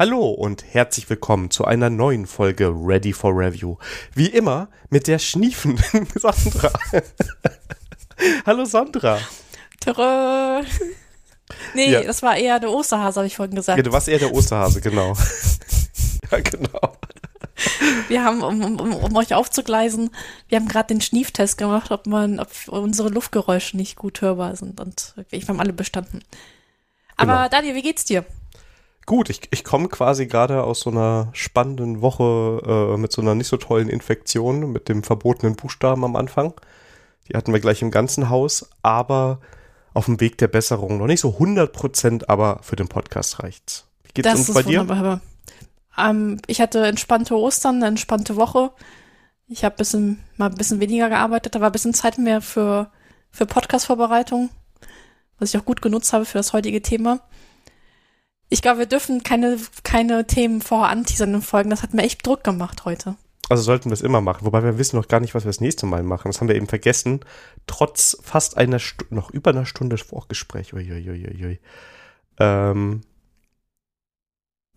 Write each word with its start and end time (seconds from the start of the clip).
Hallo 0.00 0.30
und 0.30 0.64
herzlich 0.72 1.10
willkommen 1.10 1.50
zu 1.50 1.66
einer 1.66 1.90
neuen 1.90 2.26
Folge 2.26 2.68
Ready 2.74 3.12
for 3.12 3.32
Review. 3.36 3.76
Wie 4.14 4.28
immer 4.28 4.68
mit 4.88 5.06
der 5.06 5.18
schniefenden 5.18 6.06
Sandra. 6.14 6.72
Hallo 8.46 8.64
Sandra. 8.64 9.18
Tada. 9.78 10.62
Nee, 11.74 11.90
Ja. 11.92 12.02
das 12.02 12.22
war 12.22 12.34
eher 12.34 12.60
der 12.60 12.70
Osterhase, 12.70 13.20
habe 13.20 13.26
ich 13.26 13.36
vorhin 13.36 13.54
gesagt. 13.54 13.76
Ja, 13.76 13.82
du 13.82 13.92
warst 13.92 14.08
eher 14.08 14.18
der 14.20 14.32
Osterhase, 14.32 14.80
genau. 14.80 15.12
ja, 16.32 16.40
genau. 16.40 16.96
Wir 18.08 18.24
haben, 18.24 18.42
um, 18.42 18.64
um, 18.64 18.80
um, 18.80 18.94
um 18.94 19.16
euch 19.16 19.34
aufzugleisen, 19.34 20.12
wir 20.48 20.56
haben 20.56 20.68
gerade 20.68 20.94
den 20.94 21.02
Schnieftest 21.02 21.58
gemacht, 21.58 21.90
ob 21.90 22.06
man, 22.06 22.40
ob 22.40 22.48
unsere 22.68 23.10
Luftgeräusche 23.10 23.76
nicht 23.76 23.96
gut 23.96 24.22
hörbar 24.22 24.56
sind. 24.56 24.80
Und 24.80 25.12
wir 25.28 25.42
haben 25.46 25.60
alle 25.60 25.74
bestanden. 25.74 26.24
Aber 27.18 27.34
Genau. 27.34 27.48
Daniel, 27.50 27.74
wie 27.74 27.82
geht's 27.82 28.06
dir? 28.06 28.24
Gut, 29.10 29.28
ich, 29.28 29.40
ich 29.50 29.64
komme 29.64 29.88
quasi 29.88 30.28
gerade 30.28 30.62
aus 30.62 30.78
so 30.78 30.90
einer 30.90 31.30
spannenden 31.32 32.00
Woche 32.00 32.92
äh, 32.94 32.96
mit 32.96 33.10
so 33.10 33.20
einer 33.20 33.34
nicht 33.34 33.48
so 33.48 33.56
tollen 33.56 33.88
Infektion, 33.88 34.70
mit 34.70 34.88
dem 34.88 35.02
verbotenen 35.02 35.56
Buchstaben 35.56 36.04
am 36.04 36.14
Anfang. 36.14 36.54
Die 37.26 37.36
hatten 37.36 37.52
wir 37.52 37.58
gleich 37.58 37.82
im 37.82 37.90
ganzen 37.90 38.30
Haus, 38.30 38.70
aber 38.82 39.40
auf 39.94 40.04
dem 40.04 40.20
Weg 40.20 40.38
der 40.38 40.46
Besserung. 40.46 40.98
Noch 40.98 41.08
nicht 41.08 41.22
so 41.22 41.32
100 41.32 41.72
Prozent, 41.72 42.28
aber 42.28 42.60
für 42.62 42.76
den 42.76 42.86
Podcast 42.86 43.42
reicht's. 43.42 43.84
Wie 44.04 44.12
geht's 44.14 44.32
uns 44.32 44.54
bei 44.54 44.62
dir? 44.62 45.20
Ähm, 45.98 46.40
ich 46.46 46.60
hatte 46.60 46.86
entspannte 46.86 47.34
Ostern, 47.34 47.78
eine 47.78 47.88
entspannte 47.88 48.36
Woche. 48.36 48.70
Ich 49.48 49.64
habe 49.64 49.74
bisschen, 49.74 50.22
mal 50.36 50.50
ein 50.50 50.54
bisschen 50.54 50.78
weniger 50.78 51.08
gearbeitet, 51.08 51.56
da 51.56 51.60
war 51.60 51.70
ein 51.70 51.72
bisschen 51.72 51.94
Zeit 51.94 52.16
mehr 52.18 52.40
für, 52.40 52.92
für 53.32 53.46
Podcast-Vorbereitung, 53.46 54.50
was 55.40 55.52
ich 55.52 55.60
auch 55.60 55.64
gut 55.64 55.82
genutzt 55.82 56.12
habe 56.12 56.26
für 56.26 56.38
das 56.38 56.52
heutige 56.52 56.80
Thema. 56.80 57.18
Ich 58.50 58.62
glaube, 58.62 58.80
wir 58.80 58.86
dürfen 58.86 59.22
keine, 59.22 59.58
keine 59.84 60.26
Themen 60.26 60.60
vorher 60.60 60.90
anteasern 60.90 61.34
in 61.34 61.42
Folgen. 61.42 61.70
Das 61.70 61.82
hat 61.82 61.94
mir 61.94 62.02
echt 62.02 62.26
Druck 62.26 62.44
gemacht 62.44 62.84
heute. 62.84 63.16
Also 63.48 63.62
sollten 63.62 63.90
wir 63.90 63.94
es 63.94 64.02
immer 64.02 64.20
machen. 64.20 64.44
Wobei 64.44 64.62
wir 64.62 64.76
wissen 64.76 64.96
noch 64.96 65.08
gar 65.08 65.20
nicht, 65.20 65.34
was 65.34 65.44
wir 65.44 65.48
das 65.48 65.60
nächste 65.60 65.86
Mal 65.86 66.02
machen. 66.02 66.28
Das 66.28 66.40
haben 66.40 66.48
wir 66.48 66.56
eben 66.56 66.66
vergessen. 66.66 67.20
Trotz 67.66 68.18
fast 68.22 68.56
einer 68.56 68.80
Stunde, 68.80 69.14
noch 69.14 69.30
über 69.30 69.50
einer 69.50 69.66
Stunde 69.66 69.98
Vorgespräch. 69.98 70.74
Uiuiuiui. 70.74 71.60
Ähm, 72.38 73.02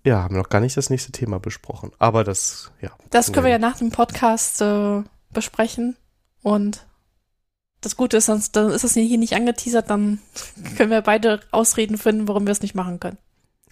ja, 0.06 0.22
haben 0.22 0.36
wir 0.36 0.42
noch 0.42 0.50
gar 0.50 0.60
nicht 0.60 0.78
das 0.78 0.90
nächste 0.90 1.12
Thema 1.12 1.40
besprochen. 1.40 1.92
Aber 1.98 2.24
das, 2.24 2.72
ja. 2.82 2.92
Das 3.10 3.32
können 3.32 3.46
wir 3.46 3.52
ja 3.52 3.60
nach 3.60 3.78
dem 3.78 3.92
Podcast 3.92 4.62
äh, 4.62 5.02
besprechen. 5.32 5.96
Und 6.42 6.86
das 7.82 7.98
Gute 7.98 8.18
ist, 8.18 8.26
sonst 8.26 8.56
dann 8.56 8.70
ist 8.70 8.84
es 8.84 8.94
hier 8.94 9.18
nicht 9.18 9.36
angeteasert, 9.36 9.90
dann 9.90 10.20
können 10.78 10.92
wir 10.92 11.02
beide 11.02 11.40
Ausreden 11.52 11.98
finden, 11.98 12.28
warum 12.28 12.46
wir 12.46 12.52
es 12.52 12.62
nicht 12.62 12.76
machen 12.76 13.00
können. 13.00 13.18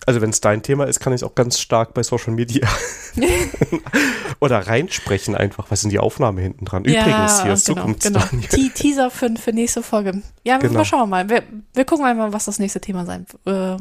Also 0.06 0.22
wenn 0.22 0.32
es 0.32 0.42
dein 0.42 0.64
Thema 0.64 0.86
ist, 0.86 1.00
kann 1.00 1.14
ich 1.14 1.22
es 1.22 1.24
auch 1.24 1.36
ganz 1.36 1.60
stark 1.60 1.94
bei 1.94 2.02
Social 2.04 2.34
Media 2.34 2.68
oder 4.40 4.66
reinsprechen 4.68 5.36
einfach. 5.36 5.70
Was 5.70 5.82
sind 5.82 5.92
die 5.92 6.00
Aufnahme 6.00 6.42
hinten 6.42 6.66
dran? 6.66 6.84
Übrigens, 6.86 7.44
hier 7.44 7.54
ist 7.54 7.68
genau, 7.68 7.82
Zukunft. 7.82 8.04
genau. 8.04 8.22
Te 8.50 8.70
Teaser 8.74 9.12
für, 9.12 9.30
für 9.38 9.54
nächste 9.54 9.84
Folge. 9.84 10.22
Ja, 10.44 10.58
Genau. 10.58 10.74
mal 10.74 10.86
schauen 10.86 11.02
wir 11.02 11.08
mal. 11.08 11.30
Wir, 11.30 11.44
wir 11.74 11.86
gucken 11.86 12.06
einmal, 12.06 12.34
was 12.34 12.46
das 12.46 12.58
nächste 12.60 12.82
Thema 12.82 13.06
sein, 13.06 13.26
äh, 13.46 13.78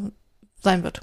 sein 0.62 0.82
wird. 0.82 1.00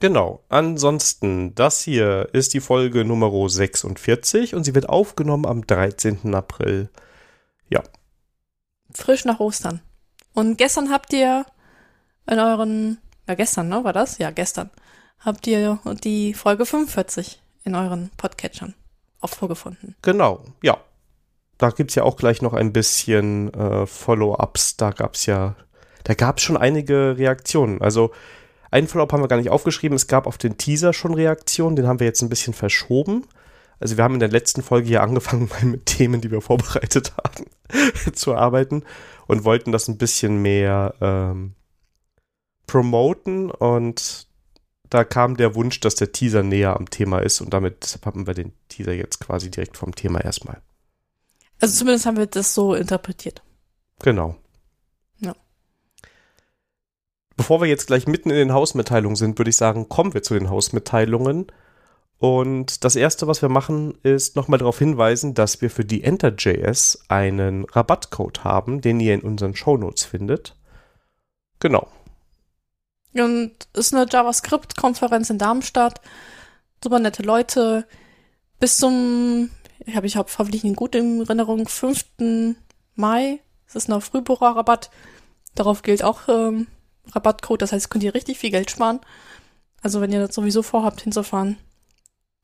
Genau. 0.00 0.42
Ansonsten, 0.48 1.54
das 1.54 1.80
hier 1.82 2.28
ist 2.32 2.54
die 2.54 2.60
Folge 2.60 3.04
Nummer 3.04 3.30
46 3.48 4.54
und 4.54 4.64
sie 4.64 4.74
wird 4.74 4.88
aufgenommen 4.88 5.46
am 5.46 5.66
13. 5.66 6.34
April. 6.34 6.88
Frisch 8.92 9.24
nach 9.24 9.38
Ostern. 9.40 9.80
Und 10.34 10.58
gestern 10.58 10.90
habt 10.90 11.12
ihr 11.12 11.46
in 12.28 12.38
euren, 12.38 12.98
ja 13.30 13.34
gestern, 13.34 13.68
ne, 13.68 13.84
war 13.84 13.92
das? 13.92 14.18
Ja, 14.18 14.30
gestern. 14.30 14.70
Habt 15.20 15.46
ihr 15.46 15.78
die 16.02 16.34
Folge 16.34 16.66
45 16.66 17.40
in 17.64 17.74
euren 17.74 18.10
Podcatchern 18.16 18.74
auch 19.20 19.30
vorgefunden. 19.30 19.94
Genau, 20.02 20.44
ja. 20.62 20.78
Da 21.58 21.70
gibt's 21.70 21.94
ja 21.94 22.04
auch 22.04 22.16
gleich 22.16 22.40
noch 22.40 22.54
ein 22.54 22.72
bisschen 22.72 23.52
äh, 23.52 23.86
Follow-ups. 23.86 24.78
Da 24.78 24.90
gab's 24.90 25.26
ja, 25.26 25.56
da 26.04 26.14
gab's 26.14 26.42
schon 26.42 26.56
einige 26.56 27.18
Reaktionen. 27.18 27.82
Also 27.82 28.12
einen 28.70 28.88
Follow-up 28.88 29.12
haben 29.12 29.22
wir 29.22 29.28
gar 29.28 29.36
nicht 29.36 29.50
aufgeschrieben. 29.50 29.94
Es 29.94 30.06
gab 30.06 30.26
auf 30.26 30.38
den 30.38 30.56
Teaser 30.56 30.92
schon 30.92 31.12
Reaktionen, 31.12 31.76
den 31.76 31.86
haben 31.86 32.00
wir 32.00 32.06
jetzt 32.06 32.22
ein 32.22 32.30
bisschen 32.30 32.54
verschoben. 32.54 33.26
Also 33.78 33.96
wir 33.96 34.04
haben 34.04 34.14
in 34.14 34.20
der 34.20 34.30
letzten 34.30 34.62
Folge 34.62 34.88
hier 34.88 35.02
angefangen, 35.02 35.50
mit 35.62 35.86
Themen, 35.86 36.22
die 36.22 36.30
wir 36.30 36.40
vorbereitet 36.40 37.12
haben, 37.16 37.44
zu 38.14 38.34
arbeiten 38.34 38.82
und 39.26 39.44
wollten 39.44 39.70
das 39.70 39.86
ein 39.86 39.98
bisschen 39.98 40.40
mehr 40.40 40.94
ähm, 41.02 41.54
promoten 42.70 43.50
und 43.50 44.28
da 44.90 45.02
kam 45.02 45.36
der 45.36 45.56
Wunsch, 45.56 45.80
dass 45.80 45.96
der 45.96 46.12
Teaser 46.12 46.44
näher 46.44 46.76
am 46.76 46.88
Thema 46.88 47.18
ist 47.18 47.40
und 47.40 47.52
damit 47.52 47.98
haben 48.04 48.28
wir 48.28 48.34
den 48.34 48.52
Teaser 48.68 48.92
jetzt 48.92 49.18
quasi 49.18 49.50
direkt 49.50 49.76
vom 49.76 49.92
Thema 49.94 50.20
erstmal. 50.20 50.62
Also 51.60 51.76
zumindest 51.78 52.06
haben 52.06 52.16
wir 52.16 52.26
das 52.26 52.54
so 52.54 52.74
interpretiert. 52.74 53.42
Genau. 54.02 54.36
Ja. 55.18 55.34
Bevor 57.36 57.60
wir 57.60 57.66
jetzt 57.66 57.88
gleich 57.88 58.06
mitten 58.06 58.30
in 58.30 58.36
den 58.36 58.52
Hausmitteilungen 58.52 59.16
sind, 59.16 59.38
würde 59.38 59.50
ich 59.50 59.56
sagen, 59.56 59.88
kommen 59.88 60.14
wir 60.14 60.22
zu 60.22 60.34
den 60.34 60.48
Hausmitteilungen. 60.48 61.48
Und 62.18 62.84
das 62.84 62.94
erste, 62.94 63.26
was 63.26 63.42
wir 63.42 63.48
machen, 63.48 63.98
ist 64.04 64.36
nochmal 64.36 64.58
darauf 64.58 64.78
hinweisen, 64.78 65.34
dass 65.34 65.60
wir 65.60 65.70
für 65.70 65.84
die 65.84 66.04
Enter.js 66.04 67.06
einen 67.08 67.64
Rabattcode 67.64 68.44
haben, 68.44 68.80
den 68.80 69.00
ihr 69.00 69.14
in 69.14 69.22
unseren 69.22 69.56
Shownotes 69.56 70.04
findet. 70.04 70.54
Genau. 71.58 71.88
Und 73.14 73.52
ist 73.74 73.94
eine 73.94 74.06
JavaScript-Konferenz 74.10 75.30
in 75.30 75.38
Darmstadt. 75.38 76.00
Super 76.82 76.98
nette 76.98 77.22
Leute. 77.22 77.86
Bis 78.58 78.76
zum, 78.76 79.50
habe 79.94 80.06
ich 80.06 80.16
hab 80.16 80.28
hoffentlich 80.38 80.64
eine 80.64 80.74
gute 80.74 80.98
Erinnerung, 80.98 81.66
5. 81.68 82.04
Mai. 82.94 83.40
Es 83.66 83.74
ist 83.76 83.88
noch 83.88 84.02
Frühbucherrabatt. 84.02 84.90
Darauf 85.54 85.82
gilt 85.82 86.02
auch 86.04 86.28
ähm, 86.28 86.66
Rabattcode. 87.12 87.62
Das 87.62 87.72
heißt, 87.72 87.90
könnt 87.90 88.04
ihr 88.04 88.14
richtig 88.14 88.38
viel 88.38 88.50
Geld 88.50 88.70
sparen. 88.70 89.00
Also 89.82 90.00
wenn 90.00 90.12
ihr 90.12 90.24
das 90.26 90.34
sowieso 90.34 90.62
vorhabt 90.62 91.00
hinzufahren, 91.00 91.56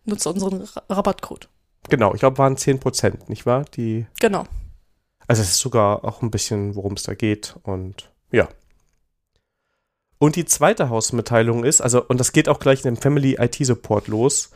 nutzt 0.05 0.27
unseren 0.27 0.63
Ra- 0.63 0.83
Rabattcode. 0.89 1.49
Genau, 1.89 2.15
ich 2.15 2.21
glaube, 2.21 2.39
waren 2.39 2.57
10%, 2.57 3.29
nicht 3.29 3.47
wahr? 3.47 3.65
Die, 3.77 4.07
Genau. 4.21 4.45
also 5.29 5.43
es 5.43 5.51
ist 5.51 5.59
sogar 5.61 6.05
auch 6.05 6.23
ein 6.23 6.31
bisschen, 6.31 6.75
worum 6.75 6.95
es 6.95 7.05
da 7.05 7.15
geht. 7.15 7.57
Und 7.63 8.11
ja. 8.33 8.49
Und 10.19 10.37
die 10.37 10.47
zweite 10.47 10.89
Hausmitteilung 10.89 11.65
ist, 11.65 11.81
also, 11.81 12.03
und 12.05 12.19
das 12.19 12.33
geht 12.33 12.49
auch 12.49 12.59
gleich 12.59 12.85
in 12.85 12.95
dem 12.95 13.01
Family 13.01 13.37
IT 13.39 13.57
Support 13.61 14.09
los. 14.09 14.51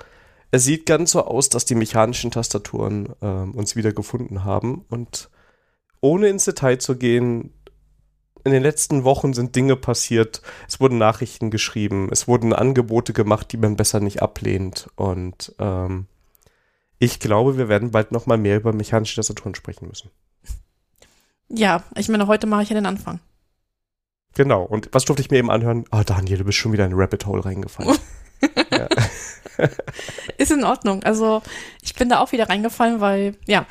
Es 0.51 0.65
sieht 0.65 0.87
ganz 0.87 1.13
so 1.13 1.25
aus, 1.25 1.49
dass 1.49 1.65
die 1.65 1.75
mechanischen 1.75 2.31
Tastaturen 2.31 3.11
ähm, 3.21 3.55
uns 3.55 3.77
wieder 3.77 3.93
gefunden 3.93 4.45
haben. 4.45 4.85
Und 4.89 5.31
ohne 6.01 6.29
ins 6.29 6.47
Detail 6.47 6.79
zu 6.79 6.97
gehen, 6.97 7.53
in 8.45 8.53
den 8.53 8.63
letzten 8.63 9.05
Wochen 9.05 9.35
sind 9.35 9.55
Dinge 9.55 9.77
passiert. 9.77 10.41
Es 10.67 10.81
wurden 10.81 10.99
Nachrichten 10.99 11.51
geschrieben, 11.51 12.09
es 12.11 12.27
wurden 12.27 12.55
Angebote 12.55 13.13
gemacht, 13.13 13.53
die 13.53 13.59
man 13.59 13.77
besser 13.77 14.01
nicht 14.01 14.23
ablehnt. 14.23 14.89
Und 14.97 15.55
ähm, 15.59 16.07
ich 16.99 17.21
glaube, 17.21 17.59
wir 17.59 17.69
werden 17.69 17.91
bald 17.91 18.13
noch 18.13 18.27
mal 18.27 18.39
mehr 18.39 18.57
über 18.57 18.73
mechanische 18.73 19.17
Tastaturen 19.17 19.55
sprechen 19.55 19.89
müssen. 19.89 20.11
Ja, 21.49 21.83
ich 21.97 22.09
meine, 22.09 22.27
heute 22.29 22.47
mache 22.47 22.63
ich 22.63 22.71
ja 22.71 22.75
den 22.75 22.87
Anfang. 22.87 23.21
Genau. 24.35 24.63
Und 24.63 24.89
was 24.93 25.05
durfte 25.05 25.23
ich 25.23 25.31
mir 25.31 25.39
eben 25.39 25.51
anhören? 25.51 25.85
Ah, 25.91 26.05
Daniel, 26.05 26.39
du 26.39 26.45
bist 26.45 26.59
schon 26.59 26.73
wieder 26.73 26.85
in 26.87 26.93
ein 26.93 26.99
Rabbit 26.99 27.27
Hole 27.27 27.45
reingefallen. 27.45 27.97
ja. 28.71 28.89
Ist 30.39 30.51
in 30.53 30.65
Ordnung. 30.65 31.03
Also 31.03 31.43
ich 31.83 31.95
bin 31.95 32.09
da 32.09 32.21
auch 32.21 32.33
wieder 32.33 32.49
reingefallen, 32.49 33.01
weil, 33.01 33.37
ja, 33.47 33.67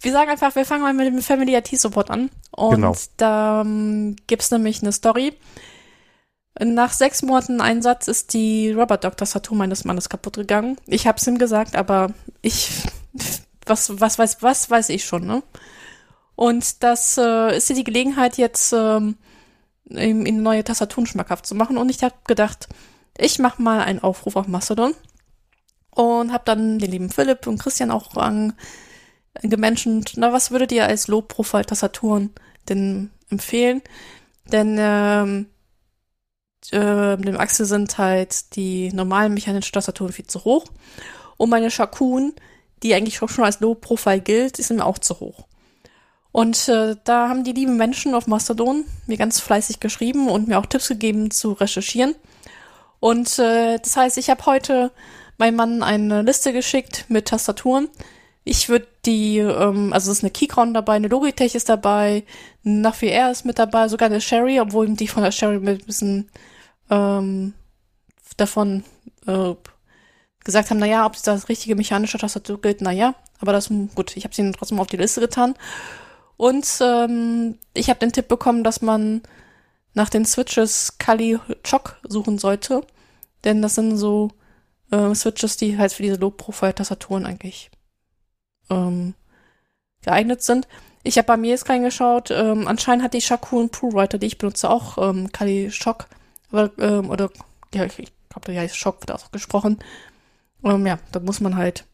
wir 0.00 0.12
sagen 0.12 0.30
einfach, 0.30 0.54
wir 0.54 0.64
fangen 0.64 0.82
mal 0.82 0.94
mit 0.94 1.06
dem 1.06 1.20
Family 1.22 1.54
IT 1.54 1.68
Support 1.78 2.10
an. 2.10 2.30
Und 2.52 2.76
Genau. 2.76 2.94
da 3.16 3.62
ähm, 3.62 4.16
gibt's 4.26 4.50
nämlich 4.50 4.82
eine 4.82 4.92
Story. 4.92 5.34
Nach 6.60 6.92
sechs 6.92 7.22
Monaten 7.22 7.60
Einsatz 7.60 8.06
ist 8.06 8.32
die 8.32 8.70
Robot 8.70 9.02
Dog 9.02 9.16
Tastatur 9.16 9.56
meines 9.56 9.84
Mannes 9.84 10.08
kaputt 10.08 10.34
gegangen. 10.34 10.76
Ich 10.86 11.06
hab's 11.06 11.26
ihm 11.26 11.36
gesagt, 11.38 11.74
aber 11.74 12.12
ich, 12.42 12.70
was, 13.66 14.00
was 14.00 14.18
weiß, 14.18 14.42
was 14.42 14.70
weiß 14.70 14.88
ich 14.90 15.04
schon, 15.04 15.26
ne? 15.26 15.42
Und 16.36 16.82
das 16.82 17.18
äh, 17.18 17.56
ist 17.56 17.66
hier 17.68 17.76
die 17.76 17.84
Gelegenheit, 17.84 18.38
jetzt 18.38 18.72
ähm, 18.72 19.16
ihm 19.88 20.26
ihm 20.26 20.42
neue 20.42 20.64
Tastaturen 20.64 21.06
schmackhaft 21.06 21.46
zu 21.46 21.54
machen. 21.54 21.76
Und 21.76 21.90
ich 21.90 22.02
habe 22.02 22.14
gedacht, 22.26 22.68
ich 23.16 23.38
mache 23.38 23.62
mal 23.62 23.80
einen 23.80 24.02
Aufruf 24.02 24.36
auf 24.36 24.48
Mastodon 24.48 24.94
und 25.90 26.32
habe 26.32 26.44
dann 26.44 26.78
den 26.78 26.90
lieben 26.90 27.10
Philipp 27.10 27.46
und 27.46 27.58
Christian 27.58 27.90
auch 27.90 28.16
an, 28.16 28.54
gemenschent, 29.42 30.12
na, 30.16 30.32
was 30.32 30.50
würdet 30.50 30.72
ihr 30.72 30.86
als 30.86 31.08
Low-Profile-Tastaturen 31.08 32.30
denn 32.68 33.10
empfehlen? 33.30 33.82
Denn 34.46 34.76
ähm, 34.78 35.46
äh, 36.70 37.16
dem 37.16 37.36
Axel 37.38 37.66
sind 37.66 37.98
halt 37.98 38.56
die 38.56 38.92
normalen 38.92 39.34
mechanischen 39.34 39.72
Tastaturen 39.72 40.12
viel 40.12 40.26
zu 40.26 40.44
hoch. 40.44 40.64
Und 41.36 41.50
meine 41.50 41.70
Shakun, 41.70 42.34
die 42.82 42.94
eigentlich 42.94 43.16
schon 43.16 43.44
als 43.44 43.60
Low-Profile 43.60 44.20
gilt, 44.20 44.58
ist 44.58 44.70
mir 44.70 44.84
auch 44.84 44.98
zu 44.98 45.20
hoch. 45.20 45.46
Und 46.34 46.68
äh, 46.68 46.96
da 47.04 47.28
haben 47.28 47.44
die 47.44 47.52
lieben 47.52 47.76
Menschen 47.76 48.12
auf 48.12 48.26
Mastodon 48.26 48.82
mir 49.06 49.16
ganz 49.16 49.38
fleißig 49.38 49.78
geschrieben 49.78 50.28
und 50.28 50.48
mir 50.48 50.58
auch 50.58 50.66
Tipps 50.66 50.88
gegeben 50.88 51.30
zu 51.30 51.52
recherchieren. 51.52 52.16
Und 52.98 53.38
äh, 53.38 53.78
das 53.78 53.96
heißt, 53.96 54.18
ich 54.18 54.30
habe 54.30 54.44
heute 54.44 54.90
meinem 55.38 55.54
Mann 55.54 55.84
eine 55.84 56.22
Liste 56.22 56.52
geschickt 56.52 57.04
mit 57.06 57.26
Tastaturen. 57.28 57.88
Ich 58.42 58.68
würde 58.68 58.88
die, 59.06 59.38
ähm, 59.38 59.92
also 59.92 60.10
es 60.10 60.18
ist 60.18 60.24
eine 60.24 60.32
Keychron 60.32 60.74
dabei, 60.74 60.94
eine 60.94 61.06
Logitech 61.06 61.54
ist 61.54 61.68
dabei, 61.68 62.24
ein 62.64 62.84
VR 62.84 63.30
ist 63.30 63.44
mit 63.44 63.60
dabei, 63.60 63.86
sogar 63.86 64.06
eine 64.06 64.20
Sherry, 64.20 64.58
obwohl 64.58 64.88
die 64.88 65.06
von 65.06 65.22
der 65.22 65.30
Sherry 65.30 65.60
mit 65.60 65.82
ein 65.82 65.86
bisschen 65.86 66.30
ähm, 66.90 67.54
davon 68.36 68.82
äh, 69.28 69.54
gesagt 70.42 70.70
haben, 70.70 70.80
naja, 70.80 71.06
ob 71.06 71.14
es 71.14 71.22
das 71.22 71.48
richtige 71.48 71.76
mechanische 71.76 72.18
Tastatur 72.18 72.60
gilt, 72.60 72.80
naja, 72.80 73.14
aber 73.40 73.52
das, 73.52 73.68
gut, 73.94 74.16
ich 74.16 74.24
habe 74.24 74.34
sie 74.34 74.50
trotzdem 74.50 74.80
auf 74.80 74.88
die 74.88 74.96
Liste 74.96 75.20
getan. 75.20 75.54
Und 76.36 76.66
ähm, 76.80 77.58
ich 77.74 77.88
habe 77.88 78.00
den 78.00 78.12
Tipp 78.12 78.28
bekommen, 78.28 78.64
dass 78.64 78.82
man 78.82 79.22
nach 79.94 80.08
den 80.08 80.24
Switches 80.24 80.98
Kali 80.98 81.38
Choc 81.68 81.98
suchen 82.06 82.38
sollte, 82.38 82.82
denn 83.44 83.62
das 83.62 83.76
sind 83.76 83.96
so 83.96 84.30
äh, 84.90 85.14
Switches, 85.14 85.56
die 85.56 85.78
halt 85.78 85.92
für 85.92 86.02
diese 86.02 86.16
Low-Profile-Tastaturen 86.16 87.26
eigentlich 87.26 87.70
ähm, 88.70 89.14
geeignet 90.02 90.42
sind. 90.42 90.66
Ich 91.04 91.18
habe 91.18 91.26
bei 91.26 91.36
mir 91.36 91.50
jetzt 91.50 91.68
reingeschaut, 91.68 92.30
ähm, 92.30 92.66
anscheinend 92.66 93.04
hat 93.04 93.14
die 93.14 93.20
Shakun 93.20 93.68
ProWriter, 93.68 94.18
die 94.18 94.26
ich 94.26 94.38
benutze, 94.38 94.70
auch 94.70 94.98
ähm, 94.98 95.30
Kali 95.30 95.70
Shock, 95.70 96.06
aber, 96.50 96.70
ähm, 96.78 97.10
oder, 97.10 97.30
ja, 97.74 97.84
ich 97.84 97.96
glaube, 98.28 98.52
der 98.52 98.60
heißt 98.60 98.76
Shock, 98.76 99.00
wird 99.00 99.12
auch 99.12 99.30
gesprochen. 99.30 99.78
Ähm, 100.64 100.86
ja, 100.86 100.98
da 101.12 101.20
muss 101.20 101.40
man 101.40 101.56
halt 101.56 101.84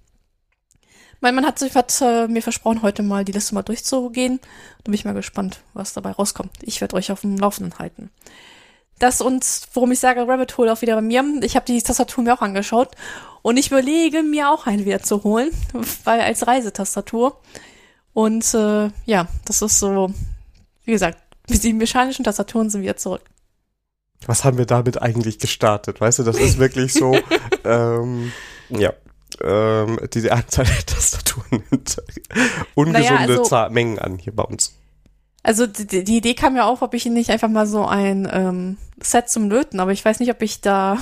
mein 1.21 1.35
Mann 1.35 1.47
hat 1.47 1.59
sich 1.59 1.75
hat, 1.75 2.01
äh, 2.01 2.29
mir 2.29 2.43
versprochen, 2.43 2.83
heute 2.83 3.03
mal 3.03 3.25
die 3.25 3.33
Liste 3.33 3.55
mal 3.55 3.63
durchzugehen. 3.63 4.41
Da 4.79 4.85
bin 4.85 4.95
ich 4.95 5.05
mal 5.05 5.15
gespannt, 5.15 5.61
was 5.75 5.93
dabei 5.93 6.13
rauskommt. 6.13 6.51
Ich 6.63 6.81
werde 6.81 6.97
euch 6.97 7.13
auf 7.13 7.21
dem 7.21 7.37
Laufenden 7.37 7.79
halten. 7.79 8.11
Das 8.99 9.21
und 9.21 9.45
worum 9.73 9.93
ich 9.93 9.99
sage, 9.99 10.27
Rabbit 10.29 10.57
Hole 10.59 10.73
auch 10.73 10.83
wieder 10.83 10.95
bei 10.95 11.03
mir. 11.03 11.25
Ich 11.43 11.57
habe 11.57 11.67
die 11.67 11.81
Tastatur 11.81 12.23
mir 12.25 12.35
auch 12.35 12.43
angeschaut 12.43 12.91
und 13.43 13.57
ich 13.57 13.69
überlege 13.69 14.23
mir 14.23 14.51
auch 14.51 14.67
einen 14.67 14.85
wieder 14.85 15.03
zu 15.03 15.25
holen, 15.25 15.51
weil 16.05 16.21
als 16.21 16.47
Reisetastatur. 16.47 17.41
Und 18.13 18.53
äh, 18.55 18.91
ja, 19.07 19.29
das 19.47 19.63
ist 19.63 19.79
so, 19.79 20.13
wie 20.85 20.93
gesagt, 20.93 21.19
die 21.49 21.73
mechanischen 21.73 22.25
Tastaturen 22.25 22.71
sind 22.71 22.83
wieder 22.83 22.97
zurück. 22.97 23.23
Was 24.27 24.45
haben 24.45 24.59
wir 24.59 24.67
damit 24.67 25.01
eigentlich 25.01 25.39
gestartet? 25.39 26.01
Weißt 26.01 26.19
du, 26.19 26.23
das 26.23 26.39
ist 26.39 26.59
wirklich 26.59 26.93
so, 26.93 27.17
ähm, 27.65 28.33
ja, 28.69 28.93
ähm, 29.43 29.99
diese 30.13 30.33
Anzahl 30.33 30.65
der 30.65 30.87
Tastaturen 30.87 31.63
nimmt 31.71 32.03
ungesunde 32.75 33.11
naja, 33.11 33.43
also, 33.43 33.73
Mengen 33.73 33.99
an 33.99 34.19
hier 34.19 34.35
bei 34.35 34.45
uns. 34.45 34.77
Also 35.43 35.67
die, 35.67 36.05
die, 36.05 36.17
Idee 36.19 36.35
kam 36.35 36.57
ja 36.57 36.67
auf, 36.67 36.83
ob 36.83 36.93
ich 36.93 37.07
nicht 37.07 37.31
einfach 37.31 37.49
mal 37.49 37.67
so 37.67 37.87
ein 37.87 38.29
ähm, 38.31 38.77
Set 39.03 39.31
zum 39.31 39.49
Löten, 39.49 39.81
aber 39.81 39.93
ich 39.93 40.05
weiß 40.05 40.21
nicht, 40.21 40.31
ob 40.31 40.43
ich 40.43 40.61
da, 40.61 40.99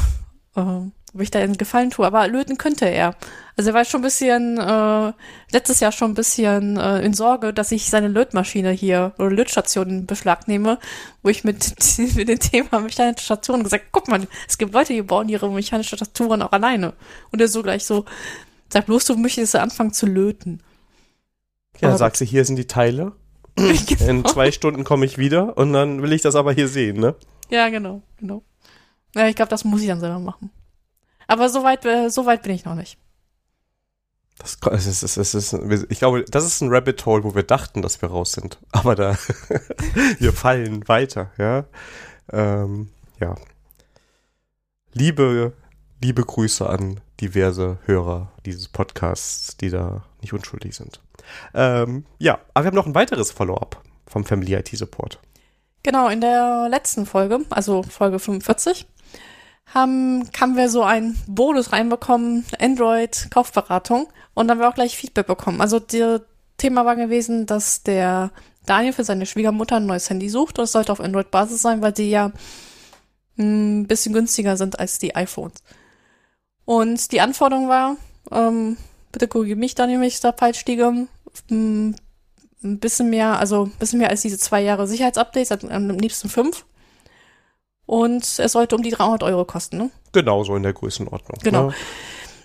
äh, 0.55 0.81
ob 1.19 1.23
ich 1.23 1.31
da 1.31 1.41
einen 1.41 1.57
Gefallen 1.57 1.91
tue. 1.91 2.07
Aber 2.07 2.27
löten 2.29 2.59
könnte 2.59 2.87
er. 2.87 3.17
Also 3.57 3.71
er 3.71 3.75
war 3.75 3.85
schon 3.85 4.01
ein 4.01 4.05
bisschen, 4.05 4.57
äh, 4.57 5.13
letztes 5.51 5.81
Jahr 5.81 5.91
schon 5.91 6.13
ein 6.13 6.15
bisschen 6.15 6.77
äh, 6.77 7.01
in 7.01 7.13
Sorge, 7.13 7.53
dass 7.53 7.73
ich 7.73 7.91
seine 7.91 8.07
Lötmaschine 8.09 8.71
hier 8.71 9.13
oder 9.19 9.31
Lötstation 9.31 9.89
in 9.91 10.07
Beschlag 10.07 10.47
nehme, 10.47 10.79
wo 11.23 11.29
ich 11.29 11.43
mit, 11.43 11.75
mit 12.15 12.29
dem 12.29 12.39
Thema 12.39 12.81
mechanische 12.81 13.17
Tastaturen 13.17 13.65
gesagt, 13.65 13.87
guck 13.91 14.07
mal, 14.09 14.27
es 14.49 14.59
gibt 14.59 14.73
Leute, 14.73 14.93
die 14.93 15.03
bauen 15.03 15.29
ihre 15.29 15.51
mechanische 15.51 15.97
Tastaturen 15.97 16.43
auch 16.43 16.53
alleine. 16.53 16.95
Und 17.33 17.41
er 17.41 17.49
so 17.49 17.63
gleich 17.63 17.85
so, 17.85 18.05
sag 18.73 18.87
bloß, 18.87 19.07
du 19.07 19.17
möchtest 19.17 19.57
anfangen 19.57 19.93
zu 19.93 20.07
löten. 20.07 20.63
Ja, 21.81 21.89
dann 21.89 21.99
sagst 21.99 22.21
du, 22.21 22.25
hier 22.25 22.45
sind 22.45 22.57
die 22.57 22.67
Teile 22.67 23.13
genau. 23.87 24.11
In 24.11 24.25
zwei 24.25 24.53
Stunden 24.53 24.85
komme 24.85 25.05
ich 25.05 25.19
wieder 25.19 25.57
und 25.57 25.73
dann 25.73 26.03
will 26.03 26.13
ich 26.13 26.23
das 26.23 26.37
aber 26.37 26.53
hier 26.53 26.69
sehen, 26.69 27.01
ne? 27.01 27.15
Ja, 27.51 27.69
genau, 27.71 28.03
genau. 28.19 28.43
Ja, 29.15 29.27
ich 29.27 29.37
glaube, 29.37 29.49
das 29.49 29.65
muss 29.65 29.81
ich 29.81 29.89
dann 29.89 30.01
selber 30.01 30.21
machen. 30.21 30.51
Aber 31.29 31.49
so 31.49 31.63
weit, 31.63 31.85
äh, 31.85 32.09
so 32.11 32.27
weit 32.27 32.43
bin 32.43 32.53
ich 32.53 32.65
noch 32.65 32.75
nicht. 32.75 32.99
Das, 34.39 34.59
das 34.61 34.87
ist, 34.87 35.17
das 35.17 35.35
ist, 35.35 35.53
ich 35.89 35.99
glaube, 35.99 36.25
das 36.25 36.45
ist 36.45 36.61
ein 36.61 36.73
Rabbit 36.73 37.05
Hole, 37.07 37.25
wo 37.25 37.35
wir 37.35 37.43
dachten, 37.43 37.83
dass 37.83 38.01
wir 38.03 38.09
raus 38.09 38.33
sind. 38.33 38.59
Aber 38.73 38.95
da, 38.95 39.17
wir 40.19 40.33
fallen 40.33 40.89
weiter, 40.89 41.31
ja. 41.39 41.65
Ähm, 42.33 42.91
ja. 43.21 43.37
Liebe, 44.93 45.53
liebe 46.03 46.25
Grüße 46.25 46.69
an 46.69 47.01
diverse 47.21 47.79
Hörer 47.85 48.33
dieses 48.47 48.69
Podcasts, 48.69 49.57
die 49.57 49.71
da 49.71 50.05
nicht 50.21 50.33
unschuldig 50.33 50.75
sind. 50.75 51.01
Ähm, 51.53 52.07
ja, 52.19 52.39
aber 52.55 52.65
wir 52.65 52.67
haben 52.69 52.77
noch 52.77 52.87
ein 52.87 52.95
weiteres 52.95 53.31
Follow-up 53.33 53.83
vom 54.07 54.25
Family 54.25 54.55
IT 54.55 54.69
Support. 54.69 55.19
Genau, 55.83 56.09
in 56.09 56.21
der 56.21 56.69
letzten 56.71 57.07
Folge, 57.07 57.41
also 57.51 57.83
Folge 57.83 58.19
45, 58.19 58.87
haben, 59.75 60.29
haben 60.39 60.57
wir 60.57 60.71
so 60.71 60.83
einen 60.83 61.19
Bonus 61.27 61.73
reinbekommen, 61.73 62.45
Android 62.59 63.29
Kaufberatung 63.31 64.09
und 64.35 64.49
dann 64.49 64.57
haben 64.57 64.65
wir 64.65 64.69
auch 64.69 64.75
gleich 64.75 64.97
Feedback 64.97 65.27
bekommen. 65.27 65.61
Also 65.61 65.79
das 65.79 66.23
Thema 66.57 66.85
war 66.85 66.97
gewesen, 66.97 67.47
dass 67.47 67.83
der 67.83 68.31
Daniel 68.67 68.93
für 68.93 69.05
seine 69.05 69.27
Schwiegermutter 69.27 69.77
ein 69.77 69.87
neues 69.87 70.11
Handy 70.11 70.29
sucht 70.29 70.59
und 70.59 70.65
es 70.65 70.73
sollte 70.73 70.93
auf 70.93 71.01
Android-Basis 71.01 71.63
sein, 71.63 71.83
weil 71.83 71.93
die 71.93 72.11
ja 72.11 72.33
ein 73.39 73.87
bisschen 73.87 74.13
günstiger 74.13 74.57
sind 74.57 74.79
als 74.79 74.99
die 74.99 75.15
iPhones. 75.15 75.63
Und 76.65 77.13
die 77.13 77.21
Anforderung 77.21 77.69
war, 77.69 77.97
ähm, 78.31 78.77
bitte 79.13 79.29
korrigiere 79.29 79.59
mich, 79.59 79.75
Daniel, 79.75 80.01
wenn 80.01 80.09
ich 80.09 80.21
da 80.21 80.33
falsch 80.33 80.65
liege, 80.67 81.07
ein 81.51 81.95
bisschen 82.61 83.11
mehr, 83.11 83.39
also 83.39 83.65
ein 83.65 83.73
bisschen 83.79 84.01
mehr 84.01 84.11
als 84.11 84.23
diese 84.23 84.39
zwei 84.39 84.61
Jahre 84.63 84.87
Sicherheitsupdates, 84.87 85.53
am 85.65 85.91
liebsten 85.91 86.29
fünf. 86.29 86.65
Und 87.89 88.23
es 88.23 88.53
sollte 88.53 88.77
um 88.77 88.83
die 88.83 88.91
300 88.91 89.23
Euro 89.23 89.47
kosten, 89.47 89.79
ne? 89.79 89.91
Genau, 90.13 90.45
so 90.45 90.55
in 90.55 90.63
der 90.63 90.75
Größenordnung. 90.75 91.39
Genau. 91.43 91.69
Ne? 91.69 91.75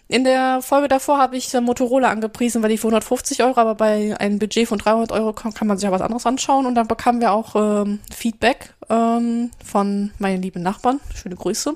In 0.07 0.23
der 0.23 0.61
Folge 0.61 0.87
davor 0.87 1.17
habe 1.17 1.35
ich 1.35 1.51
Motorola 1.51 2.09
angepriesen, 2.09 2.63
weil 2.63 2.69
die 2.69 2.77
für 2.77 2.87
150 2.87 3.43
Euro, 3.43 3.59
aber 3.59 3.75
bei 3.75 4.17
einem 4.19 4.39
Budget 4.39 4.69
von 4.69 4.77
300 4.77 5.11
Euro 5.11 5.33
kann, 5.33 5.53
kann 5.53 5.67
man 5.67 5.77
sich 5.77 5.83
ja 5.83 5.91
was 5.91 5.99
anderes 5.99 6.25
anschauen. 6.25 6.65
Und 6.65 6.75
dann 6.75 6.87
bekamen 6.87 7.19
wir 7.19 7.33
auch 7.33 7.55
ähm, 7.57 7.99
Feedback 8.09 8.73
ähm, 8.89 9.51
von 9.61 10.11
meinen 10.17 10.41
lieben 10.41 10.63
Nachbarn. 10.63 11.01
Schöne 11.13 11.35
Grüße. 11.35 11.75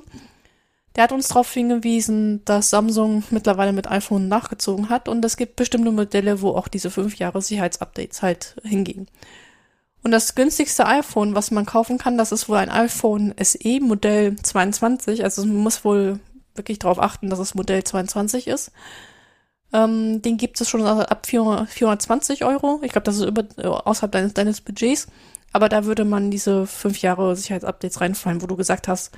Der 0.95 1.03
hat 1.03 1.11
uns 1.11 1.27
darauf 1.27 1.51
hingewiesen, 1.51 2.45
dass 2.45 2.69
Samsung 2.69 3.23
mittlerweile 3.31 3.73
mit 3.73 3.91
iPhone 3.91 4.29
nachgezogen 4.29 4.89
hat 4.89 5.09
und 5.09 5.25
es 5.25 5.35
gibt 5.35 5.57
bestimmte 5.57 5.91
Modelle, 5.91 6.41
wo 6.41 6.51
auch 6.51 6.69
diese 6.69 6.89
fünf 6.89 7.17
Jahre 7.17 7.41
Sicherheitsupdates 7.41 8.21
halt 8.21 8.55
hingehen. 8.63 9.09
Und 10.03 10.11
das 10.11 10.35
günstigste 10.35 10.85
iPhone, 10.85 11.35
was 11.35 11.51
man 11.51 11.65
kaufen 11.65 11.97
kann, 11.97 12.17
das 12.17 12.31
ist 12.31 12.47
wohl 12.47 12.57
ein 12.57 12.69
iPhone 12.69 13.33
SE 13.41 13.79
Modell 13.81 14.35
22. 14.35 15.23
Also 15.23 15.45
man 15.45 15.57
muss 15.57 15.83
wohl 15.83 16.19
wirklich 16.55 16.79
darauf 16.79 16.99
achten, 16.99 17.29
dass 17.29 17.39
es 17.39 17.55
Modell 17.55 17.83
22 17.83 18.47
ist. 18.47 18.71
Ähm, 19.73 20.21
den 20.21 20.37
gibt 20.37 20.61
es 20.61 20.69
schon 20.69 20.85
ab 20.85 21.25
400, 21.25 21.69
420 21.69 22.45
Euro. 22.45 22.79
Ich 22.83 22.91
glaube, 22.91 23.05
das 23.05 23.17
ist 23.17 23.25
über, 23.25 23.43
außerhalb 23.85 24.11
deines, 24.11 24.33
deines 24.33 24.61
Budgets. 24.61 25.07
Aber 25.51 25.69
da 25.69 25.85
würde 25.85 26.05
man 26.05 26.31
diese 26.31 26.67
fünf 26.67 27.01
Jahre 27.01 27.35
Sicherheitsupdates 27.35 28.01
reinfallen, 28.01 28.41
wo 28.41 28.47
du 28.47 28.55
gesagt 28.55 28.87
hast, 28.87 29.11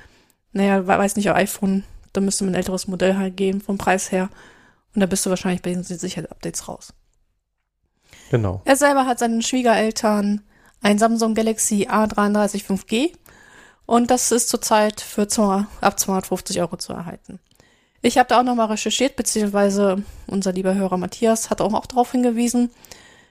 naja, 0.52 0.86
weiß 0.86 1.16
nicht, 1.16 1.30
iPhone, 1.30 1.84
da 2.12 2.20
müsste 2.20 2.44
man 2.44 2.54
ein 2.54 2.56
älteres 2.56 2.88
Modell 2.88 3.16
halt 3.16 3.36
geben 3.36 3.60
vom 3.60 3.78
Preis 3.78 4.10
her. 4.10 4.28
Und 4.94 5.00
da 5.00 5.06
bist 5.06 5.24
du 5.24 5.30
wahrscheinlich 5.30 5.62
bei 5.62 5.70
den 5.70 5.84
Sicherheitsupdates 5.84 6.66
raus. 6.66 6.92
Genau. 8.30 8.62
Er 8.64 8.76
selber 8.76 9.06
hat 9.06 9.18
seinen 9.18 9.42
Schwiegereltern 9.42 10.42
ein 10.82 10.98
Samsung 10.98 11.34
Galaxy 11.34 11.88
A33 11.90 12.64
5G 12.64 13.12
und 13.86 14.10
das 14.10 14.30
ist 14.30 14.48
zurzeit 14.48 15.00
für 15.00 15.26
ab 15.80 15.98
250 15.98 16.60
Euro 16.60 16.76
zu 16.76 16.92
erhalten. 16.92 17.40
Ich 18.02 18.16
habe 18.16 18.28
da 18.28 18.40
auch 18.40 18.44
nochmal 18.44 18.68
recherchiert, 18.68 19.16
beziehungsweise 19.16 20.02
unser 20.26 20.52
lieber 20.52 20.74
Hörer 20.74 20.96
Matthias 20.96 21.50
hat 21.50 21.60
auch, 21.60 21.74
auch 21.74 21.86
darauf 21.86 22.12
hingewiesen, 22.12 22.70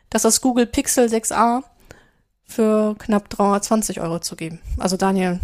dass 0.10 0.24
das 0.24 0.42
Google 0.42 0.68
Pixel 0.68 1.08
6a 1.08 1.64
für 2.44 2.96
knapp 3.00 3.30
320 3.30 4.02
Euro 4.02 4.20
zu 4.20 4.36
geben. 4.36 4.60
Also 4.78 4.98
Daniel, 4.98 5.40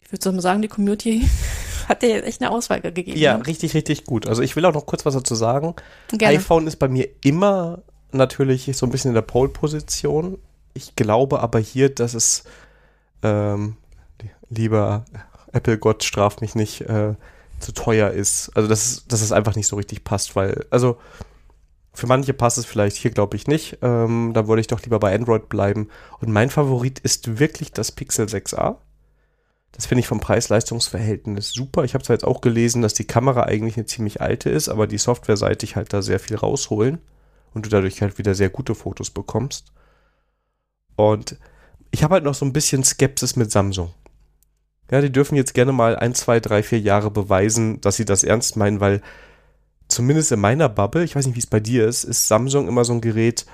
ich 0.00 0.10
würde 0.10 0.32
mal 0.32 0.40
sagen, 0.40 0.62
die 0.62 0.68
Community 0.68 1.28
hat 1.88 2.02
dir 2.02 2.24
echt 2.24 2.40
eine 2.40 2.50
Auswahl 2.50 2.80
gegeben. 2.80 3.18
Ja, 3.18 3.38
ne? 3.38 3.46
richtig, 3.46 3.74
richtig 3.74 4.04
gut. 4.04 4.26
Also 4.26 4.42
ich 4.42 4.56
will 4.56 4.64
auch 4.64 4.74
noch 4.74 4.86
kurz 4.86 5.04
was 5.04 5.14
dazu 5.14 5.34
sagen. 5.34 5.74
Gerne. 6.08 6.36
iPhone 6.36 6.66
ist 6.66 6.76
bei 6.76 6.88
mir 6.88 7.08
immer 7.22 7.82
natürlich 8.10 8.70
so 8.76 8.86
ein 8.86 8.90
bisschen 8.90 9.10
in 9.10 9.14
der 9.14 9.22
Pole-Position. 9.22 10.38
Ich 10.74 10.96
glaube 10.96 11.40
aber 11.40 11.58
hier, 11.60 11.88
dass 11.88 12.14
es, 12.14 12.44
ähm, 13.22 13.76
lieber 14.50 15.04
Apple-Gott, 15.52 16.04
straft 16.04 16.40
mich 16.40 16.54
nicht, 16.54 16.82
äh, 16.82 17.14
zu 17.60 17.72
teuer 17.72 18.10
ist. 18.10 18.50
Also 18.54 18.68
dass 18.68 18.84
es, 18.84 19.06
dass 19.06 19.22
es 19.22 19.32
einfach 19.32 19.56
nicht 19.56 19.68
so 19.68 19.76
richtig 19.76 20.04
passt, 20.04 20.36
weil, 20.36 20.66
also 20.70 20.98
für 21.92 22.08
manche 22.08 22.34
passt 22.34 22.58
es 22.58 22.66
vielleicht, 22.66 22.96
hier 22.96 23.12
glaube 23.12 23.36
ich 23.36 23.46
nicht. 23.46 23.78
Ähm, 23.82 24.32
da 24.34 24.48
würde 24.48 24.60
ich 24.60 24.66
doch 24.66 24.82
lieber 24.82 24.98
bei 24.98 25.14
Android 25.14 25.48
bleiben. 25.48 25.88
Und 26.20 26.32
mein 26.32 26.50
Favorit 26.50 26.98
ist 26.98 27.38
wirklich 27.38 27.72
das 27.72 27.92
Pixel 27.92 28.26
6a. 28.26 28.76
Das 29.70 29.86
finde 29.86 30.00
ich 30.00 30.08
vom 30.08 30.20
Preis-Leistungs-Verhältnis 30.20 31.52
super. 31.52 31.84
Ich 31.84 31.94
habe 31.94 32.04
zwar 32.04 32.14
jetzt 32.14 32.24
auch 32.24 32.40
gelesen, 32.40 32.82
dass 32.82 32.94
die 32.94 33.06
Kamera 33.06 33.44
eigentlich 33.44 33.76
eine 33.76 33.86
ziemlich 33.86 34.20
alte 34.20 34.50
ist, 34.50 34.68
aber 34.68 34.86
die 34.86 34.98
softwareseitig 34.98 35.76
halt 35.76 35.92
da 35.92 36.02
sehr 36.02 36.20
viel 36.20 36.36
rausholen 36.36 36.98
und 37.54 37.66
du 37.66 37.70
dadurch 37.70 38.02
halt 38.02 38.18
wieder 38.18 38.34
sehr 38.34 38.50
gute 38.50 38.74
Fotos 38.74 39.10
bekommst. 39.10 39.72
Und 40.96 41.36
ich 41.90 42.02
habe 42.02 42.14
halt 42.14 42.24
noch 42.24 42.34
so 42.34 42.44
ein 42.44 42.52
bisschen 42.52 42.84
Skepsis 42.84 43.36
mit 43.36 43.50
Samsung. 43.50 43.92
Ja, 44.90 45.00
die 45.00 45.12
dürfen 45.12 45.36
jetzt 45.36 45.54
gerne 45.54 45.72
mal 45.72 45.96
ein, 45.96 46.14
zwei, 46.14 46.40
drei, 46.40 46.62
vier 46.62 46.80
Jahre 46.80 47.10
beweisen, 47.10 47.80
dass 47.80 47.96
sie 47.96 48.04
das 48.04 48.22
ernst 48.22 48.56
meinen, 48.56 48.80
weil 48.80 49.00
zumindest 49.88 50.32
in 50.32 50.40
meiner 50.40 50.68
Bubble, 50.68 51.04
ich 51.04 51.16
weiß 51.16 51.26
nicht, 51.26 51.36
wie 51.36 51.40
es 51.40 51.46
bei 51.46 51.60
dir 51.60 51.86
ist, 51.86 52.04
ist 52.04 52.28
Samsung 52.28 52.68
immer 52.68 52.84
so 52.84 52.92
ein 52.92 53.00
Gerät, 53.00 53.46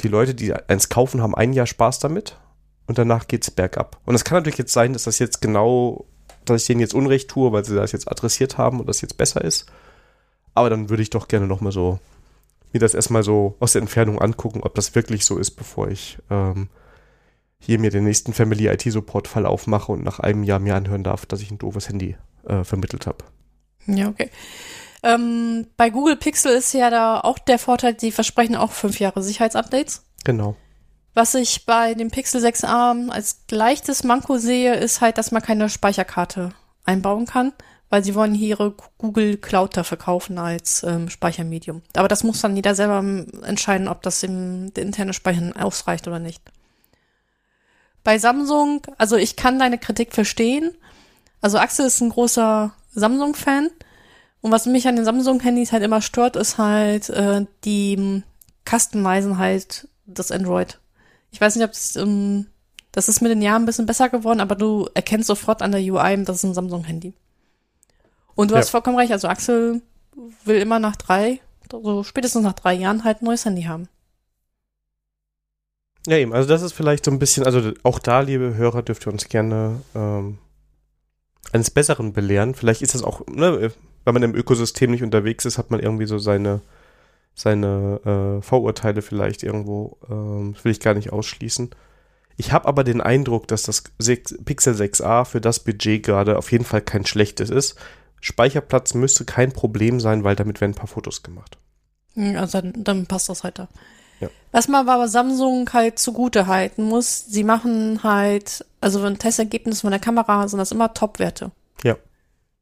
die 0.00 0.08
Leute, 0.08 0.34
die 0.34 0.54
eins 0.54 0.88
kaufen, 0.88 1.22
haben 1.22 1.34
ein 1.34 1.52
Jahr 1.52 1.66
Spaß 1.66 1.98
damit 1.98 2.38
und 2.86 2.98
danach 2.98 3.28
geht's 3.28 3.50
bergab. 3.50 4.00
Und 4.06 4.14
es 4.14 4.24
kann 4.24 4.38
natürlich 4.38 4.58
jetzt 4.58 4.72
sein, 4.72 4.92
dass 4.94 5.04
das 5.04 5.18
jetzt 5.18 5.40
genau, 5.40 6.06
dass 6.44 6.62
ich 6.62 6.66
denen 6.66 6.80
jetzt 6.80 6.94
Unrecht 6.94 7.28
tue, 7.28 7.52
weil 7.52 7.64
sie 7.64 7.74
das 7.74 7.92
jetzt 7.92 8.10
adressiert 8.10 8.56
haben 8.56 8.80
und 8.80 8.88
das 8.88 9.02
jetzt 9.02 9.16
besser 9.16 9.42
ist. 9.44 9.66
Aber 10.54 10.70
dann 10.70 10.88
würde 10.88 11.02
ich 11.02 11.10
doch 11.10 11.28
gerne 11.28 11.46
nochmal 11.46 11.72
so 11.72 12.00
mir 12.72 12.80
das 12.80 12.94
erstmal 12.94 13.22
so 13.22 13.56
aus 13.60 13.72
der 13.72 13.82
Entfernung 13.82 14.20
angucken, 14.20 14.60
ob 14.62 14.74
das 14.74 14.94
wirklich 14.94 15.24
so 15.24 15.38
ist, 15.38 15.52
bevor 15.52 15.88
ich 15.88 16.18
ähm, 16.30 16.68
hier 17.60 17.78
mir 17.78 17.90
den 17.90 18.04
nächsten 18.04 18.32
Family 18.32 18.66
IT 18.66 18.82
Support 18.82 19.28
Fall 19.28 19.46
aufmache 19.46 19.92
und 19.92 20.02
nach 20.02 20.18
einem 20.18 20.42
Jahr 20.42 20.58
mir 20.58 20.74
anhören 20.74 21.04
darf, 21.04 21.26
dass 21.26 21.40
ich 21.40 21.50
ein 21.50 21.58
doofes 21.58 21.88
Handy 21.88 22.16
äh, 22.46 22.64
vermittelt 22.64 23.06
habe. 23.06 23.18
Ja, 23.86 24.08
okay. 24.08 24.30
Ähm, 25.02 25.66
bei 25.76 25.90
Google 25.90 26.16
Pixel 26.16 26.52
ist 26.52 26.72
ja 26.72 26.90
da 26.90 27.20
auch 27.20 27.38
der 27.38 27.58
Vorteil, 27.58 27.94
die 27.94 28.12
versprechen 28.12 28.56
auch 28.56 28.72
fünf 28.72 28.98
Jahre 28.98 29.22
Sicherheitsupdates. 29.22 30.04
Genau. 30.24 30.56
Was 31.14 31.34
ich 31.34 31.66
bei 31.66 31.94
dem 31.94 32.10
Pixel 32.10 32.44
6a 32.44 33.08
als 33.10 33.40
leichtes 33.50 34.04
Manko 34.04 34.38
sehe, 34.38 34.74
ist 34.74 35.00
halt, 35.00 35.18
dass 35.18 35.32
man 35.32 35.42
keine 35.42 35.68
Speicherkarte 35.68 36.52
einbauen 36.84 37.26
kann, 37.26 37.52
weil 37.88 38.04
sie 38.04 38.14
wollen 38.14 38.34
hier 38.34 38.48
ihre 38.48 38.74
Google 38.98 39.36
Cloud 39.36 39.76
da 39.76 39.82
verkaufen 39.82 40.38
als 40.38 40.82
ähm, 40.84 41.08
Speichermedium. 41.08 41.82
Aber 41.96 42.08
das 42.08 42.22
muss 42.22 42.40
dann 42.40 42.56
jeder 42.56 42.74
selber 42.74 43.02
entscheiden, 43.42 43.88
ob 43.88 44.02
das 44.02 44.22
im 44.22 44.72
der 44.74 44.84
interne 44.84 45.12
Speichern 45.12 45.52
ausreicht 45.54 46.06
oder 46.06 46.18
nicht. 46.18 46.42
Bei 48.04 48.18
Samsung, 48.18 48.82
also 48.98 49.16
ich 49.16 49.36
kann 49.36 49.58
deine 49.58 49.78
Kritik 49.78 50.14
verstehen. 50.14 50.72
Also 51.40 51.58
Axel 51.58 51.86
ist 51.86 52.00
ein 52.00 52.10
großer 52.10 52.72
Samsung-Fan. 52.92 53.70
Und 54.40 54.52
was 54.52 54.66
mich 54.66 54.88
an 54.88 54.96
den 54.96 55.04
Samsung-Handys 55.04 55.72
halt 55.72 55.82
immer 55.82 56.00
stört, 56.00 56.36
ist 56.36 56.58
halt 56.58 57.10
äh, 57.10 57.44
die 57.64 58.22
Customizen 58.64 59.38
halt 59.38 59.88
das 60.06 60.30
Android. 60.30 60.78
Ich 61.30 61.40
weiß 61.40 61.56
nicht, 61.56 61.64
ob 61.64 61.72
das, 61.72 61.96
ähm, 61.96 62.46
das 62.92 63.08
ist 63.08 63.20
mit 63.20 63.30
den 63.30 63.42
Jahren 63.42 63.62
ein 63.62 63.66
bisschen 63.66 63.86
besser 63.86 64.08
geworden, 64.08 64.40
aber 64.40 64.56
du 64.56 64.88
erkennst 64.94 65.28
sofort 65.28 65.62
an 65.62 65.72
der 65.72 65.80
UI, 65.80 66.24
das 66.24 66.38
ist 66.38 66.44
ein 66.44 66.54
Samsung-Handy. 66.54 67.14
Und 68.34 68.50
du 68.50 68.54
ja. 68.54 68.60
hast 68.60 68.70
vollkommen 68.70 68.96
recht, 68.96 69.12
also 69.12 69.28
Axel 69.28 69.82
will 70.44 70.56
immer 70.56 70.78
nach 70.78 70.96
drei, 70.96 71.40
so 71.70 72.02
spätestens 72.02 72.42
nach 72.42 72.54
drei 72.54 72.74
Jahren 72.74 73.04
halt 73.04 73.22
ein 73.22 73.26
neues 73.26 73.44
Handy 73.44 73.62
haben. 73.62 73.88
Ja, 76.06 76.16
eben, 76.16 76.32
also 76.32 76.48
das 76.48 76.62
ist 76.62 76.72
vielleicht 76.72 77.04
so 77.04 77.10
ein 77.10 77.18
bisschen, 77.18 77.44
also 77.44 77.72
auch 77.82 77.98
da, 77.98 78.20
liebe 78.20 78.54
Hörer, 78.54 78.82
dürft 78.82 79.06
ihr 79.06 79.12
uns 79.12 79.28
gerne 79.28 79.82
ähm, 79.94 80.38
eines 81.52 81.70
Besseren 81.70 82.12
belehren. 82.12 82.54
Vielleicht 82.54 82.82
ist 82.82 82.94
das 82.94 83.02
auch, 83.02 83.26
ne, 83.26 83.70
wenn 84.04 84.14
man 84.14 84.22
im 84.22 84.34
Ökosystem 84.34 84.90
nicht 84.90 85.02
unterwegs 85.02 85.44
ist, 85.44 85.58
hat 85.58 85.70
man 85.70 85.80
irgendwie 85.80 86.06
so 86.06 86.18
seine, 86.18 86.62
seine 87.34 88.38
äh, 88.38 88.42
Vorurteile 88.42 89.02
vielleicht 89.02 89.42
irgendwo. 89.42 89.98
Ähm, 90.08 90.54
das 90.54 90.64
will 90.64 90.72
ich 90.72 90.80
gar 90.80 90.94
nicht 90.94 91.12
ausschließen. 91.12 91.70
Ich 92.36 92.52
habe 92.52 92.66
aber 92.66 92.84
den 92.84 93.02
Eindruck, 93.02 93.48
dass 93.48 93.64
das 93.64 93.84
6, 93.98 94.38
Pixel 94.46 94.74
6a 94.74 95.26
für 95.26 95.42
das 95.42 95.60
Budget 95.60 96.02
gerade 96.02 96.38
auf 96.38 96.50
jeden 96.50 96.64
Fall 96.64 96.80
kein 96.80 97.04
schlechtes 97.04 97.50
ist. 97.50 97.76
Speicherplatz 98.20 98.94
müsste 98.94 99.26
kein 99.26 99.52
Problem 99.52 100.00
sein, 100.00 100.24
weil 100.24 100.36
damit 100.36 100.62
werden 100.62 100.72
ein 100.72 100.76
paar 100.76 100.86
Fotos 100.86 101.22
gemacht. 101.22 101.58
Hm, 102.14 102.36
also 102.36 102.60
dann, 102.60 102.84
dann 102.84 103.06
passt 103.06 103.28
das 103.28 103.44
halt 103.44 103.58
da. 103.58 103.68
Ja. 104.20 104.28
Was 104.52 104.68
man 104.68 104.88
aber 104.88 105.08
Samsung 105.08 105.72
halt 105.72 105.98
zugute 105.98 106.46
halten 106.46 106.84
muss, 106.84 107.26
sie 107.26 107.44
machen 107.44 108.02
halt, 108.02 108.64
also 108.80 109.02
wenn 109.02 109.18
Testergebnisse 109.18 109.82
von 109.82 109.90
der 109.90 110.00
Kamera 110.00 110.46
sind 110.48 110.58
das 110.58 110.72
immer 110.72 110.94
Top-Werte. 110.94 111.50
Ja. 111.82 111.96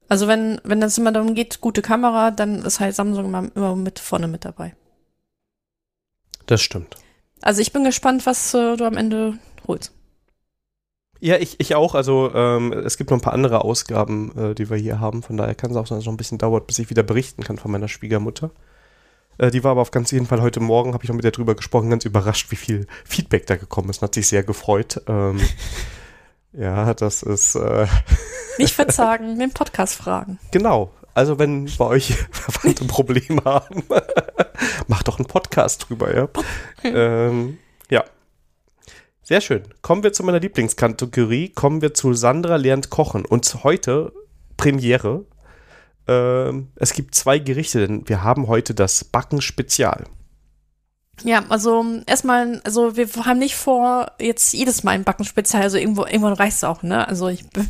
Also 0.09 0.27
wenn, 0.27 0.61
wenn 0.65 0.83
es 0.83 0.97
immer 0.97 1.13
darum 1.13 1.35
geht, 1.35 1.61
gute 1.61 1.83
Kamera, 1.83 2.31
dann 2.31 2.65
ist 2.65 2.81
halt 2.81 2.95
Samsung 2.95 3.27
immer, 3.27 3.51
immer 3.55 3.77
mit 3.77 3.99
vorne 3.99 4.29
mit 4.29 4.45
dabei. 4.45 4.75
Das 6.47 6.63
stimmt. 6.63 6.97
Also 7.43 7.61
ich 7.61 7.73
bin 7.73 7.85
gespannt, 7.85 8.25
was 8.25 8.55
äh, 8.55 8.77
du 8.77 8.85
am 8.85 8.97
Ende 8.97 9.39
holst. 9.67 9.93
Ja, 11.21 11.37
ich, 11.37 11.59
ich 11.59 11.75
auch. 11.75 11.95
Also 11.95 12.33
ähm, 12.35 12.73
es 12.73 12.97
gibt 12.97 13.11
noch 13.11 13.19
ein 13.19 13.23
paar 13.23 13.33
andere 13.33 13.65
Ausgaben, 13.65 14.33
äh, 14.37 14.55
die 14.55 14.71
wir 14.71 14.77
hier 14.77 15.01
haben. 15.01 15.23
Von 15.23 15.37
daher 15.37 15.55
kann 15.55 15.71
es 15.71 15.77
auch 15.77 15.87
sein, 15.87 15.97
dass 15.97 16.05
es 16.05 16.07
noch 16.07 16.15
ein 16.15 16.19
bisschen 16.19 16.39
dauert, 16.39 16.67
bis 16.67 16.79
ich 16.79 16.91
wieder 16.91 17.03
berichten 17.03 17.43
kann 17.43 17.59
von 17.59 17.71
meiner 17.71 17.89
Schwiegermutter. 17.89 18.51
Äh, 19.39 19.51
die 19.51 19.65
war 19.65 19.73
aber 19.73 19.81
auf 19.81 19.91
ganz 19.91 20.11
jeden 20.11 20.27
Fall 20.27 20.43
heute 20.43 20.61
Morgen, 20.61 20.93
habe 20.93 21.05
ich 21.05 21.09
noch 21.09 21.17
mit 21.17 21.25
der 21.25 21.31
drüber 21.31 21.55
gesprochen, 21.55 21.91
ganz 21.91 22.05
überrascht, 22.05 22.51
wie 22.51 22.57
viel 22.57 22.87
Feedback 23.05 23.47
da 23.47 23.57
gekommen 23.57 23.89
ist. 23.89 23.99
Und 23.99 24.09
hat 24.09 24.15
sich 24.15 24.29
sehr 24.29 24.43
gefreut. 24.43 25.01
Ähm, 25.07 25.41
ja, 26.53 26.93
das 26.95 27.23
ist. 27.23 27.55
Äh 27.55 27.87
Nicht 28.59 28.75
verzagen, 28.75 29.39
den 29.39 29.53
Podcast 29.53 29.95
fragen. 29.95 30.39
Genau. 30.51 30.91
Also, 31.15 31.39
wenn 31.39 31.69
bei 31.79 31.85
euch 31.85 32.15
Verwandte 32.31 32.85
Probleme 32.85 33.43
haben, 33.45 33.83
macht 34.87 35.09
doch 35.09 35.19
einen 35.19 35.27
Podcast 35.27 35.89
drüber, 35.89 36.15
ja. 36.15 36.29
ähm, 36.85 37.59
ja. 37.91 38.05
Sehr 39.25 39.41
schön. 39.41 39.65
Kommen 39.83 40.05
wir 40.05 40.13
zu 40.13 40.23
meiner 40.23 40.39
Lieblingskategorie. 40.39 41.49
Kommen 41.51 41.83
wir 41.83 41.93
zu 41.93 42.15
Sandra 42.15 42.55
lernt 42.57 42.91
kochen. 42.91 43.25
Und 43.25 43.65
heute 43.65 44.13
Premiere. 44.57 45.25
Ähm, 46.09 46.69
es 46.77 46.95
gibt 46.95 47.15
zwei 47.15 47.39
Gerichte, 47.39 47.87
denn 47.87 48.09
wir 48.09 48.25
haben 48.25 48.49
heute 48.49 48.75
das 48.75 49.05
Backen 49.05 49.41
Spezial. 49.41 50.05
Ja, 51.25 51.45
also 51.49 51.85
erstmal, 52.07 52.61
also 52.65 52.97
wir 52.97 53.09
haben 53.25 53.39
nicht 53.39 53.57
vor, 53.57 54.13
jetzt 54.21 54.53
jedes 54.55 54.85
Mal 54.85 54.93
ein 54.93 55.05
Backen 55.05 55.25
spezial, 55.25 55.63
also 55.63 55.77
irgendwo, 55.77 56.05
irgendwann 56.05 56.35
reicht 56.35 56.57
es 56.57 56.65
auch, 56.65 56.83
ne? 56.83 57.07
Also 57.07 57.29
ich 57.29 57.49
bin. 57.51 57.69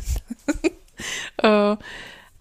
äh, 1.37 1.75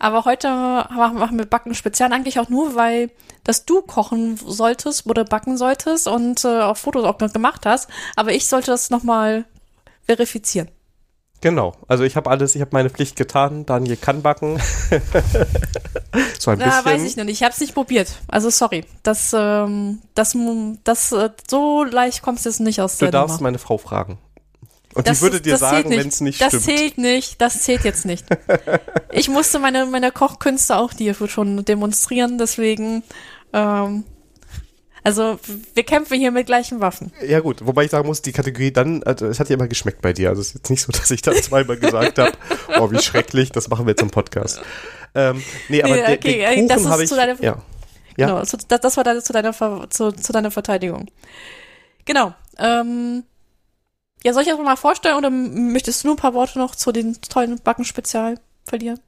aber 0.01 0.25
heute 0.25 0.49
machen 0.49 1.39
wir 1.39 1.47
Backen 1.47 1.75
spezial 1.75 2.13
eigentlich 2.13 2.39
auch 2.39 2.49
nur, 2.49 2.77
weil 2.77 3.11
dass 3.43 3.65
du 3.65 3.81
kochen 3.81 4.37
solltest 4.37 5.07
oder 5.07 5.25
backen 5.25 5.57
solltest 5.57 6.07
und 6.07 6.45
äh, 6.45 6.61
auch 6.61 6.77
Fotos 6.77 7.05
auch 7.05 7.17
gemacht 7.17 7.65
hast. 7.65 7.89
Aber 8.15 8.33
ich 8.33 8.47
sollte 8.47 8.71
das 8.71 8.91
nochmal 8.91 9.47
verifizieren. 10.03 10.69
Genau, 11.41 11.75
also 11.87 12.03
ich 12.03 12.17
habe 12.17 12.31
alles, 12.31 12.57
ich 12.57 12.61
habe 12.61 12.71
meine 12.73 12.91
Pflicht 12.91 13.15
getan. 13.15 13.65
Daniel 13.65 13.97
kann 13.97 14.23
backen. 14.23 14.59
so 16.39 16.51
ein 16.51 16.59
bisschen. 16.59 16.73
Ja, 16.73 16.85
weiß 16.85 17.05
ich 17.05 17.17
noch 17.17 17.25
nicht. 17.25 17.37
Ich 17.37 17.43
habe 17.45 17.53
es 17.53 17.61
nicht 17.61 17.75
probiert. 17.75 18.09
Also 18.27 18.51
sorry, 18.51 18.85
das, 19.05 19.33
ähm, 19.37 20.01
das, 20.15 20.37
das, 20.83 21.13
äh, 21.13 21.31
so 21.49 21.85
leicht 21.85 22.23
kommst 22.23 22.45
du 22.45 22.49
jetzt 22.49 22.59
nicht 22.61 22.81
aus 22.81 22.99
du 22.99 23.05
der 23.05 23.13
Du 23.13 23.19
darfst 23.19 23.37
Nummer. 23.37 23.45
meine 23.45 23.59
Frau 23.59 23.79
fragen. 23.79 24.19
Und 24.95 25.07
das, 25.07 25.19
die 25.19 25.23
würde 25.23 25.41
dir 25.41 25.57
sagen, 25.57 25.91
wenn 25.91 26.09
es 26.09 26.21
nicht 26.21 26.41
das 26.41 26.49
stimmt. 26.49 26.67
Das 26.67 26.77
zählt 26.77 26.99
nicht, 26.99 27.41
das 27.41 27.63
zählt 27.63 27.85
jetzt 27.85 28.05
nicht. 28.05 28.27
ich 29.13 29.29
musste 29.29 29.61
meine, 29.61 29.87
meine 29.87 30.11
Kochkünste 30.11 30.77
auch 30.77 30.93
dir 30.93 31.15
schon 31.15 31.65
demonstrieren, 31.65 32.39
deswegen 32.39 33.05
ähm, 33.53 34.03
also 35.05 35.39
wir 35.75 35.83
kämpfen 35.85 36.19
hier 36.19 36.31
mit 36.31 36.47
gleichen 36.47 36.81
Waffen. 36.81 37.13
Ja 37.27 37.41
gut, 37.41 37.65
wobei 37.65 37.85
ich 37.85 37.91
sagen 37.91 38.07
muss, 38.07 38.23
die 38.23 38.33
Kategorie 38.33 38.73
dann, 38.73 39.03
also, 39.05 39.27
es 39.27 39.41
hat 39.41 39.49
ja 39.49 39.55
immer 39.55 39.69
geschmeckt 39.69 40.03
bei 40.03 40.13
dir. 40.13 40.31
Also 40.31 40.41
es 40.41 40.49
ist 40.49 40.55
jetzt 40.55 40.71
nicht 40.71 40.83
so, 40.83 40.93
dass 40.93 41.11
ich 41.11 41.23
da 41.23 41.33
zweimal 41.33 41.77
gesagt 41.77 42.19
habe, 42.19 42.33
oh 42.79 42.91
wie 42.91 42.99
schrecklich, 42.99 43.53
das 43.53 43.69
machen 43.69 43.87
wir 43.87 43.91
jetzt 43.91 44.03
im 44.03 44.11
Podcast. 44.11 44.61
Ähm, 45.15 45.43
nee, 45.69 45.83
aber 45.83 45.95
nee, 45.95 46.03
okay, 46.03 46.55
den, 46.55 46.69
den 46.69 46.77
Kuchen 46.77 46.91
habe 46.91 47.05
ich, 47.05 47.11
deiner, 47.11 47.43
ja. 47.43 47.63
Genau, 48.17 48.41
das, 48.41 48.57
das 48.67 48.97
war 48.97 49.05
da, 49.05 49.21
zu, 49.23 49.33
deiner, 49.33 49.53
zu, 49.91 50.13
zu 50.13 50.33
deiner 50.33 50.51
Verteidigung. 50.51 51.07
Genau. 52.05 52.35
Ähm, 52.59 53.23
ja, 54.25 54.33
soll 54.33 54.43
ich 54.43 54.49
das 54.49 54.59
mal 54.59 54.77
vorstellen 54.77 55.17
oder 55.17 55.31
möchtest 55.31 56.03
du 56.03 56.09
nur 56.09 56.17
ein 56.17 56.21
paar 56.21 56.35
Worte 56.35 56.59
noch 56.59 56.75
zu 56.75 56.91
den 56.91 57.21
tollen 57.23 57.61
Backenspezial 57.63 58.41
verlieren? 58.65 58.99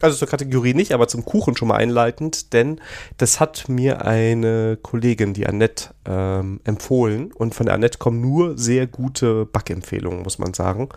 Also 0.00 0.16
zur 0.16 0.28
Kategorie 0.28 0.74
nicht, 0.74 0.92
aber 0.92 1.06
zum 1.06 1.24
Kuchen 1.24 1.56
schon 1.56 1.68
mal 1.68 1.76
einleitend, 1.76 2.52
denn 2.52 2.80
das 3.18 3.38
hat 3.38 3.68
mir 3.68 4.04
eine 4.04 4.76
Kollegin, 4.82 5.32
die 5.32 5.46
Annette, 5.46 5.90
ähm, 6.04 6.60
empfohlen. 6.64 7.30
Und 7.32 7.54
von 7.54 7.66
der 7.66 7.76
Annette 7.76 7.98
kommen 7.98 8.20
nur 8.20 8.58
sehr 8.58 8.88
gute 8.88 9.46
Backempfehlungen, 9.46 10.22
muss 10.22 10.40
man 10.40 10.54
sagen. 10.54 10.88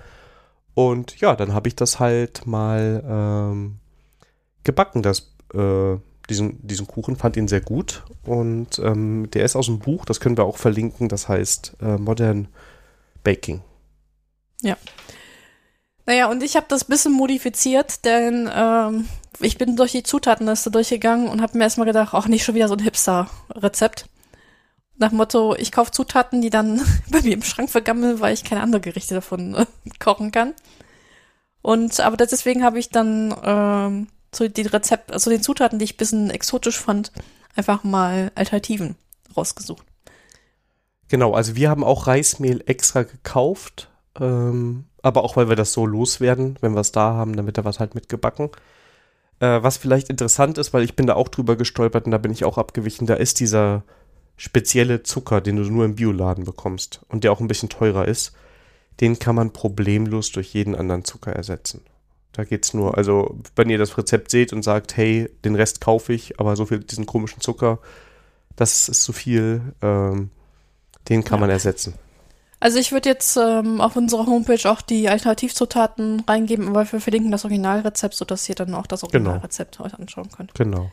Und 0.73 1.19
ja, 1.19 1.35
dann 1.35 1.53
habe 1.53 1.67
ich 1.67 1.75
das 1.75 1.99
halt 1.99 2.47
mal 2.47 3.03
ähm, 3.07 3.75
gebacken, 4.63 5.03
das, 5.03 5.31
äh, 5.53 5.97
diesen, 6.29 6.65
diesen 6.67 6.87
Kuchen, 6.87 7.15
fand 7.15 7.37
ihn 7.37 7.47
sehr 7.47 7.61
gut. 7.61 8.03
Und 8.23 8.79
ähm, 8.79 9.29
der 9.31 9.45
ist 9.45 9.55
aus 9.55 9.67
dem 9.67 9.79
Buch, 9.79 10.05
das 10.05 10.19
können 10.19 10.35
wir 10.35 10.45
auch 10.45 10.57
verlinken, 10.57 11.09
das 11.09 11.29
heißt 11.29 11.77
äh, 11.81 11.97
Modern 11.97 12.47
Baking. 13.23 13.61
Ja. 14.61 14.77
Naja, 16.05 16.29
und 16.29 16.43
ich 16.43 16.55
habe 16.55 16.67
das 16.69 16.85
bisschen 16.85 17.13
modifiziert, 17.13 18.05
denn 18.05 18.49
ähm, 18.53 19.07
ich 19.39 19.57
bin 19.57 19.75
durch 19.75 19.91
die 19.91 20.03
Zutatenliste 20.03 20.69
durchgegangen 20.69 21.27
und 21.27 21.41
habe 21.41 21.57
mir 21.57 21.63
erstmal 21.63 21.87
gedacht, 21.87 22.13
auch 22.13 22.27
nicht 22.27 22.43
schon 22.43 22.55
wieder 22.55 22.67
so 22.67 22.75
ein 22.75 22.83
Hipster-Rezept. 22.83 24.07
Nach 24.97 25.11
Motto, 25.11 25.55
ich 25.55 25.71
kaufe 25.71 25.91
Zutaten, 25.91 26.41
die 26.41 26.49
dann 26.49 26.81
bei 27.09 27.21
mir 27.21 27.33
im 27.33 27.43
Schrank 27.43 27.69
vergammeln, 27.69 28.19
weil 28.19 28.33
ich 28.33 28.43
keine 28.43 28.61
anderen 28.61 28.83
Gerichte 28.83 29.15
davon 29.15 29.55
äh, 29.55 29.65
kochen 29.99 30.31
kann. 30.31 30.53
Und 31.61 31.99
aber 31.99 32.17
deswegen 32.17 32.63
habe 32.63 32.77
ich 32.77 32.89
dann 32.89 33.35
ähm, 33.43 34.07
zu 34.31 34.47
den 34.47 34.67
Rezept, 34.67 35.11
also 35.11 35.31
den 35.31 35.41
Zutaten, 35.41 35.79
die 35.79 35.85
ich 35.85 35.97
bisschen 35.97 36.29
exotisch 36.29 36.79
fand, 36.79 37.11
einfach 37.55 37.83
mal 37.83 38.31
Alternativen 38.35 38.95
rausgesucht. 39.35 39.85
Genau, 41.07 41.33
also 41.33 41.55
wir 41.55 41.69
haben 41.69 41.83
auch 41.83 42.07
Reismehl 42.07 42.63
extra 42.67 43.03
gekauft. 43.03 43.89
Ähm, 44.19 44.85
aber 45.05 45.23
auch 45.23 45.35
weil 45.35 45.49
wir 45.49 45.55
das 45.55 45.71
so 45.71 45.85
loswerden, 45.85 46.57
wenn 46.61 46.73
wir 46.73 46.79
es 46.81 46.91
da 46.91 47.13
haben, 47.13 47.35
dann 47.35 47.45
wird 47.45 47.59
da 47.59 47.63
was 47.63 47.79
halt 47.79 47.93
mitgebacken. 47.93 48.49
Äh, 49.39 49.61
was 49.61 49.77
vielleicht 49.77 50.09
interessant 50.09 50.57
ist, 50.57 50.73
weil 50.73 50.83
ich 50.83 50.95
bin 50.95 51.05
da 51.05 51.13
auch 51.13 51.29
drüber 51.29 51.55
gestolpert 51.55 52.07
und 52.07 52.11
da 52.11 52.17
bin 52.17 52.31
ich 52.31 52.43
auch 52.43 52.57
abgewichen, 52.57 53.05
da 53.05 53.13
ist 53.13 53.39
dieser 53.39 53.83
spezielle 54.35 55.03
Zucker, 55.03 55.41
den 55.41 55.57
du 55.57 55.61
nur 55.61 55.85
im 55.85 55.93
Bioladen 55.93 56.43
bekommst 56.43 57.01
und 57.07 57.23
der 57.23 57.31
auch 57.31 57.39
ein 57.39 57.47
bisschen 57.47 57.69
teurer 57.69 58.07
ist, 58.07 58.33
den 58.99 59.19
kann 59.19 59.35
man 59.35 59.53
problemlos 59.53 60.31
durch 60.31 60.55
jeden 60.55 60.73
anderen 60.73 61.05
Zucker 61.05 61.33
ersetzen. 61.33 61.81
Da 62.31 62.43
geht's 62.43 62.73
nur, 62.73 62.97
also 62.97 63.37
wenn 63.55 63.69
ihr 63.69 63.77
das 63.77 63.99
Rezept 63.99 64.31
seht 64.31 64.53
und 64.53 64.63
sagt, 64.63 64.97
hey, 64.97 65.29
den 65.45 65.53
Rest 65.53 65.81
kaufe 65.81 66.13
ich, 66.13 66.39
aber 66.39 66.55
so 66.55 66.65
viel 66.65 66.79
diesen 66.79 67.05
komischen 67.05 67.41
Zucker, 67.41 67.77
das 68.55 68.89
ist 68.89 69.03
zu 69.03 69.13
viel, 69.13 69.61
ähm, 69.83 70.31
den 71.09 71.23
kann 71.23 71.37
ja. 71.37 71.41
man 71.41 71.51
ersetzen. 71.51 71.93
Also 72.65 72.79
ich 72.79 72.91
würde 72.91 73.09
jetzt 73.09 73.37
ähm, 73.37 73.79
auf 73.79 73.95
unserer 73.95 74.25
Homepage 74.25 74.67
auch 74.67 74.81
die 74.81 75.07
Alternativzutaten 75.07 76.21
reingeben, 76.21 76.67
aber 76.67 76.91
wir 76.91 76.99
verlinken 76.99 77.29
das 77.29 77.45
Originalrezept, 77.45 78.15
sodass 78.15 78.49
ihr 78.49 78.55
dann 78.55 78.73
auch 78.73 78.87
das 78.87 79.01
genau. 79.01 79.29
Originalrezept 79.29 79.77
genau. 79.77 79.87
euch 79.87 79.93
anschauen 79.93 80.31
könnt. 80.35 80.55
Genau. 80.55 80.89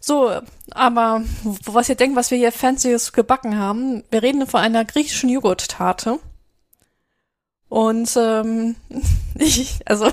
So, 0.00 0.32
aber 0.72 1.22
was 1.66 1.88
ihr 1.88 1.94
denkt, 1.94 2.16
was 2.16 2.32
wir 2.32 2.38
hier 2.38 2.50
Fancyes 2.50 3.12
gebacken 3.12 3.56
haben, 3.56 4.02
wir 4.10 4.24
reden 4.24 4.44
von 4.48 4.58
einer 4.58 4.84
griechischen 4.84 5.28
Joghurt-Tate. 5.28 6.18
Und 7.68 8.16
ähm, 8.16 8.74
ich, 9.36 9.82
also 9.86 10.10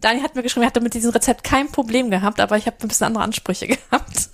Dani 0.00 0.20
hat 0.22 0.34
mir 0.34 0.42
geschrieben, 0.42 0.64
er 0.64 0.70
hatte 0.70 0.80
mit 0.80 0.94
diesem 0.94 1.12
Rezept 1.12 1.44
kein 1.44 1.70
Problem 1.70 2.10
gehabt, 2.10 2.40
aber 2.40 2.56
ich 2.56 2.66
habe 2.66 2.76
ein 2.82 2.88
bisschen 2.88 3.06
andere 3.06 3.22
Ansprüche 3.22 3.68
gehabt. 3.68 4.30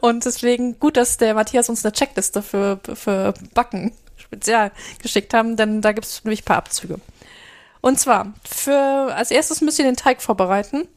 Und 0.00 0.24
deswegen 0.24 0.78
gut, 0.78 0.96
dass 0.96 1.16
der 1.16 1.34
Matthias 1.34 1.68
uns 1.68 1.84
eine 1.84 1.90
Checkliste 1.90 2.42
für, 2.42 2.78
für 2.94 3.34
Backen 3.54 3.90
spezial 4.24 4.72
geschickt 5.02 5.34
haben, 5.34 5.56
denn 5.56 5.80
da 5.80 5.92
gibt 5.92 6.06
es 6.06 6.24
nämlich 6.24 6.42
ein 6.42 6.46
paar 6.46 6.58
Abzüge. 6.58 7.00
Und 7.80 8.00
zwar, 8.00 8.32
für 8.44 9.14
als 9.14 9.30
erstes 9.30 9.60
müsst 9.60 9.78
ihr 9.78 9.84
den 9.84 9.96
Teig 9.96 10.22
vorbereiten. 10.22 10.88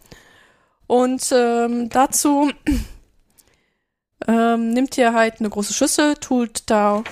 Und 0.87 1.31
ähm, 1.33 1.89
dazu 1.89 2.49
ähm, 4.27 4.69
nimmt 4.69 4.97
ihr 4.97 5.13
halt 5.13 5.39
eine 5.39 5.49
große 5.49 5.73
Schüssel, 5.73 6.15
tut 6.15 6.63
da 6.67 7.03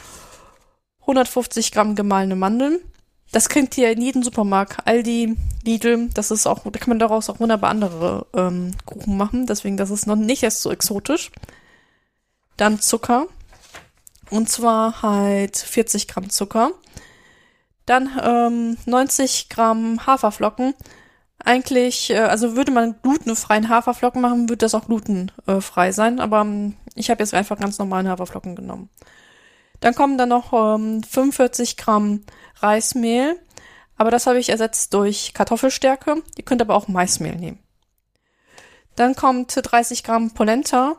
150 1.02 1.72
Gramm 1.72 1.96
gemahlene 1.96 2.36
Mandeln. 2.36 2.80
Das 3.32 3.50
kriegt 3.50 3.78
ihr 3.78 3.92
in 3.92 4.02
jedem 4.02 4.24
Supermarkt, 4.24 4.88
Aldi, 4.88 5.36
Lidl. 5.66 6.10
Das 6.14 6.32
ist 6.32 6.48
auch, 6.48 6.60
da 6.64 6.80
kann 6.80 6.90
man 6.90 7.00
daraus 7.00 7.30
auch 7.30 7.42
wunderbar 7.42 7.70
andere 7.70 8.28
ähm, 8.34 8.72
Kuchen 8.86 9.18
machen. 9.18 9.46
Deswegen, 9.46 9.76
das 9.76 9.90
ist 9.90 10.08
noch 10.08 10.16
nicht 10.16 10.44
erst 10.44 10.62
so 10.62 10.72
exotisch. 10.72 11.32
Dann 12.56 12.80
Zucker. 12.80 13.28
Und 14.30 14.50
zwar 14.50 15.02
halt 15.02 15.58
40 15.58 16.08
Gramm 16.08 16.30
Zucker. 16.30 16.72
Dann 17.86 18.10
ähm, 18.24 18.78
90 18.86 19.50
Gramm 19.50 20.06
Haferflocken. 20.06 20.74
Eigentlich, 21.44 22.10
äh, 22.10 22.18
also 22.18 22.56
würde 22.56 22.72
man 22.72 22.96
glutenfreien 23.02 23.70
Haferflocken 23.70 24.22
machen, 24.22 24.50
würde 24.50 24.66
das 24.66 24.74
auch 24.74 24.86
glutenfrei 24.86 25.92
sein. 25.92 26.20
Aber 26.20 26.42
ähm, 26.42 26.76
ich 26.96 27.10
habe 27.10 27.22
jetzt 27.22 27.34
einfach 27.34 27.60
ganz 27.60 27.78
normalen 27.78 28.08
Haferflocken 28.08 28.56
genommen. 28.56 28.90
Dann 29.82 29.94
kommen 29.94 30.18
dann 30.18 30.30
noch 30.30 30.54
ähm, 30.54 31.04
45 31.04 31.78
Gramm 31.78 32.24
Reismehl. 32.58 33.40
Aber 33.98 34.12
das 34.12 34.28
habe 34.28 34.40
ich 34.40 34.50
ersetzt 34.50 34.94
durch 34.94 35.34
Kartoffelstärke. 35.34 36.22
Ihr 36.38 36.44
könnt 36.44 36.62
aber 36.62 36.76
auch 36.76 36.88
Maismehl 36.88 37.36
nehmen. 37.36 37.60
Dann 38.96 39.16
kommt 39.16 39.54
30 39.56 40.04
Gramm 40.04 40.32
Polenta. 40.32 40.96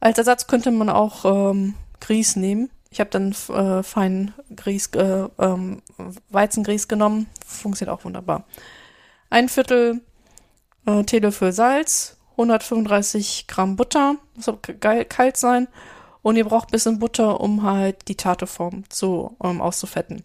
Als 0.00 0.18
Ersatz 0.18 0.46
könnte 0.46 0.70
man 0.70 0.88
auch 0.88 1.24
ähm, 1.24 1.74
Grieß 2.00 2.36
nehmen. 2.36 2.70
Ich 2.90 2.98
habe 3.00 3.10
dann 3.10 3.34
äh, 3.48 3.82
fein 3.82 4.34
Grieß, 4.54 4.88
äh, 4.94 5.28
ähm, 5.38 5.82
Weizengrieß 6.30 6.88
genommen. 6.88 7.28
Funktioniert 7.46 7.96
auch 7.96 8.04
wunderbar. 8.04 8.44
Ein 9.30 9.48
Viertel 9.48 10.00
äh, 10.86 11.04
Teelöffel 11.04 11.52
Salz, 11.52 12.16
135 12.32 13.46
Gramm 13.46 13.76
Butter, 13.76 14.16
muss 14.34 14.48
auch 14.48 14.58
geil, 14.80 15.04
kalt 15.04 15.36
sein. 15.36 15.68
Und 16.22 16.36
ihr 16.36 16.44
braucht 16.44 16.68
ein 16.68 16.72
bisschen 16.72 16.98
Butter, 16.98 17.40
um 17.40 17.62
halt 17.62 18.08
die 18.08 18.16
Tateform 18.16 18.84
zu, 18.90 19.36
ähm, 19.42 19.60
auszufetten. 19.60 20.24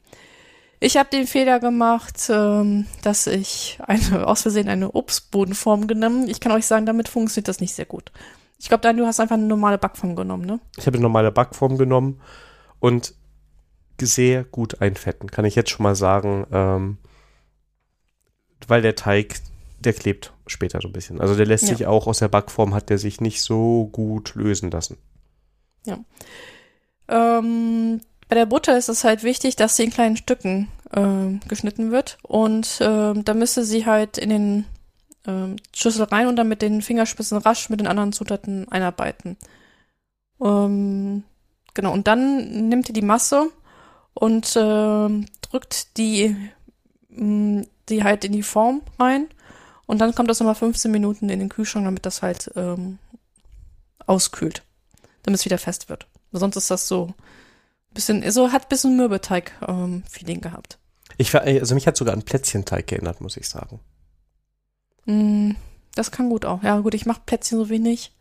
Ich 0.82 0.98
habe 0.98 1.10
den 1.10 1.26
Fehler 1.26 1.60
gemacht, 1.60 2.30
ähm, 2.30 2.86
dass 3.02 3.28
ich 3.28 3.80
eine, 3.86 4.28
aus 4.28 4.42
Versehen 4.42 4.68
eine 4.68 4.92
Obstbodenform 4.92 5.88
genommen. 5.88 6.28
Ich 6.28 6.40
kann 6.40 6.52
euch 6.52 6.66
sagen, 6.66 6.86
damit 6.86 7.08
funktioniert 7.08 7.48
das 7.48 7.62
nicht 7.62 7.76
sehr 7.76 7.86
gut. 7.86 8.12
Ich 8.58 8.70
glaube, 8.70 8.94
du 8.94 9.06
hast 9.06 9.20
einfach 9.20 9.36
eine 9.36 9.46
normale 9.46 9.78
Backform 9.78 10.16
genommen, 10.16 10.46
ne? 10.46 10.60
Ich 10.78 10.88
habe 10.88 10.96
eine 10.96 11.04
normale 11.04 11.32
Backform 11.32 11.78
genommen 11.78 12.22
und 12.80 13.14
sehr 14.02 14.44
gut 14.44 14.82
einfetten, 14.82 15.32
kann 15.32 15.46
ich 15.46 15.56
jetzt 15.56 15.70
schon 15.70 15.84
mal 15.84 15.96
sagen, 15.96 16.46
ähm, 16.52 16.98
weil 18.68 18.82
der 18.82 18.96
Teig, 18.96 19.36
der 19.80 19.94
klebt 19.94 20.34
später 20.48 20.82
so 20.82 20.88
ein 20.88 20.94
bisschen. 20.94 21.22
Also 21.22 21.36
der 21.36 21.46
lässt 21.46 21.64
ja. 21.64 21.76
sich 21.76 21.88
auch 21.88 22.08
aus 22.08 22.20
der 22.20 22.28
Backform, 22.28 22.74
hat 22.74 22.90
der 22.90 22.98
sich 22.98 23.22
nicht 23.22 23.42
so 23.42 23.88
gut 23.92 24.36
lösen 24.36 24.72
lassen. 24.72 24.98
Ja. 25.86 26.00
Ähm, 27.08 28.02
bei 28.28 28.36
der 28.36 28.46
Butter 28.46 28.78
ist 28.78 28.90
es 28.90 29.04
halt 29.04 29.24
wichtig, 29.24 29.56
dass 29.56 29.76
sie 29.76 29.84
in 29.84 29.92
kleinen 29.92 30.18
Stücken 30.18 30.68
äh, 30.92 31.48
geschnitten 31.48 31.92
wird 31.92 32.18
und 32.24 32.82
äh, 32.82 33.14
da 33.14 33.34
müsste 33.34 33.64
sie 33.64 33.86
halt 33.86 34.18
in 34.18 34.30
den 34.30 34.66
äh, 35.28 35.56
Schüssel 35.74 36.04
rein 36.04 36.28
und 36.28 36.36
dann 36.36 36.48
mit 36.48 36.62
den 36.62 36.82
Fingerspitzen 36.82 37.38
rasch 37.38 37.70
mit 37.70 37.80
den 37.80 37.88
anderen 37.88 38.14
Zutaten 38.14 38.68
einarbeiten. 38.70 39.38
Ähm, 40.42 41.24
genau, 41.74 41.94
und 41.94 42.08
dann 42.08 42.70
nimmt 42.70 42.90
ihr 42.90 42.94
die 42.94 43.02
Masse 43.02 43.50
und 44.14 44.56
äh, 44.56 45.26
drückt 45.42 45.98
die, 45.98 46.36
mh, 47.10 47.62
mm, 47.62 47.68
die 47.90 48.04
halt 48.04 48.26
in 48.26 48.32
die 48.32 48.44
Form 48.44 48.82
rein 49.00 49.28
und 49.86 50.00
dann 50.00 50.16
kommt 50.16 50.30
das 50.30 50.40
nochmal 50.40 50.56
15 50.56 50.92
Minuten 50.92 51.30
in 51.30 51.40
den 51.40 51.50
Kühlschrank, 51.50 51.86
damit 51.86 52.06
das 52.06 52.22
halt 52.22 52.52
ähm, 52.56 52.98
auskühlt, 54.08 54.64
damit 55.24 55.40
es 55.40 55.46
wieder 55.46 55.58
fest 55.58 55.90
wird. 55.90 56.08
Sonst 56.32 56.56
ist 56.56 56.72
das 56.72 56.88
so 56.88 57.14
bisschen, 57.96 58.30
so 58.32 58.52
hat 58.52 58.64
ein 58.64 58.70
bisschen 58.70 58.96
Mürbeteig-Feeling 58.96 60.38
ähm, 60.38 60.42
gehabt. 60.42 60.78
Ich 61.18 61.34
also 61.34 61.74
mich 61.74 61.88
hat 61.88 61.98
sogar 61.98 62.14
an 62.14 62.24
Plätzchenteig 62.24 62.86
geändert, 62.86 63.22
muss 63.22 63.38
ich 63.38 63.48
sagen. 63.50 63.80
Mm, 65.06 65.52
das 65.96 66.12
kann 66.12 66.30
gut 66.30 66.46
auch. 66.46 66.64
Ja, 66.64 66.80
gut, 66.80 66.94
ich 66.94 67.06
mache 67.06 67.22
Plätzchen 67.26 67.58
so 67.58 67.70
wenig. 67.70 68.12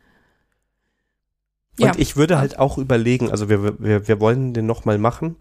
Und 1.79 1.87
ja. 1.87 1.93
ich 1.97 2.17
würde 2.17 2.39
halt 2.39 2.59
auch 2.59 2.79
überlegen, 2.79 3.31
also 3.31 3.49
wir, 3.49 3.81
wir, 3.81 4.07
wir 4.07 4.21
wollen 4.21 4.55
den 4.55 4.67
nochmal 4.67 4.99
machen. 4.99 5.37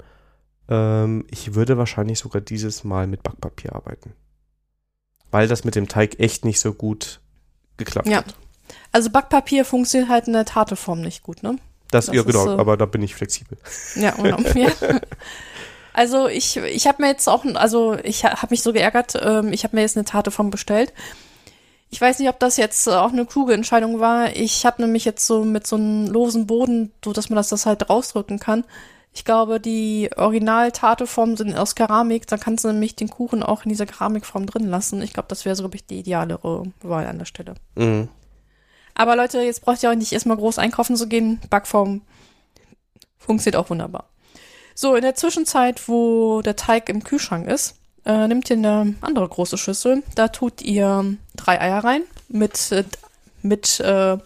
Ähm, 0.67 1.25
ich 1.29 1.53
würde 1.53 1.77
wahrscheinlich 1.77 2.19
sogar 2.19 2.41
dieses 2.41 2.83
Mal 2.83 3.05
mit 3.05 3.21
Backpapier 3.21 3.75
arbeiten. 3.75 4.13
Weil 5.29 5.47
das 5.47 5.63
mit 5.63 5.75
dem 5.75 5.87
Teig 5.87 6.19
echt 6.19 6.43
nicht 6.43 6.59
so 6.59 6.73
gut 6.73 7.19
geklappt 7.77 8.07
ja. 8.07 8.17
hat. 8.17 8.35
Also 8.91 9.09
Backpapier 9.11 9.65
funktioniert 9.65 10.09
halt 10.09 10.27
in 10.27 10.33
der 10.33 10.45
Tateform 10.45 11.01
nicht 11.01 11.21
gut, 11.21 11.43
ne? 11.43 11.57
Das, 11.91 12.07
das 12.07 12.15
ja, 12.15 12.23
genau, 12.23 12.45
so, 12.45 12.57
aber 12.57 12.77
da 12.77 12.87
bin 12.87 13.03
ich 13.03 13.13
flexibel. 13.13 13.57
Ja, 13.95 14.11
genau. 14.11 14.39
ja. 14.55 14.71
Also 15.93 16.27
ich, 16.27 16.57
ich 16.57 16.87
habe 16.87 17.03
mir 17.03 17.09
jetzt 17.09 17.29
auch, 17.29 17.45
also 17.53 17.95
ich 18.03 18.25
habe 18.25 18.47
mich 18.49 18.63
so 18.63 18.73
geärgert, 18.73 19.15
ähm, 19.21 19.53
ich 19.53 19.63
habe 19.63 19.75
mir 19.75 19.83
jetzt 19.83 19.95
eine 19.95 20.05
Tateform 20.05 20.49
bestellt 20.49 20.91
ich 21.93 22.01
weiß 22.01 22.17
nicht, 22.17 22.29
ob 22.29 22.39
das 22.39 22.57
jetzt 22.57 22.89
auch 22.89 23.11
eine 23.11 23.23
kluge 23.27 23.53
Entscheidung 23.53 23.99
war. 23.99 24.35
Ich 24.35 24.65
habe 24.65 24.81
nämlich 24.81 25.05
jetzt 25.05 25.27
so 25.27 25.45
mit 25.45 25.67
so 25.67 25.75
einem 25.75 26.07
losen 26.07 26.47
Boden, 26.47 26.91
so 27.05 27.13
dass 27.13 27.29
man 27.29 27.35
das, 27.35 27.49
das 27.49 27.67
halt 27.67 27.87
rausdrücken 27.87 28.39
kann. 28.39 28.63
Ich 29.13 29.25
glaube, 29.25 29.59
die 29.59 30.09
Original-Tateformen 30.17 31.37
sind 31.37 31.55
aus 31.55 31.75
Keramik. 31.75 32.25
Da 32.25 32.37
kannst 32.37 32.63
du 32.63 32.69
nämlich 32.69 32.95
den 32.95 33.11
Kuchen 33.11 33.43
auch 33.43 33.63
in 33.63 33.69
dieser 33.69 33.85
Keramikform 33.85 34.47
drin 34.47 34.67
lassen. 34.67 35.03
Ich 35.03 35.13
glaube, 35.13 35.27
das 35.29 35.45
wäre 35.45 35.55
so, 35.55 35.61
glaube 35.61 35.75
ich, 35.75 35.85
die 35.85 35.99
idealere 35.99 36.63
Wahl 36.81 37.05
an 37.05 37.19
der 37.19 37.25
Stelle. 37.25 37.53
Mhm. 37.75 38.07
Aber 38.95 39.15
Leute, 39.15 39.41
jetzt 39.41 39.61
braucht 39.61 39.83
ihr 39.83 39.91
auch 39.91 39.95
nicht 39.95 40.13
erstmal 40.13 40.37
groß 40.37 40.57
einkaufen 40.57 40.95
zu 40.95 41.07
gehen. 41.07 41.41
Backform 41.51 42.01
funktioniert 43.19 43.63
auch 43.63 43.69
wunderbar. 43.69 44.09
So, 44.73 44.95
in 44.95 45.03
der 45.03 45.13
Zwischenzeit, 45.13 45.87
wo 45.87 46.41
der 46.41 46.55
Teig 46.55 46.89
im 46.89 47.03
Kühlschrank 47.03 47.47
ist, 47.47 47.75
äh, 48.05 48.27
nehmt 48.27 48.49
ihr 48.49 48.57
eine 48.57 48.95
andere 49.01 49.27
große 49.27 49.57
Schüssel. 49.57 50.03
Da 50.15 50.27
tut 50.27 50.61
ihr 50.61 51.17
drei 51.35 51.59
Eier 51.59 51.83
rein 51.83 52.03
mit, 52.27 52.71
äh, 52.71 52.83
mit 53.41 53.79
äh, 53.79 54.17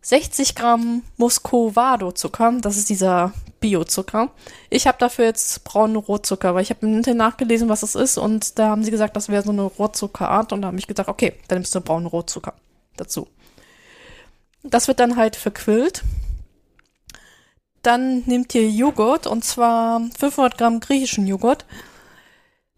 60 0.00 0.54
Gramm 0.54 1.02
Muscovado-Zucker. 1.16 2.58
Das 2.60 2.76
ist 2.76 2.88
dieser 2.88 3.32
Biozucker. 3.60 4.30
Ich 4.70 4.86
habe 4.86 4.98
dafür 4.98 5.26
jetzt 5.26 5.64
braunen 5.64 5.96
Rohzucker, 5.96 6.54
weil 6.54 6.62
ich 6.62 6.70
habe 6.70 6.86
im 6.86 6.96
Internet 6.96 7.18
nachgelesen, 7.18 7.68
was 7.68 7.80
das 7.80 7.94
ist 7.94 8.18
und 8.18 8.58
da 8.58 8.68
haben 8.68 8.84
sie 8.84 8.90
gesagt, 8.90 9.16
das 9.16 9.28
wäre 9.28 9.42
so 9.42 9.50
eine 9.50 9.62
Rohrzuckerart 9.62 10.52
und 10.52 10.62
da 10.62 10.68
habe 10.68 10.78
ich 10.78 10.86
gesagt, 10.86 11.08
okay, 11.08 11.34
dann 11.48 11.58
nimmst 11.58 11.74
du 11.74 11.80
braunen 11.80 12.06
Rohzucker 12.06 12.54
dazu. 12.96 13.28
Das 14.62 14.88
wird 14.88 15.00
dann 15.00 15.16
halt 15.16 15.36
verquillt. 15.36 16.02
Dann 17.82 18.22
nehmt 18.26 18.54
ihr 18.54 18.68
Joghurt 18.68 19.26
und 19.26 19.44
zwar 19.44 20.00
500 20.18 20.58
Gramm 20.58 20.80
griechischen 20.80 21.26
Joghurt. 21.26 21.64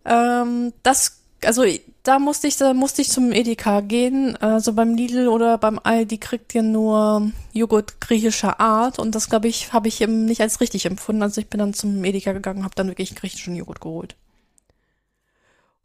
Ähm, 0.04 0.72
das, 0.82 1.22
also 1.44 1.64
da 2.02 2.18
musste 2.18 2.46
ich, 2.46 2.56
da 2.56 2.72
musste 2.74 3.02
ich 3.02 3.10
zum 3.10 3.32
Edeka 3.32 3.80
gehen. 3.80 4.36
Also 4.36 4.72
beim 4.72 4.94
Lidl 4.94 5.28
oder 5.28 5.58
beim 5.58 5.78
Aldi 5.82 6.18
kriegt 6.18 6.54
ihr 6.54 6.62
nur 6.62 7.30
Joghurt 7.52 8.00
griechischer 8.00 8.60
Art 8.60 8.98
und 8.98 9.14
das 9.14 9.28
glaube 9.28 9.48
ich 9.48 9.72
habe 9.72 9.88
ich 9.88 10.00
eben 10.00 10.24
nicht 10.24 10.40
als 10.40 10.60
richtig 10.60 10.86
empfunden. 10.86 11.22
Also 11.22 11.40
ich 11.40 11.48
bin 11.48 11.58
dann 11.58 11.74
zum 11.74 12.02
Edeka 12.04 12.32
gegangen, 12.32 12.64
habe 12.64 12.74
dann 12.74 12.88
wirklich 12.88 13.14
griechischen 13.14 13.56
Joghurt 13.56 13.80
geholt. 13.80 14.16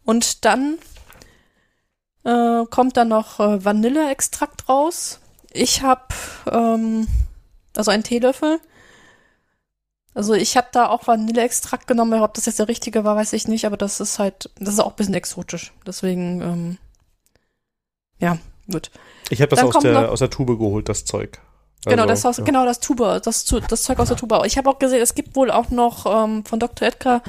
Und 0.06 0.46
dann 0.46 0.78
äh, 2.24 2.66
kommt 2.70 2.98
dann 2.98 3.10
noch 3.10 3.40
äh, 3.40 3.64
Vanilleextrakt 3.64 4.70
raus. 4.70 5.20
Ich 5.52 5.82
habe 5.82 6.04
ähm, 6.52 7.08
also 7.76 7.92
einen 7.92 8.04
Teelöffel. 8.04 8.60
Also 10.16 10.34
ich 10.34 10.58
habe 10.58 10.68
da 10.72 10.88
auch 10.88 11.06
Vanilleextrakt 11.08 11.86
genommen. 11.88 12.22
Ob 12.22 12.34
das 12.34 12.46
jetzt 12.48 12.58
der 12.58 12.68
richtige 12.68 13.04
war, 13.04 13.16
weiß 13.16 13.34
ich 13.34 13.48
nicht. 13.48 13.66
Aber 13.66 13.78
das 13.78 14.00
ist 14.00 14.18
halt, 14.18 14.50
das 14.60 14.74
ist 14.76 14.80
auch 14.80 14.92
ein 14.92 14.96
bisschen 14.96 15.14
exotisch. 15.14 15.74
Deswegen, 15.86 16.42
ähm, 16.42 16.78
ja, 18.20 18.38
gut. 18.72 18.90
Ich 19.30 19.42
habe 19.42 19.50
das 19.50 19.60
Dann 19.60 19.68
aus 19.76 19.84
der, 19.84 19.94
noch- 19.94 20.10
aus 20.10 20.20
der 20.20 20.30
Tube 20.30 20.58
geholt, 20.58 20.90
das 20.90 21.06
Zeug. 21.06 21.40
Genau, 21.86 22.04
Also, 22.04 22.08
das 22.14 22.26
aus, 22.26 22.38
ja. 22.38 22.44
genau 22.46 22.66
das 22.66 22.80
Tuba, 22.80 23.20
das, 23.20 23.46
das 23.46 23.84
Zeug 23.84 24.00
aus 24.00 24.08
der 24.08 24.18
Tuba. 24.18 24.44
Ich 24.46 24.58
habe 24.58 24.70
auch 24.70 24.80
gesehen, 24.80 25.02
es 25.02 25.14
gibt 25.14 25.36
wohl 25.36 25.52
auch 25.52 25.70
noch 25.70 26.06
ähm, 26.08 26.44
von 26.44 26.60
Dr. 26.60 26.88
Edgar 26.88 27.22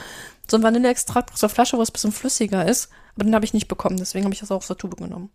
so 0.50 0.56
ein 0.56 0.62
Vanilleextrakt 0.62 1.32
aus 1.34 1.40
der 1.40 1.48
Flasche, 1.50 1.76
wo 1.76 1.82
es 1.82 1.90
ein 1.90 1.92
bisschen 1.92 2.12
flüssiger 2.12 2.66
ist. 2.66 2.88
Aber 3.16 3.24
den 3.24 3.34
habe 3.34 3.44
ich 3.44 3.52
nicht 3.52 3.68
bekommen, 3.68 3.96
deswegen 3.98 4.24
habe 4.24 4.32
ich 4.34 4.40
das 4.40 4.50
auch 4.50 4.58
aus 4.58 4.68
der 4.68 4.78
Tube 4.78 4.96
genommen. 4.96 5.30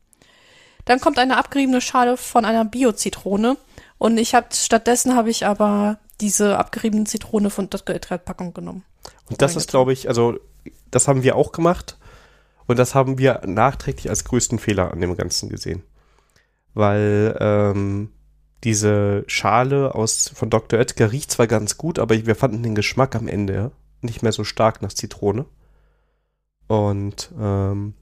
Dann 0.85 0.99
kommt 0.99 1.19
eine 1.19 1.37
abgeriebene 1.37 1.81
Schale 1.81 2.17
von 2.17 2.45
einer 2.45 2.65
Bio-Zitrone. 2.65 3.57
Und 3.99 4.17
ich 4.17 4.33
habe 4.33 4.47
stattdessen 4.53 5.15
habe 5.15 5.29
ich 5.29 5.45
aber 5.45 5.99
diese 6.21 6.57
abgeriebene 6.57 7.05
Zitrone 7.05 7.49
von 7.49 7.69
Dr. 7.69 7.95
Edgar 7.95 8.17
Packung 8.17 8.53
genommen. 8.53 8.83
Und 9.29 9.41
das 9.41 9.55
ist, 9.55 9.69
glaube 9.69 9.93
ich, 9.93 10.07
also 10.07 10.39
das 10.89 11.07
haben 11.07 11.23
wir 11.23 11.35
auch 11.35 11.51
gemacht 11.51 11.97
und 12.67 12.77
das 12.77 12.95
haben 12.95 13.17
wir 13.17 13.41
nachträglich 13.45 14.09
als 14.09 14.23
größten 14.23 14.59
Fehler 14.59 14.91
an 14.91 15.01
dem 15.01 15.15
Ganzen 15.15 15.49
gesehen. 15.49 15.83
Weil 16.73 17.35
ähm, 17.39 18.11
diese 18.63 19.23
Schale 19.27 19.95
aus 19.95 20.31
von 20.33 20.49
Dr. 20.49 20.79
Oetker 20.79 21.11
riecht 21.11 21.31
zwar 21.31 21.47
ganz 21.47 21.77
gut, 21.77 21.99
aber 21.99 22.15
wir 22.25 22.35
fanden 22.35 22.63
den 22.63 22.75
Geschmack 22.75 23.15
am 23.15 23.27
Ende 23.27 23.71
nicht 24.01 24.21
mehr 24.21 24.31
so 24.31 24.43
stark 24.43 24.81
nach 24.81 24.93
Zitrone. 24.93 25.45
Und 26.67 27.31
ähm, 27.39 27.95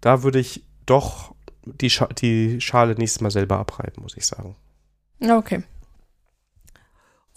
da 0.00 0.22
würde 0.22 0.38
ich 0.38 0.64
doch 0.86 1.34
die, 1.64 1.90
Scha 1.90 2.06
die 2.06 2.60
Schale 2.60 2.94
nächstes 2.94 3.20
Mal 3.20 3.30
selber 3.30 3.58
abreiben, 3.58 4.02
muss 4.02 4.16
ich 4.16 4.26
sagen. 4.26 4.56
Okay. 5.20 5.62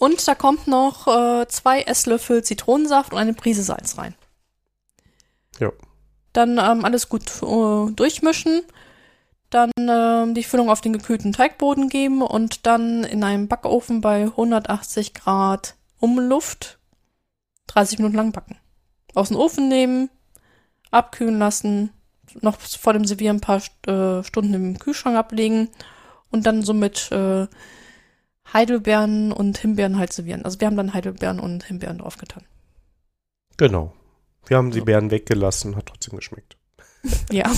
Und 0.00 0.26
da 0.26 0.34
kommt 0.34 0.66
noch 0.66 1.06
äh, 1.08 1.46
zwei 1.48 1.82
Esslöffel 1.82 2.42
Zitronensaft 2.42 3.12
und 3.12 3.18
eine 3.18 3.34
Prise 3.34 3.62
Salz 3.62 3.98
rein. 3.98 4.14
Ja. 5.58 5.70
Dann 6.32 6.52
ähm, 6.56 6.86
alles 6.86 7.10
gut 7.10 7.30
äh, 7.42 7.92
durchmischen. 7.92 8.62
Dann 9.50 9.70
ähm, 9.78 10.32
die 10.34 10.42
Füllung 10.42 10.70
auf 10.70 10.80
den 10.80 10.94
gekühlten 10.94 11.34
Teigboden 11.34 11.90
geben 11.90 12.22
und 12.22 12.64
dann 12.64 13.04
in 13.04 13.22
einem 13.22 13.46
Backofen 13.46 14.00
bei 14.00 14.22
180 14.22 15.12
Grad 15.12 15.74
Umluft 15.98 16.78
30 17.66 17.98
Minuten 17.98 18.16
lang 18.16 18.32
backen. 18.32 18.56
Aus 19.14 19.28
dem 19.28 19.36
Ofen 19.36 19.68
nehmen, 19.68 20.08
abkühlen 20.90 21.38
lassen, 21.38 21.92
noch 22.40 22.58
vor 22.58 22.94
dem 22.94 23.04
Servieren 23.04 23.36
ein 23.36 23.40
paar 23.42 23.60
äh, 23.86 24.24
Stunden 24.24 24.54
im 24.54 24.78
Kühlschrank 24.78 25.18
ablegen 25.18 25.68
und 26.30 26.46
dann 26.46 26.62
so 26.62 26.72
mit 26.72 27.12
äh, 27.12 27.48
Heidelbeeren 28.52 29.32
und 29.32 29.58
Himbeeren 29.58 29.98
halt 29.98 30.12
servieren. 30.12 30.44
Also 30.44 30.60
wir 30.60 30.66
haben 30.66 30.76
dann 30.76 30.94
Heidelbeeren 30.94 31.40
und 31.40 31.64
Himbeeren 31.64 31.98
draufgetan. 31.98 32.44
Genau. 33.56 33.92
Wir 34.46 34.56
haben 34.56 34.70
die 34.70 34.78
So. 34.80 34.84
Beeren 34.84 35.10
weggelassen, 35.10 35.76
hat 35.76 35.86
trotzdem 35.86 36.16
geschmeckt. 36.16 36.56
Ja. 37.30 37.50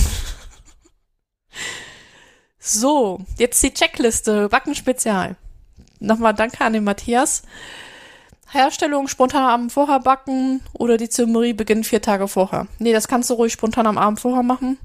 So, 2.59 3.19
jetzt 3.37 3.61
die 3.61 3.73
Checkliste. 3.73 4.47
Backen 4.47 4.73
Spezial. 4.73 5.35
Nochmal 5.99 6.33
danke 6.33 6.63
an 6.63 6.73
den 6.73 6.85
Matthias. 6.85 7.43
Herstellung 8.49 9.07
spontan 9.07 9.43
am 9.43 9.49
Abend 9.49 9.71
vorher 9.73 9.99
backen 9.99 10.61
oder 10.73 10.97
die 10.97 11.09
Zeremonie 11.09 11.53
beginnt 11.53 11.85
vier 11.87 12.01
Tage 12.01 12.27
vorher. 12.27 12.67
Nee, 12.79 12.93
das 12.93 13.07
kannst 13.07 13.29
du 13.29 13.33
ruhig 13.33 13.51
spontan 13.51 13.87
am 13.87 13.97
Abend 13.97 14.19
vorher 14.19 14.43
machen. 14.43 14.77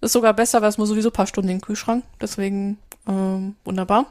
Ist 0.00 0.12
sogar 0.12 0.34
besser, 0.34 0.62
weil 0.62 0.68
es 0.68 0.78
muss 0.78 0.88
sowieso 0.88 1.10
ein 1.10 1.12
paar 1.12 1.26
Stunden 1.26 1.50
in 1.50 1.58
den 1.58 1.62
Kühlschrank. 1.62 2.04
Deswegen 2.20 2.78
ähm, 3.06 3.54
wunderbar. 3.64 4.06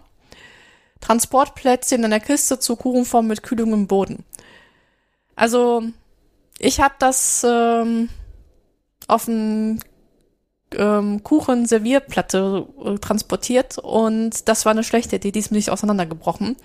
Transportplätzchen 1.01 2.03
in 2.03 2.09
der 2.09 2.19
Kiste 2.19 2.59
zur 2.59 2.77
Kuchenform 2.77 3.27
mit 3.27 3.43
Kühlung 3.43 3.73
im 3.73 3.87
Boden. 3.87 4.23
Also, 5.35 5.83
ich 6.57 6.79
habe 6.79 6.95
das 6.99 7.45
ähm, 7.47 8.09
auf 9.07 9.27
einen 9.27 9.81
ähm, 10.73 11.23
Kuchen-Servierplatte 11.23 12.67
äh, 12.83 12.97
transportiert 12.97 13.77
und 13.77 14.47
das 14.47 14.65
war 14.65 14.71
eine 14.71 14.83
schlechte 14.83 15.17
Idee, 15.17 15.31
die 15.31 15.39
ist 15.39 15.51
mir 15.51 15.57
nicht 15.57 15.69
auseinandergebrochen. 15.69 16.55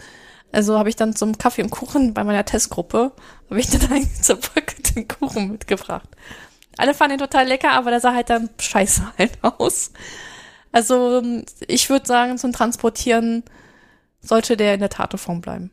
Also 0.53 0.79
habe 0.79 0.89
ich 0.89 0.97
dann 0.97 1.15
zum 1.15 1.39
Kaffee 1.39 1.63
und 1.63 1.71
Kuchen 1.71 2.13
bei 2.13 2.25
meiner 2.25 2.45
Testgruppe, 2.45 3.13
habe 3.49 3.61
ich 3.61 3.69
dann 3.79 3.93
einen 3.93 4.15
zerbröckelten 4.15 5.09
Kuchen 5.09 5.53
mitgebracht. 5.53 6.09
Alle 6.77 6.95
fanden 6.95 7.15
ihn 7.15 7.19
total 7.19 7.47
lecker, 7.47 7.73
aber 7.73 7.91
der 7.91 8.01
sah 8.01 8.15
halt 8.15 8.31
dann 8.31 8.49
scheiße 8.59 9.03
halt 9.19 9.39
aus. 9.43 9.93
Also 10.73 11.23
ich 11.67 11.91
würde 11.91 12.07
sagen, 12.07 12.39
zum 12.39 12.53
Transportieren 12.53 13.43
sollte 14.21 14.57
der 14.57 14.75
in 14.75 14.81
der 14.81 14.91
Tateform 14.91 15.41
bleiben. 15.41 15.71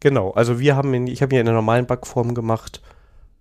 Genau, 0.00 0.30
also 0.30 0.60
wir 0.60 0.76
haben 0.76 0.94
ihn, 0.94 1.06
ich 1.06 1.22
habe 1.22 1.34
ihn 1.34 1.40
in 1.40 1.46
der 1.46 1.54
normalen 1.54 1.86
Backform 1.86 2.34
gemacht 2.34 2.80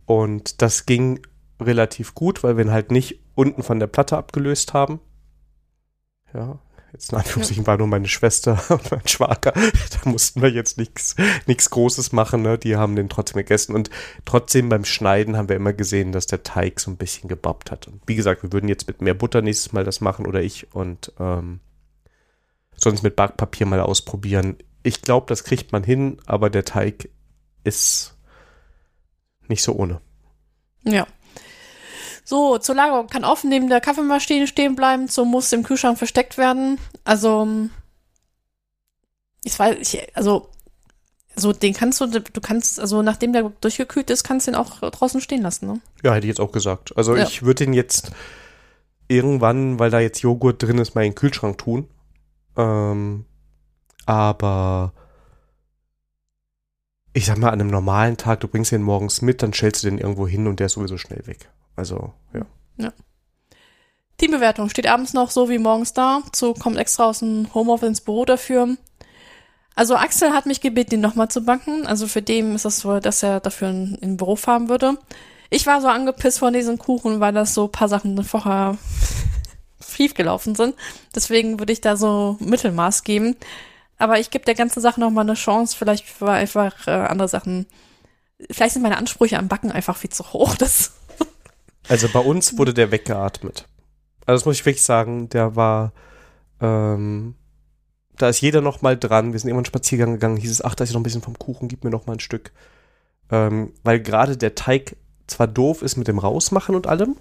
und 0.05 0.61
das 0.61 0.85
ging 0.85 1.21
relativ 1.59 2.15
gut, 2.15 2.43
weil 2.43 2.57
wir 2.57 2.65
ihn 2.65 2.71
halt 2.71 2.91
nicht 2.91 3.19
unten 3.35 3.63
von 3.63 3.79
der 3.79 3.87
Platte 3.87 4.17
abgelöst 4.17 4.73
haben. 4.73 4.99
Ja, 6.33 6.59
jetzt 6.91 7.11
in 7.11 7.19
Anführungszeichen 7.19 7.67
war 7.67 7.77
nur 7.77 7.87
meine 7.87 8.07
Schwester 8.07 8.59
und 8.69 8.89
mein 8.91 9.07
Schwager. 9.07 9.53
Da 9.53 10.09
mussten 10.09 10.41
wir 10.41 10.49
jetzt 10.49 10.77
nichts 10.77 11.15
nichts 11.45 11.69
Großes 11.69 12.11
machen, 12.11 12.41
ne? 12.41 12.57
Die 12.57 12.75
haben 12.75 12.95
den 12.95 13.09
trotzdem 13.09 13.37
gegessen 13.37 13.75
und 13.75 13.91
trotzdem 14.25 14.69
beim 14.69 14.85
Schneiden 14.85 15.37
haben 15.37 15.49
wir 15.49 15.55
immer 15.55 15.73
gesehen, 15.73 16.11
dass 16.11 16.25
der 16.25 16.43
Teig 16.43 16.79
so 16.79 16.89
ein 16.89 16.97
bisschen 16.97 17.29
gebappt 17.29 17.69
hat. 17.69 17.87
Und 17.87 18.01
wie 18.07 18.15
gesagt, 18.15 18.43
wir 18.43 18.51
würden 18.51 18.69
jetzt 18.69 18.87
mit 18.87 19.01
mehr 19.01 19.13
Butter 19.13 19.41
nächstes 19.41 19.73
Mal 19.73 19.83
das 19.83 20.01
machen 20.01 20.25
oder 20.25 20.41
ich 20.41 20.73
und 20.73 21.11
ähm, 21.19 21.59
sonst 22.77 23.03
mit 23.03 23.15
Backpapier 23.15 23.65
mal 23.65 23.81
ausprobieren. 23.81 24.57
Ich 24.83 25.01
glaube, 25.01 25.25
das 25.27 25.43
kriegt 25.43 25.71
man 25.71 25.83
hin, 25.83 26.19
aber 26.25 26.49
der 26.49 26.63
Teig 26.65 27.09
ist 27.63 28.15
nicht 29.47 29.63
so 29.63 29.73
ohne. 29.73 30.01
Ja. 30.83 31.05
So, 32.23 32.57
zur 32.57 32.75
Lagerung 32.75 33.07
kann 33.07 33.23
offen 33.23 33.49
neben 33.49 33.69
der 33.69 33.81
Kaffeemaschine 33.81 34.47
stehen 34.47 34.75
bleiben, 34.75 35.07
so 35.07 35.23
muss 35.25 35.51
im 35.53 35.63
Kühlschrank 35.63 35.97
versteckt 35.97 36.37
werden. 36.37 36.77
Also, 37.05 37.47
ich 39.43 39.57
weiß, 39.57 39.77
ich, 39.79 40.15
also, 40.15 40.49
so 41.35 41.53
den 41.53 41.73
kannst 41.73 42.01
du, 42.01 42.07
du 42.07 42.41
kannst, 42.41 42.79
also 42.79 43.01
nachdem 43.01 43.31
der 43.31 43.43
durchgekühlt 43.61 44.09
ist, 44.09 44.23
kannst 44.23 44.47
du 44.47 44.51
ihn 44.51 44.55
auch 44.55 44.79
draußen 44.79 45.21
stehen 45.21 45.41
lassen, 45.41 45.67
ne? 45.67 45.81
Ja, 46.03 46.13
hätte 46.13 46.25
ich 46.27 46.29
jetzt 46.31 46.41
auch 46.41 46.51
gesagt. 46.51 46.97
Also 46.97 47.15
Ja. 47.15 47.23
ich 47.23 47.43
würde 47.43 47.65
den 47.65 47.73
jetzt 47.73 48.11
irgendwann, 49.07 49.79
weil 49.79 49.89
da 49.91 49.99
jetzt 49.99 50.21
Joghurt 50.21 50.61
drin 50.61 50.79
ist, 50.79 50.95
mal 50.95 51.05
in 51.05 51.11
den 51.11 51.15
Kühlschrank 51.15 51.57
tun. 51.59 51.87
Ähm, 52.57 53.25
aber 54.05 54.93
ich 57.13 57.25
sag 57.25 57.37
mal, 57.37 57.49
an 57.49 57.61
einem 57.61 57.69
normalen 57.69 58.17
Tag, 58.17 58.41
du 58.41 58.47
bringst 58.47 58.71
den 58.71 58.83
morgens 58.83 59.21
mit, 59.21 59.41
dann 59.41 59.53
stellst 59.53 59.83
du 59.83 59.89
den 59.89 59.99
irgendwo 59.99 60.27
hin 60.27 60.47
und 60.47 60.59
der 60.59 60.67
ist 60.67 60.73
sowieso 60.73 60.97
schnell 60.97 61.25
weg. 61.25 61.49
Also, 61.75 62.13
ja. 62.33 62.45
Teambewertung 64.17 64.69
steht 64.69 64.87
abends 64.87 65.13
noch 65.13 65.29
so 65.29 65.49
wie 65.49 65.59
morgens 65.59 65.93
da. 65.93 66.21
So 66.35 66.53
kommt 66.53 66.77
extra 66.77 67.05
aus 67.05 67.19
dem 67.19 67.53
Homeoffice 67.53 67.89
ins 67.89 68.01
Büro 68.01 68.25
dafür. 68.25 68.75
Also 69.75 69.95
Axel 69.95 70.31
hat 70.31 70.47
mich 70.47 70.59
gebeten, 70.59 70.95
ihn 70.95 71.01
nochmal 71.01 71.29
zu 71.29 71.41
backen. 71.41 71.85
Also 71.85 72.07
für 72.07 72.23
den 72.23 72.55
ist 72.55 72.65
das 72.65 72.79
so, 72.79 72.99
dass 72.99 73.21
er 73.21 73.39
dafür 73.39 73.69
in, 73.69 73.95
in 74.01 74.17
Büro 74.17 74.35
fahren 74.35 74.69
würde. 74.69 74.97
Ich 75.51 75.67
war 75.67 75.81
so 75.81 75.87
angepisst 75.87 76.39
von 76.39 76.51
diesem 76.51 76.79
Kuchen, 76.79 77.19
weil 77.19 77.31
das 77.31 77.53
so 77.53 77.65
ein 77.65 77.71
paar 77.71 77.87
Sachen 77.87 78.21
vorher 78.23 78.77
schief 79.85 80.13
gelaufen 80.13 80.55
sind. 80.55 80.75
Deswegen 81.15 81.59
würde 81.59 81.73
ich 81.73 81.81
da 81.81 81.97
so 81.97 82.37
Mittelmaß 82.39 83.03
geben. 83.03 83.35
Aber 83.97 84.19
ich 84.19 84.29
gebe 84.29 84.45
der 84.45 84.55
ganzen 84.55 84.81
Sache 84.81 84.99
nochmal 84.99 85.25
eine 85.25 85.33
Chance. 85.33 85.75
Vielleicht 85.75 86.21
war 86.21 86.33
einfach 86.33 86.87
äh, 86.87 86.91
andere 86.91 87.27
Sachen. 87.27 87.65
Vielleicht 88.51 88.73
sind 88.73 88.83
meine 88.83 88.97
Ansprüche 88.97 89.39
am 89.39 89.47
Backen 89.47 89.71
einfach 89.71 89.97
viel 89.97 90.11
zu 90.11 90.33
hoch. 90.33 90.55
Das 90.55 90.93
Also 91.87 92.09
bei 92.09 92.19
uns 92.19 92.57
wurde 92.57 92.73
der 92.73 92.91
weggeatmet. 92.91 93.67
Also 94.25 94.39
das 94.39 94.45
muss 94.45 94.59
ich 94.59 94.65
wirklich 94.65 94.83
sagen, 94.83 95.29
der 95.29 95.55
war, 95.55 95.93
ähm, 96.59 97.35
da 98.17 98.29
ist 98.29 98.41
jeder 98.41 98.61
noch 98.61 98.81
mal 98.81 98.97
dran. 98.97 99.31
Wir 99.31 99.39
sind 99.39 99.49
irgendwann 99.49 99.65
Spaziergang 99.65 100.13
gegangen, 100.13 100.37
hieß 100.37 100.51
es, 100.51 100.63
ach, 100.63 100.75
da 100.75 100.83
ist 100.83 100.91
noch 100.91 100.99
ein 100.99 101.03
bisschen 101.03 101.21
vom 101.21 101.39
Kuchen, 101.39 101.69
gib 101.69 101.83
mir 101.83 101.89
noch 101.89 102.05
mal 102.05 102.13
ein 102.13 102.19
Stück. 102.19 102.51
Ähm, 103.31 103.73
weil 103.83 104.01
gerade 104.01 104.37
der 104.37 104.55
Teig 104.55 104.97
zwar 105.27 105.47
doof 105.47 105.81
ist 105.81 105.97
mit 105.97 106.07
dem 106.07 106.19
Rausmachen 106.19 106.75
und 106.75 106.87
allem, 106.87 107.15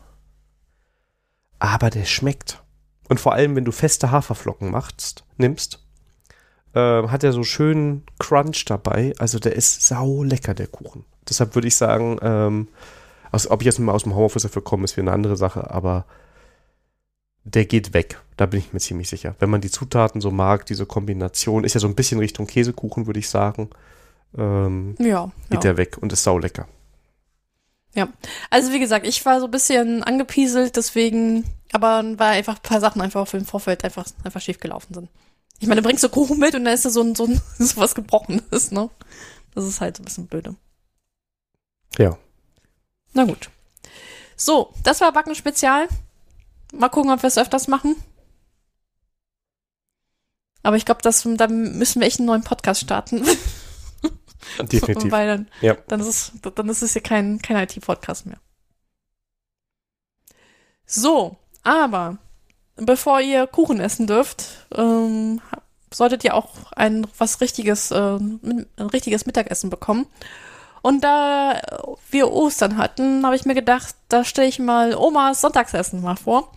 aber 1.59 1.91
der 1.91 2.05
schmeckt. 2.05 2.63
Und 3.09 3.21
vor 3.21 3.33
allem, 3.33 3.57
wenn 3.57 3.65
du 3.65 3.73
feste 3.73 4.11
Haferflocken 4.11 4.71
machst, 4.71 5.25
nimmst, 5.37 5.81
ähm, 6.75 7.11
hat 7.11 7.25
er 7.25 7.33
so 7.33 7.43
schönen 7.43 8.05
Crunch 8.19 8.65
dabei. 8.67 9.13
Also 9.19 9.39
der 9.39 9.55
ist 9.55 9.87
sau 9.87 10.23
lecker, 10.23 10.55
der 10.55 10.67
Kuchen. 10.67 11.05
Deshalb 11.29 11.55
würde 11.55 11.69
ich 11.69 11.77
sagen, 11.77 12.19
ähm, 12.23 12.69
aus, 13.33 13.51
ob 13.51 13.63
ich 13.63 13.67
jetzt 13.67 13.79
mal 13.79 13.93
aus 13.93 14.05
dem 14.05 14.15
Homeoffice 14.15 14.43
dafür 14.43 14.63
komme, 14.63 14.85
ist 14.85 14.97
wieder 14.97 15.05
eine 15.05 15.13
andere 15.13 15.37
Sache, 15.37 15.71
aber 15.71 16.05
der 17.45 17.65
geht 17.65 17.95
weg. 17.95 18.21
Da 18.37 18.47
bin 18.47 18.59
ich 18.59 18.73
mir 18.73 18.81
ziemlich 18.81 19.09
sicher. 19.09 19.35
Wenn 19.39 19.51
man 19.51 19.61
die 19.61 19.71
Zutaten 19.71 20.21
so 20.21 20.31
mag, 20.31 20.67
diese 20.67 20.85
Kombination, 20.85 21.65
ist 21.65 21.75
ja 21.75 21.81
so 21.81 21.87
ein 21.87 21.95
bisschen 21.95 22.19
Richtung 22.19 22.47
Käsekuchen, 22.47 23.07
würde 23.07 23.21
ich 23.21 23.29
sagen, 23.29 23.71
ähm, 24.37 24.97
ja, 24.99 25.31
geht 25.49 25.65
ja. 25.65 25.73
der 25.73 25.77
weg 25.77 25.97
und 26.01 26.13
ist 26.13 26.25
sau 26.25 26.39
lecker. 26.39 26.67
Ja. 27.97 28.09
Also 28.51 28.73
wie 28.73 28.79
gesagt, 28.79 29.07
ich 29.07 29.25
war 29.25 29.41
so 29.41 29.47
ein 29.47 29.51
bisschen 29.51 30.05
angepieselt, 30.05 30.77
deswegen, 30.77 31.45
aber 31.73 32.05
war 32.19 32.29
einfach 32.29 32.57
ein 32.57 32.63
paar 32.63 32.81
Sachen 32.81 33.01
einfach 33.01 33.27
für 33.27 33.39
den 33.39 33.47
Vorfeld 33.47 33.85
einfach, 33.85 34.07
einfach 34.23 34.41
schief 34.41 34.61
gelaufen 34.61 34.93
sind. 34.93 35.09
Ich 35.59 35.67
meine, 35.67 35.81
du 35.81 35.87
bringst 35.87 36.03
so 36.03 36.11
Kuchen 36.11 36.39
mit 36.39 36.55
und 36.55 36.65
dann 36.65 36.75
ist 36.75 36.85
da 36.85 36.91
so 36.91 37.01
ein, 37.01 37.15
so 37.15 37.25
ein, 37.25 37.41
so 37.59 37.81
was 37.81 37.95
Gebrochenes, 37.95 38.71
ne? 38.71 38.91
Das 39.55 39.65
ist 39.65 39.81
halt 39.81 39.97
so 39.97 40.03
ein 40.03 40.05
bisschen 40.05 40.27
blöde. 40.27 40.55
Ja. 41.97 42.19
Na 43.15 43.25
gut. 43.25 43.49
So, 44.37 44.75
das 44.83 45.01
war 45.01 45.13
Backen 45.13 45.35
Spezial. 45.35 45.89
Mal 46.75 46.91
gucken, 46.91 47.11
ob 47.11 47.23
wir 47.23 47.29
es 47.29 47.39
öfters 47.39 47.67
machen. 47.67 47.97
Aber 50.63 50.77
ich 50.77 50.85
glaube, 50.85 51.01
da 51.01 51.47
müssen 51.49 52.01
wir 52.01 52.07
echt 52.07 52.19
einen 52.19 52.27
neuen 52.27 52.45
Podcast 52.45 52.83
starten. 52.83 53.25
Definitiv. 54.63 55.11
Weil 55.13 55.27
dann, 55.27 55.49
Ja. 55.61 55.77
dann, 55.89 56.01
ist 56.01 56.07
es, 56.07 56.33
dann 56.55 56.69
ist 56.69 56.83
es 56.83 56.95
ja 56.95 57.01
kein, 57.01 57.41
kein 57.41 57.57
IT-Podcast 57.57 58.27
mehr. 58.27 58.39
So, 60.85 61.37
aber 61.63 62.19
bevor 62.77 63.21
ihr 63.21 63.47
Kuchen 63.47 63.81
essen 63.81 64.07
dürft, 64.07 64.67
ähm, 64.75 65.41
solltet 65.93 66.25
ihr 66.25 66.35
auch 66.35 66.73
ein 66.73 67.07
was 67.19 67.41
richtiges, 67.41 67.91
äh, 67.91 68.17
ein 68.17 68.67
richtiges 68.79 69.27
Mittagessen 69.27 69.71
bekommen. 69.71 70.07
Und 70.83 71.03
da 71.03 71.61
wir 72.11 72.31
Ostern 72.31 72.77
hatten, 72.77 73.25
habe 73.27 73.35
ich 73.35 73.45
mir 73.45 73.55
gedacht, 73.55 73.97
da 74.09 74.25
stelle 74.25 74.47
ich 74.49 74.61
mal 74.61 74.95
Omas 74.95 75.41
Sonntagsessen 75.41 76.01
mal 76.01 76.17
vor. 76.17 76.53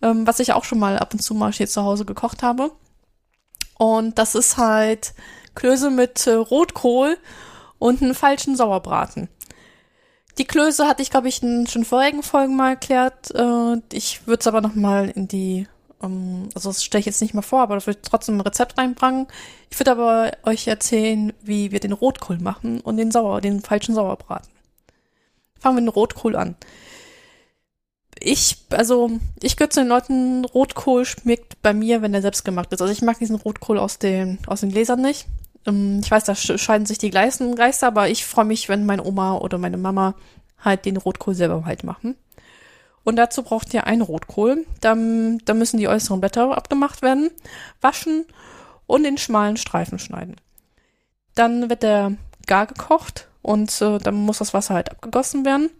Ähm, 0.00 0.26
was 0.26 0.40
ich 0.40 0.52
auch 0.52 0.64
schon 0.64 0.78
mal 0.78 0.98
ab 0.98 1.12
und 1.12 1.18
zu 1.18 1.34
mal 1.34 1.52
hier 1.52 1.66
zu 1.66 1.82
Hause 1.82 2.04
gekocht 2.06 2.42
habe. 2.42 2.70
Und 3.76 4.18
das 4.18 4.34
ist 4.34 4.56
halt 4.56 5.12
Klöße 5.58 5.90
mit 5.90 6.24
äh, 6.28 6.34
Rotkohl 6.34 7.18
und 7.80 8.00
einen 8.00 8.14
falschen 8.14 8.54
Sauerbraten. 8.54 9.28
Die 10.38 10.44
Klöße 10.44 10.86
hatte 10.86 11.02
ich, 11.02 11.10
glaube 11.10 11.26
ich, 11.26 11.42
in 11.42 11.66
schon 11.66 11.84
vorigen 11.84 12.22
Folgen 12.22 12.54
mal 12.54 12.70
erklärt. 12.70 13.32
Äh, 13.34 13.82
ich 13.92 14.24
würde 14.28 14.38
es 14.38 14.46
aber 14.46 14.60
noch 14.60 14.76
mal 14.76 15.10
in 15.10 15.26
die, 15.26 15.66
ähm, 16.00 16.48
also 16.54 16.68
das 16.68 16.84
stelle 16.84 17.00
ich 17.00 17.06
jetzt 17.06 17.20
nicht 17.20 17.34
mal 17.34 17.42
vor, 17.42 17.60
aber 17.60 17.74
da 17.74 17.84
würde 17.84 17.98
ich 18.00 18.08
trotzdem 18.08 18.36
ein 18.36 18.42
Rezept 18.42 18.78
reinbringen. 18.78 19.26
Ich 19.68 19.80
würde 19.80 19.90
aber 19.90 20.30
euch 20.44 20.68
erzählen, 20.68 21.32
wie 21.42 21.72
wir 21.72 21.80
den 21.80 21.92
Rotkohl 21.92 22.38
machen 22.38 22.80
und 22.80 22.96
den 22.96 23.10
Sauer, 23.10 23.40
den 23.40 23.60
falschen 23.60 23.96
Sauerbraten. 23.96 24.48
Fangen 25.58 25.76
wir 25.76 25.82
mit 25.82 25.92
dem 25.92 25.94
Rotkohl 25.94 26.36
an. 26.36 26.54
Ich, 28.20 28.58
also, 28.70 29.10
ich 29.42 29.56
gehöre 29.56 29.70
zu 29.70 29.80
den 29.80 29.88
Leuten, 29.88 30.44
Rotkohl 30.44 31.04
schmeckt 31.04 31.60
bei 31.62 31.74
mir, 31.74 32.00
wenn 32.00 32.12
der 32.12 32.22
selbst 32.22 32.44
gemacht 32.44 32.72
ist. 32.72 32.80
Also 32.80 32.92
ich 32.92 33.02
mag 33.02 33.18
diesen 33.18 33.36
Rotkohl 33.36 33.78
aus 33.78 33.98
den, 33.98 34.38
aus 34.46 34.60
den 34.60 34.70
Gläsern 34.70 35.02
nicht. 35.02 35.26
Ähm, 35.68 36.00
ich 36.02 36.10
weiß, 36.10 36.24
da 36.24 36.34
scheiden 36.34 36.86
sich 36.86 36.98
die 36.98 37.10
Geister, 37.10 37.54
Geister 37.54 37.86
aber 37.86 38.08
ich 38.08 38.24
freue 38.26 38.46
mich, 38.46 38.68
wenn 38.68 38.86
meine 38.86 39.04
Oma 39.04 39.36
oder 39.36 39.58
meine 39.58 39.76
Mama 39.76 40.14
halt 40.58 40.86
den 40.86 40.96
Rotkohl 40.96 41.34
selber 41.34 41.64
halt 41.64 41.84
machen. 41.84 42.16
Und 43.04 43.16
dazu 43.16 43.42
braucht 43.42 43.72
ihr 43.72 43.86
einen 43.86 44.02
Rotkohl. 44.02 44.66
Dann, 44.80 45.38
dann 45.44 45.58
müssen 45.58 45.78
die 45.78 45.88
äußeren 45.88 46.20
Blätter 46.20 46.56
abgemacht 46.56 47.02
werden, 47.02 47.30
waschen 47.80 48.26
und 48.86 49.04
in 49.04 49.18
schmalen 49.18 49.56
Streifen 49.56 49.98
schneiden. 49.98 50.36
Dann 51.34 51.70
wird 51.70 51.82
der 51.82 52.12
gar 52.46 52.66
gekocht 52.66 53.28
und 53.42 53.80
äh, 53.80 53.98
dann 53.98 54.14
muss 54.14 54.38
das 54.38 54.52
Wasser 54.54 54.74
halt 54.74 54.90
abgegossen 54.90 55.44
werden. 55.44 55.70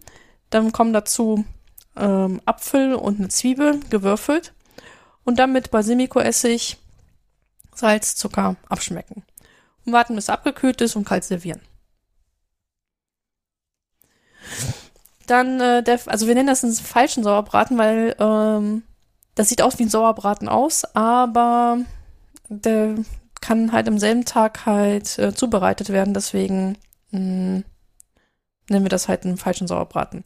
Dann 0.49 0.71
kommen 0.71 0.93
dazu 0.93 1.43
ähm, 1.95 2.41
Apfel 2.45 2.95
und 2.95 3.19
eine 3.19 3.29
Zwiebel 3.29 3.79
gewürfelt 3.89 4.53
und 5.23 5.37
dann 5.37 5.51
mit 5.51 5.69
Basilico-Essig, 5.69 6.77
Salz, 7.75 8.15
Zucker 8.15 8.55
abschmecken. 8.69 9.23
Und 9.85 9.93
warten, 9.93 10.15
bis 10.15 10.25
es 10.25 10.29
abgekühlt 10.29 10.81
ist 10.81 10.95
und 10.95 11.05
kalt 11.05 11.23
servieren. 11.23 11.61
Dann, 15.27 15.59
äh, 15.61 15.83
der, 15.83 15.99
also 16.07 16.27
wir 16.27 16.33
nennen 16.33 16.47
das 16.47 16.63
einen 16.63 16.73
falschen 16.73 17.23
Sauerbraten, 17.23 17.77
weil 17.77 18.15
ähm, 18.19 18.83
das 19.35 19.49
sieht 19.49 19.61
aus 19.61 19.77
wie 19.79 19.83
ein 19.83 19.89
Sauerbraten 19.89 20.49
aus, 20.49 20.83
aber 20.95 21.77
der 22.49 22.95
kann 23.41 23.71
halt 23.71 23.87
am 23.87 23.99
selben 23.99 24.25
Tag 24.25 24.65
halt 24.65 25.17
äh, 25.19 25.33
zubereitet 25.33 25.89
werden, 25.89 26.13
deswegen 26.13 26.77
mh, 27.11 27.63
nennen 28.69 28.85
wir 28.85 28.89
das 28.89 29.07
halt 29.07 29.23
einen 29.23 29.37
falschen 29.37 29.67
Sauerbraten. 29.67 30.23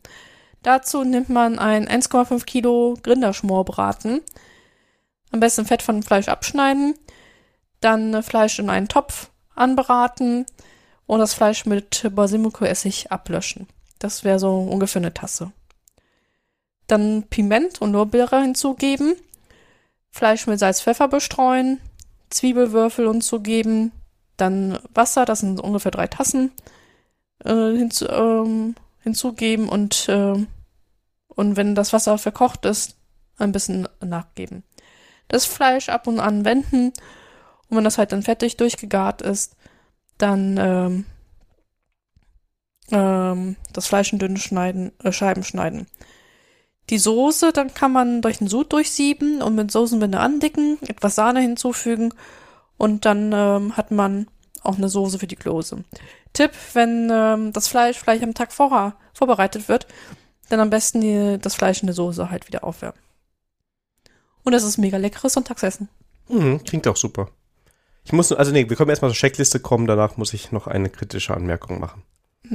Dazu 0.62 1.04
nimmt 1.04 1.30
man 1.30 1.60
ein 1.60 1.88
1,5 1.88 2.46
Kilo 2.46 2.98
Grinderschmorbraten. 3.04 4.22
Am 5.32 5.40
besten 5.40 5.66
Fett 5.66 5.82
von 5.82 6.02
Fleisch 6.04 6.30
abschneiden, 6.30 6.96
dann 7.82 8.24
Fleisch 8.24 8.60
in 8.60 8.70
einen 8.70 8.88
Topf 8.88 9.30
anbraten 9.56 10.46
und 11.06 11.20
das 11.20 11.34
Fleisch 11.34 11.66
mit 11.66 12.10
Basilico-Essig 12.14 13.12
ablöschen. 13.12 13.68
Das 14.00 14.24
wäre 14.24 14.40
so 14.40 14.58
ungefähr 14.60 15.02
eine 15.02 15.14
Tasse. 15.14 15.52
Dann 16.88 17.24
Piment 17.30 17.82
und 17.82 17.94
Lorbeere 17.94 18.42
hinzugeben, 18.42 19.16
Fleisch 20.10 20.48
mit 20.48 20.60
Salz, 20.60 20.82
Pfeffer 20.82 21.08
bestreuen, 21.08 21.80
Zwiebelwürfel 22.30 23.08
hinzugeben, 23.08 23.92
dann 24.38 24.80
Wasser, 24.94 25.26
das 25.26 25.40
sind 25.40 25.60
ungefähr 25.60 25.92
drei 25.92 26.08
Tassen, 26.08 26.52
äh, 27.44 27.54
hinzu, 27.54 28.08
ähm, 28.10 28.76
hinzugeben 29.02 29.70
und, 29.70 30.08
äh, 30.10 30.46
und 31.28 31.56
wenn 31.56 31.76
das 31.76 31.94
Wasser 31.94 32.18
verkocht 32.18 32.66
ist, 32.66 32.96
ein 33.38 33.52
bisschen 33.52 33.88
nachgeben. 34.02 34.64
Das 35.28 35.46
Fleisch 35.46 35.90
ab 35.90 36.08
und 36.08 36.20
an 36.20 36.46
wenden 36.46 36.94
und 37.70 37.78
wenn 37.78 37.84
das 37.84 37.98
halt 37.98 38.12
dann 38.12 38.24
fertig 38.24 38.58
durchgegart 38.58 39.22
ist, 39.22 39.56
dann 40.18 40.58
ähm, 40.58 41.06
ähm, 42.92 43.56
das 43.72 43.88
Fleisch 43.88 44.14
in 44.14 44.20
dünne 44.20 44.38
schneiden, 44.38 44.92
äh, 45.04 45.12
Scheiben 45.12 45.44
schneiden. 45.44 45.88
Die 46.90 46.98
Soße, 46.98 47.54
dann 47.54 47.74
kann 47.74 47.92
man 47.92 48.22
durch 48.22 48.40
den 48.40 48.48
Sud 48.48 48.74
durchsieben 48.74 49.42
und 49.42 49.56
mit 49.56 49.72
Soßenwinde 49.72 50.20
andicken, 50.20 50.78
etwas 50.88 51.16
Sahne 51.16 51.40
hinzufügen 51.40 52.14
und 52.78 53.06
dann 53.06 53.32
ähm, 53.34 53.78
hat 53.78 53.92
man 53.92 54.28
auch 54.64 54.78
eine 54.78 54.90
Soße 54.90 55.20
für 55.20 55.28
die 55.28 55.36
Klose. 55.36 55.84
Tipp, 56.34 56.52
wenn 56.74 57.10
ähm, 57.12 57.54
das 57.54 57.68
Fleisch 57.68 57.98
vielleicht 57.98 58.24
am 58.24 58.34
Tag 58.34 58.52
vorher 58.52 58.96
vorbereitet 59.14 59.70
wird, 59.70 59.88
dann 60.50 60.60
am 60.60 60.70
besten 60.70 61.02
die, 61.02 61.38
das 61.40 61.56
Fleisch 61.56 61.82
in 61.82 61.88
der 61.88 61.96
Soße 61.96 62.30
halt 62.30 62.48
wieder 62.48 62.64
aufwärmen. 62.64 63.00
Und 64.44 64.52
das 64.52 64.64
ist 64.64 64.78
mega 64.78 64.98
leckeres 64.98 65.34
Sonntagsessen. 65.34 65.88
Mhm, 66.28 66.64
klingt 66.64 66.88
auch 66.88 66.98
super. 66.98 67.30
Ich 68.06 68.14
muss, 68.14 68.32
also 68.32 68.52
nee, 68.52 68.70
wir 68.70 68.76
können 68.76 68.90
erstmal 68.90 69.12
zur 69.12 69.18
Checkliste 69.18 69.60
kommen, 69.60 69.88
danach 69.88 70.18
muss 70.18 70.34
ich 70.34 70.52
noch 70.52 70.68
eine 70.68 70.90
kritische 70.90 71.34
Anmerkung 71.34 71.80
machen. 71.80 72.04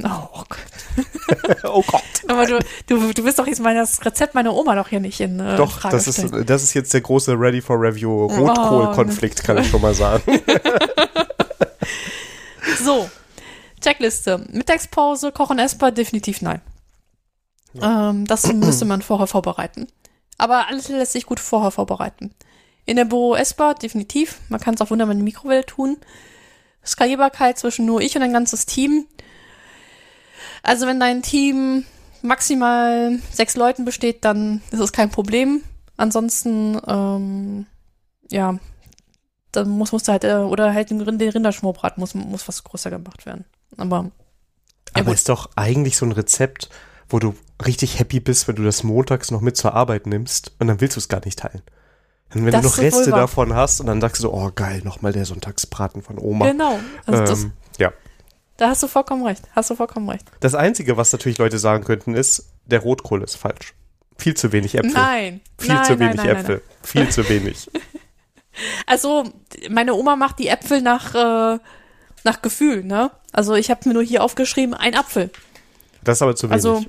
Oh 0.03 0.43
Gott. 0.47 1.63
oh 1.63 1.83
Gott. 1.85 2.03
Aber 2.27 2.45
du, 2.45 2.59
du, 2.85 3.11
du 3.11 3.23
willst 3.23 3.39
doch 3.39 3.47
jetzt 3.47 3.59
mal 3.59 3.73
das 3.73 4.05
Rezept 4.05 4.35
meiner 4.35 4.53
Oma 4.53 4.75
doch 4.75 4.87
hier 4.87 4.99
nicht 4.99 5.19
in 5.19 5.39
äh, 5.39 5.57
Doch, 5.57 5.71
Frage 5.71 5.95
das 5.95 6.13
stellen. 6.13 6.33
ist, 6.33 6.49
das 6.49 6.63
ist 6.63 6.75
jetzt 6.75 6.93
der 6.93 7.01
große 7.01 7.33
Ready 7.33 7.61
for 7.61 7.81
Review 7.81 8.25
Rotkohl-Konflikt, 8.27 9.43
kann 9.43 9.57
ich 9.57 9.67
schon 9.67 9.81
mal 9.81 9.93
sagen. 9.93 10.39
So, 12.83 13.09
Checkliste. 13.81 14.45
Mittagspause, 14.51 15.31
Kochen 15.31 15.59
essbar, 15.59 15.91
definitiv 15.91 16.41
nein. 16.41 16.61
Ähm, 17.81 18.25
das 18.25 18.47
müsste 18.53 18.85
man 18.85 19.01
vorher 19.01 19.27
vorbereiten. 19.27 19.87
Aber 20.37 20.67
alles 20.67 20.87
lässt 20.87 21.13
sich 21.13 21.25
gut 21.25 21.39
vorher 21.39 21.71
vorbereiten. 21.71 22.33
In 22.89 22.95
der 22.95 23.05
Büro 23.05 23.35
essbar, 23.35 23.75
definitiv. 23.75 24.39
Man 24.49 24.59
kann 24.59 24.73
es 24.73 24.81
auch 24.81 24.89
wunderbar 24.89 25.11
in 25.11 25.19
die 25.19 25.23
Mikrowelle 25.23 25.63
tun. 25.65 25.97
Skalierbarkeit 26.83 27.59
zwischen 27.59 27.85
nur 27.85 28.01
ich 28.01 28.15
und 28.15 28.23
ein 28.23 28.33
ganzes 28.33 28.65
Team. 28.65 29.05
Also 30.63 30.87
wenn 30.87 30.99
dein 30.99 31.21
Team 31.21 31.85
maximal 32.23 33.19
sechs 33.31 33.55
Leuten 33.55 33.85
besteht, 33.85 34.25
dann 34.25 34.63
ist 34.71 34.79
es 34.79 34.91
kein 34.91 35.11
Problem. 35.11 35.63
Ansonsten, 35.97 36.81
ähm, 36.87 37.67
ja, 38.31 38.57
dann 39.51 39.69
muss, 39.69 39.91
muss 39.91 40.07
halt, 40.07 40.23
äh, 40.23 40.33
oder 40.37 40.73
halt 40.73 40.89
den, 40.89 41.01
Rind- 41.01 41.21
den 41.21 41.29
Rinderschmorbraten 41.29 42.01
muss, 42.01 42.15
muss 42.15 42.47
was 42.47 42.63
größer 42.63 42.89
gemacht 42.89 43.25
werden. 43.27 43.45
Aber 43.77 44.09
Aber 44.93 45.05
gut. 45.05 45.13
ist 45.13 45.29
doch 45.29 45.51
eigentlich 45.55 45.95
so 45.95 46.07
ein 46.07 46.11
Rezept, 46.11 46.69
wo 47.07 47.19
du 47.19 47.35
richtig 47.63 47.99
happy 47.99 48.19
bist, 48.19 48.47
wenn 48.47 48.55
du 48.55 48.63
das 48.63 48.83
montags 48.83 49.29
noch 49.29 49.41
mit 49.41 49.57
zur 49.57 49.75
Arbeit 49.75 50.07
nimmst 50.07 50.53
und 50.57 50.67
dann 50.67 50.81
willst 50.81 50.95
du 50.95 50.99
es 50.99 51.07
gar 51.07 51.23
nicht 51.23 51.37
teilen. 51.39 51.61
Und 52.33 52.45
wenn 52.45 52.51
Das 52.51 52.61
du 52.61 52.67
noch 52.67 52.77
Reste 52.77 53.09
davon 53.09 53.55
hast 53.55 53.79
und 53.79 53.87
dann 53.87 54.01
sagst 54.01 54.19
du 54.19 54.27
so, 54.27 54.33
oh 54.33 54.51
geil, 54.53 54.81
nochmal 54.83 55.13
der 55.13 55.25
Sonntagsbraten 55.25 56.03
von 56.03 56.19
Oma. 56.19 56.51
genau, 56.51 56.79
also 57.05 57.23
das, 57.23 57.43
ähm, 57.43 57.53
ja. 57.79 57.91
da 58.57 58.69
hast 58.69 58.83
du 58.83 58.87
vollkommen 58.87 59.25
recht. 59.25 59.43
Hast 59.55 59.69
du 59.71 59.75
vollkommen 59.75 60.07
recht. 60.09 60.25
Das 60.39 60.53
Einzige, 60.53 60.95
was 60.95 61.11
natürlich 61.11 61.39
Leute 61.39 61.57
sagen 61.57 61.83
könnten, 61.83 62.13
ist, 62.13 62.51
der 62.65 62.81
Rotkohl 62.81 63.23
ist 63.23 63.35
falsch. 63.35 63.73
Viel 64.17 64.35
zu 64.35 64.51
wenig 64.51 64.75
Äpfel. 64.75 64.91
Nein, 64.91 65.41
Viel 65.57 65.73
nein, 65.73 65.85
zu 65.85 65.91
nein, 65.93 65.99
wenig 65.99 66.15
nein, 66.17 66.35
Äpfel. 66.35 66.61
Viel 66.83 67.09
zu 67.09 67.27
wenig. 67.29 67.69
Also 68.85 69.23
meine 69.69 69.93
Oma 69.93 70.17
macht 70.17 70.39
die 70.39 70.47
Äpfel 70.47 70.81
nach 70.81 71.15
äh, 71.15 71.59
nach 72.25 72.41
Gefühl, 72.41 72.83
ne? 72.83 73.11
Also 73.31 73.55
ich 73.55 73.69
habe 73.69 73.87
mir 73.87 73.93
nur 73.93 74.03
hier 74.03 74.23
aufgeschrieben, 74.23 74.73
ein 74.73 74.95
Apfel. 74.95 75.31
Das 76.03 76.17
ist 76.17 76.21
aber 76.21 76.35
zu 76.35 76.49
wenig. 76.49 76.65
Also, 76.65 76.83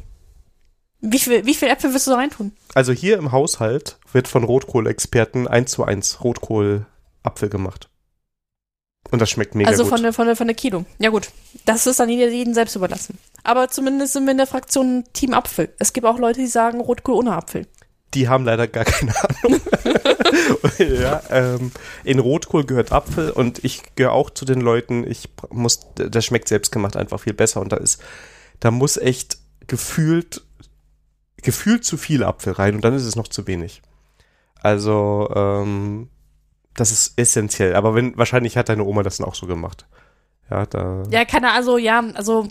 wie 1.00 1.18
viel 1.18 1.44
wie 1.46 1.54
viel 1.54 1.68
Äpfel 1.68 1.92
wirst 1.94 2.06
du 2.06 2.12
da 2.12 2.18
reintun? 2.18 2.52
also 2.74 2.92
hier 2.92 3.18
im 3.18 3.32
Haushalt 3.32 3.98
wird 4.12 4.28
von 4.28 4.44
Rotkohl-Experten 4.44 5.48
1 5.48 5.70
zu 5.70 5.84
1 5.84 6.22
Rotkohl-Apfel 6.22 7.48
gemacht. 7.48 7.88
Und 9.10 9.20
das 9.20 9.30
schmeckt 9.30 9.54
mega 9.54 9.68
also 9.68 9.84
gut. 9.84 9.92
von 9.92 10.02
der 10.02 10.12
von 10.12 10.26
der 10.26 10.36
von 10.36 10.46
der 10.46 10.54
Kilo. 10.54 10.84
Ja 10.98 11.10
gut, 11.10 11.30
das 11.64 11.86
ist 11.86 11.98
dann 11.98 12.08
jedem 12.08 12.54
selbst 12.54 12.76
überlassen. 12.76 13.18
Aber 13.42 13.68
zumindest 13.68 14.12
sind 14.12 14.24
wir 14.24 14.32
in 14.32 14.38
der 14.38 14.46
Fraktion 14.46 15.04
Team 15.12 15.32
Apfel. 15.32 15.74
Es 15.78 15.92
gibt 15.92 16.06
auch 16.06 16.18
Leute, 16.18 16.40
die 16.40 16.46
sagen 16.46 16.80
Rotkohl 16.80 17.14
ohne 17.14 17.32
Apfel. 17.32 17.66
Die 18.14 18.28
haben 18.28 18.44
leider 18.44 18.66
gar 18.66 18.84
keine 18.84 19.14
Ahnung. 19.16 19.60
ja, 20.78 21.22
ähm, 21.30 21.72
in 22.04 22.18
Rotkohl 22.18 22.64
gehört 22.64 22.92
Apfel 22.92 23.30
und 23.30 23.64
ich 23.64 23.82
gehöre 23.94 24.12
auch 24.12 24.30
zu 24.30 24.44
den 24.44 24.60
Leuten, 24.60 25.08
ich 25.08 25.28
muss, 25.50 25.80
das 25.94 26.24
schmeckt 26.24 26.48
selbstgemacht 26.48 26.96
einfach 26.96 27.20
viel 27.20 27.34
besser 27.34 27.60
und 27.60 27.72
da 27.72 27.76
ist, 27.76 28.02
da 28.58 28.72
muss 28.72 28.96
echt 28.96 29.38
gefühlt, 29.68 30.42
gefühlt 31.42 31.84
zu 31.84 31.96
viel 31.96 32.24
Apfel 32.24 32.52
rein 32.52 32.74
und 32.74 32.84
dann 32.84 32.94
ist 32.94 33.04
es 33.04 33.16
noch 33.16 33.28
zu 33.28 33.46
wenig. 33.46 33.82
Also, 34.62 35.30
ähm, 35.34 36.08
das 36.74 36.92
ist 36.92 37.18
essentiell. 37.18 37.74
Aber 37.74 37.94
wenn, 37.94 38.16
wahrscheinlich 38.16 38.56
hat 38.56 38.68
deine 38.68 38.84
Oma 38.84 39.02
das 39.02 39.18
dann 39.18 39.26
auch 39.26 39.34
so 39.34 39.46
gemacht. 39.46 39.86
Ja, 40.50 40.66
da. 40.66 41.02
Ja, 41.10 41.24
keine, 41.24 41.52
also, 41.52 41.78
ja, 41.78 42.02
also, 42.14 42.48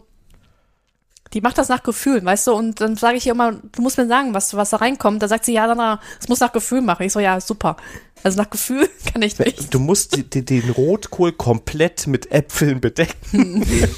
die 1.33 1.41
macht 1.41 1.57
das 1.57 1.69
nach 1.69 1.83
Gefühl, 1.83 2.23
weißt 2.23 2.47
du? 2.47 2.53
Und 2.53 2.81
dann 2.81 2.95
sage 2.95 3.17
ich 3.17 3.25
ihr 3.27 3.33
immer, 3.33 3.51
du 3.51 3.81
musst 3.81 3.97
mir 3.97 4.07
sagen, 4.07 4.33
was, 4.33 4.55
was 4.55 4.71
da 4.71 4.77
reinkommt. 4.77 5.21
Da 5.21 5.27
sagt 5.27 5.45
sie, 5.45 5.53
ja, 5.53 5.67
Sandra, 5.67 5.99
es 6.19 6.27
muss 6.27 6.39
nach 6.39 6.51
Gefühl 6.51 6.81
machen. 6.81 7.03
Ich 7.03 7.13
so, 7.13 7.19
ja, 7.19 7.39
super. 7.39 7.77
Also 8.23 8.41
nach 8.41 8.49
Gefühl 8.49 8.89
kann 9.13 9.21
ich 9.21 9.37
nicht. 9.37 9.73
Du 9.73 9.79
musst 9.79 10.15
die, 10.15 10.27
die, 10.27 10.43
den 10.43 10.69
Rotkohl 10.71 11.31
komplett 11.31 12.07
mit 12.07 12.31
Äpfeln 12.31 12.81
bedecken. 12.81 13.63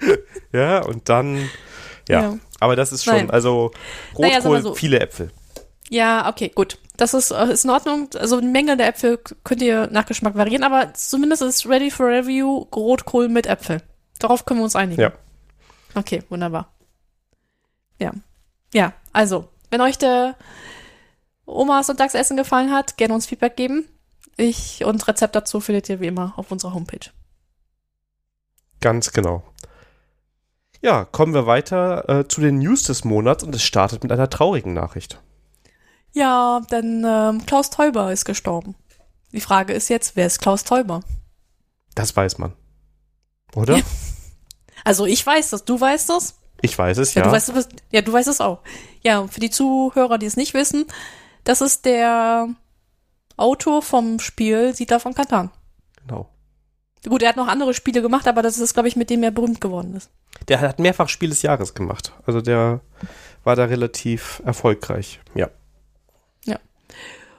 ja, 0.52 0.80
und 0.80 1.08
dann, 1.08 1.48
ja. 2.08 2.22
ja. 2.22 2.38
Aber 2.62 2.76
das 2.76 2.92
ist 2.92 3.04
schon, 3.04 3.14
Nein. 3.14 3.30
also 3.30 3.72
Rotkohl, 4.16 4.28
naja, 4.28 4.62
so. 4.62 4.74
viele 4.74 5.00
Äpfel. 5.00 5.30
Ja, 5.90 6.28
okay, 6.28 6.50
gut. 6.54 6.78
Das 6.96 7.12
ist, 7.12 7.32
äh, 7.32 7.52
ist 7.52 7.64
in 7.64 7.70
Ordnung. 7.70 8.08
Also 8.16 8.38
eine 8.38 8.48
Menge 8.48 8.76
der 8.76 8.88
Äpfel 8.88 9.18
könnt 9.44 9.62
ihr 9.62 9.88
nach 9.88 10.06
Geschmack 10.06 10.36
variieren, 10.36 10.62
aber 10.62 10.94
zumindest 10.94 11.42
ist 11.42 11.66
Ready 11.68 11.90
for 11.90 12.06
Review 12.06 12.66
Rotkohl 12.74 13.28
mit 13.28 13.46
Äpfel. 13.46 13.82
Darauf 14.18 14.44
können 14.44 14.60
wir 14.60 14.64
uns 14.64 14.76
einigen. 14.76 15.00
Ja. 15.00 15.12
Okay, 15.94 16.22
wunderbar. 16.30 16.72
Ja. 17.98 18.12
Ja, 18.72 18.92
also, 19.12 19.48
wenn 19.70 19.80
euch 19.80 19.98
der 19.98 20.36
Omas 21.44 21.88
Sonntagsessen 21.88 22.36
gefallen 22.36 22.70
hat, 22.70 22.96
gerne 22.96 23.14
uns 23.14 23.26
Feedback 23.26 23.56
geben. 23.56 23.88
Ich 24.36 24.84
und 24.84 25.06
Rezept 25.08 25.34
dazu 25.34 25.60
findet 25.60 25.88
ihr 25.88 26.00
wie 26.00 26.06
immer 26.06 26.32
auf 26.36 26.50
unserer 26.52 26.74
Homepage. 26.74 27.10
Ganz 28.80 29.12
genau. 29.12 29.42
Ja, 30.82 31.04
kommen 31.04 31.32
wir 31.32 31.46
weiter 31.46 32.08
äh, 32.08 32.28
zu 32.28 32.40
den 32.40 32.58
News 32.58 32.82
des 32.82 33.04
Monats 33.04 33.44
und 33.44 33.54
es 33.54 33.62
startet 33.62 34.02
mit 34.02 34.10
einer 34.10 34.28
traurigen 34.28 34.74
Nachricht. 34.74 35.20
Ja, 36.12 36.60
denn 36.70 37.06
ähm, 37.06 37.46
Klaus 37.46 37.70
Teuber 37.70 38.12
ist 38.12 38.24
gestorben. 38.24 38.74
Die 39.30 39.40
Frage 39.40 39.72
ist 39.72 39.88
jetzt, 39.88 40.16
wer 40.16 40.26
ist 40.26 40.40
Klaus 40.40 40.64
Teuber? 40.64 41.00
Das 41.94 42.14
weiß 42.16 42.38
man. 42.38 42.52
Oder? 43.54 43.78
Ja. 43.78 43.84
Also 44.84 45.06
ich 45.06 45.24
weiß 45.24 45.50
das, 45.50 45.64
du 45.64 45.80
weißt 45.80 46.10
das? 46.10 46.40
Ich 46.60 46.76
weiß 46.76 46.98
es, 46.98 47.14
ja. 47.14 47.22
Ja, 47.22 47.28
du 47.28 47.32
weißt, 47.32 47.68
ja, 47.92 48.02
du 48.02 48.12
weißt 48.12 48.28
es 48.28 48.40
auch. 48.40 48.62
Ja, 49.02 49.26
für 49.28 49.38
die 49.38 49.50
Zuhörer, 49.50 50.18
die 50.18 50.26
es 50.26 50.36
nicht 50.36 50.54
wissen, 50.54 50.86
das 51.44 51.60
ist 51.60 51.84
der 51.84 52.48
Autor 53.36 53.82
vom 53.82 54.18
Spiel 54.18 54.74
Siedler 54.74 54.98
von 54.98 55.14
Katan. 55.14 55.50
Genau. 56.00 56.31
Gut, 57.08 57.22
er 57.22 57.30
hat 57.30 57.36
noch 57.36 57.48
andere 57.48 57.74
Spiele 57.74 58.00
gemacht, 58.00 58.28
aber 58.28 58.42
das 58.42 58.58
ist, 58.58 58.74
glaube 58.74 58.88
ich, 58.88 58.96
mit 58.96 59.10
dem 59.10 59.22
er 59.22 59.32
berühmt 59.32 59.60
geworden 59.60 59.96
ist. 59.96 60.10
Der 60.48 60.60
hat 60.60 60.78
mehrfach 60.78 61.08
Spiel 61.08 61.30
des 61.30 61.42
Jahres 61.42 61.74
gemacht. 61.74 62.12
Also 62.26 62.40
der 62.40 62.80
war 63.44 63.56
da 63.56 63.64
relativ 63.64 64.40
erfolgreich, 64.44 65.20
ja. 65.34 65.50
Ja. 66.44 66.58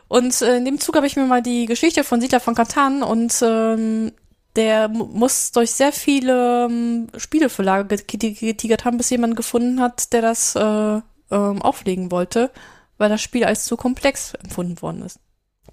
Und 0.10 0.42
äh, 0.42 0.58
in 0.58 0.66
dem 0.66 0.80
Zug 0.80 0.96
habe 0.96 1.08
ich 1.08 1.16
mir 1.16 1.26
mal 1.26 1.42
die 1.42 1.66
Geschichte 1.66 2.04
von 2.04 2.20
Siedler 2.20 2.42
von 2.42 2.56
Katan 2.56 3.04
und 3.04 3.42
ähm, 3.42 4.12
der 4.56 4.90
muss 4.90 5.52
durch 5.52 5.72
sehr 5.72 5.94
viele 5.94 6.66
ähm, 6.66 7.08
Spieleverlage 7.16 7.98
getigert 8.06 8.86
haben, 8.86 8.98
bis 8.98 9.10
jemand 9.10 9.36
gefunden 9.36 9.80
hat, 9.80 10.12
der 10.14 10.22
das 10.22 10.56
äh, 10.56 11.02
ähm, 11.32 11.62
auflegen 11.62 12.12
wollte, 12.12 12.52
weil 12.98 13.10
das 13.10 13.22
Spiel 13.22 13.46
als 13.46 13.66
zu 13.66 13.78
komplex 13.78 14.34
empfunden 14.36 14.82
worden 14.82 15.04
ist. 15.04 15.20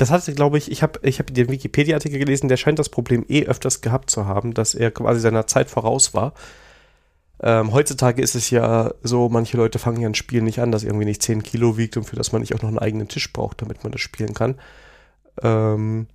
Das 0.01 0.11
hatte, 0.11 0.33
glaube 0.33 0.57
ich, 0.57 0.71
ich 0.71 0.83
habe 0.83 0.99
ich 1.03 1.19
hab 1.19 1.27
den 1.27 1.51
Wikipedia-Artikel 1.51 2.19
gelesen, 2.19 2.49
der 2.49 2.57
scheint 2.57 2.79
das 2.79 2.89
Problem 2.89 3.23
eh 3.29 3.45
öfters 3.45 3.83
gehabt 3.83 4.09
zu 4.09 4.25
haben, 4.25 4.55
dass 4.55 4.75
er 4.75 4.91
quasi 4.91 5.21
seiner 5.21 5.47
Zeit 5.47 5.69
voraus 5.69 6.15
war. 6.15 6.33
Ähm, 7.43 7.75
heutzutage 7.75 8.23
ist 8.23 8.35
es 8.35 8.49
ja 8.49 8.95
so, 9.03 9.29
manche 9.29 9.59
Leute 9.59 9.79
fangen 9.79 10.01
ja 10.01 10.09
ein 10.09 10.15
Spiel 10.15 10.41
nicht 10.41 10.59
an, 10.59 10.73
das 10.73 10.85
irgendwie 10.85 11.05
nicht 11.05 11.21
10 11.21 11.43
Kilo 11.43 11.77
wiegt 11.77 11.99
und 11.99 12.05
für 12.05 12.17
das 12.17 12.33
man 12.33 12.41
nicht 12.41 12.55
auch 12.55 12.63
noch 12.63 12.71
einen 12.71 12.79
eigenen 12.79 13.09
Tisch 13.09 13.31
braucht, 13.31 13.61
damit 13.61 13.85
man 13.85 13.93
das 13.93 14.01
spielen 14.01 14.33
kann. 14.33 14.59
Ähm, 15.43 16.07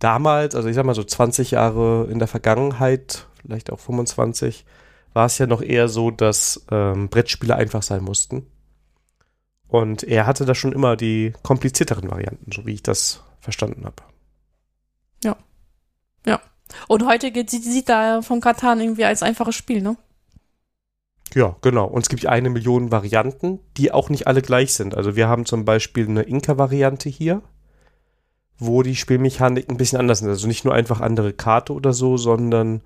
damals, 0.00 0.56
also 0.56 0.68
ich 0.68 0.74
sag 0.74 0.84
mal 0.84 0.96
so 0.96 1.04
20 1.04 1.52
Jahre 1.52 2.08
in 2.10 2.18
der 2.18 2.26
Vergangenheit, 2.26 3.28
vielleicht 3.40 3.70
auch 3.70 3.78
25, 3.78 4.64
war 5.12 5.26
es 5.26 5.38
ja 5.38 5.46
noch 5.46 5.62
eher 5.62 5.86
so, 5.86 6.10
dass 6.10 6.66
ähm, 6.72 7.10
Brettspiele 7.10 7.54
einfach 7.54 7.84
sein 7.84 8.02
mussten. 8.02 8.48
Und 9.68 10.02
er 10.02 10.26
hatte 10.26 10.44
da 10.44 10.54
schon 10.54 10.72
immer 10.72 10.96
die 10.96 11.32
komplizierteren 11.42 12.10
Varianten, 12.10 12.50
so 12.52 12.66
wie 12.66 12.74
ich 12.74 12.82
das 12.82 13.22
verstanden 13.40 13.84
habe. 13.84 14.02
Ja. 15.22 15.36
Ja. 16.26 16.40
Und 16.86 17.06
heute 17.06 17.30
geht, 17.30 17.50
sieht 17.50 17.88
da 17.88 18.22
von 18.22 18.40
Katan 18.40 18.80
irgendwie 18.80 19.04
als 19.04 19.22
einfaches 19.22 19.54
Spiel, 19.54 19.82
ne? 19.82 19.96
Ja, 21.34 21.56
genau. 21.60 21.86
Und 21.86 22.02
es 22.02 22.08
gibt 22.08 22.24
eine 22.24 22.48
Million 22.48 22.90
Varianten, 22.90 23.60
die 23.76 23.92
auch 23.92 24.08
nicht 24.08 24.26
alle 24.26 24.40
gleich 24.40 24.72
sind. 24.72 24.94
Also 24.94 25.14
wir 25.14 25.28
haben 25.28 25.44
zum 25.44 25.66
Beispiel 25.66 26.08
eine 26.08 26.22
Inka-Variante 26.22 27.10
hier 27.10 27.42
wo 28.58 28.82
die 28.82 28.96
Spielmechanik 28.96 29.68
ein 29.68 29.76
bisschen 29.76 30.00
anders 30.00 30.18
sind. 30.18 30.28
Also 30.28 30.48
nicht 30.48 30.64
nur 30.64 30.74
einfach 30.74 31.00
andere 31.00 31.32
Karte 31.32 31.72
oder 31.72 31.92
so, 31.92 32.16
sondern 32.16 32.82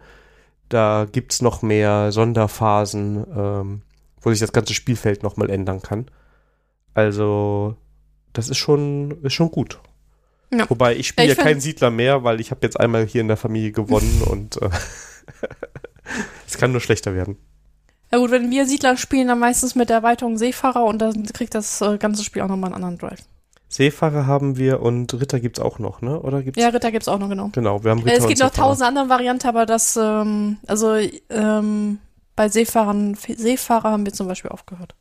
da 0.68 1.06
gibt 1.10 1.32
es 1.32 1.42
noch 1.42 1.62
mehr 1.62 2.12
Sonderphasen, 2.12 3.26
ähm, 3.34 3.82
wo 4.20 4.30
sich 4.30 4.40
das 4.40 4.52
ganze 4.52 4.74
Spielfeld 4.74 5.22
nochmal 5.22 5.50
ändern 5.50 5.82
kann. 5.82 6.06
Also, 6.94 7.76
das 8.32 8.48
ist 8.48 8.58
schon, 8.58 9.22
ist 9.22 9.34
schon 9.34 9.50
gut. 9.50 9.78
Ja. 10.52 10.68
Wobei 10.68 10.96
ich 10.96 11.08
spiele 11.08 11.28
ja, 11.28 11.34
keinen 11.34 11.60
Siedler 11.60 11.90
mehr, 11.90 12.24
weil 12.24 12.40
ich 12.40 12.50
habe 12.50 12.60
jetzt 12.62 12.78
einmal 12.78 13.06
hier 13.06 13.22
in 13.22 13.28
der 13.28 13.36
Familie 13.36 13.72
gewonnen 13.72 14.22
und 14.30 14.60
äh, 14.60 14.68
es 16.46 16.58
kann 16.58 16.72
nur 16.72 16.80
schlechter 16.80 17.14
werden. 17.14 17.38
Ja 18.12 18.18
gut, 18.18 18.30
wenn 18.30 18.50
wir 18.50 18.66
Siedler 18.66 18.98
spielen, 18.98 19.28
dann 19.28 19.38
meistens 19.38 19.74
mit 19.74 19.88
der 19.88 19.96
Erweiterung 19.96 20.36
Seefahrer 20.36 20.84
und 20.84 20.98
dann 20.98 21.24
kriegt 21.32 21.54
das 21.54 21.80
äh, 21.80 21.96
ganze 21.96 22.22
Spiel 22.22 22.42
auch 22.42 22.48
nochmal 22.48 22.72
einen 22.72 22.84
anderen 22.84 22.98
Drive. 22.98 23.22
Seefahrer 23.68 24.26
haben 24.26 24.58
wir 24.58 24.82
und 24.82 25.14
Ritter 25.14 25.40
gibt's 25.40 25.58
auch 25.58 25.78
noch, 25.78 26.02
ne? 26.02 26.20
Oder 26.20 26.42
gibt's? 26.42 26.60
Ja, 26.60 26.68
Ritter 26.68 26.92
gibt's 26.92 27.08
auch 27.08 27.18
noch, 27.18 27.30
genau. 27.30 27.48
Genau, 27.52 27.82
wir 27.82 27.90
haben 27.90 28.02
Ritter. 28.02 28.18
Es 28.18 28.28
gibt 28.28 28.40
noch 28.40 28.50
tausend 28.50 28.86
andere 28.86 29.08
Varianten, 29.08 29.46
aber 29.46 29.64
das, 29.64 29.96
ähm, 29.96 30.58
also 30.66 30.96
ähm, 31.30 31.98
bei 32.36 32.50
Seefahrern, 32.50 33.14
Seefahrer 33.14 33.90
haben 33.90 34.04
wir 34.04 34.12
zum 34.12 34.28
Beispiel 34.28 34.50
aufgehört. 34.50 34.94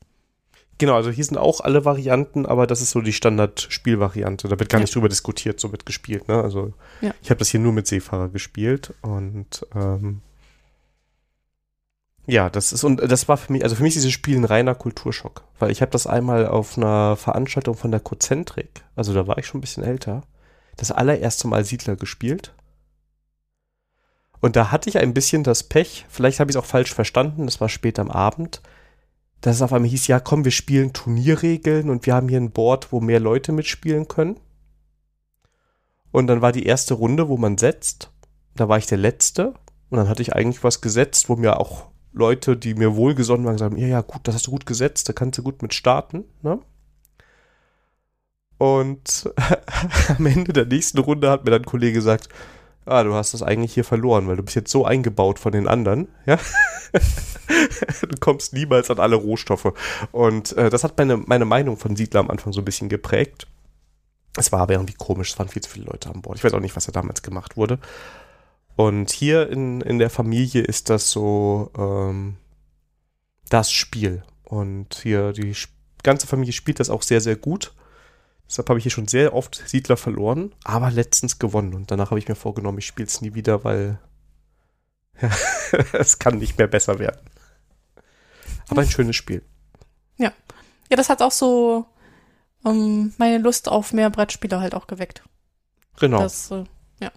Genau, 0.82 0.96
also 0.96 1.12
hier 1.12 1.24
sind 1.24 1.38
auch 1.38 1.62
alle 1.62 1.86
Varianten, 1.86 2.48
aber 2.48 2.66
das 2.66 2.82
ist 2.82 2.90
so 2.90 3.02
die 3.02 3.14
Standard-Spielvariante. 3.14 4.48
Da 4.48 4.58
wird 4.58 4.68
gar 4.68 4.80
ja. 4.80 4.86
nicht 4.86 4.96
drüber 4.96 5.10
diskutiert, 5.10 5.60
so 5.60 5.72
wird 5.72 5.86
gespielt, 5.86 6.28
ne? 6.28 6.42
Also 6.42 6.74
ja. 7.02 7.14
ich 7.22 7.30
habe 7.30 7.38
das 7.38 7.50
hier 7.50 7.60
nur 7.60 7.72
mit 7.72 7.86
Seefahrer 7.86 8.30
gespielt 8.30 8.92
und 9.04 9.64
ähm, 9.76 10.22
ja, 12.26 12.50
das 12.50 12.74
ist 12.74 12.84
und 12.84 12.98
das 12.98 13.28
war 13.28 13.38
für 13.38 13.54
mich, 13.54 13.64
also 13.64 13.76
für 13.76 13.84
mich 13.84 13.96
ist 13.96 14.02
dieses 14.02 14.12
Spiel 14.12 14.36
ein 14.36 14.44
reiner 14.44 14.74
Kulturschock, 14.74 15.44
weil 15.60 15.70
ich 15.70 15.84
habe 15.84 15.92
das 15.92 16.08
einmal 16.08 16.48
auf 16.48 16.80
einer 16.80 17.16
Veranstaltung 17.16 17.76
von 17.76 17.92
der 17.92 18.00
Cozentrik, 18.00 18.84
also 18.96 19.14
da 19.14 19.28
war 19.28 19.38
ich 19.38 19.46
schon 19.46 19.60
ein 19.60 19.62
bisschen 19.62 19.84
älter, 19.84 20.24
das 20.78 20.92
allererste 20.92 21.48
Mal 21.48 21.64
Siedler 21.64 21.96
gespielt. 21.96 22.56
Und 24.40 24.56
da 24.56 24.72
hatte 24.72 24.90
ich 24.90 24.98
ein 24.98 25.14
bisschen 25.14 25.44
das 25.44 25.62
Pech, 25.62 26.08
vielleicht 26.10 26.40
habe 26.40 26.50
ich 26.50 26.58
es 26.58 26.60
auch 26.60 26.66
falsch 26.66 26.92
verstanden, 26.92 27.46
das 27.46 27.62
war 27.62 27.70
spät 27.70 28.00
am 28.00 28.10
Abend, 28.10 28.64
dass 29.42 29.58
es 29.58 29.62
auf 29.62 29.74
einmal 29.74 29.90
hieß, 29.90 30.08
ja 30.08 30.20
komm, 30.20 30.46
wir 30.46 30.52
spielen 30.52 30.94
Turnierregeln 30.94 31.90
und 31.90 32.06
wir 32.06 32.14
haben 32.14 32.30
hier 32.30 32.40
ein 32.40 32.52
Board, 32.52 32.92
wo 32.92 33.00
mehr 33.02 33.20
Leute 33.20 33.52
mitspielen 33.52 34.08
können. 34.08 34.40
Und 36.12 36.28
dann 36.28 36.42
war 36.42 36.52
die 36.52 36.66
erste 36.66 36.94
Runde, 36.94 37.28
wo 37.30 37.38
man 37.38 37.58
setzt. 37.58 38.12
Da 38.56 38.70
war 38.70 38.78
ich 38.78 38.86
der 38.86 38.98
Letzte. 38.98 39.54
Und 39.90 39.98
dann 39.98 40.10
hatte 40.10 40.22
ich 40.22 40.34
eigentlich 40.34 40.64
was 40.64 40.82
gesetzt, 40.82 41.30
wo 41.30 41.36
mir 41.36 41.60
auch 41.60 41.88
Leute, 42.14 42.58
die 42.58 42.74
mir 42.74 42.96
wohlgesonnen 42.96 43.46
waren, 43.46 43.58
sagen, 43.58 43.78
ja, 43.78 43.88
ja, 43.88 44.02
gut, 44.02 44.22
das 44.24 44.36
hast 44.36 44.48
du 44.48 44.52
gut 44.52 44.66
gesetzt, 44.66 45.08
da 45.08 45.14
kannst 45.14 45.38
du 45.38 45.44
gut 45.44 45.62
mit 45.62 45.74
starten. 45.74 46.26
Ne? 46.42 46.60
Und 48.58 49.34
am 50.18 50.26
Ende 50.26 50.54
der 50.54 50.66
nächsten 50.66 51.00
Runde 51.00 51.30
hat 51.30 51.46
mir 51.46 51.52
dann 51.52 51.64
ein 51.64 51.66
Kollege 51.66 51.94
gesagt, 51.94 52.30
ah, 52.86 53.04
du 53.04 53.14
hast 53.14 53.34
das 53.34 53.44
eigentlich 53.44 53.74
hier 53.74 53.84
verloren, 53.84 54.28
weil 54.28 54.38
du 54.38 54.44
bist 54.44 54.56
jetzt 54.56 54.72
so 54.72 54.86
eingebaut 54.86 55.40
von 55.40 55.52
den 55.52 55.68
anderen, 55.68 56.08
ja. 56.26 56.38
du 58.02 58.18
kommst 58.20 58.54
niemals 58.54 58.90
an 58.90 59.00
alle 59.00 59.16
Rohstoffe. 59.16 59.74
Und 60.12 60.56
äh, 60.58 60.70
das 60.70 60.84
hat 60.84 60.98
meine, 60.98 61.18
meine 61.18 61.46
Meinung 61.46 61.78
von 61.78 61.96
Siedler 61.96 62.20
am 62.20 62.30
Anfang 62.30 62.54
so 62.54 62.62
ein 62.62 62.66
bisschen 62.66 62.90
geprägt. 62.90 63.48
Es 64.38 64.52
war 64.52 64.62
aber 64.62 64.74
irgendwie 64.74 64.94
komisch, 64.94 65.32
es 65.32 65.40
waren 65.40 65.50
viel 65.50 65.62
zu 65.62 65.70
viele 65.70 65.86
Leute 65.86 66.10
an 66.10 66.22
Bord. 66.22 66.38
Ich 66.38 66.44
weiß 66.44 66.54
auch 66.54 66.60
nicht, 66.60 66.76
was 66.76 66.86
da 66.86 66.92
damals 66.92 67.22
gemacht 67.22 67.58
wurde. 67.58 67.80
Und 68.76 69.12
hier 69.12 69.50
in, 69.50 69.82
in 69.82 70.00
der 70.00 70.10
Familie 70.10 70.62
ist 70.62 70.90
das 70.90 71.12
so 71.12 71.72
ähm, 71.78 72.38
das 73.50 73.72
Spiel. 73.72 74.24
Und 74.44 75.00
hier 75.04 75.34
die 75.34 75.54
ganze 76.04 76.28
Familie 76.28 76.54
spielt 76.54 76.80
das 76.80 76.90
auch 76.90 77.04
sehr, 77.04 77.22
sehr 77.22 77.36
gut. 77.36 77.74
Deshalb 78.52 78.68
habe 78.68 78.80
ich 78.80 78.84
hier 78.84 78.92
schon 78.92 79.08
sehr 79.08 79.34
oft 79.34 79.64
Siedler 79.66 79.96
verloren, 79.96 80.54
aber 80.66 80.92
letztens 80.92 81.40
gewonnen. 81.40 81.74
Und 81.74 81.90
danach 81.90 82.12
habe 82.12 82.20
ich 82.20 82.28
mir 82.28 82.36
vorgenommen, 82.36 82.80
ich 82.80 82.86
spiele 82.86 83.08
es 83.08 83.22
nie 83.22 83.34
wieder, 83.34 83.64
weil 83.64 83.98
ja, 85.22 85.32
es 85.94 86.20
kann 86.20 86.38
nicht 86.38 86.58
mehr 86.58 86.68
besser 86.68 87.00
werden. 87.00 87.22
Aber 88.68 88.82
ein 88.82 88.90
schönes 88.90 89.16
Spiel. 89.16 89.42
Ja, 90.18 90.98
das 90.98 91.08
hat 91.08 91.22
auch 91.22 91.32
so 91.32 91.86
ähm, 92.66 93.14
meine 93.18 93.38
Lust 93.38 93.70
auf 93.70 93.94
mehr 93.94 94.10
Brettspiele 94.10 94.60
halt 94.60 94.76
auch 94.76 94.86
geweckt. 94.86 95.24
Genau. 95.98 96.20
Das, 96.20 96.52
äh, 96.52 96.66
ja. 97.00 97.10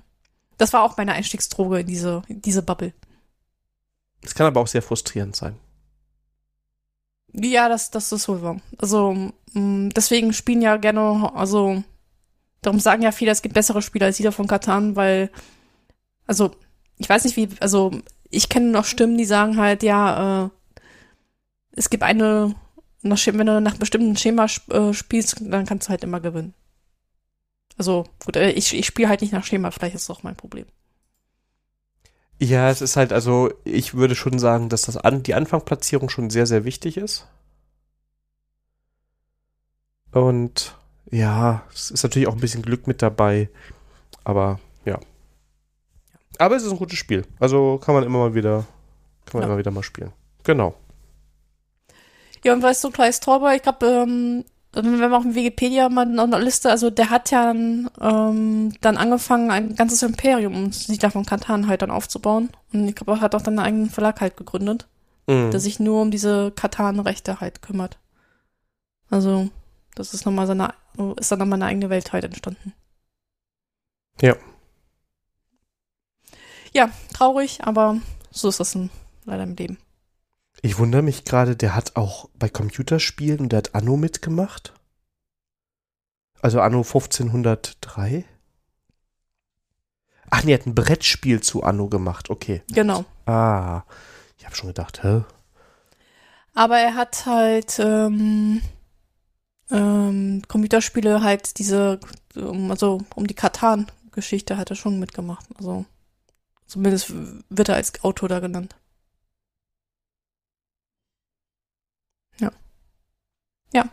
Das 0.57 0.73
war 0.73 0.85
auch 0.85 0.97
meine 0.97 1.15
Einstiegsdroge 1.15 1.81
in 1.81 1.87
diese, 1.89 2.23
in 2.29 2.41
diese 2.43 2.63
Bubble. 2.63 2.95
Es 4.23 4.37
kann 4.37 4.47
aber 4.47 4.61
auch 4.61 4.69
sehr 4.69 4.83
frustrierend 4.83 5.35
sein. 5.35 5.59
Ja, 7.35 7.69
das, 7.69 7.91
das 7.91 8.13
ist 8.13 8.29
wohl 8.29 8.43
wahr. 8.43 8.61
Also, 8.79 9.13
mh, 9.55 9.91
deswegen 9.95 10.33
spielen 10.33 10.63
ja 10.63 10.77
gerne, 10.77 11.33
also, 11.35 11.83
darum 12.63 12.81
sagen 12.81 13.03
ja 13.03 13.13
viele, 13.13 13.33
es 13.33 13.43
gibt 13.43 13.55
bessere 13.55 13.83
Spiele 13.83 14.07
als 14.07 14.17
Siedler 14.17 14.33
von 14.33 14.47
Katan, 14.47 14.97
weil, 14.97 15.31
also, 16.27 16.53
ich 16.99 17.09
weiß 17.09 17.25
nicht 17.25 17.37
wie, 17.37 17.49
also, 17.61 17.91
ich 18.31 18.49
kenne 18.49 18.71
noch 18.71 18.85
Stimmen, 18.85 19.19
die 19.19 19.25
sagen 19.25 19.57
halt, 19.59 19.83
ja, 19.83 20.47
äh, 20.47 20.51
es 21.73 21.91
gibt 21.91 22.03
eine, 22.05 22.55
nach, 23.03 23.19
wenn 23.27 23.47
du 23.47 23.61
nach 23.61 23.77
bestimmten 23.77 24.17
Schema 24.17 24.47
äh, 24.71 24.93
spielst, 24.93 25.37
dann 25.41 25.67
kannst 25.67 25.89
du 25.89 25.91
halt 25.91 26.05
immer 26.05 26.21
gewinnen. 26.21 26.55
Also, 27.77 28.05
gut, 28.25 28.37
äh, 28.37 28.51
ich, 28.53 28.75
ich 28.75 28.87
spiele 28.87 29.09
halt 29.09 29.21
nicht 29.23 29.33
nach 29.33 29.45
Schema, 29.45 29.71
vielleicht 29.71 29.97
ist 29.97 30.09
das 30.09 30.17
auch 30.17 30.23
mein 30.23 30.37
Problem. 30.37 30.67
Ja, 32.45 32.69
es 32.69 32.83
ist 32.83 32.97
halt, 32.97 33.11
also 33.11 33.51
ich 33.65 33.95
würde 33.95 34.15
schon 34.15 34.39
sagen, 34.39 34.69
dass 34.69 34.83
das 34.83 34.99
an, 34.99 35.23
die 35.23 35.33
Anfangplatzierung 35.33 36.11
schon 36.11 36.29
sehr, 36.29 36.47
sehr 36.47 36.67
wichtig 36.67 36.99
ist. 36.99 37.27
Und 40.13 40.77
ja, 41.11 41.63
es 41.73 41.91
ist 41.91 42.03
natürlich 42.03 42.29
auch 42.29 42.35
ein 42.35 42.41
bisschen 42.41 42.61
Glück 42.61 42.87
mit 42.87 43.01
dabei. 43.01 43.49
Aber 44.25 44.61
ja. 44.85 44.99
Aber 46.39 46.55
es 46.57 46.65
ist 46.65 46.71
ein 46.71 46.77
gutes 46.77 46.99
Spiel. 46.99 47.25
Also 47.41 47.79
kann 47.79 47.95
man 47.95 48.05
immer 48.05 48.19
mal 48.19 48.35
wieder, 48.35 48.67
kann 49.25 49.41
man 49.41 49.43
Ja. 49.43 49.49
immer 49.49 49.59
wieder 49.59 49.71
mal 49.71 49.83
spielen. 49.83 50.13
Genau. 50.43 50.75
Ja, 52.45 52.53
und 52.53 52.63
weißt 52.63 52.85
du, 52.85 52.91
Klaus 52.91 53.21
Torber, 53.21 53.55
ich 53.55 53.63
glaube, 53.63 53.87
ähm, 53.87 54.45
wenn 54.75 54.99
wir 54.99 55.13
auf 55.17 55.23
dem 55.23 55.35
Wikipedia 55.35 55.89
mal 55.89 56.07
noch 56.07 56.25
eine 56.25 56.39
Liste, 56.39 56.71
also 56.71 56.91
der 56.91 57.11
hat 57.11 57.31
ja 57.31 57.51
ähm, 57.51 58.73
dann 58.81 58.97
angefangen, 58.97 59.51
ein 59.51 59.75
ganzes 59.77 60.03
Imperium 60.03 60.55
um 60.55 60.73
Siedler 60.73 61.11
von 61.11 61.25
Katan 61.27 61.67
halt 61.69 61.83
dann 61.83 61.91
aufzubauen. 61.91 62.51
Und 62.73 62.89
ich 62.89 62.95
glaube, 62.95 63.13
er 63.13 63.21
hat 63.21 63.35
auch 63.35 63.43
dann 63.43 63.59
einen 63.59 63.67
eigenen 63.67 63.91
Verlag 63.91 64.21
halt 64.21 64.37
gegründet, 64.37 64.87
Mhm. 65.27 65.51
der 65.51 65.61
sich 65.61 65.81
nur 65.81 66.03
um 66.03 66.11
diese 66.11 66.51
Katan-Rechte 66.51 67.41
halt 67.41 67.63
kümmert. 67.63 67.99
Also, 69.11 69.49
das 69.95 70.13
ist 70.13 70.27
nochmal 70.27 70.47
seine, 70.47 70.75
ist 71.19 71.31
dann 71.33 71.39
nochmal 71.39 71.59
eine 71.59 71.67
eigene 71.67 71.89
Welt 71.89 72.13
halt 72.13 72.25
entstanden. 72.25 72.73
Ja. 74.21 74.37
Ja, 76.73 76.91
traurig, 77.13 77.61
aber 77.63 77.99
so 78.31 78.49
ist 78.49 78.61
das 78.61 78.75
in, 78.75 78.91
leider 79.25 79.45
im 79.45 79.55
Leben. 79.55 79.79
Ich 80.65 80.79
wundere 80.79 81.03
mich 81.03 81.25
gerade, 81.25 81.57
der 81.57 81.75
hat 81.75 81.95
auch 81.95 82.31
bei 82.39 82.49
Computerspielen 82.49 83.41
und 83.41 83.53
der 83.53 83.59
hat 83.59 83.75
Anno 83.75 83.99
mitgemacht. 83.99 84.73
Also 86.41 86.63
Anno 86.63 86.79
1503. 86.79 88.25
Ach 90.31 90.43
nee, 90.43 90.53
er 90.53 90.59
hat 90.59 90.67
ein 90.67 90.75
Brettspiel 90.75 91.43
zu 91.43 91.65
Anno 91.65 91.89
gemacht. 91.89 92.31
Okay. 92.31 92.63
Genau. 92.69 93.05
Ah, 93.27 93.83
ich 94.39 94.47
habe 94.47 94.57
schon 94.57 94.69
gedacht, 94.69 95.03
hä? 95.03 95.25
Aber 96.55 96.79
er 96.79 96.95
hat 96.95 97.27
halt 97.27 97.79
ähm, 97.79 98.63
ähm, 99.71 100.41
Computerspiele 100.49 101.23
halt 101.23 101.59
diese, 101.59 102.01
um, 102.37 102.71
also 102.71 103.03
um 103.15 103.27
die 103.27 103.35
Katan-Geschichte 103.35 104.57
hat 104.57 104.71
er 104.71 104.77
schon 104.77 104.99
mitgemacht. 104.99 105.45
Also 105.59 105.85
zumindest 106.67 107.13
wird 107.51 107.69
er 107.69 107.75
als 107.75 108.03
Autor 108.03 108.31
da 108.31 108.41
genannt. 108.41 108.77
Ja. 112.41 112.51
Ja. 113.75 113.91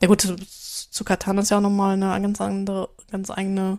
Ja 0.00 0.08
gut, 0.08 0.20
zu, 0.20 1.04
Katan 1.04 1.38
ist 1.38 1.50
ja 1.50 1.58
auch 1.58 1.62
nochmal 1.62 1.94
eine 2.02 2.22
ganz 2.22 2.40
andere, 2.40 2.90
ganz 3.10 3.30
eigene 3.30 3.78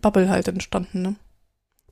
Bubble 0.00 0.28
halt 0.28 0.48
entstanden, 0.48 1.02
ne? 1.02 1.16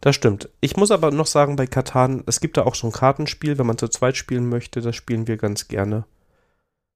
Das 0.01 0.15
stimmt. 0.15 0.49
Ich 0.61 0.77
muss 0.77 0.93
aber 0.93 1.11
noch 1.11 1.27
sagen, 1.27 1.57
bei 1.57 1.67
Katan, 1.67 2.23
es 2.27 2.41
gibt 2.41 2.57
da 2.57 2.63
auch 2.63 2.77
so 2.77 2.87
ein 2.87 2.93
Kartenspiel, 2.93 3.59
wenn 3.59 3.67
man 3.67 3.79
zu 3.79 3.89
zweit 3.89 4.17
spielen 4.17 4.49
möchte, 4.49 4.81
das 4.81 4.95
spielen 4.95 5.27
wir 5.27 5.37
ganz 5.37 5.67
gerne. 5.67 6.05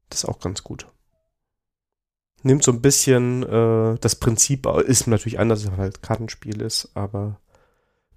Das 0.09 0.23
ist 0.23 0.29
auch 0.29 0.39
ganz 0.39 0.63
gut. 0.63 0.87
Nimmt 2.45 2.63
so 2.63 2.71
ein 2.73 2.83
bisschen 2.83 3.43
äh, 3.43 3.99
das 3.99 4.17
Prinzip, 4.17 4.67
ist 4.67 5.07
natürlich 5.07 5.41
anders, 5.41 5.67
weil 5.67 5.79
halt 5.79 6.03
Kartenspiel 6.03 6.61
ist, 6.61 6.91
aber 6.95 7.41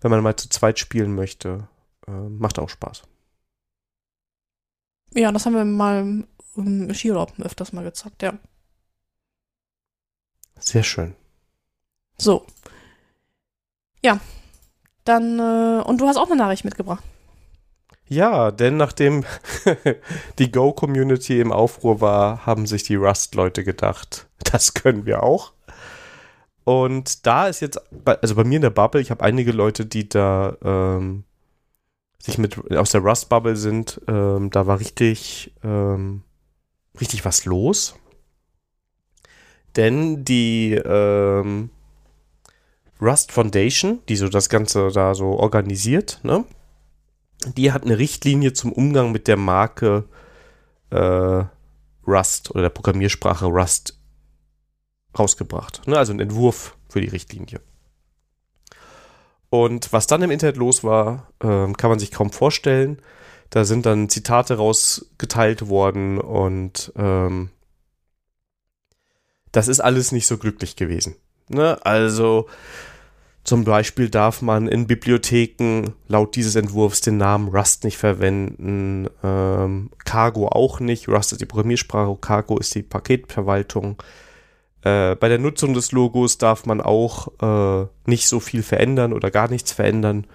wenn 0.01 0.11
man 0.11 0.21
mal 0.21 0.35
zu 0.35 0.49
zweit 0.49 0.77
spielen 0.77 1.15
möchte, 1.15 1.67
äh, 2.07 2.11
macht 2.11 2.59
auch 2.59 2.69
Spaß. 2.69 3.03
Ja, 5.15 5.31
das 5.31 5.45
haben 5.45 5.55
wir 5.55 5.65
mal 5.65 6.23
im 6.57 6.93
Skiurlaub 6.93 7.33
öfters 7.39 7.73
mal 7.73 7.83
gezockt, 7.83 8.21
ja. 8.21 8.33
Sehr 10.59 10.83
schön. 10.83 11.15
So. 12.17 12.45
Ja. 14.03 14.19
Dann, 15.05 15.39
äh, 15.39 15.83
und 15.83 16.01
du 16.01 16.07
hast 16.07 16.17
auch 16.17 16.25
eine 16.25 16.35
Nachricht 16.35 16.65
mitgebracht. 16.65 17.03
Ja, 18.07 18.51
denn 18.51 18.77
nachdem 18.77 19.23
die 20.39 20.51
Go-Community 20.51 21.39
im 21.39 21.51
Aufruhr 21.51 22.01
war, 22.01 22.45
haben 22.45 22.67
sich 22.67 22.83
die 22.83 22.95
Rust-Leute 22.95 23.63
gedacht, 23.63 24.27
das 24.51 24.73
können 24.73 25.05
wir 25.05 25.23
auch. 25.23 25.53
Und 26.63 27.25
da 27.27 27.47
ist 27.47 27.61
jetzt, 27.61 27.79
also 28.05 28.35
bei 28.35 28.43
mir 28.43 28.57
in 28.57 28.63
der 28.63 28.69
Bubble, 28.71 29.01
ich 29.01 29.11
habe 29.11 29.23
einige 29.23 29.51
Leute, 29.51 29.85
die 29.85 30.09
da 30.09 30.57
ähm, 30.63 31.23
sich 32.19 32.37
mit 32.37 32.71
aus 32.71 32.91
der 32.91 33.01
Rust-Bubble 33.01 33.55
sind, 33.55 34.01
ähm, 34.07 34.49
da 34.49 34.67
war 34.67 34.79
richtig, 34.79 35.53
ähm, 35.63 36.23
richtig 36.99 37.25
was 37.25 37.45
los. 37.45 37.95
Denn 39.75 40.23
die 40.23 40.73
ähm, 40.73 41.69
Rust 43.01 43.31
Foundation, 43.31 43.99
die 44.07 44.15
so 44.15 44.29
das 44.29 44.49
Ganze 44.49 44.89
da 44.91 45.13
so 45.13 45.37
organisiert, 45.37 46.19
ne? 46.23 46.45
die 47.57 47.71
hat 47.71 47.83
eine 47.83 47.97
Richtlinie 47.97 48.53
zum 48.53 48.71
Umgang 48.71 49.11
mit 49.11 49.27
der 49.27 49.37
Marke 49.37 50.05
äh, 50.89 51.43
Rust 52.07 52.51
oder 52.51 52.63
der 52.63 52.69
Programmiersprache 52.69 53.45
Rust 53.45 53.99
rausgebracht. 55.17 55.87
Ne? 55.87 55.97
Also 55.97 56.13
ein 56.13 56.19
Entwurf 56.19 56.77
für 56.89 57.01
die 57.01 57.07
Richtlinie. 57.07 57.61
Und 59.63 59.93
was 59.93 60.05
dann 60.05 60.21
im 60.21 60.31
Internet 60.31 60.57
los 60.57 60.83
war, 60.83 61.29
ähm, 61.41 61.77
kann 61.77 61.89
man 61.89 61.99
sich 61.99 62.11
kaum 62.11 62.29
vorstellen. 62.31 63.01
Da 63.49 63.63
sind 63.63 63.85
dann 63.85 64.09
Zitate 64.09 64.55
rausgeteilt 64.57 65.69
worden 65.69 66.19
und 66.19 66.91
ähm, 66.97 67.51
das 69.53 69.69
ist 69.69 69.79
alles 69.79 70.11
nicht 70.11 70.27
so 70.27 70.37
glücklich 70.37 70.75
gewesen. 70.75 71.15
Ne? 71.47 71.77
Also 71.85 72.47
zum 73.45 73.63
Beispiel 73.63 74.09
darf 74.09 74.41
man 74.41 74.67
in 74.67 74.87
Bibliotheken 74.87 75.93
laut 76.09 76.35
dieses 76.35 76.55
Entwurfs 76.55 76.99
den 76.99 77.15
Namen 77.15 77.47
Rust 77.47 77.85
nicht 77.85 77.97
verwenden, 77.97 79.07
ähm, 79.23 79.89
Cargo 80.03 80.49
auch 80.49 80.81
nicht. 80.81 81.07
Rust 81.07 81.31
ist 81.31 81.39
die 81.39 81.45
Programmiersprache, 81.45 82.17
Cargo 82.19 82.57
ist 82.57 82.75
die 82.75 82.83
Paketverwaltung. 82.83 84.01
Äh, 84.85 85.15
bei 85.15 85.29
der 85.29 85.39
Nutzung 85.39 85.73
des 85.73 85.91
Logos 85.91 86.37
darf 86.37 86.67
man 86.67 86.79
auch 86.79 87.27
äh, 87.41 87.87
nicht 88.05 88.27
so 88.27 88.39
viel 88.39 88.61
verändern 88.61 89.13
oder 89.13 89.31
gar 89.31 89.49
nichts 89.49 89.71
verändern. 89.71 90.27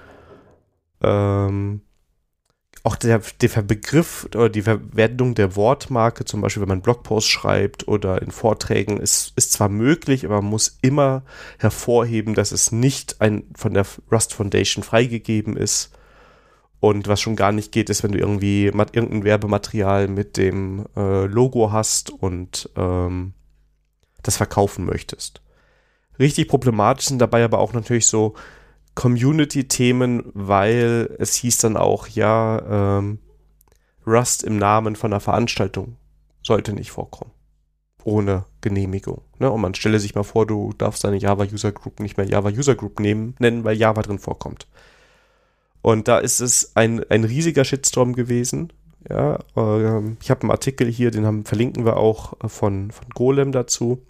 Ähm, 1.02 1.82
auch 2.82 2.96
der, 2.96 3.20
der 3.40 3.62
Begriff 3.62 4.24
oder 4.34 4.48
die 4.48 4.62
Verwendung 4.62 5.36
der 5.36 5.54
Wortmarke, 5.54 6.24
zum 6.24 6.40
Beispiel 6.40 6.62
wenn 6.62 6.68
man 6.68 6.82
Blogposts 6.82 7.30
schreibt 7.30 7.86
oder 7.86 8.22
in 8.22 8.32
Vorträgen, 8.32 8.96
ist, 8.96 9.34
ist 9.36 9.52
zwar 9.52 9.68
möglich, 9.68 10.24
aber 10.24 10.42
man 10.42 10.50
muss 10.50 10.78
immer 10.82 11.22
hervorheben, 11.58 12.34
dass 12.34 12.50
es 12.50 12.72
nicht 12.72 13.20
ein, 13.20 13.44
von 13.54 13.72
der 13.72 13.86
Rust 14.10 14.34
Foundation 14.34 14.82
freigegeben 14.82 15.56
ist. 15.56 15.92
Und 16.80 17.06
was 17.06 17.20
schon 17.20 17.36
gar 17.36 17.52
nicht 17.52 17.70
geht, 17.70 17.90
ist, 17.90 18.02
wenn 18.02 18.12
du 18.12 18.18
irgendwie 18.18 18.64
irgendein 18.64 19.22
Werbematerial 19.24 20.08
mit 20.08 20.38
dem 20.38 20.86
äh, 20.96 21.26
Logo 21.26 21.70
hast 21.70 22.10
und 22.10 22.70
ähm, 22.74 23.34
das 24.22 24.36
verkaufen 24.36 24.84
möchtest. 24.84 25.42
Richtig 26.18 26.48
problematisch 26.48 27.06
sind 27.06 27.18
dabei 27.18 27.44
aber 27.44 27.58
auch 27.58 27.72
natürlich 27.72 28.06
so 28.06 28.34
Community-Themen, 28.94 30.24
weil 30.34 31.14
es 31.18 31.34
hieß 31.36 31.58
dann 31.58 31.76
auch, 31.76 32.08
ja, 32.08 32.98
ähm, 32.98 33.18
Rust 34.06 34.42
im 34.42 34.56
Namen 34.56 34.96
von 34.96 35.12
einer 35.12 35.20
Veranstaltung 35.20 35.96
sollte 36.42 36.72
nicht 36.72 36.90
vorkommen. 36.90 37.30
Ohne 38.02 38.46
Genehmigung. 38.60 39.22
Ne? 39.38 39.50
Und 39.50 39.60
man 39.60 39.74
stelle 39.74 40.00
sich 40.00 40.14
mal 40.14 40.22
vor, 40.22 40.46
du 40.46 40.72
darfst 40.76 41.04
deine 41.04 41.18
Java 41.18 41.44
User 41.44 41.72
Group 41.72 42.00
nicht 42.00 42.16
mehr 42.16 42.26
Java 42.26 42.48
User 42.48 42.74
Group 42.74 42.98
nehmen, 42.98 43.34
nennen, 43.38 43.64
weil 43.64 43.76
Java 43.76 44.02
drin 44.02 44.18
vorkommt. 44.18 44.66
Und 45.82 46.08
da 46.08 46.18
ist 46.18 46.40
es 46.40 46.76
ein, 46.76 47.04
ein 47.10 47.24
riesiger 47.24 47.64
Shitstorm 47.64 48.14
gewesen. 48.14 48.72
Ja, 49.08 49.38
ähm, 49.56 50.18
ich 50.22 50.30
habe 50.30 50.42
einen 50.42 50.50
Artikel 50.50 50.88
hier, 50.88 51.10
den 51.10 51.24
haben, 51.24 51.44
verlinken 51.44 51.84
wir 51.84 51.96
auch 51.96 52.34
äh, 52.42 52.48
von, 52.48 52.90
von 52.90 53.08
Golem 53.10 53.52
dazu, 53.52 54.02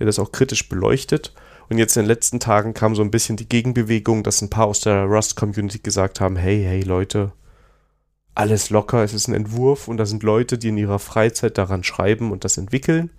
der 0.00 0.06
das 0.06 0.18
auch 0.18 0.32
kritisch 0.32 0.68
beleuchtet. 0.68 1.32
Und 1.68 1.78
jetzt 1.78 1.96
in 1.96 2.02
den 2.02 2.08
letzten 2.08 2.40
Tagen 2.40 2.74
kam 2.74 2.96
so 2.96 3.02
ein 3.02 3.12
bisschen 3.12 3.36
die 3.36 3.48
Gegenbewegung, 3.48 4.24
dass 4.24 4.42
ein 4.42 4.50
paar 4.50 4.66
aus 4.66 4.80
der 4.80 5.04
Rust-Community 5.04 5.78
gesagt 5.78 6.20
haben, 6.20 6.34
hey, 6.34 6.64
hey 6.64 6.82
Leute, 6.82 7.32
alles 8.34 8.70
locker, 8.70 9.04
es 9.04 9.14
ist 9.14 9.28
ein 9.28 9.34
Entwurf 9.34 9.86
und 9.86 9.96
da 9.96 10.06
sind 10.06 10.24
Leute, 10.24 10.58
die 10.58 10.70
in 10.70 10.78
ihrer 10.78 10.98
Freizeit 10.98 11.58
daran 11.58 11.84
schreiben 11.84 12.32
und 12.32 12.44
das 12.44 12.56
entwickeln. 12.56 13.10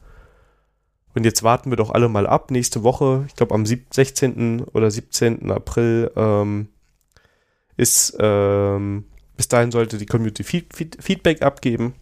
Und 1.14 1.26
jetzt 1.26 1.44
warten 1.44 1.72
wir 1.72 1.78
doch 1.78 1.92
alle 1.92 2.10
mal 2.10 2.28
ab. 2.28 2.52
Nächste 2.52 2.84
Woche, 2.84 3.26
ich 3.28 3.36
glaube 3.36 3.54
am 3.54 3.66
16. 3.66 4.64
oder 4.74 4.90
17. 4.90 5.52
April, 5.52 6.12
ähm, 6.16 6.70
ist, 7.78 8.18
ähm, 8.20 9.06
bis 9.38 9.48
dahin 9.48 9.72
sollte 9.72 9.98
die 9.98 10.06
Community 10.06 10.44
Feed 10.44 10.74
Feed 10.74 10.98
Feedback 11.02 11.42
abgeben. 11.42 11.96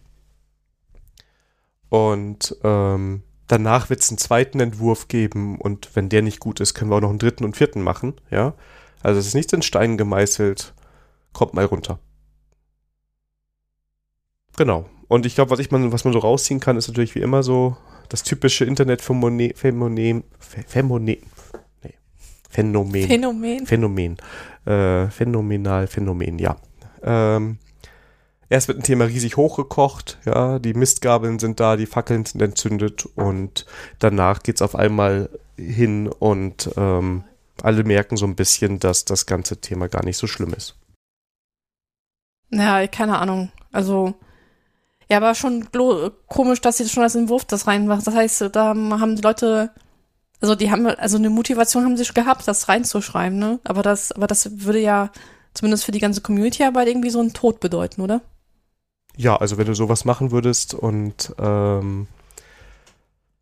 Und 1.88 2.56
ähm, 2.62 3.22
danach 3.50 3.90
wird 3.90 4.00
es 4.00 4.10
einen 4.10 4.18
zweiten 4.18 4.60
Entwurf 4.60 5.08
geben 5.08 5.58
und 5.58 5.90
wenn 5.94 6.08
der 6.08 6.22
nicht 6.22 6.38
gut 6.40 6.60
ist, 6.60 6.74
können 6.74 6.90
wir 6.90 6.96
auch 6.96 7.00
noch 7.00 7.10
einen 7.10 7.18
dritten 7.18 7.44
und 7.44 7.56
vierten 7.56 7.82
machen, 7.82 8.14
ja. 8.30 8.54
Also 9.02 9.18
es 9.18 9.26
ist 9.26 9.34
nicht 9.34 9.52
in 9.52 9.62
Stein 9.62 9.96
gemeißelt. 9.96 10.74
Kommt 11.32 11.54
mal 11.54 11.64
runter. 11.64 11.98
Genau. 14.56 14.86
Und 15.08 15.26
ich 15.26 15.34
glaube, 15.34 15.50
was 15.50 15.58
ich 15.58 15.70
man, 15.70 15.90
was 15.90 16.04
man 16.04 16.12
so 16.12 16.18
rausziehen 16.18 16.60
kann, 16.60 16.76
ist 16.76 16.88
natürlich 16.88 17.14
wie 17.14 17.20
immer 17.20 17.42
so 17.42 17.76
das 18.08 18.22
typische 18.22 18.64
Internetphänomen, 18.64 19.54
Phänomen, 19.54 20.24
Phänomen, 20.38 21.04
nee, 21.04 21.94
Phänomen, 22.50 23.06
Phänomen. 23.06 23.66
Phänomen, 23.66 24.16
äh, 24.66 25.06
phänomenal, 25.08 25.86
Phänomen, 25.86 26.38
ja. 26.38 26.56
Ähm, 27.02 27.58
erst 28.50 28.68
wird 28.68 28.78
ein 28.78 28.82
Thema 28.82 29.06
riesig 29.06 29.36
hochgekocht, 29.38 30.18
ja, 30.26 30.58
die 30.58 30.74
Mistgabeln 30.74 31.38
sind 31.38 31.60
da, 31.60 31.76
die 31.76 31.86
Fackeln 31.86 32.26
sind 32.26 32.42
entzündet 32.42 33.06
und 33.14 33.64
danach 34.00 34.42
geht's 34.42 34.60
auf 34.60 34.74
einmal 34.74 35.30
hin 35.56 36.08
und 36.08 36.70
ähm, 36.76 37.24
alle 37.62 37.84
merken 37.84 38.16
so 38.16 38.26
ein 38.26 38.36
bisschen, 38.36 38.78
dass 38.80 39.04
das 39.04 39.26
ganze 39.26 39.60
Thema 39.60 39.88
gar 39.88 40.04
nicht 40.04 40.18
so 40.18 40.26
schlimm 40.26 40.52
ist. 40.52 40.74
Ja, 42.50 42.86
keine 42.88 43.18
Ahnung. 43.18 43.52
Also, 43.70 44.14
ja, 45.08 45.18
aber 45.18 45.34
schon 45.34 45.68
komisch, 46.26 46.60
dass 46.60 46.78
sie 46.78 46.88
schon 46.88 47.04
als 47.04 47.14
Entwurf 47.14 47.44
das 47.44 47.66
reinmachen. 47.66 48.04
Das 48.04 48.14
heißt, 48.14 48.50
da 48.52 48.68
haben 48.68 49.16
die 49.16 49.22
Leute, 49.22 49.70
also 50.40 50.56
die 50.56 50.70
haben, 50.70 50.86
also 50.86 51.18
eine 51.18 51.30
Motivation 51.30 51.84
haben 51.84 51.96
sie 51.96 52.04
schon 52.04 52.14
gehabt, 52.14 52.48
das 52.48 52.68
reinzuschreiben, 52.68 53.38
ne? 53.38 53.60
Aber 53.62 53.82
das, 53.82 54.10
aber 54.10 54.26
das 54.26 54.64
würde 54.64 54.80
ja 54.80 55.12
zumindest 55.54 55.84
für 55.84 55.92
die 55.92 56.00
ganze 56.00 56.22
Community-Arbeit 56.22 56.88
irgendwie 56.88 57.10
so 57.10 57.20
einen 57.20 57.32
Tod 57.32 57.60
bedeuten, 57.60 58.00
oder? 58.00 58.22
Ja, 59.16 59.36
also 59.36 59.58
wenn 59.58 59.66
du 59.66 59.74
sowas 59.74 60.04
machen 60.04 60.30
würdest 60.30 60.74
und 60.74 61.34
ähm, 61.38 62.06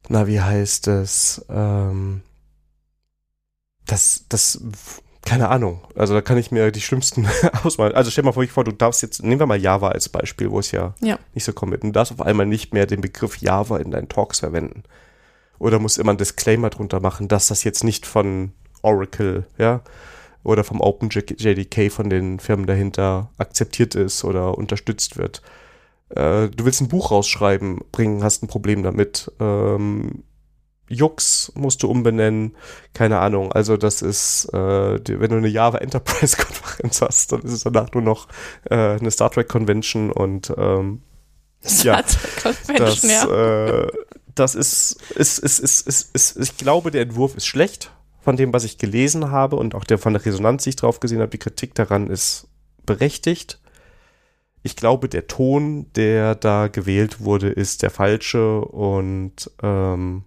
na, 0.08 0.26
wie 0.26 0.40
heißt 0.40 0.88
es? 0.88 1.44
Ähm, 1.50 2.22
das, 3.86 4.24
das, 4.28 4.60
keine 5.24 5.48
Ahnung. 5.48 5.80
Also 5.94 6.14
da 6.14 6.20
kann 6.20 6.38
ich 6.38 6.50
mir 6.50 6.70
die 6.70 6.80
schlimmsten 6.80 7.28
ausmalen. 7.62 7.94
Also 7.94 8.10
stell 8.10 8.24
mal 8.24 8.32
vor, 8.32 8.64
du 8.64 8.72
darfst 8.72 9.02
jetzt, 9.02 9.22
nehmen 9.22 9.40
wir 9.40 9.46
mal 9.46 9.60
Java 9.60 9.88
als 9.88 10.08
Beispiel, 10.08 10.50
wo 10.50 10.60
es 10.60 10.70
ja, 10.72 10.94
ja. 11.00 11.18
nicht 11.34 11.44
so 11.44 11.52
kommt. 11.52 11.82
Du 11.82 11.90
darfst 11.90 12.12
auf 12.12 12.22
einmal 12.22 12.46
nicht 12.46 12.72
mehr 12.72 12.86
den 12.86 13.00
Begriff 13.00 13.36
Java 13.38 13.78
in 13.78 13.90
deinen 13.90 14.08
Talks 14.08 14.40
verwenden. 14.40 14.84
Oder 15.58 15.78
musst 15.78 15.98
immer 15.98 16.10
einen 16.10 16.18
Disclaimer 16.18 16.70
drunter 16.70 17.00
machen, 17.00 17.28
dass 17.28 17.48
das 17.48 17.64
jetzt 17.64 17.84
nicht 17.84 18.06
von 18.06 18.52
Oracle, 18.82 19.44
ja, 19.58 19.82
oder 20.44 20.64
vom 20.64 20.80
OpenJDK 20.80 21.90
von 21.90 22.10
den 22.10 22.40
Firmen 22.40 22.66
dahinter 22.66 23.30
akzeptiert 23.38 23.94
ist 23.94 24.24
oder 24.24 24.56
unterstützt 24.56 25.16
wird. 25.16 25.42
Äh, 26.10 26.48
du 26.48 26.64
willst 26.64 26.80
ein 26.80 26.88
Buch 26.88 27.10
rausschreiben, 27.10 27.80
bringen, 27.92 28.22
hast 28.22 28.42
ein 28.42 28.48
Problem 28.48 28.82
damit. 28.82 29.30
Ähm, 29.40 30.22
Jux 30.88 31.52
musst 31.54 31.82
du 31.82 31.90
umbenennen, 31.90 32.56
keine 32.94 33.18
Ahnung. 33.18 33.52
Also 33.52 33.76
das 33.76 34.00
ist, 34.00 34.46
äh, 34.54 34.98
die, 35.00 35.20
wenn 35.20 35.30
du 35.30 35.36
eine 35.36 35.48
Java 35.48 35.78
Enterprise 35.78 36.36
Konferenz 36.42 37.02
hast, 37.02 37.32
dann 37.32 37.42
ist 37.42 37.52
es 37.52 37.64
danach 37.64 37.92
nur 37.92 38.02
noch 38.02 38.28
äh, 38.70 38.74
eine 38.74 39.10
Star 39.10 39.30
Trek 39.30 39.48
Convention 39.48 40.10
und 40.10 40.52
ähm, 40.56 41.02
Star 41.64 42.04
Trek 42.06 42.42
Convention, 42.42 42.78
das, 42.78 43.02
ja. 43.02 43.82
Äh, 43.82 43.92
das 44.34 44.54
ist, 44.54 45.02
ist, 45.14 45.38
ist, 45.38 45.58
ist, 45.58 45.88
ist, 45.88 46.14
ist, 46.14 46.36
ich 46.38 46.56
glaube, 46.56 46.90
der 46.90 47.02
Entwurf 47.02 47.36
ist 47.36 47.46
schlecht 47.46 47.92
von 48.20 48.36
dem, 48.36 48.52
was 48.52 48.64
ich 48.64 48.78
gelesen 48.78 49.30
habe 49.30 49.56
und 49.56 49.74
auch 49.74 49.84
der 49.84 49.98
von 49.98 50.12
der 50.12 50.24
Resonanz, 50.24 50.64
die 50.64 50.70
ich 50.70 50.76
drauf 50.76 51.00
gesehen 51.00 51.20
habe, 51.20 51.30
die 51.30 51.38
Kritik 51.38 51.74
daran 51.74 52.08
ist 52.08 52.48
berechtigt. 52.84 53.60
Ich 54.62 54.76
glaube, 54.76 55.08
der 55.08 55.28
Ton, 55.28 55.90
der 55.94 56.34
da 56.34 56.68
gewählt 56.68 57.20
wurde, 57.20 57.48
ist 57.48 57.82
der 57.82 57.90
falsche 57.90 58.60
und 58.60 59.50
ähm, 59.62 60.24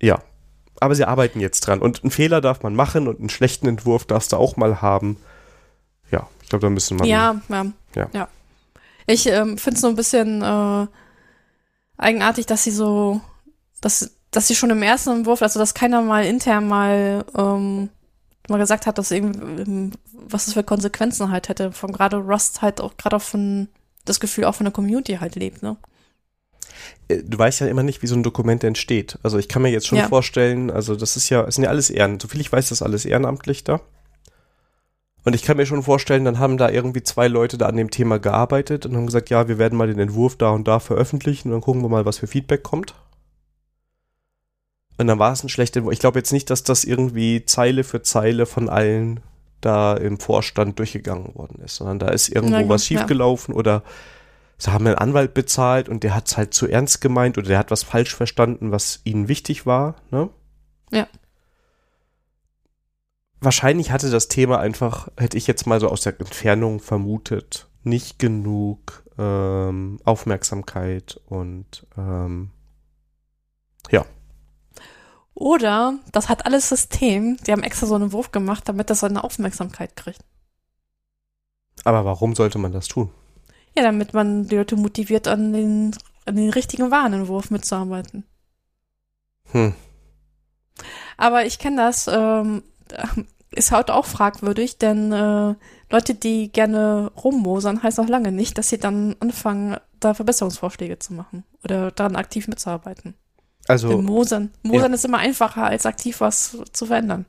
ja, 0.00 0.22
aber 0.80 0.94
sie 0.94 1.04
arbeiten 1.04 1.40
jetzt 1.40 1.60
dran. 1.60 1.80
Und 1.80 2.02
einen 2.02 2.10
Fehler 2.10 2.40
darf 2.40 2.62
man 2.62 2.74
machen 2.74 3.06
und 3.06 3.20
einen 3.20 3.28
schlechten 3.28 3.68
Entwurf 3.68 4.04
darfst 4.04 4.32
du 4.32 4.36
auch 4.36 4.56
mal 4.56 4.82
haben. 4.82 5.16
Ja, 6.10 6.28
ich 6.42 6.48
glaube, 6.48 6.66
da 6.66 6.70
müssen 6.70 6.98
wir. 6.98 7.06
Ja, 7.06 7.40
ja, 7.48 7.66
Ja. 7.94 8.10
ja. 8.12 8.28
Ich 9.06 9.26
ähm, 9.26 9.58
finde 9.58 9.76
es 9.76 9.80
so 9.80 9.88
ein 9.88 9.96
bisschen 9.96 10.42
äh, 10.42 10.86
eigenartig, 11.96 12.46
dass 12.46 12.64
sie 12.64 12.70
so, 12.70 13.20
dass, 13.80 14.16
dass 14.32 14.48
sie 14.48 14.56
schon 14.56 14.70
im 14.70 14.82
ersten 14.82 15.10
Entwurf, 15.10 15.42
also 15.42 15.60
dass 15.60 15.74
keiner 15.74 16.02
mal 16.02 16.24
intern 16.24 16.66
mal, 16.66 17.24
ähm, 17.36 17.90
mal 18.48 18.58
gesagt 18.58 18.86
hat, 18.86 18.98
dass 18.98 19.10
irgendwie, 19.12 19.38
ähm, 19.62 19.92
was 20.12 20.46
das 20.46 20.54
für 20.54 20.64
Konsequenzen 20.64 21.30
halt 21.30 21.48
hätte. 21.48 21.70
Von 21.70 21.92
gerade 21.92 22.16
Rust 22.16 22.62
halt 22.62 22.80
auch 22.80 22.96
gerade 22.96 23.20
von 23.20 23.68
das 24.04 24.18
Gefühl 24.18 24.46
auch 24.46 24.54
von 24.56 24.64
der 24.64 24.72
Community 24.72 25.14
halt 25.20 25.36
lebt, 25.36 25.62
ne? 25.62 25.76
Äh, 27.08 27.22
du 27.22 27.38
weißt 27.38 27.60
ja 27.60 27.66
immer 27.68 27.82
nicht, 27.82 28.02
wie 28.02 28.06
so 28.06 28.16
ein 28.16 28.22
Dokument 28.22 28.64
entsteht. 28.64 29.18
Also 29.22 29.38
ich 29.38 29.48
kann 29.48 29.62
mir 29.62 29.70
jetzt 29.70 29.86
schon 29.86 29.98
Ja. 29.98 30.08
vorstellen, 30.08 30.70
also 30.70 30.96
das 30.96 31.16
ist 31.16 31.28
ja, 31.28 31.44
es 31.44 31.56
sind 31.56 31.64
ja 31.64 31.70
alles 31.70 31.90
Ehren. 31.90 32.18
Soviel 32.18 32.40
ich 32.40 32.50
weiß, 32.50 32.70
das 32.70 32.78
ist 32.78 32.82
alles 32.82 33.04
ehrenamtlich 33.04 33.64
da. 33.64 33.80
Und 35.24 35.34
ich 35.34 35.42
kann 35.42 35.56
mir 35.56 35.66
schon 35.66 35.84
vorstellen, 35.84 36.24
dann 36.24 36.40
haben 36.40 36.56
da 36.58 36.68
irgendwie 36.68 37.02
zwei 37.04 37.28
Leute 37.28 37.56
da 37.58 37.66
an 37.66 37.76
dem 37.76 37.90
Thema 37.90 38.18
gearbeitet 38.18 38.86
und 38.86 38.96
haben 38.96 39.06
gesagt, 39.06 39.30
ja, 39.30 39.46
wir 39.46 39.58
werden 39.58 39.78
mal 39.78 39.86
den 39.86 40.00
Entwurf 40.00 40.36
da 40.36 40.50
und 40.50 40.66
da 40.66 40.80
veröffentlichen 40.80 41.48
und 41.48 41.52
dann 41.52 41.60
gucken 41.60 41.82
wir 41.82 41.88
mal, 41.88 42.04
was 42.06 42.18
für 42.18 42.26
Feedback 42.26 42.64
kommt. 42.64 42.94
Und 45.02 45.08
dann 45.08 45.18
war 45.18 45.32
es 45.32 45.42
ein 45.42 45.48
schlechter 45.48 45.78
Entwurf. 45.78 45.94
Ich 45.94 45.98
glaube 45.98 46.20
jetzt 46.20 46.32
nicht, 46.32 46.48
dass 46.48 46.62
das 46.62 46.84
irgendwie 46.84 47.44
Zeile 47.44 47.82
für 47.82 48.02
Zeile 48.02 48.46
von 48.46 48.68
allen 48.68 49.20
da 49.60 49.94
im 49.94 50.18
Vorstand 50.18 50.78
durchgegangen 50.78 51.34
worden 51.34 51.60
ist, 51.64 51.76
sondern 51.76 51.98
da 51.98 52.08
ist 52.08 52.28
irgendwo 52.28 52.58
gut, 52.58 52.68
was 52.68 52.88
ja. 52.88 52.98
schiefgelaufen 52.98 53.52
oder 53.52 53.82
sie 54.58 54.72
haben 54.72 54.86
einen 54.86 54.96
Anwalt 54.96 55.34
bezahlt 55.34 55.88
und 55.88 56.04
der 56.04 56.14
hat 56.14 56.28
es 56.28 56.36
halt 56.36 56.54
zu 56.54 56.68
ernst 56.68 57.00
gemeint 57.00 57.36
oder 57.36 57.48
der 57.48 57.58
hat 57.58 57.72
was 57.72 57.82
falsch 57.82 58.14
verstanden, 58.14 58.70
was 58.70 59.00
ihnen 59.04 59.26
wichtig 59.26 59.66
war, 59.66 59.96
ne? 60.10 60.30
Ja. 60.92 61.08
Wahrscheinlich 63.40 63.90
hatte 63.90 64.08
das 64.08 64.28
Thema 64.28 64.60
einfach, 64.60 65.08
hätte 65.16 65.36
ich 65.36 65.48
jetzt 65.48 65.66
mal 65.66 65.80
so 65.80 65.88
aus 65.88 66.02
der 66.02 66.18
Entfernung 66.20 66.78
vermutet, 66.78 67.66
nicht 67.82 68.20
genug 68.20 69.02
ähm, 69.18 69.98
Aufmerksamkeit 70.04 71.20
und 71.26 71.86
ähm, 71.98 72.50
Oder 75.42 75.98
das 76.12 76.28
hat 76.28 76.46
alles 76.46 76.68
System, 76.68 77.36
die 77.38 77.50
haben 77.50 77.64
extra 77.64 77.88
so 77.88 77.96
einen 77.96 78.12
Wurf 78.12 78.30
gemacht, 78.30 78.68
damit 78.68 78.90
das 78.90 79.00
so 79.00 79.06
eine 79.06 79.24
Aufmerksamkeit 79.24 79.96
kriegt. 79.96 80.20
aber 81.82 82.04
warum 82.04 82.36
sollte 82.36 82.58
man 82.58 82.70
das 82.70 82.86
tun? 82.86 83.10
Ja, 83.76 83.82
damit 83.82 84.14
man 84.14 84.46
die 84.46 84.54
Leute 84.54 84.76
motiviert, 84.76 85.26
an 85.26 85.52
den, 85.52 85.96
an 86.26 86.36
den 86.36 86.50
richtigen 86.50 86.92
Warenentwurf 86.92 87.50
mitzuarbeiten. 87.50 88.22
Hm. 89.50 89.74
Aber 91.16 91.44
ich 91.44 91.58
kenne 91.58 91.78
das, 91.78 92.06
ähm, 92.06 92.62
ist 93.50 93.72
heute 93.72 93.96
auch 93.96 94.06
fragwürdig, 94.06 94.78
denn 94.78 95.10
äh, 95.10 95.56
Leute, 95.90 96.14
die 96.14 96.52
gerne 96.52 97.10
rummosern, 97.16 97.82
heißt 97.82 97.98
noch 97.98 98.08
lange 98.08 98.30
nicht, 98.30 98.58
dass 98.58 98.68
sie 98.68 98.78
dann 98.78 99.16
anfangen, 99.18 99.76
da 99.98 100.14
Verbesserungsvorschläge 100.14 101.00
zu 101.00 101.14
machen 101.14 101.42
oder 101.64 101.90
daran 101.90 102.14
aktiv 102.14 102.46
mitzuarbeiten. 102.46 103.16
Also, 103.68 104.00
Mosern, 104.02 104.50
Mosern 104.62 104.92
ist 104.92 105.04
immer 105.04 105.18
einfacher, 105.18 105.64
als 105.64 105.86
aktiv 105.86 106.20
was 106.20 106.56
zu 106.72 106.86
verändern. 106.86 107.26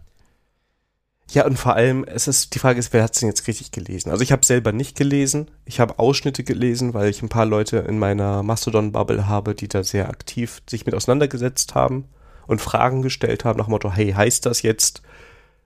ja, 1.32 1.46
und 1.46 1.58
vor 1.58 1.76
allem, 1.76 2.04
es 2.06 2.28
ist, 2.28 2.56
die 2.56 2.60
Frage 2.60 2.80
ist, 2.80 2.92
wer 2.92 3.04
hat 3.04 3.14
es 3.14 3.20
denn 3.20 3.30
jetzt 3.30 3.48
richtig 3.48 3.72
gelesen? 3.72 4.10
Also 4.10 4.24
ich 4.24 4.32
habe 4.32 4.46
selber 4.46 4.72
nicht 4.72 4.98
gelesen. 4.98 5.50
Ich 5.66 5.80
habe 5.80 6.00
Ausschnitte 6.00 6.44
gelesen, 6.44 6.94
weil 6.94 7.10
ich 7.10 7.22
ein 7.22 7.30
paar 7.30 7.46
Leute 7.46 7.78
in 7.78 8.00
meiner 8.00 8.44
Mastodon-Bubble 8.44 9.28
habe, 9.28 9.56
die 9.56 9.68
da 9.68 9.84
sehr 9.84 10.10
aktiv 10.10 10.62
sich 10.70 10.86
mit 10.86 10.96
auseinandergesetzt 10.96 11.76
haben 11.76 12.06
und 12.48 12.62
Fragen 12.62 13.02
gestellt 13.02 13.46
haben 13.46 13.58
nach 13.58 13.66
dem 13.66 13.72
Motto, 13.72 13.92
hey, 13.92 14.12
heißt 14.12 14.46
das 14.46 14.64
jetzt, 14.64 15.02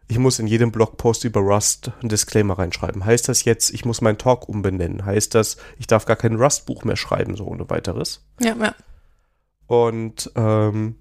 ich 0.10 0.20
muss 0.20 0.40
in 0.40 0.48
jedem 0.48 0.72
Blogpost 0.72 1.26
über 1.26 1.42
Rust 1.42 1.92
einen 2.00 2.10
Disclaimer 2.10 2.58
reinschreiben? 2.58 3.04
Heißt 3.04 3.28
das 3.28 3.44
jetzt, 3.44 3.74
ich 3.74 3.84
muss 3.84 4.00
meinen 4.00 4.18
Talk 4.18 4.48
umbenennen? 4.48 5.06
Heißt 5.06 5.36
das, 5.36 5.58
ich 5.80 5.88
darf 5.88 6.06
gar 6.06 6.16
kein 6.16 6.36
Rust-Buch 6.36 6.86
mehr 6.86 6.96
schreiben, 6.96 7.36
so 7.36 7.46
ohne 7.46 7.70
weiteres? 7.70 8.24
Ja, 8.40 8.56
ja. 8.56 8.74
Und 9.68 10.32
ähm, 10.36 10.96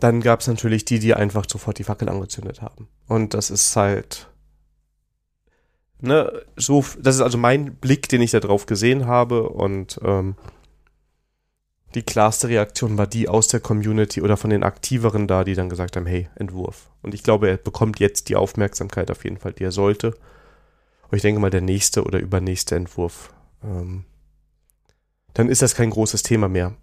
dann 0.00 0.20
gab 0.20 0.40
es 0.40 0.48
natürlich 0.48 0.84
die, 0.84 0.98
die 0.98 1.14
einfach 1.14 1.46
sofort 1.48 1.78
die 1.78 1.84
Fackel 1.84 2.08
angezündet 2.08 2.60
haben. 2.60 2.88
Und 3.06 3.34
das 3.34 3.50
ist 3.50 3.74
halt, 3.76 4.28
ne, 6.00 6.42
so, 6.56 6.84
das 6.98 7.16
ist 7.16 7.20
also 7.20 7.38
mein 7.38 7.76
Blick, 7.76 8.08
den 8.08 8.20
ich 8.20 8.32
da 8.32 8.40
drauf 8.40 8.66
gesehen 8.66 9.06
habe. 9.06 9.48
Und 9.48 10.00
ähm, 10.02 10.34
die 11.94 12.02
klarste 12.02 12.48
Reaktion 12.48 12.98
war 12.98 13.06
die 13.06 13.28
aus 13.28 13.48
der 13.48 13.60
Community 13.60 14.22
oder 14.22 14.36
von 14.36 14.50
den 14.50 14.64
Aktiveren 14.64 15.28
da, 15.28 15.44
die 15.44 15.54
dann 15.54 15.68
gesagt 15.68 15.96
haben, 15.96 16.06
hey, 16.06 16.28
Entwurf. 16.34 16.90
Und 17.02 17.14
ich 17.14 17.22
glaube, 17.22 17.48
er 17.48 17.56
bekommt 17.58 18.00
jetzt 18.00 18.28
die 18.28 18.36
Aufmerksamkeit 18.36 19.10
auf 19.10 19.24
jeden 19.24 19.38
Fall, 19.38 19.52
die 19.52 19.64
er 19.64 19.72
sollte. 19.72 20.16
Aber 21.02 21.16
ich 21.16 21.22
denke 21.22 21.40
mal, 21.40 21.50
der 21.50 21.60
nächste 21.60 22.04
oder 22.04 22.18
übernächste 22.18 22.74
Entwurf, 22.74 23.32
ähm, 23.62 24.04
dann 25.34 25.48
ist 25.48 25.62
das 25.62 25.74
kein 25.74 25.90
großes 25.90 26.22
Thema 26.22 26.48
mehr. 26.48 26.74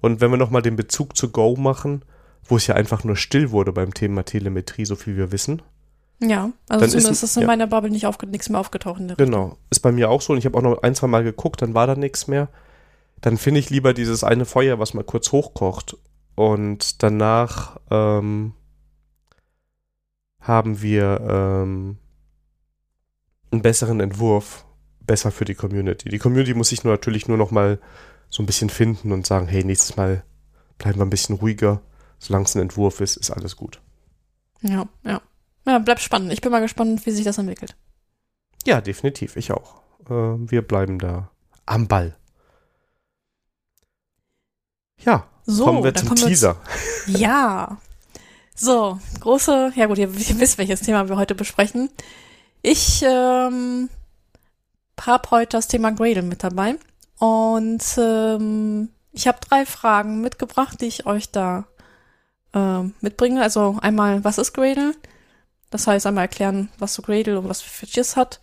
Und 0.00 0.20
wenn 0.20 0.30
wir 0.30 0.36
nochmal 0.38 0.62
den 0.62 0.76
Bezug 0.76 1.16
zu 1.16 1.30
Go 1.30 1.56
machen, 1.56 2.02
wo 2.44 2.56
es 2.56 2.66
ja 2.66 2.74
einfach 2.74 3.04
nur 3.04 3.16
still 3.16 3.50
wurde 3.50 3.72
beim 3.72 3.92
Thema 3.94 4.24
Telemetrie, 4.24 4.84
so 4.84 4.96
viel 4.96 5.16
wir 5.16 5.32
wissen. 5.32 5.60
Ja, 6.20 6.50
also 6.68 6.80
Dann 6.80 6.90
zumindest 6.90 7.22
ist- 7.22 7.30
ist 7.30 7.36
in 7.36 7.42
ja. 7.42 7.46
meiner 7.46 7.66
Bubble 7.66 7.90
nicht 7.90 8.06
aufge 8.06 8.26
nichts 8.26 8.48
mehr 8.48 8.58
aufgetaucht. 8.60 9.00
In 9.00 9.08
der 9.08 9.16
Genau. 9.16 9.56
Ist 9.70 9.80
bei 9.80 9.92
mir 9.92 10.10
auch 10.10 10.20
so 10.22 10.32
und 10.32 10.38
ich 10.38 10.46
habe 10.46 10.56
auch 10.58 10.62
noch 10.62 10.82
ein, 10.82 10.94
zwei 10.94 11.06
Mal 11.06 11.22
geguckt, 11.24 11.62
dann 11.62 11.74
war 11.74 11.86
da 11.86 11.94
nichts 11.94 12.26
mehr. 12.26 12.48
Dann 13.20 13.36
finde 13.36 13.60
ich 13.60 13.70
lieber 13.70 13.94
dieses 13.94 14.24
eine 14.24 14.44
Feuer, 14.44 14.78
was 14.78 14.94
mal 14.94 15.04
kurz 15.04 15.30
hochkocht. 15.32 15.96
Und 16.34 17.02
danach 17.02 17.78
ähm, 17.90 18.54
haben 20.40 20.80
wir 20.82 21.20
ähm, 21.28 21.98
einen 23.50 23.62
besseren 23.62 24.00
Entwurf, 24.00 24.64
besser 25.00 25.30
für 25.30 25.44
die 25.44 25.54
Community. 25.54 26.08
Die 26.08 26.18
Community 26.18 26.54
muss 26.54 26.68
sich 26.68 26.84
nur 26.84 26.92
natürlich 26.92 27.28
nur 27.28 27.36
noch 27.38 27.50
mal 27.50 27.78
so 28.30 28.42
ein 28.42 28.46
bisschen 28.46 28.70
finden 28.70 29.12
und 29.12 29.26
sagen, 29.26 29.46
hey, 29.46 29.64
nächstes 29.64 29.96
Mal 29.96 30.24
bleiben 30.78 30.98
wir 30.98 31.04
ein 31.06 31.10
bisschen 31.10 31.36
ruhiger. 31.36 31.80
Solange 32.18 32.44
es 32.44 32.54
ein 32.54 32.62
Entwurf 32.62 33.00
ist, 33.00 33.16
ist 33.16 33.30
alles 33.30 33.56
gut. 33.56 33.80
Ja, 34.60 34.88
ja. 35.04 35.20
Ja, 35.66 35.78
bleibt 35.78 36.00
spannend. 36.00 36.32
Ich 36.32 36.40
bin 36.40 36.50
mal 36.50 36.60
gespannt, 36.60 37.04
wie 37.04 37.10
sich 37.10 37.24
das 37.24 37.38
entwickelt. 37.38 37.76
Ja, 38.64 38.80
definitiv. 38.80 39.36
Ich 39.36 39.52
auch. 39.52 39.82
Ähm, 40.08 40.50
wir 40.50 40.62
bleiben 40.62 40.98
da 40.98 41.30
am 41.66 41.86
Ball. 41.86 42.16
Ja, 44.98 45.28
So, 45.44 45.64
kommen 45.64 45.84
wir 45.84 45.94
zum 45.94 46.08
kommen 46.08 46.20
wir 46.20 46.28
Teaser. 46.28 46.56
Ja. 47.06 47.78
So, 48.54 48.98
große, 49.20 49.72
ja 49.76 49.86
gut, 49.86 49.98
ihr, 49.98 50.08
ihr 50.08 50.10
wisst, 50.40 50.58
welches 50.58 50.80
Thema 50.80 51.08
wir 51.08 51.16
heute 51.16 51.34
besprechen. 51.34 51.90
Ich 52.62 53.02
ähm, 53.06 53.88
habe 55.00 55.30
heute 55.30 55.56
das 55.58 55.68
Thema 55.68 55.92
Gradle 55.92 56.22
mit 56.22 56.42
dabei. 56.42 56.76
Und 57.18 57.82
ähm, 57.98 58.90
ich 59.12 59.26
habe 59.26 59.38
drei 59.40 59.66
Fragen 59.66 60.20
mitgebracht, 60.20 60.80
die 60.80 60.86
ich 60.86 61.06
euch 61.06 61.30
da 61.30 61.66
ähm, 62.54 62.94
mitbringe. 63.00 63.42
Also 63.42 63.78
einmal, 63.80 64.24
was 64.24 64.38
ist 64.38 64.52
Gradle? 64.52 64.94
Das 65.70 65.86
heißt, 65.86 66.06
einmal 66.06 66.24
erklären, 66.24 66.70
was 66.78 66.94
so 66.94 67.02
Gradle 67.02 67.38
und 67.38 67.48
was 67.48 67.60
für 67.60 67.86
Features 67.86 68.16
hat. 68.16 68.40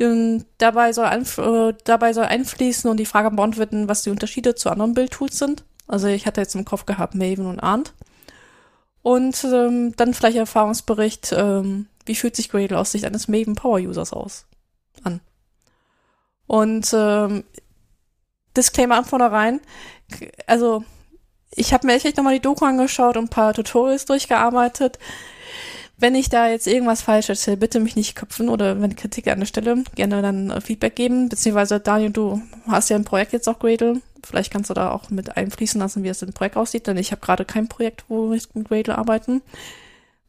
Und 0.00 0.46
dabei 0.58 0.92
soll, 0.92 1.06
äh, 1.06 1.74
dabei 1.84 2.12
soll 2.12 2.24
einfließen 2.24 2.88
und 2.88 2.98
die 2.98 3.06
Frage 3.06 3.30
beantworten, 3.30 3.88
was 3.88 4.02
die 4.02 4.10
Unterschiede 4.10 4.54
zu 4.54 4.70
anderen 4.70 4.94
Bildtools 4.94 5.38
sind. 5.38 5.64
Also 5.88 6.06
ich 6.06 6.26
hatte 6.26 6.40
jetzt 6.40 6.54
im 6.54 6.64
Kopf 6.64 6.86
gehabt 6.86 7.14
Maven 7.14 7.46
und 7.46 7.60
Arndt. 7.60 7.94
Und 9.02 9.42
ähm, 9.44 9.94
dann 9.96 10.14
vielleicht 10.14 10.36
Erfahrungsbericht, 10.36 11.32
ähm, 11.32 11.86
wie 12.04 12.14
fühlt 12.14 12.36
sich 12.36 12.50
Gradle 12.50 12.78
aus 12.78 12.92
Sicht 12.92 13.04
eines 13.04 13.26
Maven 13.26 13.54
Power 13.54 13.78
Users 13.78 14.12
aus 14.12 14.46
an. 15.02 15.20
Und 16.46 16.90
ähm, 16.92 17.44
Disclaimer 18.58 18.96
an 18.96 19.04
vornherein, 19.04 19.60
also 20.46 20.84
ich 21.50 21.72
habe 21.72 21.86
mir 21.86 21.94
echt 21.94 22.16
nochmal 22.16 22.34
die 22.34 22.42
Doku 22.42 22.64
angeschaut 22.64 23.16
und 23.16 23.24
ein 23.24 23.30
paar 23.30 23.54
Tutorials 23.54 24.04
durchgearbeitet. 24.04 24.98
Wenn 26.00 26.14
ich 26.14 26.28
da 26.28 26.48
jetzt 26.48 26.68
irgendwas 26.68 27.02
falsch 27.02 27.28
erzähle, 27.28 27.56
bitte 27.56 27.80
mich 27.80 27.96
nicht 27.96 28.14
köpfen 28.14 28.48
oder 28.48 28.80
wenn 28.80 28.94
Kritik 28.94 29.26
an 29.26 29.40
der 29.40 29.46
Stelle, 29.46 29.82
gerne 29.96 30.22
dann 30.22 30.50
äh, 30.50 30.60
Feedback 30.60 30.94
geben. 30.94 31.28
Beziehungsweise 31.28 31.80
Daniel, 31.80 32.10
du 32.10 32.40
hast 32.68 32.88
ja 32.88 32.96
ein 32.96 33.04
Projekt 33.04 33.32
jetzt 33.32 33.48
auch 33.48 33.58
Gradle. 33.58 34.00
Vielleicht 34.24 34.52
kannst 34.52 34.70
du 34.70 34.74
da 34.74 34.90
auch 34.90 35.10
mit 35.10 35.36
einfließen 35.36 35.80
lassen, 35.80 36.04
wie 36.04 36.08
es 36.08 36.22
im 36.22 36.32
Projekt 36.32 36.56
aussieht, 36.56 36.86
denn 36.86 36.96
ich 36.96 37.10
habe 37.10 37.20
gerade 37.20 37.44
kein 37.44 37.68
Projekt, 37.68 38.04
wo 38.08 38.32
ich 38.32 38.54
mit 38.54 38.68
Gradle 38.68 38.96
arbeiten. 38.96 39.42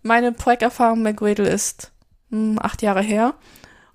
Meine 0.01 0.32
Projekterfahrung 0.32 1.03
mit 1.03 1.17
Gradle 1.17 1.47
ist 1.47 1.91
mh, 2.30 2.61
acht 2.61 2.82
Jahre 2.82 3.01
her 3.01 3.36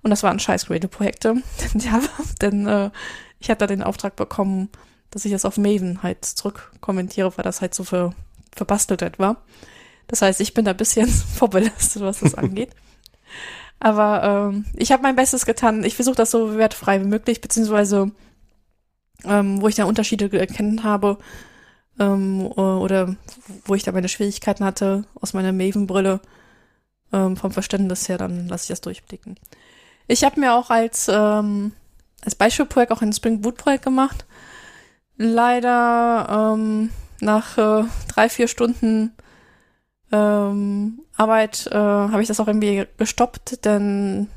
und 0.01 0.11
das 0.11 0.23
waren 0.23 0.39
scheiß 0.39 0.67
Gradle-Projekte. 0.67 1.35
ja, 1.73 1.99
denn 2.41 2.67
äh, 2.67 2.89
ich 3.45 3.51
hatte 3.51 3.59
da 3.59 3.67
den 3.67 3.83
Auftrag 3.83 4.15
bekommen, 4.15 4.69
dass 5.11 5.23
ich 5.23 5.31
das 5.31 5.45
auf 5.45 5.57
Maven 5.57 6.01
halt 6.01 6.25
zurückkommentiere, 6.25 7.31
weil 7.37 7.43
das 7.43 7.61
halt 7.61 7.75
so 7.75 7.83
ver 7.83 8.13
verbastelt 8.55 9.19
war. 9.19 9.37
Das 10.07 10.21
heißt, 10.21 10.41
ich 10.41 10.53
bin 10.55 10.65
da 10.65 10.71
ein 10.71 10.77
bisschen 10.77 11.07
vorbelastet, 11.35 12.01
was 12.01 12.21
das 12.21 12.33
angeht. 12.35 12.71
Aber 13.79 14.51
ähm, 14.51 14.65
ich 14.75 14.91
habe 14.91 15.03
mein 15.03 15.15
Bestes 15.15 15.45
getan. 15.45 15.83
Ich 15.83 15.95
versuche 15.95 16.15
das 16.15 16.31
so 16.31 16.57
wertfrei 16.57 17.01
wie 17.01 17.07
möglich, 17.07 17.39
beziehungsweise 17.39 18.11
ähm, 19.25 19.61
wo 19.61 19.67
ich 19.67 19.75
da 19.75 19.85
Unterschiede 19.85 20.35
erkennen 20.39 20.83
habe 20.83 21.19
ähm, 21.99 22.47
oder 22.47 23.15
wo 23.65 23.75
ich 23.75 23.83
da 23.83 23.91
meine 23.91 24.09
Schwierigkeiten 24.09 24.65
hatte 24.65 25.05
aus 25.21 25.33
meiner 25.33 25.53
Maven-Brille 25.53 26.19
ähm, 27.13 27.37
vom 27.37 27.51
Verständnis 27.51 28.09
her, 28.09 28.17
dann 28.17 28.47
lasse 28.47 28.63
ich 28.63 28.69
das 28.69 28.81
durchblicken. 28.81 29.37
Ich 30.07 30.23
habe 30.23 30.39
mir 30.39 30.55
auch 30.55 30.71
als, 30.71 31.09
ähm, 31.13 31.73
als 32.25 32.35
Beispielprojekt 32.35 32.91
auch 32.91 33.01
ein 33.01 33.13
Spring 33.13 33.41
Boot-Projekt 33.41 33.83
gemacht. 33.83 34.25
Leider 35.17 36.53
ähm, 36.55 36.89
nach 37.21 37.57
äh, 37.57 37.85
drei, 38.07 38.29
vier 38.29 38.47
Stunden 38.47 39.13
ähm, 40.11 40.99
Arbeit 41.15 41.67
äh, 41.71 41.75
habe 41.75 42.21
ich 42.21 42.27
das 42.27 42.39
auch 42.39 42.47
irgendwie 42.47 42.85
gestoppt, 42.97 43.65
denn 43.65 44.27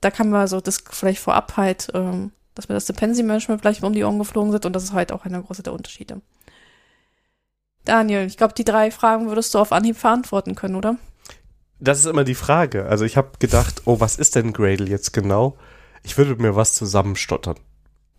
da 0.00 0.10
kam 0.10 0.30
mir 0.30 0.46
so 0.48 0.60
das 0.60 0.82
vielleicht 0.90 1.20
vorab 1.20 1.56
halt, 1.56 1.88
ähm, 1.94 2.32
dass 2.54 2.68
mir 2.68 2.74
das 2.74 2.86
Dependency 2.86 3.22
Management 3.22 3.60
vielleicht 3.60 3.82
um 3.82 3.92
die 3.92 4.04
Ohren 4.04 4.18
geflogen 4.18 4.52
sind 4.52 4.66
und 4.66 4.72
das 4.72 4.84
ist 4.84 4.92
halt 4.92 5.12
auch 5.12 5.24
einer 5.24 5.42
große 5.42 5.62
der 5.62 5.72
Unterschiede. 5.72 6.20
Daniel, 7.84 8.26
ich 8.26 8.36
glaube, 8.36 8.54
die 8.54 8.64
drei 8.64 8.90
Fragen 8.90 9.28
würdest 9.28 9.54
du 9.54 9.58
auf 9.58 9.72
Anhieb 9.72 9.96
verantworten 9.96 10.54
können, 10.54 10.76
oder? 10.76 10.96
Das 11.80 11.98
ist 11.98 12.06
immer 12.06 12.24
die 12.24 12.34
Frage. 12.34 12.86
Also 12.86 13.04
ich 13.04 13.16
habe 13.16 13.30
gedacht, 13.38 13.82
oh, 13.86 14.00
was 14.00 14.16
ist 14.16 14.36
denn 14.36 14.52
Gradle 14.52 14.86
jetzt 14.86 15.12
genau? 15.12 15.56
Ich 16.02 16.16
würde 16.18 16.36
mir 16.36 16.56
was 16.56 16.74
zusammenstottern. 16.74 17.56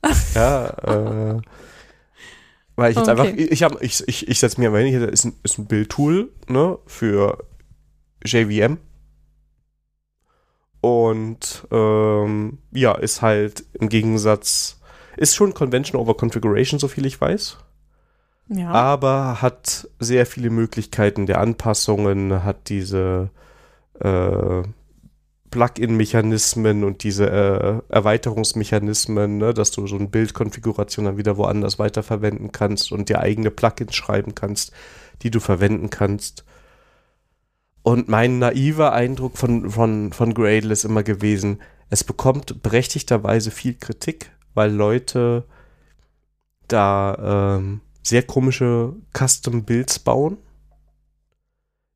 ja, 0.35 0.67
äh, 0.67 1.41
weil 2.75 2.91
ich 2.91 2.97
jetzt 2.97 3.09
Okay. 3.09 3.21
einfach, 3.27 3.37
ich 3.37 3.63
habe, 3.63 3.77
ich, 3.83 4.07
ich, 4.07 4.27
ich 4.27 4.39
setze 4.39 4.59
mir 4.59 4.71
mal 4.71 4.83
hin, 4.83 5.01
ist 5.03 5.25
ein, 5.25 5.33
ist 5.43 5.59
ein 5.59 5.67
Bildtool, 5.67 6.31
ne, 6.47 6.77
für 6.87 7.43
JVM. 8.25 8.77
Und 10.81 11.67
ähm, 11.71 12.57
ja, 12.71 12.93
ist 12.95 13.21
halt 13.21 13.65
im 13.73 13.89
Gegensatz, 13.89 14.79
ist 15.17 15.35
schon 15.35 15.53
Convention 15.53 16.01
over 16.01 16.15
Configuration, 16.15 16.79
so 16.79 16.87
viel 16.87 17.05
ich 17.05 17.19
weiß. 17.21 17.57
Ja. 18.53 18.71
aber 18.71 19.41
hat 19.41 19.87
sehr 19.99 20.25
viele 20.25 20.49
Möglichkeiten 20.49 21.25
der 21.25 21.39
Anpassungen, 21.39 22.43
hat 22.43 22.67
diese 22.67 23.29
äh, 24.01 24.63
Plugin-Mechanismen 25.51 26.83
und 26.83 27.03
diese 27.03 27.29
äh, 27.29 27.93
Erweiterungsmechanismen, 27.93 29.37
ne, 29.37 29.53
dass 29.53 29.71
du 29.71 29.85
so 29.85 29.97
eine 29.97 30.07
Bildkonfiguration 30.07 31.05
dann 31.05 31.17
wieder 31.17 31.37
woanders 31.37 31.77
weiterverwenden 31.77 32.51
kannst 32.51 32.91
und 32.91 33.09
dir 33.09 33.19
eigene 33.19 33.51
Plugins 33.51 33.95
schreiben 33.95 34.33
kannst, 34.33 34.71
die 35.21 35.29
du 35.29 35.39
verwenden 35.39 35.89
kannst. 35.89 36.45
Und 37.83 38.07
mein 38.07 38.39
naiver 38.39 38.93
Eindruck 38.93 39.37
von, 39.37 39.69
von, 39.69 40.13
von 40.13 40.33
Gradle 40.33 40.71
ist 40.71 40.85
immer 40.85 41.03
gewesen, 41.03 41.59
es 41.89 42.03
bekommt 42.03 42.63
berechtigterweise 42.63 43.51
viel 43.51 43.73
Kritik, 43.73 44.31
weil 44.53 44.71
Leute 44.71 45.43
da 46.67 47.57
ähm, 47.57 47.81
sehr 48.03 48.23
komische 48.23 48.93
Custom-Builds 49.13 49.99
bauen. 49.99 50.37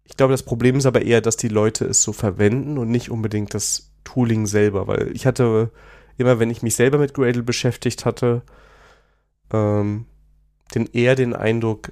Ich 0.05 0.17
glaube, 0.17 0.33
das 0.33 0.43
Problem 0.43 0.77
ist 0.77 0.85
aber 0.85 1.01
eher, 1.01 1.21
dass 1.21 1.35
die 1.35 1.47
Leute 1.47 1.85
es 1.85 2.01
so 2.03 2.13
verwenden 2.13 2.77
und 2.77 2.89
nicht 2.89 3.09
unbedingt 3.09 3.53
das 3.53 3.91
Tooling 4.03 4.45
selber, 4.45 4.87
weil 4.87 5.11
ich 5.13 5.25
hatte 5.25 5.71
immer, 6.17 6.39
wenn 6.39 6.51
ich 6.51 6.61
mich 6.61 6.75
selber 6.75 6.97
mit 6.97 7.13
Gradle 7.13 7.43
beschäftigt 7.43 8.05
hatte, 8.05 8.43
ähm, 9.51 10.05
den 10.73 10.87
eher 10.87 11.15
den 11.15 11.33
Eindruck, 11.33 11.91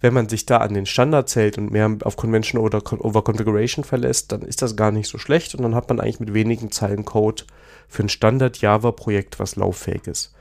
wenn 0.00 0.12
man 0.12 0.28
sich 0.28 0.44
da 0.44 0.58
an 0.58 0.74
den 0.74 0.86
Standards 0.86 1.36
hält 1.36 1.56
und 1.56 1.70
mehr 1.70 1.96
auf 2.02 2.16
Convention 2.16 2.60
oder 2.60 2.80
Configuration 2.80 3.84
verlässt, 3.84 4.32
dann 4.32 4.42
ist 4.42 4.60
das 4.60 4.76
gar 4.76 4.90
nicht 4.90 5.08
so 5.08 5.16
schlecht 5.16 5.54
und 5.54 5.62
dann 5.62 5.74
hat 5.74 5.88
man 5.88 6.00
eigentlich 6.00 6.20
mit 6.20 6.34
wenigen 6.34 6.70
Zeilen 6.70 7.04
Code 7.04 7.44
für 7.88 8.02
ein 8.02 8.08
Standard-Java-Projekt, 8.08 9.38
was 9.38 9.56
lauffähig 9.56 10.06
ist. 10.06 10.34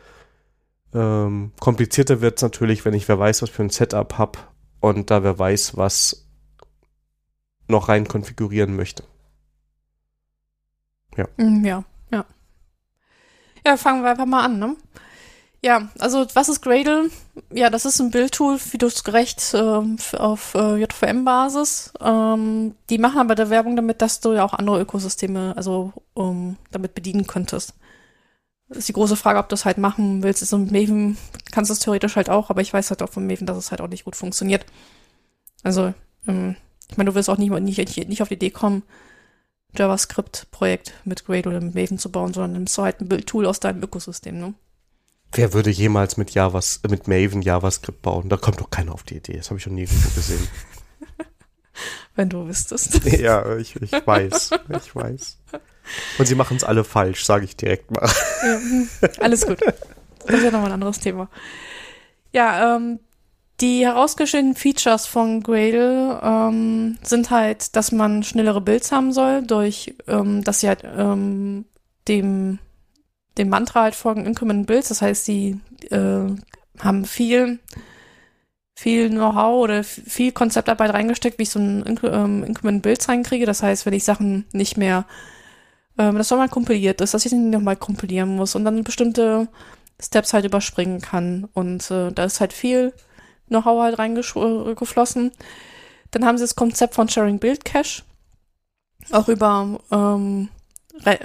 Ähm, 0.94 1.52
komplizierter 1.60 2.22
wird 2.22 2.38
es 2.38 2.42
natürlich, 2.42 2.84
wenn 2.84 2.94
ich 2.94 3.08
wer 3.08 3.20
weiß, 3.20 3.42
was 3.42 3.50
für 3.50 3.64
ein 3.64 3.70
Setup 3.70 4.18
habe 4.18 4.40
und 4.82 5.10
da 5.10 5.24
wer 5.24 5.40
weiß, 5.40 5.78
was 5.78 6.25
noch 7.68 7.90
rein 7.90 8.08
konfigurieren 8.08 8.76
möchte. 8.76 9.04
Mm, 11.38 11.66
Ja, 11.66 11.84
ja. 12.12 12.26
Ja, 13.66 13.78
fangen 13.78 14.04
wir 14.04 14.12
einfach 14.12 14.26
mal 14.26 14.44
an, 14.46 14.60
ne? 14.60 14.76
Ja, 15.64 15.90
also 16.00 16.26
was 16.36 16.50
ist 16.50 16.62
Gradle? 16.62 17.10
Ja, 17.54 17.70
das 17.70 17.86
ist 17.86 18.00
ein 18.00 18.12
Bildtool, 18.12 18.60
wie 18.72 18.78
du 18.80 18.88
es 18.88 19.04
gerecht 19.04 19.40
f- 19.54 20.14
auf 20.16 20.56
äh, 20.56 20.78
JVM-Basis. 20.78 21.94
Ähm, 22.02 22.76
die 22.90 23.00
machen 23.00 23.20
aber 23.20 23.36
der 23.36 23.50
Werbung 23.50 23.76
damit, 23.76 24.02
dass 24.02 24.22
du 24.22 24.34
ja 24.34 24.46
auch 24.46 24.54
andere 24.54 24.82
Ökosysteme 24.82 25.54
also 25.58 25.94
ähm, 26.18 26.58
damit 26.72 26.96
bedienen 26.96 27.28
könntest. 27.28 27.74
Das 28.70 28.80
ist 28.80 28.90
die 28.90 28.94
große 28.94 29.16
Frage, 29.18 29.40
ob 29.40 29.50
du 29.50 29.56
es 29.56 29.66
halt 29.66 29.78
machen 29.80 30.24
willst. 30.24 30.42
Ist 30.42 30.50
so 30.52 30.58
mit 30.60 30.72
Maven 30.72 31.18
kannst 31.52 31.70
du 31.70 31.74
es 31.74 31.80
theoretisch 31.80 32.16
halt 32.16 32.30
auch, 32.30 32.50
aber 32.50 32.62
ich 32.62 32.74
weiß 32.74 32.90
halt 32.92 33.04
auch 33.04 33.12
von 33.12 33.28
Maven, 33.28 33.48
dass 33.48 33.58
es 33.58 33.72
halt 33.72 33.82
auch 33.82 33.90
nicht 33.90 34.06
gut 34.06 34.16
funktioniert. 34.16 34.66
Also, 35.64 35.94
ähm, 36.28 36.56
ich 36.90 36.98
meine, 36.98 37.10
du 37.10 37.16
wirst 37.16 37.30
auch 37.30 37.38
nicht, 37.38 37.52
nicht, 37.52 38.08
nicht 38.08 38.22
auf 38.22 38.28
die 38.28 38.36
Idee 38.36 38.52
kommen, 38.52 38.84
JavaScript-Projekt 39.76 40.94
mit 41.04 41.26
Gradle 41.26 41.52
oder 41.52 41.62
mit 41.62 41.76
Maven 41.76 41.98
zu 41.98 42.12
bauen, 42.12 42.34
sondern 42.34 42.54
nimmst 42.54 42.78
du 42.78 42.84
halt 42.84 43.02
ein 43.02 43.10
Bildtool 43.10 43.46
aus 43.46 43.60
deinem 43.60 43.84
Ökosystem, 43.84 44.40
ne? 44.40 44.54
Wer 45.32 45.54
würde 45.54 45.70
jemals 45.70 46.16
mit 46.16 46.32
Javas, 46.32 46.82
mit 46.90 47.08
Maven 47.08 47.42
JavaScript 47.42 48.02
bauen? 48.02 48.30
Da 48.30 48.38
kommt 48.38 48.62
doch 48.62 48.70
keiner 48.70 48.94
auf 48.94 49.04
die 49.04 49.16
Idee. 49.16 49.36
Das 49.36 49.50
habe 49.50 49.58
ich 49.58 49.64
schon 49.64 49.76
nirgendwo 49.76 50.10
gesehen. 50.16 50.48
Wenn 52.16 52.30
du 52.30 52.48
wüsstest. 52.48 53.04
ja, 53.20 53.58
ich, 53.58 53.76
ich 53.76 53.92
weiß. 53.92 54.52
Ich 54.70 54.96
weiß. 54.96 55.38
Und 56.18 56.26
sie 56.26 56.36
machen 56.36 56.56
es 56.56 56.64
alle 56.64 56.86
falsch, 56.86 57.26
sage 57.26 57.46
ich 57.46 57.58
direkt 57.58 57.92
mal. 57.92 58.10
Ja, 58.44 59.10
alles 59.20 59.46
gut. 59.46 59.60
Das 59.62 60.38
ist 60.38 60.44
ja 60.44 60.52
nochmal 60.52 60.68
ein 60.68 60.74
anderes 60.74 61.00
Thema. 61.00 61.30
Ja, 62.32 62.76
ähm, 62.76 63.00
die 63.62 63.86
herausgestellten 63.86 64.56
Features 64.56 65.06
von 65.06 65.42
Gradle 65.42 66.20
ähm, 66.22 66.98
sind 67.04 67.30
halt, 67.30 67.76
dass 67.76 67.92
man 67.92 68.24
schnellere 68.24 68.60
Builds 68.60 68.92
haben 68.92 69.14
soll, 69.14 69.44
durch, 69.44 69.96
ähm, 70.08 70.44
dass 70.44 70.60
sie 70.60 70.68
halt 70.68 70.84
ähm, 70.84 71.66
dem, 72.08 72.60
dem 73.38 73.50
Mantra 73.50 73.84
halt 73.84 73.96
folgen, 73.96 74.26
Increment 74.26 74.68
Builds. 74.68 74.90
Das 74.90 75.02
heißt, 75.02 75.24
sie 75.24 75.60
äh, 75.90 76.28
haben 76.80 77.06
viel, 77.06 77.60
viel 78.78 79.10
Know-how 79.10 79.64
oder 79.64 79.84
viel 79.86 80.34
Konzeptarbeit 80.34 80.94
reingesteckt, 80.94 81.40
wie 81.40 81.44
ich 81.44 81.50
so 81.50 81.60
ein 81.60 81.98
ähm, 82.04 82.44
Increment 82.44 82.82
Builds 82.84 83.08
reinkriege. 83.08 83.46
Das 83.46 83.64
heißt, 83.64 83.86
wenn 83.86 83.94
ich 83.94 84.04
Sachen 84.04 84.44
nicht 84.52 84.76
mehr, 84.76 85.06
ähm, 85.98 86.18
das 86.18 86.28
soll 86.28 86.40
mal 86.40 86.50
kompiliert 86.50 87.00
ist, 87.00 87.14
dass 87.14 87.26
ich 87.26 87.32
nicht 87.32 87.54
nochmal 87.54 87.78
kompilieren 87.78 88.36
muss 88.36 88.54
und 88.56 88.66
dann 88.66 88.84
bestimmte 88.84 89.48
Steps 90.02 90.34
halt 90.34 90.44
überspringen 90.44 91.00
kann. 91.00 91.48
Und 91.54 91.90
äh, 91.90 92.12
da 92.12 92.26
ist 92.26 92.42
halt 92.42 92.52
viel 92.52 92.92
Know-how 93.48 93.82
halt 93.82 94.00
reingeflossen. 94.00 95.32
Dann 96.12 96.26
haben 96.26 96.38
sie 96.38 96.44
das 96.44 96.56
Konzept 96.56 96.96
von 96.96 97.10
Sharing 97.10 97.40
Build 97.40 97.66
Cache. 97.66 98.04
Auch 99.12 99.28
über, 99.28 99.80
ähm, 99.92 100.50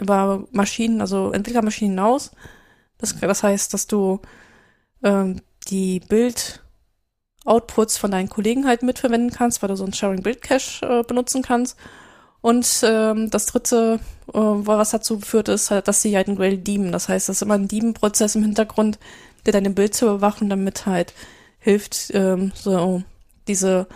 über 0.01 0.45
Maschinen, 0.51 1.01
also 1.01 1.33
Entwicklermaschinen 1.33 1.93
hinaus. 1.93 2.33
Das, 2.99 3.19
das 3.19 3.43
heißt, 3.43 3.73
dass 3.73 3.87
du 3.87 4.21
ähm, 5.03 5.41
die 5.69 6.01
Bild-Outputs 6.01 7.97
von 7.97 8.11
deinen 8.11 8.29
Kollegen 8.29 8.67
halt 8.67 8.83
mitverwenden 8.83 9.31
kannst, 9.31 9.63
weil 9.63 9.69
du 9.69 9.77
so 9.77 9.85
ein 9.85 9.95
Sharing 9.95 10.23
Build 10.23 10.43
Cache 10.43 10.85
äh, 10.85 11.03
benutzen 11.03 11.43
kannst. 11.43 11.77
Und 12.43 12.67
ähm, 12.83 13.31
das 13.31 13.47
dritte, 13.47 14.01
äh, 14.29 14.39
was 14.39 14.91
dazu 14.91 15.21
führt, 15.21 15.49
ist 15.49 15.71
halt, 15.71 15.89
dass 15.89 16.03
sie 16.03 16.17
halt 16.17 16.29
ein 16.29 16.37
Grail 16.37 16.57
deemen. 16.57 16.93
Das 16.93 17.09
heißt, 17.09 17.29
das 17.29 17.37
ist 17.37 17.43
immer 17.43 17.55
ein 17.55 17.69
Deemen-Prozess 17.69 18.35
im 18.35 18.43
Hintergrund, 18.43 18.99
der 19.45 19.53
deine 19.53 19.71
Bild 19.71 19.95
zu 19.95 20.07
überwachen, 20.07 20.49
damit 20.49 20.87
halt 20.87 21.13
hilft, 21.61 22.11
ähm, 22.15 22.53
so 22.55 23.03
diese 23.47 23.87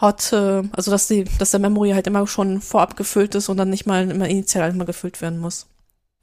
Hot, 0.00 0.32
äh, 0.32 0.62
also 0.72 0.90
dass 0.90 1.08
die, 1.08 1.24
dass 1.38 1.50
der 1.50 1.60
Memory 1.60 1.90
halt 1.90 2.06
immer 2.06 2.26
schon 2.26 2.60
vorab 2.60 2.96
gefüllt 2.96 3.34
ist 3.34 3.48
und 3.48 3.58
dann 3.58 3.70
nicht 3.70 3.86
mal 3.86 4.10
immer 4.10 4.28
initial 4.28 4.70
einmal 4.70 4.86
gefüllt 4.86 5.20
werden 5.20 5.38
muss. 5.38 5.66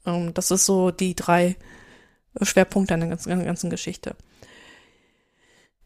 Ähm, 0.04 0.34
das 0.34 0.50
ist 0.50 0.66
so 0.66 0.90
die 0.90 1.14
drei 1.14 1.56
Schwerpunkte 2.42 2.94
an 2.94 3.00
der 3.00 3.08
ganzen, 3.10 3.44
ganzen 3.44 3.70
Geschichte. 3.70 4.16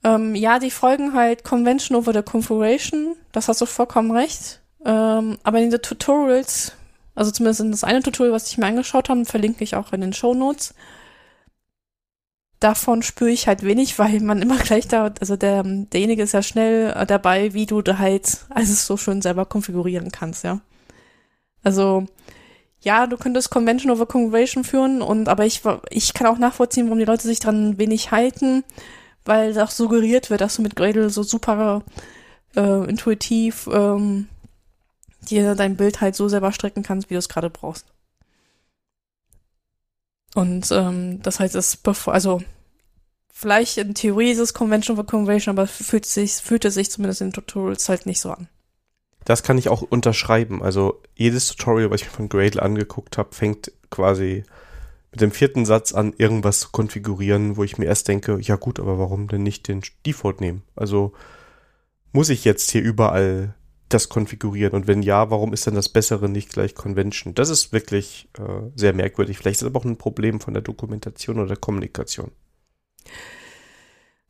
Ähm, 0.04 0.34
ja, 0.34 0.58
die 0.58 0.70
folgen 0.70 1.14
halt 1.14 1.44
Convention 1.44 1.96
over 1.96 2.12
the 2.12 2.22
Configuration, 2.22 3.14
das 3.32 3.48
hast 3.48 3.60
du 3.60 3.66
vollkommen 3.66 4.10
recht. 4.10 4.60
Ähm, 4.84 5.38
aber 5.44 5.60
in 5.60 5.70
den 5.70 5.82
Tutorials, 5.82 6.72
also 7.14 7.30
zumindest 7.30 7.60
in 7.60 7.70
das 7.70 7.84
eine 7.84 8.02
Tutorial, 8.02 8.34
was 8.34 8.48
ich 8.48 8.58
mir 8.58 8.66
angeschaut 8.66 9.08
habe, 9.08 9.24
verlinke 9.24 9.62
ich 9.62 9.76
auch 9.76 9.92
in 9.92 10.00
den 10.00 10.12
Show 10.12 10.34
Notes, 10.34 10.74
davon 12.62 13.02
spüre 13.02 13.30
ich 13.30 13.46
halt 13.46 13.62
wenig, 13.64 13.98
weil 13.98 14.20
man 14.20 14.42
immer 14.42 14.58
gleich 14.58 14.88
da, 14.88 15.12
also 15.20 15.36
der, 15.36 15.62
derjenige 15.64 16.22
ist 16.22 16.32
ja 16.32 16.42
schnell 16.42 16.92
äh, 16.96 17.06
dabei, 17.06 17.54
wie 17.54 17.66
du 17.66 17.82
da 17.82 17.98
halt 17.98 18.38
alles 18.50 18.86
so 18.86 18.96
schön 18.96 19.22
selber 19.22 19.44
konfigurieren 19.46 20.12
kannst, 20.12 20.44
ja. 20.44 20.60
Also, 21.64 22.06
ja, 22.80 23.06
du 23.06 23.16
könntest 23.16 23.50
Convention 23.50 23.92
over 23.92 24.06
Configuration 24.06 24.64
führen 24.64 25.02
und, 25.02 25.28
aber 25.28 25.46
ich, 25.46 25.62
ich 25.90 26.14
kann 26.14 26.26
auch 26.26 26.38
nachvollziehen, 26.38 26.86
warum 26.86 26.98
die 26.98 27.04
Leute 27.04 27.22
sich 27.22 27.38
dran 27.38 27.78
wenig 27.78 28.10
halten, 28.10 28.64
weil 29.24 29.58
auch 29.60 29.70
suggeriert 29.70 30.30
wird, 30.30 30.40
dass 30.40 30.56
du 30.56 30.62
mit 30.62 30.74
Gradle 30.74 31.10
so 31.10 31.22
super 31.22 31.82
äh, 32.56 32.88
intuitiv 32.88 33.68
ähm, 33.72 34.28
dir 35.30 35.54
dein 35.54 35.76
Bild 35.76 36.00
halt 36.00 36.16
so 36.16 36.28
selber 36.28 36.52
strecken 36.52 36.82
kannst, 36.82 37.08
wie 37.08 37.14
du 37.14 37.18
es 37.18 37.28
gerade 37.28 37.50
brauchst. 37.50 37.86
Und 40.34 40.70
ähm, 40.72 41.22
das 41.22 41.40
heißt, 41.40 41.54
es 41.54 41.76
bevor, 41.76 42.14
also 42.14 42.42
vielleicht 43.42 43.76
in 43.76 43.94
Theorie 43.94 44.30
ist 44.30 44.38
es 44.38 44.54
Convention 44.54 44.96
for 44.96 45.04
Convention, 45.04 45.56
aber 45.56 45.66
fühlt 45.66 46.06
sich, 46.06 46.32
fühlt 46.32 46.64
es 46.64 46.74
sich 46.74 46.90
zumindest 46.90 47.20
in 47.20 47.32
Tutorials 47.32 47.88
halt 47.88 48.06
nicht 48.06 48.20
so 48.20 48.30
an. 48.30 48.48
Das 49.24 49.42
kann 49.42 49.58
ich 49.58 49.68
auch 49.68 49.82
unterschreiben. 49.82 50.62
Also 50.62 51.02
jedes 51.14 51.48
Tutorial, 51.48 51.90
was 51.90 52.00
ich 52.00 52.08
mir 52.08 52.14
von 52.14 52.28
Gradle 52.28 52.62
angeguckt 52.62 53.18
habe, 53.18 53.34
fängt 53.34 53.72
quasi 53.90 54.44
mit 55.10 55.20
dem 55.20 55.30
vierten 55.30 55.66
Satz 55.66 55.92
an, 55.92 56.14
irgendwas 56.16 56.60
zu 56.60 56.70
konfigurieren, 56.70 57.56
wo 57.56 57.64
ich 57.64 57.78
mir 57.78 57.84
erst 57.84 58.08
denke, 58.08 58.38
ja 58.40 58.56
gut, 58.56 58.80
aber 58.80 58.98
warum 58.98 59.28
denn 59.28 59.42
nicht 59.42 59.68
den 59.68 59.82
Default 60.06 60.40
nehmen? 60.40 60.62
Also 60.74 61.12
muss 62.12 62.30
ich 62.30 62.44
jetzt 62.44 62.70
hier 62.70 62.82
überall 62.82 63.54
das 63.88 64.08
konfigurieren? 64.08 64.72
Und 64.72 64.86
wenn 64.86 65.02
ja, 65.02 65.30
warum 65.30 65.52
ist 65.52 65.66
dann 65.66 65.74
das 65.74 65.88
Bessere 65.88 66.28
nicht 66.28 66.50
gleich 66.52 66.74
Convention? 66.74 67.34
Das 67.34 67.50
ist 67.50 67.72
wirklich 67.72 68.28
äh, 68.38 68.70
sehr 68.74 68.94
merkwürdig. 68.94 69.38
Vielleicht 69.38 69.56
ist 69.56 69.62
es 69.62 69.68
aber 69.68 69.80
auch 69.80 69.84
ein 69.84 69.98
Problem 69.98 70.40
von 70.40 70.54
der 70.54 70.62
Dokumentation 70.62 71.38
oder 71.38 71.48
der 71.48 71.56
Kommunikation. 71.56 72.30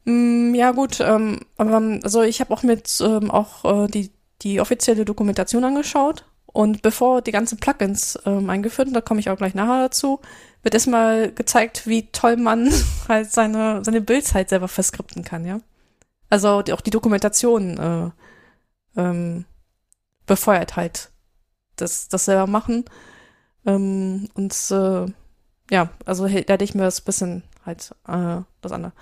Mm, 0.05 0.55
ja 0.55 0.73
gut, 0.73 1.01
ähm, 1.01 1.41
aber 1.57 1.77
also 2.03 2.23
ich 2.23 2.41
habe 2.41 2.53
auch 2.53 2.63
mit 2.63 3.01
ähm, 3.01 3.31
auch 3.31 3.85
äh, 3.85 3.89
die 3.89 4.11
die 4.43 4.61
offizielle 4.61 5.05
Dokumentation 5.05 5.65
angeschaut 5.65 6.25
und 6.47 6.83
bevor 6.83 7.23
die 7.23 7.31
ganzen 7.31 7.59
Plugins 7.59 8.19
ähm, 8.27 8.51
eingeführt, 8.51 8.89
und 8.89 8.95
da 8.95 9.01
komme 9.01 9.21
ich 9.21 9.31
auch 9.31 9.37
gleich 9.37 9.55
nachher 9.55 9.85
dazu, 9.85 10.21
wird 10.63 10.75
erstmal 10.75 11.33
gezeigt, 11.33 11.87
wie 11.87 12.09
toll 12.11 12.37
man 12.37 12.73
halt 13.09 13.31
seine 13.31 13.85
seine 13.85 14.01
Builds 14.01 14.35
halt 14.35 14.49
selber 14.49 14.69
verskripten 14.69 15.25
kann, 15.25 15.45
ja. 15.47 15.61
Also 16.31 16.63
die, 16.63 16.73
auch 16.73 16.81
die 16.81 16.91
Dokumentation 16.91 17.79
äh, 17.79 19.01
ähm, 19.01 19.45
befeuert 20.27 20.77
halt 20.77 21.11
das, 21.77 22.09
das 22.09 22.25
selber 22.25 22.47
machen. 22.47 22.85
Ähm, 23.67 24.29
und 24.35 24.55
äh, 24.71 25.07
ja, 25.71 25.91
also 26.05 26.27
da 26.27 26.31
hätte 26.31 26.65
ich 26.65 26.75
mir 26.75 26.83
das 26.85 27.01
bisschen 27.01 27.43
halt 27.65 27.95
äh, 28.09 28.43
das 28.61 28.73
andere. 28.73 28.93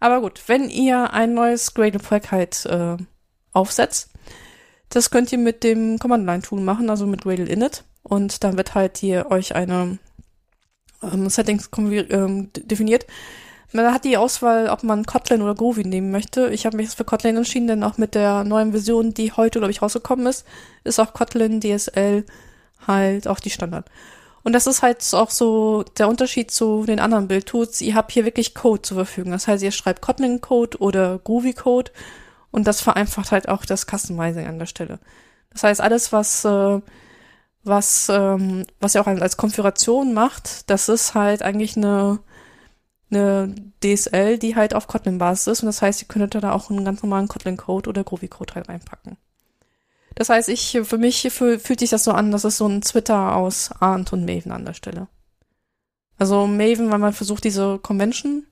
Aber 0.00 0.20
gut, 0.20 0.42
wenn 0.46 0.68
ihr 0.68 1.12
ein 1.12 1.34
neues 1.34 1.74
Gradle-Projekt 1.74 2.32
halt 2.32 2.66
äh, 2.66 2.96
aufsetzt, 3.52 4.10
das 4.88 5.10
könnt 5.10 5.32
ihr 5.32 5.38
mit 5.38 5.64
dem 5.64 5.98
Command-Line-Tool 5.98 6.60
machen, 6.60 6.90
also 6.90 7.06
mit 7.06 7.22
Gradle 7.22 7.46
Init. 7.46 7.84
Und 8.02 8.42
dann 8.44 8.56
wird 8.56 8.74
halt 8.74 8.98
hier 8.98 9.30
euch 9.30 9.54
eine 9.54 9.98
ähm, 11.02 11.30
Settings 11.30 11.70
ähm, 11.78 12.50
definiert, 12.52 13.06
man 13.74 13.92
hat 13.92 14.04
die 14.04 14.18
Auswahl, 14.18 14.68
ob 14.68 14.82
man 14.82 15.06
Kotlin 15.06 15.40
oder 15.40 15.54
Groovy 15.54 15.84
nehmen 15.84 16.10
möchte. 16.10 16.48
Ich 16.50 16.66
habe 16.66 16.76
mich 16.76 16.86
jetzt 16.86 16.96
für 16.96 17.04
Kotlin 17.04 17.36
entschieden, 17.36 17.68
denn 17.68 17.84
auch 17.84 17.96
mit 17.96 18.14
der 18.14 18.44
neuen 18.44 18.72
Version, 18.72 19.14
die 19.14 19.32
heute, 19.32 19.60
glaube 19.60 19.72
ich, 19.72 19.80
rausgekommen 19.80 20.26
ist, 20.26 20.44
ist 20.84 21.00
auch 21.00 21.14
Kotlin 21.14 21.60
DSL 21.60 22.24
halt 22.86 23.28
auch 23.28 23.40
die 23.40 23.50
Standard. 23.50 23.86
Und 24.44 24.52
das 24.54 24.66
ist 24.66 24.82
halt 24.82 24.98
auch 25.14 25.30
so 25.30 25.84
der 25.98 26.08
Unterschied 26.08 26.50
zu 26.50 26.84
den 26.84 27.00
anderen 27.00 27.28
Build-Tools. 27.28 27.80
Ihr 27.80 27.94
habt 27.94 28.12
hier 28.12 28.24
wirklich 28.24 28.54
Code 28.54 28.82
zur 28.82 28.96
Verfügung. 28.96 29.32
Das 29.32 29.46
heißt, 29.46 29.62
ihr 29.62 29.70
schreibt 29.70 30.02
Kotlin-Code 30.02 30.78
oder 30.78 31.18
Groovy-Code 31.18 31.92
und 32.50 32.66
das 32.66 32.80
vereinfacht 32.80 33.30
halt 33.30 33.48
auch 33.48 33.64
das 33.64 33.86
Customizing 33.86 34.46
an 34.46 34.58
der 34.58 34.66
Stelle. 34.66 34.98
Das 35.50 35.62
heißt, 35.62 35.80
alles, 35.80 36.12
was, 36.12 36.44
äh, 36.44 36.80
was, 37.62 38.08
ähm, 38.08 38.66
was 38.80 38.94
ihr 38.94 39.00
auch 39.00 39.06
als 39.06 39.36
Konfiguration 39.36 40.12
macht, 40.12 40.68
das 40.70 40.88
ist 40.88 41.14
halt 41.14 41.42
eigentlich 41.42 41.76
eine 41.76 42.18
eine 43.12 43.54
DSL, 43.82 44.38
die 44.38 44.56
halt 44.56 44.74
auf 44.74 44.86
Kotlin-Basis 44.86 45.46
ist. 45.46 45.62
Und 45.62 45.66
das 45.66 45.82
heißt, 45.82 46.02
ihr 46.02 46.08
könntet 46.08 46.42
da 46.42 46.52
auch 46.52 46.70
einen 46.70 46.84
ganz 46.84 47.02
normalen 47.02 47.28
Kotlin-Code 47.28 47.88
oder 47.88 48.04
Groovy-Code 48.04 48.54
halt 48.54 48.68
reinpacken. 48.68 49.16
Das 50.14 50.28
heißt, 50.28 50.48
ich, 50.48 50.78
für 50.84 50.98
mich 50.98 51.28
für, 51.30 51.58
fühlt 51.58 51.80
sich 51.80 51.90
das 51.90 52.04
so 52.04 52.12
an, 52.12 52.30
dass 52.30 52.44
es 52.44 52.58
so 52.58 52.66
ein 52.66 52.82
Twitter 52.82 53.36
aus 53.36 53.70
Arndt 53.80 54.12
und 54.12 54.24
Maven 54.24 54.52
an 54.52 54.64
der 54.64 54.74
Stelle. 54.74 55.08
Also 56.18 56.46
Maven, 56.46 56.90
weil 56.90 56.98
man 56.98 57.12
versucht, 57.12 57.44
diese 57.44 57.78
Convention, 57.78 58.46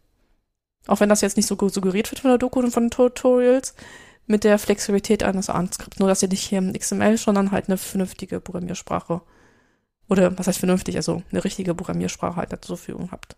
auch 0.86 1.00
wenn 1.00 1.08
das 1.08 1.20
jetzt 1.20 1.36
nicht 1.36 1.46
so 1.46 1.56
suggeriert 1.68 2.10
wird 2.10 2.20
von 2.20 2.30
der 2.30 2.38
Doku 2.38 2.60
und 2.60 2.70
von 2.70 2.84
den 2.84 2.90
Tutorials, 2.90 3.74
mit 4.26 4.44
der 4.44 4.58
Flexibilität 4.58 5.22
eines 5.22 5.50
Arndt-Skripts. 5.50 5.98
Nur, 5.98 6.08
dass 6.08 6.22
ihr 6.22 6.28
nicht 6.28 6.48
hier 6.48 6.58
im 6.58 6.72
XML, 6.72 7.18
sondern 7.18 7.50
halt 7.50 7.68
eine 7.68 7.76
vernünftige 7.76 8.40
Programmiersprache 8.40 9.22
oder 10.08 10.36
was 10.38 10.46
heißt 10.46 10.58
vernünftig, 10.58 10.96
also 10.96 11.22
eine 11.30 11.44
richtige 11.44 11.74
Programmiersprache 11.74 12.36
halt 12.36 12.50
zur 12.64 12.76
Verfügung 12.76 13.10
habt. 13.12 13.36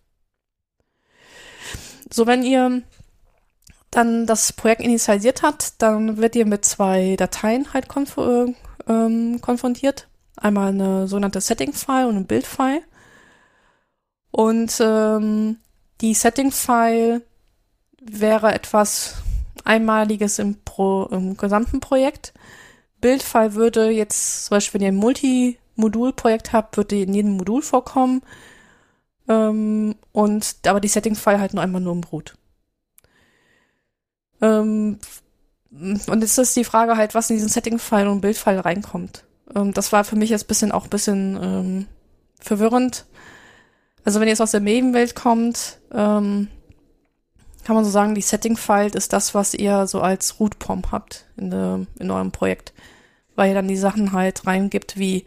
So, 2.11 2.27
wenn 2.27 2.43
ihr 2.43 2.83
dann 3.93 4.27
das 4.27 4.53
Projekt 4.53 4.81
initialisiert 4.81 5.43
habt, 5.43 5.81
dann 5.81 6.17
wird 6.17 6.35
ihr 6.35 6.47
mit 6.47 6.65
zwei 6.65 7.15
Dateien 7.17 7.73
halt 7.73 7.89
konf 7.89 8.17
äh, 8.17 8.53
ähm, 8.89 9.41
konfrontiert. 9.41 10.09
Einmal 10.37 10.71
eine 10.71 11.07
sogenannte 11.07 11.41
Setting-File 11.41 12.07
und 12.07 12.17
ein 12.17 12.27
Build-File. 12.27 12.83
Und 14.33 14.81
ähm, 14.81 15.59
die 16.01 16.15
Setting-File 16.15 17.23
wäre 18.01 18.53
etwas 18.53 19.17
Einmaliges 19.65 20.39
im, 20.39 20.57
Pro, 20.65 21.05
im 21.05 21.37
gesamten 21.37 21.81
Projekt. 21.81 22.33
Bildfile 23.01 23.55
würde 23.55 23.91
jetzt, 23.91 24.47
zum 24.47 24.57
Beispiel, 24.57 24.81
wenn 24.81 24.87
ihr 24.87 24.93
ein 24.93 24.97
Multi-Modul-Projekt 24.97 26.53
habt, 26.53 26.77
würde 26.77 27.01
in 27.01 27.15
jedem 27.15 27.37
Modul 27.37 27.61
vorkommen. 27.61 28.23
Ähm, 29.29 29.97
und 30.13 30.57
aber 30.67 30.81
die 30.81 30.89
Setting-File 30.89 31.39
halt 31.39 31.55
nur 31.55 31.63
einmal 31.63 31.83
nur 31.83 31.93
im 31.93 32.05
Root. 32.05 32.35
Ähm, 34.43 34.99
und 35.71 36.21
jetzt 36.21 36.37
ist 36.37 36.57
die 36.57 36.65
Frage 36.65 36.99
halt, 36.99 37.15
was 37.15 37.31
in 37.31 37.37
diesen 37.37 37.49
Setting-File 37.49 38.09
und 38.09 38.21
Bildfile 38.21 38.65
reinkommt. 38.65 39.25
Ähm, 39.55 39.73
das 39.73 39.93
war 39.93 40.05
für 40.05 40.17
mich 40.17 40.29
jetzt 40.29 40.49
bisschen 40.49 40.73
auch 40.73 40.85
ein 40.85 40.91
bisschen 40.91 41.39
ähm, 41.43 41.87
verwirrend. 42.39 43.07
Also 44.05 44.21
wenn 44.21 44.29
ihr 44.29 44.33
jetzt 44.33 44.43
aus 44.43 44.51
der 44.51 44.61
Maven-Welt 44.61 45.15
kommt, 45.15 45.79
ähm, 45.93 46.49
kann 47.65 47.77
man 47.77 47.85
so 47.85 47.91
sagen, 47.91 48.15
die 48.15 48.21
Setting-File 48.21 48.95
ist 48.95 49.13
das, 49.13 49.35
was 49.35 49.55
ihr 49.55 49.87
so 49.87 50.01
als 50.01 50.41
Root-Pom 50.41 50.83
habt 50.91 51.27
in, 51.37 51.51
de, 51.51 51.87
in 51.99 52.11
eurem 52.11 52.33
Projekt. 52.33 52.75
Weil 53.37 53.49
ihr 53.49 53.55
dann 53.55 53.69
die 53.69 53.77
Sachen 53.77 54.13
halt 54.13 54.47
reingibt 54.47 54.99
wie 54.99 55.25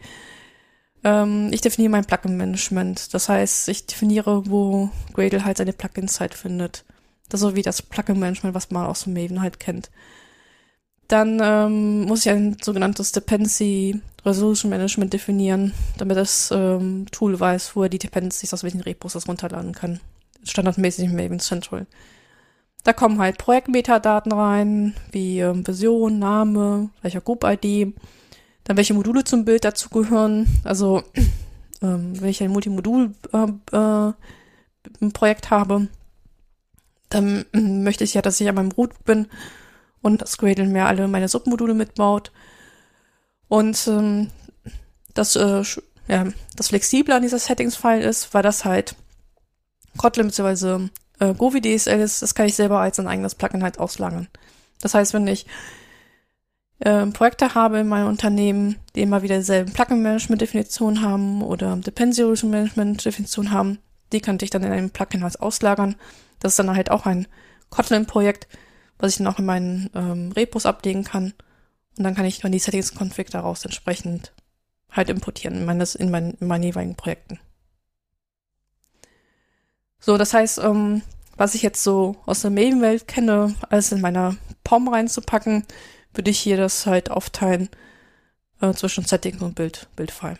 ähm, 1.02 1.50
ich 1.52 1.60
definiere 1.60 1.92
mein 1.92 2.04
Plugin-Management. 2.04 3.14
Das 3.14 3.28
heißt, 3.28 3.68
ich 3.68 3.86
definiere, 3.86 4.50
wo 4.50 4.90
Gradle 5.14 5.44
halt 5.44 5.56
seine 5.56 5.72
Plugins 5.72 6.20
halt 6.20 6.34
findet. 6.34 6.84
Das 7.28 7.40
ist 7.40 7.48
so 7.48 7.56
wie 7.56 7.62
das 7.62 7.82
Plugin-Management, 7.82 8.54
was 8.54 8.70
man 8.70 8.86
aus 8.86 9.04
dem 9.04 9.14
Maven 9.14 9.42
halt 9.42 9.60
kennt. 9.60 9.90
Dann 11.08 11.40
ähm, 11.40 12.02
muss 12.02 12.26
ich 12.26 12.32
ein 12.32 12.56
sogenanntes 12.60 13.12
Dependency 13.12 14.00
Resolution 14.24 14.70
Management 14.70 15.12
definieren, 15.12 15.72
damit 15.98 16.16
das 16.16 16.50
ähm, 16.52 17.06
Tool 17.12 17.38
weiß, 17.38 17.76
wo 17.76 17.84
er 17.84 17.88
die 17.88 18.00
Dependencies 18.00 18.52
aus 18.52 18.64
welchen 18.64 18.80
Repos 18.80 19.12
das 19.12 19.28
runterladen 19.28 19.72
kann. 19.72 20.00
Standardmäßig 20.42 21.04
in 21.04 21.16
Maven 21.16 21.38
Central. 21.38 21.86
Da 22.82 22.92
kommen 22.92 23.18
halt 23.18 23.38
Projektmetadaten 23.38 24.32
rein, 24.32 24.94
wie 25.12 25.40
ähm, 25.40 25.64
Version, 25.64 26.18
Name, 26.18 26.90
welcher 27.02 27.20
Group-ID, 27.20 27.94
dann 28.64 28.76
welche 28.76 28.94
Module 28.94 29.24
zum 29.24 29.44
Bild 29.44 29.64
dazugehören. 29.64 30.46
Also 30.64 31.02
ähm, 31.82 32.20
wenn 32.20 32.28
ich 32.28 32.42
ein 32.42 32.50
Multimodul-Projekt 32.50 33.72
äh, 33.72 35.48
äh, 35.48 35.50
habe, 35.50 35.88
dann 37.08 37.44
äh, 37.52 37.60
möchte 37.60 38.04
ich 38.04 38.14
ja, 38.14 38.22
dass 38.22 38.40
ich 38.40 38.48
an 38.48 38.54
meinem 38.54 38.72
Root 38.72 39.04
bin 39.04 39.28
und 40.02 40.22
das 40.22 40.38
Gradle 40.38 40.66
mir 40.66 40.86
alle 40.86 41.08
meine 41.08 41.28
Submodule 41.28 41.74
mitbaut. 41.74 42.32
Und 43.48 43.86
ähm, 43.86 44.30
das, 45.14 45.36
äh, 45.36 45.62
ja, 46.08 46.26
das 46.56 46.68
Flexible 46.68 47.14
an 47.14 47.22
dieser 47.22 47.38
Settings-File 47.38 48.02
ist, 48.02 48.34
weil 48.34 48.42
das 48.42 48.64
halt 48.64 48.94
Kotlin 49.96 50.26
bzw. 50.26 50.88
Äh, 51.18 51.34
Govi 51.34 51.60
DSL 51.60 52.00
ist, 52.00 52.22
das 52.22 52.34
kann 52.34 52.46
ich 52.46 52.54
selber 52.54 52.80
als 52.80 52.98
ein 53.00 53.08
eigenes 53.08 53.34
Plugin 53.34 53.62
halt 53.62 53.78
auslagern. 53.78 54.28
Das 54.80 54.94
heißt, 54.94 55.14
wenn 55.14 55.26
ich 55.26 55.46
äh, 56.80 57.06
Projekte 57.06 57.54
habe 57.54 57.78
in 57.78 57.88
meinem 57.88 58.08
Unternehmen, 58.08 58.76
die 58.94 59.02
immer 59.02 59.22
wieder 59.22 59.38
dieselben 59.38 59.72
Plugin-Management-Definitionen 59.72 61.02
haben 61.02 61.42
oder 61.42 61.76
Dependency-Management-Definitionen 61.76 63.50
haben, 63.52 63.78
die 64.12 64.20
könnte 64.20 64.44
ich 64.44 64.50
dann 64.50 64.62
in 64.62 64.72
einem 64.72 64.90
Plugin 64.90 65.22
halt 65.22 65.40
auslagern. 65.40 65.96
Das 66.46 66.52
ist 66.52 66.60
dann 66.60 66.76
halt 66.76 66.92
auch 66.92 67.06
ein 67.06 67.26
Kotlin-Projekt, 67.70 68.46
was 68.98 69.10
ich 69.10 69.18
dann 69.18 69.26
auch 69.26 69.40
in 69.40 69.46
meinen 69.46 69.90
ähm, 69.96 70.30
Repos 70.30 70.64
ablegen 70.64 71.02
kann. 71.02 71.34
Und 71.98 72.04
dann 72.04 72.14
kann 72.14 72.24
ich 72.24 72.38
dann 72.38 72.52
die 72.52 72.60
Settings-Config 72.60 73.30
daraus 73.30 73.64
entsprechend 73.64 74.32
halt 74.92 75.08
importieren 75.08 75.56
in, 75.56 75.64
meines, 75.64 75.96
in, 75.96 76.08
mein, 76.08 76.34
in 76.34 76.46
meinen 76.46 76.62
jeweiligen 76.62 76.94
Projekten. 76.94 77.40
So, 79.98 80.16
das 80.16 80.34
heißt, 80.34 80.58
ähm, 80.58 81.02
was 81.36 81.56
ich 81.56 81.62
jetzt 81.62 81.82
so 81.82 82.14
aus 82.26 82.42
der 82.42 82.52
Maven-Welt 82.52 83.08
kenne, 83.08 83.56
alles 83.68 83.90
in 83.90 84.00
meiner 84.00 84.36
POM 84.62 84.86
reinzupacken, 84.86 85.66
würde 86.14 86.30
ich 86.30 86.38
hier 86.38 86.56
das 86.56 86.86
halt 86.86 87.10
aufteilen 87.10 87.70
äh, 88.60 88.72
zwischen 88.72 89.04
Setting 89.04 89.40
und 89.40 89.56
Bild, 89.56 89.88
Bildfile. 89.96 90.38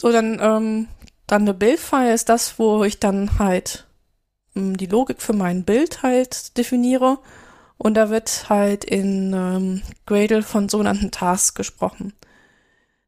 So, 0.00 0.10
dann, 0.10 0.38
ähm, 0.40 0.88
dann 1.26 1.42
eine 1.42 1.54
Bildfile 1.54 2.12
ist 2.12 2.28
das, 2.28 2.58
wo 2.58 2.84
ich 2.84 3.00
dann 3.00 3.38
halt 3.38 3.86
ähm, 4.56 4.76
die 4.76 4.86
Logik 4.86 5.22
für 5.22 5.32
mein 5.32 5.64
Bild 5.64 6.02
halt 6.02 6.56
definiere. 6.56 7.18
Und 7.76 7.94
da 7.94 8.08
wird 8.10 8.48
halt 8.48 8.84
in 8.84 9.32
ähm, 9.32 9.82
Gradle 10.06 10.42
von 10.42 10.68
sogenannten 10.68 11.10
Tasks 11.10 11.54
gesprochen. 11.54 12.12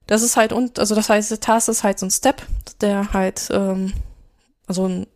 Das 0.06 0.22
ist 0.22 0.36
halt, 0.36 0.52
und, 0.52 0.78
also 0.78 0.94
das 0.94 1.08
heißt, 1.08 1.30
der 1.30 1.40
Task 1.40 1.68
ist 1.68 1.84
halt 1.84 1.98
so 1.98 2.06
ein 2.06 2.10
Step, 2.10 2.42
der 2.80 3.12
halt, 3.12 3.48
ähm, 3.52 3.92
also 4.66 4.86
ein 4.88 5.06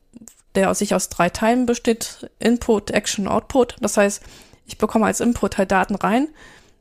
der 0.54 0.74
sich 0.74 0.94
aus 0.94 1.08
drei 1.08 1.30
Teilen 1.30 1.66
besteht, 1.66 2.30
Input, 2.38 2.90
Action, 2.90 3.28
Output. 3.28 3.76
Das 3.80 3.96
heißt, 3.96 4.22
ich 4.66 4.78
bekomme 4.78 5.06
als 5.06 5.20
Input 5.20 5.58
halt 5.58 5.70
Daten 5.70 5.94
rein, 5.94 6.28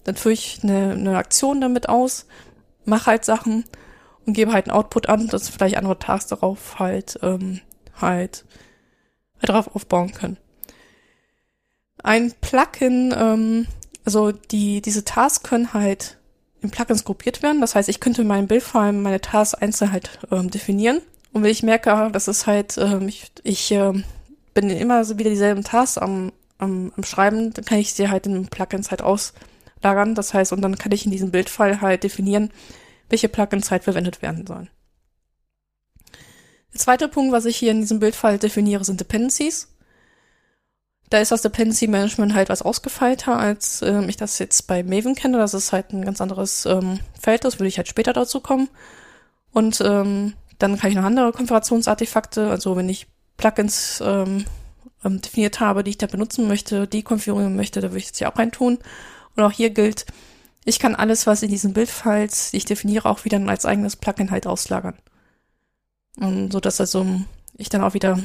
dann 0.03 0.15
führe 0.15 0.33
ich 0.33 0.59
eine, 0.63 0.91
eine 0.91 1.17
Aktion 1.17 1.61
damit 1.61 1.89
aus, 1.89 2.25
mache 2.85 3.07
halt 3.07 3.25
Sachen 3.25 3.65
und 4.29 4.33
gebe 4.33 4.53
halt 4.53 4.67
einen 4.67 4.77
Output 4.77 5.09
an, 5.09 5.27
dass 5.27 5.49
vielleicht 5.49 5.77
andere 5.77 5.99
Tasks 5.99 6.29
darauf 6.29 6.79
halt, 6.79 7.19
ähm, 7.21 7.61
halt, 7.99 8.45
halt 9.39 9.49
darauf 9.49 9.75
aufbauen 9.75 10.13
können. 10.13 10.37
Ein 12.01 12.33
Plugin, 12.41 13.13
ähm, 13.17 13.67
also 14.05 14.31
die, 14.31 14.81
diese 14.81 15.03
Tasks 15.03 15.43
können 15.43 15.73
halt 15.73 16.17
in 16.61 16.71
Plugins 16.71 17.03
gruppiert 17.03 17.43
werden. 17.43 17.61
Das 17.61 17.75
heißt, 17.75 17.89
ich 17.89 17.99
könnte 17.99 18.21
in 18.21 18.27
meinem 18.27 18.47
Bildfile 18.47 18.93
meine 18.93 19.21
Tasks 19.21 19.55
einzeln 19.55 19.91
halt 19.91 20.19
ähm, 20.31 20.49
definieren 20.49 21.01
und 21.31 21.43
wenn 21.43 21.51
ich 21.51 21.63
merke, 21.63 22.09
das 22.11 22.27
ist 22.27 22.47
halt, 22.47 22.77
ähm, 22.77 23.07
ich, 23.07 23.31
ich 23.43 23.71
äh, 23.71 23.93
bin 24.53 24.69
immer 24.69 25.05
so 25.05 25.17
wieder 25.17 25.29
dieselben 25.29 25.63
Tasks 25.63 25.97
am, 25.97 26.31
am, 26.57 26.91
am 26.95 27.03
Schreiben, 27.03 27.53
dann 27.53 27.65
kann 27.65 27.77
ich 27.77 27.93
sie 27.93 28.09
halt 28.09 28.25
in 28.25 28.47
Plugins 28.47 28.89
halt 28.91 29.01
auslagern. 29.01 30.15
Das 30.15 30.33
heißt, 30.33 30.51
und 30.53 30.61
dann 30.61 30.77
kann 30.77 30.91
ich 30.91 31.05
in 31.05 31.11
diesem 31.11 31.31
Bildfile 31.31 31.81
halt 31.81 32.03
definieren, 32.03 32.51
welche 33.09 33.29
Plugins 33.29 33.71
halt 33.71 33.83
verwendet 33.83 34.21
werden 34.21 34.45
sollen. 34.45 34.69
Der 36.73 36.79
zweite 36.79 37.07
Punkt, 37.07 37.31
was 37.31 37.45
ich 37.45 37.57
hier 37.57 37.71
in 37.71 37.81
diesem 37.81 37.99
Bildfile 37.99 38.37
definiere, 38.37 38.83
sind 38.85 38.99
Dependencies. 38.99 39.67
Da 41.09 41.17
ist 41.17 41.31
das 41.31 41.41
Dependency 41.41 41.87
Management 41.87 42.35
halt 42.35 42.49
was 42.49 42.61
ausgefeilter, 42.61 43.37
als 43.37 43.81
ähm, 43.81 44.07
ich 44.09 44.17
das 44.17 44.37
jetzt 44.37 44.67
bei 44.67 44.83
Maven 44.83 45.15
kenne. 45.15 45.39
Das 45.39 45.55
ist 45.55 45.73
halt 45.73 45.91
ein 45.91 46.05
ganz 46.05 46.21
anderes 46.21 46.67
ähm, 46.67 46.99
Feld, 47.19 47.43
das 47.43 47.57
würde 47.57 47.67
ich 47.67 47.77
halt 47.77 47.87
später 47.87 48.13
dazu 48.13 48.39
kommen. 48.39 48.69
Und 49.51 49.81
ähm, 49.81 50.33
dann 50.59 50.77
kann 50.77 50.91
ich 50.91 50.95
noch 50.95 51.03
andere 51.03 51.31
Konfigurationsartefakte, 51.31 52.49
also 52.49 52.75
wenn 52.75 52.89
ich 52.89 53.07
Plugins 53.37 54.03
ähm, 54.05 54.45
ähm, 55.03 55.21
definiert 55.21 55.59
habe, 55.59 55.83
die 55.83 55.91
ich 55.91 55.97
da 55.97 56.05
benutzen 56.05 56.47
möchte, 56.47 56.85
die 56.85 57.01
konfigurieren 57.01 57.55
möchte, 57.55 57.81
da 57.81 57.89
würde 57.89 57.99
ich 57.99 58.07
jetzt 58.07 58.17
hier 58.19 58.31
auch 58.31 58.37
reintun. 58.37 58.77
Und 59.35 59.43
auch 59.43 59.51
hier 59.51 59.71
gilt, 59.71 60.05
ich 60.69 60.79
kann 60.79 60.95
alles, 60.95 61.27
was 61.27 61.43
in 61.43 61.49
diesen 61.49 61.73
Bildfiles, 61.73 62.53
ich 62.53 62.65
definiere, 62.65 63.09
auch 63.09 63.25
wieder 63.25 63.39
als 63.47 63.65
eigenes 63.65 63.95
Plugin 63.95 64.31
halt 64.31 64.47
auslagern. 64.47 64.97
Und 66.17 66.51
so 66.51 66.59
dass 66.59 66.79
also 66.79 67.05
ich 67.55 67.69
dann 67.69 67.83
auch 67.83 67.93
wieder 67.93 68.19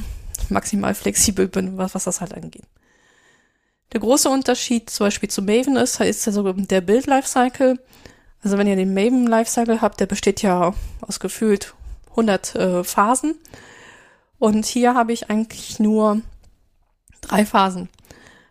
maximal 0.49 0.95
flexibel 0.95 1.47
bin, 1.47 1.77
was, 1.77 1.95
was 1.95 2.05
das 2.05 2.21
halt 2.21 2.33
angeht. 2.33 2.65
Der 3.93 3.99
große 4.01 4.29
Unterschied 4.29 4.89
zum 4.89 5.07
Beispiel 5.07 5.29
zu 5.29 5.41
Maven 5.41 5.75
ist, 5.75 5.99
ist 5.99 6.27
also 6.27 6.53
der 6.53 6.81
Build-Lifecycle. 6.81 7.79
Also 8.43 8.57
wenn 8.57 8.67
ihr 8.67 8.75
den 8.75 8.93
Maven-Lifecycle 8.93 9.81
habt, 9.81 9.99
der 9.99 10.05
besteht 10.05 10.41
ja 10.41 10.73
aus 11.01 11.19
gefühlt 11.19 11.73
100 12.11 12.55
äh, 12.55 12.83
Phasen. 12.83 13.35
Und 14.37 14.65
hier 14.65 14.93
habe 14.93 15.13
ich 15.13 15.29
eigentlich 15.29 15.79
nur 15.79 16.21
drei 17.21 17.45
Phasen. 17.45 17.89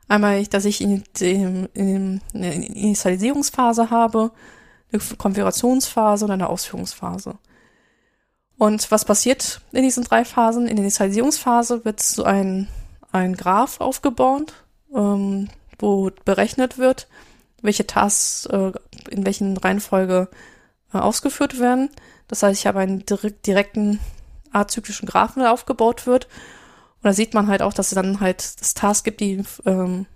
Einmal, 0.09 0.47
dass 0.47 0.65
ich 0.65 0.81
in, 0.81 1.03
in, 1.21 1.69
in 1.73 2.21
eine 2.35 2.55
Initialisierungsphase 2.55 3.91
habe, 3.91 4.31
eine 4.93 5.01
Konfigurationsphase 5.17 6.27
und 6.27 6.31
eine 6.31 6.49
Ausführungsphase. 6.49 7.39
Und 8.59 8.91
was 8.91 9.05
passiert 9.05 9.61
in 9.73 9.83
diesen 9.83 10.05
drei 10.05 10.25
Phasen? 10.25 10.67
In 10.67 10.77
der 10.77 10.85
Initialisierungsphase 10.85 11.85
wird 11.85 12.01
so 12.01 12.25
ein, 12.25 12.69
ein 13.13 13.35
Graph 13.35 13.81
aufgebaut, 13.81 14.53
ähm, 14.95 15.49
wo 15.79 16.11
berechnet 16.25 16.79
wird, 16.79 17.09
welche 17.63 17.87
Tasks 17.87 18.47
äh, 18.47 18.73
in 19.11 19.27
welchen 19.27 19.57
Reihenfolge 19.57 20.29
äh, 20.93 20.99
ausgeführt 20.99 21.59
werden. 21.59 21.91
Das 22.29 22.43
heißt, 22.43 22.61
ich 22.61 22.67
habe 22.67 22.81
einen 22.81 23.05
direkten 23.07 24.01
azyklischen 24.53 25.09
Graphen, 25.09 25.43
der 25.43 25.53
aufgebaut 25.53 26.07
wird. 26.07 26.29
Und 27.05 27.09
da 27.09 27.13
sieht 27.13 27.35
man 27.35 27.49
halt 27.49 27.61
auch, 27.61 27.75
dass 27.75 27.89
es 27.89 27.95
dann 27.97 28.21
halt 28.21 28.59
das 28.63 28.73
Task 28.73 29.05
gibt, 29.05 29.21
die 29.21 29.45
ähm, 29.67 30.07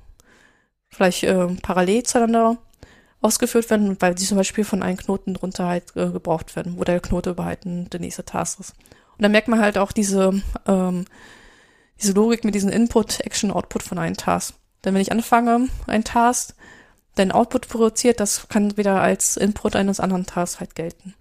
vielleicht 0.88 1.22
äh, 1.22 1.46
parallel 1.60 2.02
zueinander 2.04 2.56
ausgeführt 3.20 3.68
werden, 3.68 4.00
weil 4.00 4.14
die 4.14 4.24
zum 4.24 4.38
Beispiel 4.38 4.64
von 4.64 4.82
einem 4.82 4.96
Knoten 4.96 5.34
drunter 5.34 5.66
halt 5.66 5.94
äh, 5.96 6.08
gebraucht 6.08 6.56
werden, 6.56 6.78
wo 6.78 6.84
der 6.84 7.00
Knote 7.00 7.28
überhalten 7.28 7.90
der 7.90 8.00
nächste 8.00 8.24
Task 8.24 8.60
ist. 8.60 8.72
Und 9.18 9.22
da 9.22 9.28
merkt 9.28 9.48
man 9.48 9.60
halt 9.60 9.76
auch 9.76 9.92
diese, 9.92 10.40
ähm, 10.66 11.04
diese 12.00 12.14
Logik 12.14 12.44
mit 12.44 12.54
diesem 12.54 12.70
Input, 12.70 13.20
Action, 13.20 13.50
Output 13.50 13.82
von 13.82 13.98
einem 13.98 14.16
Task. 14.16 14.54
Denn 14.82 14.94
wenn 14.94 15.02
ich 15.02 15.12
anfange, 15.12 15.68
ein 15.88 16.04
Task, 16.04 16.54
den 17.18 17.32
Output 17.32 17.68
produziert, 17.68 18.18
das 18.18 18.48
kann 18.48 18.78
wieder 18.78 19.02
als 19.02 19.36
Input 19.36 19.76
eines 19.76 20.00
anderen 20.00 20.24
Tasks 20.24 20.58
halt 20.58 20.74
gelten. 20.74 21.12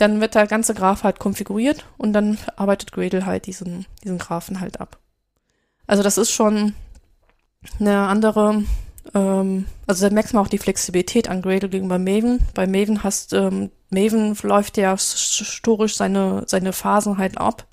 Dann 0.00 0.20
wird 0.20 0.34
der 0.34 0.46
ganze 0.46 0.74
Graph 0.74 1.02
halt 1.02 1.18
konfiguriert 1.18 1.84
und 1.98 2.12
dann 2.12 2.38
arbeitet 2.56 2.92
Gradle 2.92 3.26
halt 3.26 3.46
diesen, 3.46 3.86
diesen 4.02 4.18
Graphen 4.18 4.60
halt 4.60 4.80
ab. 4.80 4.98
Also 5.86 6.02
das 6.02 6.18
ist 6.18 6.30
schon 6.30 6.74
eine 7.78 8.06
andere 8.06 8.64
ähm, 9.14 9.66
also 9.86 10.08
da 10.08 10.14
merkt 10.14 10.32
man 10.32 10.44
auch 10.44 10.48
die 10.48 10.58
Flexibilität 10.58 11.28
an 11.28 11.42
Gradle 11.42 11.68
gegenüber 11.68 11.98
Maven. 11.98 12.40
Bei 12.54 12.66
Maven 12.66 13.02
hast, 13.02 13.32
ähm, 13.32 13.70
Maven 13.90 14.36
läuft 14.42 14.76
ja 14.76 14.96
historisch 14.96 15.96
seine, 15.96 16.44
seine 16.46 16.72
Phasen 16.72 17.18
halt 17.18 17.38
ab. 17.38 17.66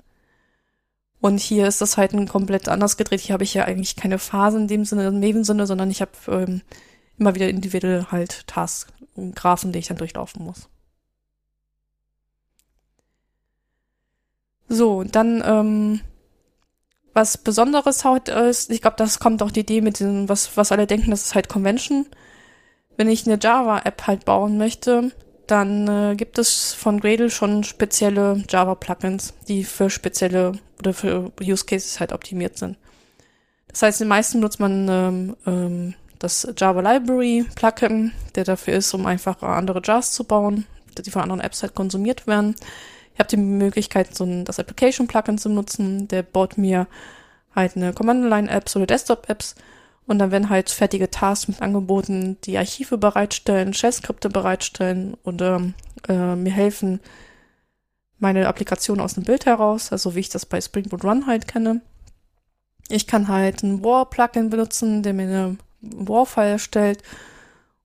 Und 1.20 1.40
hier 1.40 1.66
ist 1.66 1.80
das 1.80 1.96
halt 1.96 2.12
ein 2.12 2.28
komplett 2.28 2.68
anders 2.68 2.96
gedreht. 2.96 3.20
Hier 3.20 3.32
habe 3.32 3.44
ich 3.44 3.54
ja 3.54 3.64
eigentlich 3.64 3.96
keine 3.96 4.18
Phasen 4.18 4.62
in 4.62 4.68
dem 4.68 4.84
Sinne, 4.84 5.08
im 5.08 5.20
Maven-Sinne, 5.20 5.66
sondern 5.66 5.90
ich 5.90 6.00
habe 6.00 6.12
ähm, 6.28 6.62
immer 7.18 7.34
wieder 7.34 7.48
individuell 7.48 8.06
halt 8.10 8.46
Tasks 8.46 8.86
Graphen, 9.34 9.72
die 9.72 9.80
ich 9.80 9.88
dann 9.88 9.96
durchlaufen 9.96 10.44
muss. 10.44 10.68
So, 14.68 15.04
dann 15.04 15.42
ähm, 15.46 16.00
was 17.14 17.38
Besonderes 17.38 18.04
halt 18.04 18.28
ist, 18.28 18.70
ich 18.70 18.80
glaube, 18.80 18.96
das 18.96 19.18
kommt 19.18 19.42
auch 19.42 19.50
die 19.50 19.60
Idee 19.60 19.80
mit 19.80 19.98
diesem, 19.98 20.28
was, 20.28 20.56
was 20.56 20.72
alle 20.72 20.86
denken, 20.86 21.10
das 21.10 21.24
ist 21.24 21.34
halt 21.34 21.48
Convention. 21.48 22.06
Wenn 22.96 23.08
ich 23.08 23.26
eine 23.26 23.38
Java-App 23.40 24.06
halt 24.06 24.24
bauen 24.24 24.58
möchte, 24.58 25.12
dann 25.46 25.88
äh, 25.88 26.14
gibt 26.16 26.38
es 26.38 26.74
von 26.74 27.00
Gradle 27.00 27.30
schon 27.30 27.64
spezielle 27.64 28.44
Java-Plugins, 28.48 29.34
die 29.48 29.64
für 29.64 29.88
spezielle 29.90 30.52
oder 30.78 30.92
für 30.92 31.32
Use 31.40 31.64
Cases 31.64 31.98
halt 31.98 32.12
optimiert 32.12 32.58
sind. 32.58 32.76
Das 33.68 33.82
heißt, 33.82 34.00
den 34.00 34.08
meisten 34.08 34.40
nutzt 34.40 34.60
man 34.60 34.88
ähm, 34.88 35.36
ähm, 35.46 35.94
das 36.18 36.46
Java 36.56 36.80
Library 36.80 37.46
Plugin, 37.54 38.12
der 38.34 38.44
dafür 38.44 38.74
ist, 38.74 38.92
um 38.94 39.06
einfach 39.06 39.42
andere 39.42 39.80
Jars 39.84 40.12
zu 40.12 40.24
bauen, 40.24 40.66
die 40.98 41.10
von 41.10 41.22
anderen 41.22 41.40
Apps 41.40 41.62
halt 41.62 41.74
konsumiert 41.74 42.26
werden. 42.26 42.54
Ich 43.18 43.20
habe 43.20 43.30
die 43.30 43.36
Möglichkeit, 43.36 44.14
so 44.14 44.22
ein, 44.22 44.44
das 44.44 44.60
Application-Plugin 44.60 45.38
zu 45.38 45.48
nutzen. 45.48 46.06
Der 46.06 46.22
baut 46.22 46.56
mir 46.56 46.86
halt 47.52 47.74
eine 47.74 47.92
Command-Line-Apps 47.92 48.76
oder 48.76 48.86
Desktop-Apps 48.86 49.56
und 50.06 50.20
dann 50.20 50.30
werden 50.30 50.50
halt 50.50 50.70
fertige 50.70 51.10
Tasks 51.10 51.48
mit 51.48 51.60
angeboten, 51.60 52.36
die 52.44 52.56
Archive 52.56 52.96
bereitstellen, 52.96 53.74
Shell-Skripte 53.74 54.28
bereitstellen 54.28 55.16
oder 55.24 55.72
äh, 56.08 56.36
mir 56.36 56.52
helfen, 56.52 57.00
meine 58.20 58.46
Applikation 58.46 59.00
aus 59.00 59.14
dem 59.14 59.24
Bild 59.24 59.46
heraus, 59.46 59.90
also 59.90 60.14
wie 60.14 60.20
ich 60.20 60.28
das 60.28 60.46
bei 60.46 60.60
Spring 60.60 60.88
Boot 60.88 61.02
Run 61.02 61.26
halt 61.26 61.48
kenne. 61.48 61.80
Ich 62.88 63.08
kann 63.08 63.26
halt 63.26 63.64
ein 63.64 63.82
War-Plugin 63.82 64.48
benutzen, 64.48 65.02
der 65.02 65.12
mir 65.12 65.24
eine 65.24 65.56
War-File 65.80 66.52
erstellt 66.52 67.02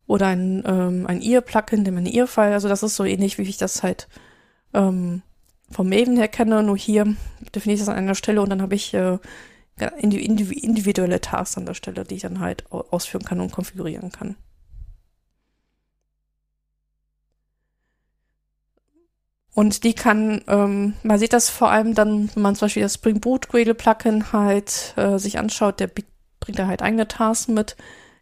oder 0.06 0.28
ein, 0.28 0.62
ähm, 0.68 1.08
ein 1.08 1.22
IR-Plugin, 1.22 1.86
der 1.86 1.92
mir 1.92 2.02
eine 2.02 2.14
IR-File, 2.14 2.54
also 2.54 2.70
das 2.70 2.84
ist 2.84 2.96
so 2.96 3.04
ähnlich, 3.04 3.40
wie 3.40 3.42
ich 3.42 3.58
das 3.58 3.82
halt 3.82 4.08
ähm, 4.74 5.22
vom 5.70 5.90
Maven 5.90 6.18
her 6.18 6.28
kenne, 6.28 6.64
nur 6.64 6.78
hier 6.78 7.16
definiere 7.56 7.76
ich 7.76 7.80
das 7.80 7.90
an 7.90 7.98
einer 7.98 8.16
Stelle 8.16 8.42
und 8.42 8.50
dann 8.50 8.62
habe 8.62 8.76
ich 8.76 8.94
äh, 8.94 9.18
individuelle 10.00 11.20
Tasks 11.20 11.58
an 11.58 11.66
der 11.66 11.74
Stelle, 11.74 12.04
die 12.04 12.16
ich 12.16 12.22
dann 12.22 12.40
halt 12.40 12.72
ausführen 12.72 13.26
kann 13.26 13.40
und 13.40 13.52
konfigurieren 13.52 14.12
kann. 14.12 14.36
Und 19.56 19.84
die 19.84 19.94
kann, 19.94 20.42
ähm, 20.48 20.94
man 21.04 21.20
sieht 21.20 21.34
das 21.34 21.50
vor 21.50 21.70
allem 21.70 21.94
dann, 21.94 22.30
wenn 22.34 22.42
man 22.42 22.56
zum 22.56 22.66
Beispiel 22.66 22.84
das 22.84 22.96
Spring 22.96 23.20
Boot 23.20 23.50
Gradle 23.50 23.76
Plugin 23.76 24.32
halt 24.34 24.94
äh, 24.98 25.20
sich 25.20 25.38
anschaut, 25.38 25.80
der 25.80 25.88
bringt 25.88 26.58
da 26.58 26.66
halt 26.68 26.82
eigene 26.82 27.08
Tasks 27.08 27.48
mit. 27.48 27.76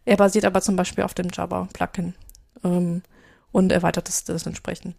Er 0.04 0.16
basiert 0.16 0.44
aber 0.44 0.60
zum 0.60 0.76
Beispiel 0.76 1.04
auf 1.04 1.14
dem 1.14 1.30
Java 1.32 1.68
Plugin 1.72 2.14
ähm, 2.64 3.02
und 3.50 3.72
erweitert 3.72 4.08
das, 4.08 4.24
das 4.24 4.46
entsprechend. 4.46 4.94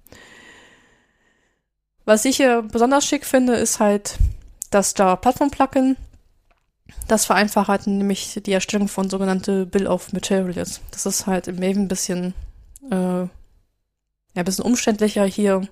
Was 2.06 2.26
ich 2.26 2.38
hier 2.38 2.64
besonders 2.64 3.06
schick 3.06 3.26
finde, 3.26 3.56
ist 3.56 3.80
halt 3.80 4.18
das 4.72 4.94
Java 4.98 5.16
Platform 5.16 5.52
Plugin. 5.52 5.96
Das 7.08 7.26
vereinfacht 7.26 7.70
halt 7.70 7.88
nämlich 7.88 8.40
die 8.46 8.52
Erstellung 8.52 8.88
von 8.88 9.10
sogenannte 9.10 9.66
Bill 9.66 9.88
of 9.88 10.12
Materials. 10.14 10.82
Das 10.92 11.06
ist 11.06 11.28
halt 11.28 11.48
im 11.48 11.56
Maven 11.56 11.84
ein 11.84 11.88
bisschen, 11.88 12.34
äh, 12.92 13.22
ja, 13.22 13.30
ein 14.36 14.46
bisschen 14.46 14.66
umständlicher. 14.66 15.26
Hier 15.26 15.68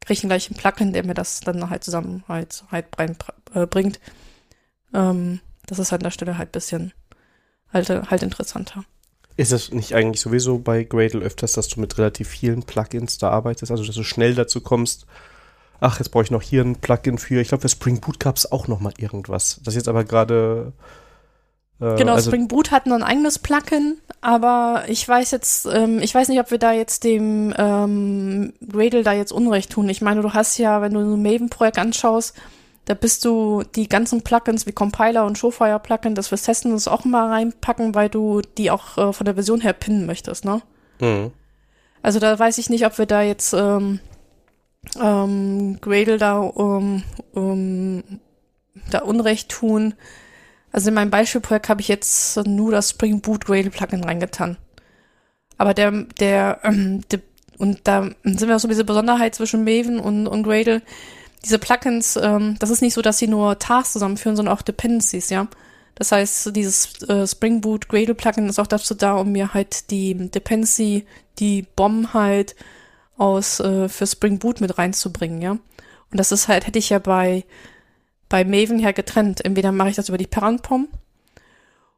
kriege 0.00 0.14
ich 0.14 0.20
gleich 0.22 0.50
einen 0.50 0.58
Plugin, 0.58 0.92
der 0.92 1.04
mir 1.04 1.14
das 1.14 1.40
dann 1.40 1.68
halt 1.70 1.84
zusammen 1.84 2.24
halt, 2.28 2.64
halt 2.70 2.88
äh, 3.54 3.66
bringt. 3.66 4.00
Ähm, 4.94 5.40
das 5.66 5.78
ist 5.78 5.92
halt 5.92 6.00
an 6.02 6.04
der 6.04 6.10
Stelle 6.10 6.38
halt 6.38 6.48
ein 6.48 6.52
bisschen 6.52 6.92
halt, 7.72 7.88
halt 7.88 8.22
interessanter. 8.22 8.84
Ist 9.36 9.52
es 9.52 9.72
nicht 9.72 9.94
eigentlich 9.94 10.20
sowieso 10.20 10.58
bei 10.58 10.84
Gradle 10.84 11.22
öfters, 11.22 11.52
dass 11.52 11.68
du 11.68 11.80
mit 11.80 11.96
relativ 11.96 12.28
vielen 12.28 12.64
Plugins 12.64 13.18
da 13.18 13.30
arbeitest, 13.30 13.70
also 13.70 13.84
dass 13.84 13.96
du 13.96 14.02
schnell 14.02 14.34
dazu 14.34 14.60
kommst, 14.60 15.06
ach, 15.82 15.98
jetzt 15.98 16.10
brauche 16.10 16.22
ich 16.22 16.30
noch 16.30 16.42
hier 16.42 16.62
ein 16.62 16.76
Plugin 16.76 17.18
für, 17.18 17.40
ich 17.40 17.48
glaube, 17.48 17.62
für 17.62 17.68
Spring 17.68 18.00
Boot 18.00 18.20
gab 18.20 18.36
es 18.36 18.50
auch 18.50 18.68
noch 18.68 18.80
mal 18.80 18.92
irgendwas. 18.98 19.60
Das 19.64 19.74
jetzt 19.74 19.88
aber 19.88 20.04
gerade 20.04 20.72
äh, 21.80 21.96
Genau, 21.96 22.14
also 22.14 22.30
Spring 22.30 22.48
Boot 22.48 22.70
hat 22.70 22.86
noch 22.86 22.94
ein 22.94 23.02
eigenes 23.02 23.40
Plugin, 23.40 23.98
aber 24.20 24.84
ich 24.86 25.06
weiß 25.06 25.32
jetzt, 25.32 25.66
ähm, 25.66 25.98
ich 25.98 26.14
weiß 26.14 26.28
nicht, 26.28 26.40
ob 26.40 26.50
wir 26.50 26.58
da 26.58 26.72
jetzt 26.72 27.02
dem 27.04 27.52
ähm, 27.58 28.52
Gradle 28.66 29.02
da 29.02 29.12
jetzt 29.12 29.32
Unrecht 29.32 29.72
tun. 29.72 29.88
Ich 29.88 30.00
meine, 30.00 30.22
du 30.22 30.32
hast 30.32 30.56
ja, 30.58 30.80
wenn 30.80 30.94
du 30.94 31.00
ein 31.00 31.22
Maven-Projekt 31.22 31.78
anschaust, 31.78 32.36
da 32.84 32.94
bist 32.94 33.24
du 33.24 33.62
die 33.74 33.88
ganzen 33.88 34.22
Plugins 34.22 34.66
wie 34.66 34.72
Compiler 34.72 35.24
und 35.26 35.38
Showfire 35.38 35.80
Plugin, 35.80 36.14
das 36.14 36.28
fürs 36.28 36.42
Testen 36.42 36.72
das 36.72 36.88
auch 36.88 37.04
mal 37.04 37.28
reinpacken, 37.28 37.94
weil 37.94 38.08
du 38.08 38.40
die 38.40 38.70
auch 38.70 38.98
äh, 38.98 39.12
von 39.12 39.24
der 39.24 39.34
Version 39.34 39.60
her 39.60 39.72
pinnen 39.72 40.06
möchtest, 40.06 40.44
ne? 40.44 40.62
Mhm. 41.00 41.32
Also 42.02 42.18
da 42.18 42.36
weiß 42.36 42.58
ich 42.58 42.70
nicht, 42.70 42.84
ob 42.84 42.98
wir 42.98 43.06
da 43.06 43.22
jetzt 43.22 43.52
ähm, 43.52 44.00
ähm, 45.00 45.78
Gradle 45.80 46.18
da, 46.18 46.38
um, 46.38 47.02
um, 47.32 48.02
da 48.90 49.00
Unrecht 49.00 49.48
tun. 49.48 49.94
Also 50.70 50.88
in 50.88 50.94
meinem 50.94 51.10
Beispielprojekt 51.10 51.68
habe 51.68 51.80
ich 51.80 51.88
jetzt 51.88 52.36
nur 52.46 52.72
das 52.72 52.90
Spring 52.90 53.20
Boot 53.20 53.44
Gradle 53.44 53.70
Plugin 53.70 54.04
reingetan. 54.04 54.56
Aber 55.58 55.74
der, 55.74 55.90
der, 56.18 56.60
ähm, 56.64 57.02
der 57.10 57.20
und 57.58 57.80
da 57.84 58.10
sind 58.24 58.48
wir 58.48 58.56
auch 58.56 58.60
so 58.60 58.66
diese 58.66 58.84
Besonderheit 58.84 59.34
zwischen 59.34 59.62
Maven 59.62 60.00
und, 60.00 60.26
und 60.26 60.42
Gradle. 60.42 60.82
Diese 61.44 61.58
Plugins, 61.58 62.16
ähm, 62.16 62.56
das 62.58 62.70
ist 62.70 62.82
nicht 62.82 62.94
so, 62.94 63.02
dass 63.02 63.18
sie 63.18 63.28
nur 63.28 63.58
Tasks 63.58 63.92
zusammenführen, 63.92 64.34
sondern 64.34 64.54
auch 64.56 64.62
Dependencies, 64.62 65.30
ja. 65.30 65.46
Das 65.94 66.10
heißt, 66.10 66.56
dieses 66.56 67.02
äh, 67.02 67.26
Spring 67.26 67.60
Boot 67.60 67.88
Gradle 67.88 68.14
Plugin 68.14 68.48
ist 68.48 68.58
auch 68.58 68.66
dazu 68.66 68.94
da, 68.94 69.14
um 69.14 69.30
mir 69.30 69.54
halt 69.54 69.90
die 69.90 70.14
Dependency, 70.14 71.06
die 71.38 71.62
Bomb 71.76 72.14
halt 72.14 72.56
aus 73.22 73.60
äh, 73.60 73.88
für 73.88 74.06
Spring 74.06 74.40
Boot 74.40 74.60
mit 74.60 74.76
reinzubringen, 74.78 75.40
ja. 75.40 75.52
Und 75.52 76.18
das 76.18 76.32
ist 76.32 76.48
halt, 76.48 76.66
hätte 76.66 76.78
ich 76.80 76.90
ja 76.90 76.98
bei, 76.98 77.44
bei 78.28 78.44
Maven 78.44 78.80
ja 78.80 78.90
getrennt. 78.90 79.44
Entweder 79.44 79.70
mache 79.70 79.90
ich 79.90 79.96
das 79.96 80.08
über 80.08 80.18
die 80.18 80.26
Parent-POM 80.26 80.88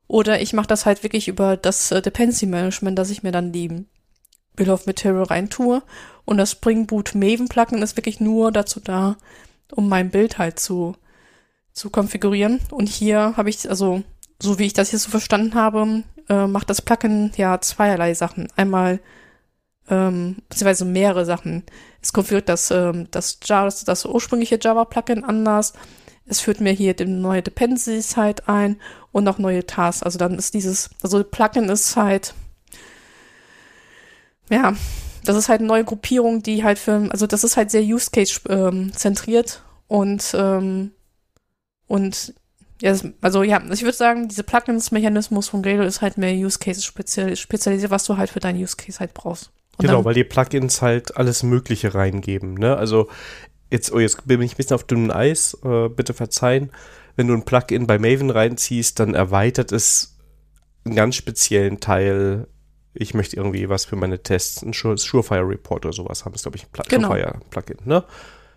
oder 0.06 0.40
ich 0.42 0.52
mache 0.52 0.66
das 0.66 0.84
halt 0.84 1.02
wirklich 1.02 1.26
über 1.26 1.56
das 1.56 1.90
äh, 1.90 2.02
Dependency 2.02 2.46
Management, 2.46 2.98
dass 2.98 3.10
ich 3.10 3.22
mir 3.22 3.32
dann 3.32 3.52
die 3.52 3.86
Bill 4.54 4.70
of 4.70 4.86
Material 4.86 5.24
reintue. 5.24 5.82
Und 6.26 6.36
das 6.36 6.52
Spring 6.52 6.86
Boot 6.86 7.14
Maven 7.14 7.48
Plugin 7.48 7.82
ist 7.82 7.96
wirklich 7.96 8.20
nur 8.20 8.52
dazu 8.52 8.80
da, 8.80 9.16
um 9.72 9.88
mein 9.88 10.10
Bild 10.10 10.36
halt 10.38 10.60
zu, 10.60 10.94
zu 11.72 11.88
konfigurieren. 11.88 12.60
Und 12.70 12.88
hier 12.88 13.34
habe 13.36 13.48
ich, 13.48 13.68
also, 13.68 14.02
so 14.40 14.58
wie 14.58 14.66
ich 14.66 14.74
das 14.74 14.90
hier 14.90 14.98
so 14.98 15.10
verstanden 15.10 15.54
habe, 15.54 16.04
äh, 16.28 16.46
macht 16.46 16.68
das 16.68 16.82
Plugin 16.82 17.32
ja 17.36 17.60
zweierlei 17.62 18.12
Sachen. 18.12 18.48
Einmal 18.56 19.00
ähm, 19.88 20.36
beziehungsweise 20.48 20.84
mehrere 20.84 21.24
Sachen. 21.24 21.64
Es 22.00 22.12
konfiguriert 22.12 22.48
das, 22.48 22.70
ähm, 22.70 23.08
das, 23.10 23.38
Java, 23.44 23.64
das, 23.64 23.84
das 23.84 24.04
ursprüngliche 24.04 24.58
Java-Plugin 24.60 25.24
anders. 25.24 25.72
Es 26.26 26.40
führt 26.40 26.60
mir 26.60 26.72
hier 26.72 26.94
neue 27.06 27.42
Dependencies 27.42 28.16
halt 28.16 28.48
ein 28.48 28.80
und 29.12 29.28
auch 29.28 29.38
neue 29.38 29.66
Tasks. 29.66 30.02
Also 30.02 30.18
dann 30.18 30.38
ist 30.38 30.54
dieses, 30.54 30.90
also 31.02 31.22
Plugin 31.22 31.68
ist 31.68 31.96
halt, 31.96 32.34
ja, 34.50 34.74
das 35.24 35.36
ist 35.36 35.48
halt 35.48 35.60
eine 35.60 35.68
neue 35.68 35.84
Gruppierung, 35.84 36.42
die 36.42 36.64
halt 36.64 36.78
für, 36.78 37.08
also 37.10 37.26
das 37.26 37.44
ist 37.44 37.56
halt 37.56 37.70
sehr 37.70 37.82
Use 37.82 38.10
Case 38.10 38.40
ähm, 38.48 38.92
zentriert 38.94 39.62
und 39.88 40.34
ähm, 40.34 40.92
und 41.86 42.34
ja, 42.80 42.94
also 43.20 43.42
ja, 43.42 43.62
ich 43.70 43.82
würde 43.82 43.96
sagen, 43.96 44.28
diese 44.28 44.42
Plugins-Mechanismus 44.42 45.48
von 45.48 45.62
Gradle 45.62 45.86
ist 45.86 46.02
halt 46.02 46.18
mehr 46.18 46.34
Use 46.34 46.58
Cases 46.58 46.84
spezialisiert, 46.84 47.90
was 47.90 48.04
du 48.04 48.16
halt 48.16 48.30
für 48.30 48.40
deinen 48.40 48.60
Use 48.60 48.76
Case 48.76 48.98
halt 48.98 49.14
brauchst. 49.14 49.50
Und 49.76 49.86
genau, 49.86 50.04
weil 50.04 50.14
die 50.14 50.24
Plugins 50.24 50.82
halt 50.82 51.16
alles 51.16 51.42
Mögliche 51.42 51.94
reingeben. 51.94 52.54
Ne? 52.54 52.76
Also 52.76 53.08
jetzt, 53.70 53.92
oh, 53.92 53.98
jetzt 53.98 54.26
bin 54.26 54.40
ich 54.42 54.52
ein 54.52 54.56
bisschen 54.56 54.74
auf 54.74 54.84
dünnem 54.84 55.10
Eis, 55.10 55.58
äh, 55.64 55.88
bitte 55.88 56.14
verzeihen. 56.14 56.70
Wenn 57.16 57.28
du 57.28 57.34
ein 57.34 57.44
Plugin 57.44 57.86
bei 57.86 57.98
Maven 57.98 58.30
reinziehst, 58.30 58.98
dann 59.00 59.14
erweitert 59.14 59.72
es 59.72 60.16
einen 60.84 60.96
ganz 60.96 61.16
speziellen 61.16 61.80
Teil. 61.80 62.46
Ich 62.92 63.14
möchte 63.14 63.36
irgendwie 63.36 63.68
was 63.68 63.84
für 63.84 63.96
meine 63.96 64.22
Tests, 64.22 64.62
ein 64.62 64.72
Surefire 64.72 65.48
Report 65.48 65.84
oder 65.84 65.92
sowas 65.92 66.24
haben. 66.24 66.34
Ist, 66.34 66.42
glaube 66.42 66.56
ich, 66.56 66.64
ein 66.64 66.70
Pl 66.72 66.84
genau. 66.88 67.08
Surefire 67.08 67.40
Plugin. 67.50 67.78
Ne? 67.84 68.04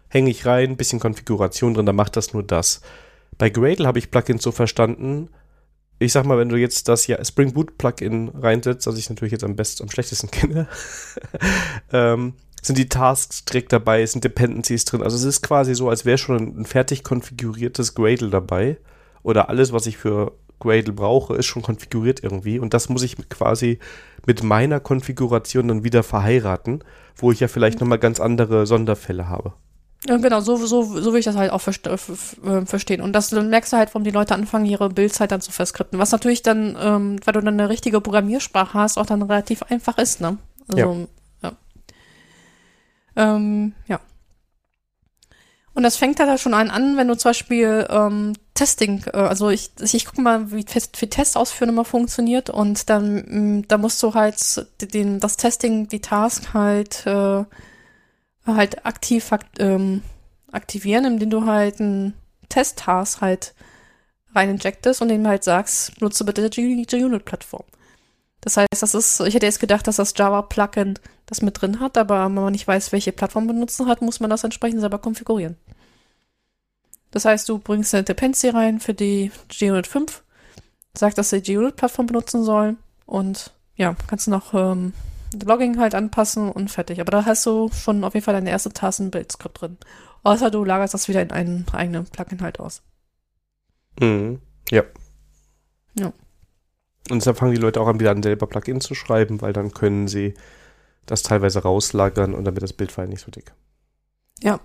Hänge 0.10 0.30
ich 0.30 0.46
rein, 0.46 0.78
bisschen 0.78 1.00
Konfiguration 1.00 1.74
drin, 1.74 1.86
dann 1.86 1.96
macht 1.96 2.16
das 2.16 2.34
nur 2.34 2.44
das. 2.44 2.82
Bei 3.38 3.50
Gradle 3.50 3.88
habe 3.88 4.00
ich 4.00 4.12
Plugins 4.12 4.44
so 4.44 4.52
verstanden, 4.52 5.30
ich 6.00 6.12
sag 6.12 6.26
mal, 6.26 6.38
wenn 6.38 6.50
du 6.50 6.58
jetzt 6.58 6.88
das 6.88 7.08
ja 7.08 7.24
Spring 7.24 7.54
Boot 7.54 7.78
Plugin 7.78 8.30
reinsetzt, 8.30 8.86
das 8.86 8.98
ich 8.98 9.10
natürlich 9.10 9.32
jetzt 9.32 9.44
am 9.44 9.56
besten, 9.56 9.84
am 9.84 9.90
schlechtesten 9.90 10.30
kenne, 10.32 10.68
ähm, 11.92 12.34
sind 12.62 12.78
die 12.78 12.90
Tasks 12.90 13.46
direkt 13.46 13.72
dabei, 13.74 14.06
sind 14.06 14.24
Dependencies 14.24 14.86
drin. 14.86 15.02
Also 15.02 15.16
es 15.16 15.24
ist 15.24 15.42
quasi 15.42 15.74
so, 15.74 15.90
als 15.90 16.06
wäre 16.06 16.18
schon 16.18 16.60
ein, 16.60 16.66
fertig 16.66 17.04
konfiguriertes 17.04 17.96
Gradle 17.96 18.30
dabei. 18.30 18.78
Oder 19.24 19.50
alles, 19.50 19.74
was 19.74 19.88
ich 19.88 19.98
für 19.98 20.34
Gradle 20.60 20.94
brauche, 20.94 21.36
ist 21.36 21.46
schon 21.46 21.62
konfiguriert 21.62 22.24
irgendwie. 22.24 22.60
Und 22.60 22.74
das 22.74 22.90
muss 22.90 23.04
ich 23.04 23.18
quasi 23.30 23.80
mit 24.26 24.44
meiner 24.44 24.80
Konfiguration 24.80 25.68
dann 25.68 25.84
wieder 25.84 26.04
verheiraten, 26.04 26.84
wo 27.16 27.32
ich 27.32 27.40
ja 27.40 27.48
vielleicht 27.48 27.80
nochmal 27.80 28.00
ganz 28.00 28.20
andere 28.20 28.66
Sonderfälle 28.66 29.30
habe. 29.30 29.54
Ja, 30.08 30.18
genau, 30.18 30.40
so, 30.40 30.56
so, 30.56 30.84
so 30.84 31.12
will 31.12 31.20
ich 31.20 31.26
das 31.26 31.36
halt 31.36 31.52
auch 31.52 31.60
verste 31.60 31.90
äh, 31.92 32.66
verstehen. 32.66 33.02
Und 33.02 33.14
das 33.14 33.30
dann 33.30 33.50
merkst 33.50 33.74
du 33.74 33.78
halt, 33.78 33.90
warum 33.90 34.04
die 34.04 34.12
Leute 34.12 34.36
anfangen, 34.36 34.66
ihre 34.66 34.90
Bildzeit 34.90 35.32
dann 35.32 35.42
zu 35.42 35.52
verskripten. 35.52 36.00
Was 36.00 36.12
natürlich 36.12 36.42
dann, 36.44 36.78
ähm, 36.80 37.20
weil 37.26 37.34
du 37.34 37.42
dann 37.42 37.60
eine 37.60 37.70
richtige 37.70 38.00
Programmiersprache 38.00 38.78
hast, 38.78 38.98
auch 38.98 39.06
dann 39.06 39.22
relativ 39.22 39.64
einfach 39.64 39.98
ist, 39.98 40.22
ne? 40.22 40.38
Also, 40.70 41.08
ja. 41.42 41.52
Ja. 43.18 43.36
Ähm, 43.36 43.74
ja. 43.88 44.00
Und 45.74 45.84
das 45.84 45.98
fängt 45.98 46.20
halt 46.20 46.40
schon 46.40 46.56
an, 46.56 46.98
wenn 46.98 47.08
du 47.08 47.16
zum 47.16 47.30
Beispiel 47.30 47.86
ähm, 47.90 48.34
Testing, 48.56 49.04
äh, 49.14 49.18
also 49.18 49.50
ich, 49.50 49.70
ich 49.80 50.06
gucke 50.06 50.22
mal, 50.22 50.52
wie, 50.52 50.66
wie 50.66 51.08
Test 51.08 51.38
ausführen 51.38 51.70
immer 51.70 51.86
funktioniert 51.86 52.50
und 52.50 52.90
dann 52.90 53.16
mh, 53.16 53.40
mm, 53.40 53.66
da 53.68 53.78
musst 53.78 54.02
du 54.02 54.14
halt 54.16 54.38
den, 54.82 55.20
das 55.20 55.38
Testing, 55.38 55.88
die 55.88 56.02
Task 56.02 56.54
halt 56.56 57.06
äh, 57.06 57.44
halt 58.56 58.86
aktiv 58.86 59.30
ähm, 59.60 60.02
aktivieren, 60.52 61.06
indem 61.06 61.30
du 61.30 61.46
halt 61.46 61.80
einen 61.80 62.14
Test-Task 62.50 63.22
halt 63.22 63.54
rein 64.34 64.50
injectest 64.50 65.02
und 65.02 65.10
dem 65.10 65.28
halt 65.28 65.44
sagst, 65.44 66.00
nutze 66.02 66.24
bitte 66.24 66.50
die 66.50 66.86
JUnit-Plattform. 66.90 67.64
Das 68.42 68.56
heißt, 68.56 68.82
das 68.82 68.94
ist, 68.94 69.20
ich 69.22 69.34
hätte 69.34 69.46
jetzt 69.46 69.60
gedacht, 69.60 69.88
dass 69.88 69.98
das 69.98 70.14
Java-Plugin 70.16 71.00
das 71.26 71.42
mit 71.42 71.60
drin 71.60 71.80
hat, 71.80 71.98
aber 71.98 72.26
wenn 72.26 72.34
man 72.34 72.52
nicht 72.52 72.68
weiß, 72.68 72.92
welche 72.92 73.12
Plattform 73.12 73.48
benutzen 73.48 73.88
hat, 73.88 74.02
muss 74.02 74.20
man 74.20 74.30
das 74.30 74.44
entsprechend 74.44 74.80
selber 74.80 75.00
konfigurieren. 75.00 75.58
Das 77.12 77.26
heißt, 77.26 77.50
du 77.50 77.58
bringst 77.58 77.94
eine 77.94 78.04
Dependency 78.04 78.50
rein 78.50 78.80
für 78.80 78.94
die 78.94 79.32
JUnit 79.52 79.88
5, 79.88 80.24
sagst, 80.94 81.18
dass 81.18 81.32
sie 81.32 81.42
die 81.42 81.54
JUnit-Plattform 81.54 82.06
benutzen 82.06 82.44
soll 82.44 82.78
und 83.06 83.52
ja, 83.76 83.96
kannst 84.08 84.28
du 84.28 84.32
noch 84.32 84.54
ähm, 84.54 84.94
Logging 85.34 85.80
halt 85.80 85.96
anpassen 85.96 86.50
und 86.50 86.70
fertig. 86.72 87.02
Aber 87.02 87.12
da 87.12 87.26
hast 87.26 87.46
du 87.46 87.70
schon 87.70 88.04
auf 88.04 88.14
jeden 88.14 88.24
Fall 88.24 88.34
deine 88.34 88.50
erste 88.50 88.70
Tasse 88.70 89.10
Build-Skript 89.10 89.62
drin. 89.62 89.78
Außer 90.24 90.52
du 90.52 90.64
lagerst 90.64 90.94
das 90.94 91.08
wieder 91.08 91.22
in 91.22 91.32
einen 91.32 91.66
eigenen 91.72 92.06
Plugin 92.06 92.42
halt 92.42 92.60
aus. 92.60 92.82
Mhm. 94.00 94.42
Ja. 94.70 94.84
Ja. 95.98 96.08
Und 97.10 97.20
deshalb 97.20 97.38
fangen 97.38 97.54
die 97.54 97.62
Leute 97.62 97.80
auch 97.82 97.88
an, 97.88 98.00
wieder 98.00 98.12
an 98.12 98.24
selber 98.24 98.48
Plugin 98.48 98.82
zu 98.82 98.94
schreiben, 98.96 99.42
weil 99.42 99.54
dann 99.54 99.72
können 99.72 100.08
sie 100.08 100.34
das 101.06 101.24
teilweise 101.24 101.60
rauslagern 101.60 102.34
und 102.34 102.46
dann 102.46 102.56
wird 102.56 102.64
das 102.64 102.74
Bildfile 102.74 103.08
nicht 103.08 103.22
so 103.22 103.32
dick. 103.32 103.54
Ja. 104.42 104.60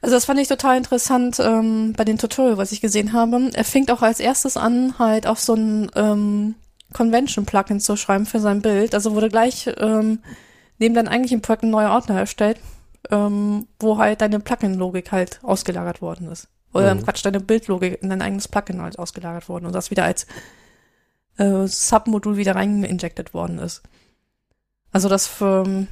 Also 0.00 0.16
das 0.16 0.26
fand 0.26 0.38
ich 0.40 0.48
total 0.48 0.76
interessant 0.76 1.40
ähm, 1.40 1.94
bei 1.96 2.04
dem 2.04 2.18
Tutorial, 2.18 2.58
was 2.58 2.72
ich 2.72 2.82
gesehen 2.82 3.12
habe. 3.14 3.50
Er 3.54 3.64
fängt 3.64 3.90
auch 3.90 4.02
als 4.02 4.20
erstes 4.20 4.56
an, 4.56 4.98
halt 4.98 5.26
auch 5.26 5.38
so 5.38 5.54
ein 5.54 5.90
ähm, 5.94 6.54
Convention-Plugin 6.94 7.80
zu 7.80 7.96
schreiben 7.96 8.24
für 8.24 8.40
sein 8.40 8.62
Bild. 8.62 8.94
Also 8.94 9.14
wurde 9.14 9.28
gleich 9.28 9.70
ähm, 9.76 10.20
neben 10.78 10.94
deinem 10.94 11.08
eigentlichen 11.08 11.42
Projekt 11.42 11.64
ein 11.64 11.70
neuer 11.70 11.90
Ordner 11.90 12.18
erstellt, 12.18 12.58
ähm, 13.10 13.66
wo 13.78 13.98
halt 13.98 14.22
deine 14.22 14.40
Plugin-Logik 14.40 15.12
halt 15.12 15.40
ausgelagert 15.42 16.00
worden 16.00 16.30
ist. 16.30 16.48
Oder 16.72 16.94
mhm. 16.94 17.04
Quatsch, 17.04 17.24
deine 17.24 17.40
Bildlogik 17.40 18.02
in 18.02 18.10
dein 18.10 18.22
eigenes 18.22 18.48
Plugin 18.48 18.80
halt 18.80 18.98
ausgelagert 18.98 19.48
worden 19.48 19.66
und 19.66 19.74
das 19.74 19.90
wieder 19.90 20.04
als 20.04 20.26
äh, 21.36 21.66
Submodul 21.66 22.36
wieder 22.36 22.56
reinginjected 22.56 23.34
worden 23.34 23.58
ist. 23.58 23.82
Also 24.92 25.08
das 25.08 25.26
für, 25.26 25.64
ähm, 25.66 25.88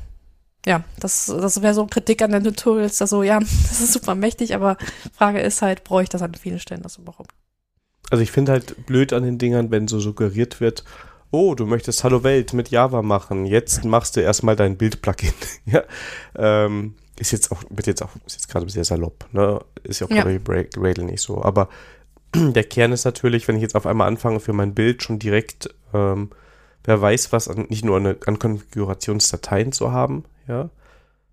ja, 0.64 0.84
das, 0.98 1.26
das 1.26 1.62
wäre 1.62 1.74
so 1.74 1.86
Kritik 1.86 2.22
an 2.22 2.32
den 2.32 2.44
Tutorials, 2.44 3.00
also 3.00 3.22
ja, 3.22 3.38
das 3.40 3.80
ist 3.80 3.92
super 3.92 4.14
mächtig, 4.14 4.54
aber 4.54 4.76
Frage 5.12 5.40
ist 5.40 5.62
halt, 5.62 5.84
brauche 5.84 6.04
ich 6.04 6.08
das 6.08 6.22
an 6.22 6.34
vielen 6.34 6.60
Stellen 6.60 6.82
das 6.82 6.96
überhaupt? 6.96 7.32
Also 8.12 8.22
ich 8.22 8.30
finde 8.30 8.52
halt 8.52 8.84
blöd 8.84 9.14
an 9.14 9.22
den 9.22 9.38
Dingern, 9.38 9.70
wenn 9.70 9.88
so 9.88 9.98
suggeriert 9.98 10.60
wird, 10.60 10.84
oh, 11.30 11.54
du 11.54 11.64
möchtest 11.64 12.04
Hallo 12.04 12.22
Welt 12.22 12.52
mit 12.52 12.68
Java 12.68 13.00
machen, 13.00 13.46
jetzt 13.46 13.86
machst 13.86 14.16
du 14.16 14.20
erstmal 14.20 14.54
dein 14.54 14.76
Bild-Plugin. 14.76 15.32
ja, 15.64 15.82
ähm, 16.36 16.94
ist 17.18 17.30
jetzt 17.30 17.50
auch, 17.50 17.62
wird 17.70 17.86
jetzt 17.86 18.02
auch, 18.02 18.10
ist 18.26 18.34
jetzt 18.34 18.48
gerade 18.48 18.68
sehr 18.68 18.84
salopp, 18.84 19.24
ne? 19.32 19.60
Ist 19.82 20.00
ja 20.00 20.08
auch 20.08 20.10
ja. 20.10 20.24
bei 20.24 20.36
Gradle 20.64 21.04
nicht 21.04 21.22
so. 21.22 21.42
Aber 21.42 21.70
der 22.34 22.64
Kern 22.64 22.92
ist 22.92 23.06
natürlich, 23.06 23.48
wenn 23.48 23.56
ich 23.56 23.62
jetzt 23.62 23.76
auf 23.76 23.86
einmal 23.86 24.08
anfange 24.08 24.40
für 24.40 24.52
mein 24.52 24.74
Bild 24.74 25.02
schon 25.02 25.18
direkt, 25.18 25.74
ähm, 25.94 26.28
wer 26.84 27.00
weiß 27.00 27.32
was, 27.32 27.48
an, 27.48 27.64
nicht 27.70 27.82
nur 27.82 27.96
eine, 27.96 28.18
an 28.26 28.38
Konfigurationsdateien 28.38 29.72
zu 29.72 29.90
haben, 29.90 30.26
ja, 30.46 30.68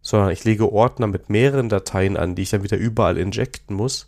sondern 0.02 0.30
ich 0.30 0.46
lege 0.46 0.72
Ordner 0.72 1.08
mit 1.08 1.30
mehreren 1.30 1.68
Dateien 1.68 2.16
an, 2.16 2.36
die 2.36 2.44
ich 2.44 2.52
dann 2.52 2.64
wieder 2.64 2.78
überall 2.78 3.18
injecten 3.18 3.76
muss 3.76 4.08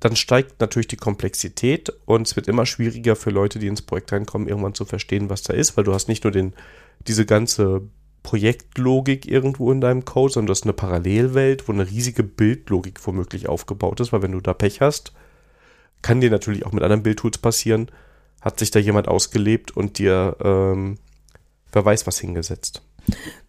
dann 0.00 0.16
steigt 0.16 0.60
natürlich 0.60 0.88
die 0.88 0.96
Komplexität 0.96 1.92
und 2.06 2.26
es 2.26 2.34
wird 2.34 2.48
immer 2.48 2.64
schwieriger 2.64 3.16
für 3.16 3.30
Leute, 3.30 3.58
die 3.58 3.66
ins 3.66 3.82
Projekt 3.82 4.12
reinkommen, 4.12 4.48
irgendwann 4.48 4.74
zu 4.74 4.86
verstehen, 4.86 5.28
was 5.28 5.42
da 5.42 5.52
ist, 5.52 5.76
weil 5.76 5.84
du 5.84 5.92
hast 5.92 6.08
nicht 6.08 6.24
nur 6.24 6.32
den, 6.32 6.54
diese 7.06 7.26
ganze 7.26 7.82
Projektlogik 8.22 9.26
irgendwo 9.26 9.70
in 9.72 9.80
deinem 9.80 10.04
Code, 10.04 10.32
sondern 10.32 10.46
du 10.48 10.50
hast 10.52 10.64
eine 10.64 10.72
Parallelwelt, 10.72 11.68
wo 11.68 11.72
eine 11.72 11.88
riesige 11.88 12.22
Bildlogik 12.22 13.06
womöglich 13.06 13.48
aufgebaut 13.48 14.00
ist, 14.00 14.12
weil 14.12 14.22
wenn 14.22 14.32
du 14.32 14.40
da 14.40 14.54
Pech 14.54 14.80
hast, 14.80 15.12
kann 16.02 16.20
dir 16.20 16.30
natürlich 16.30 16.64
auch 16.64 16.72
mit 16.72 16.82
anderen 16.82 17.02
Bildtools 17.02 17.38
passieren, 17.38 17.90
hat 18.40 18.58
sich 18.58 18.70
da 18.70 18.78
jemand 18.78 19.06
ausgelebt 19.06 19.76
und 19.76 19.98
dir, 19.98 20.36
ähm, 20.42 20.98
wer 21.72 21.84
weiß 21.84 22.06
was 22.06 22.18
hingesetzt. 22.18 22.82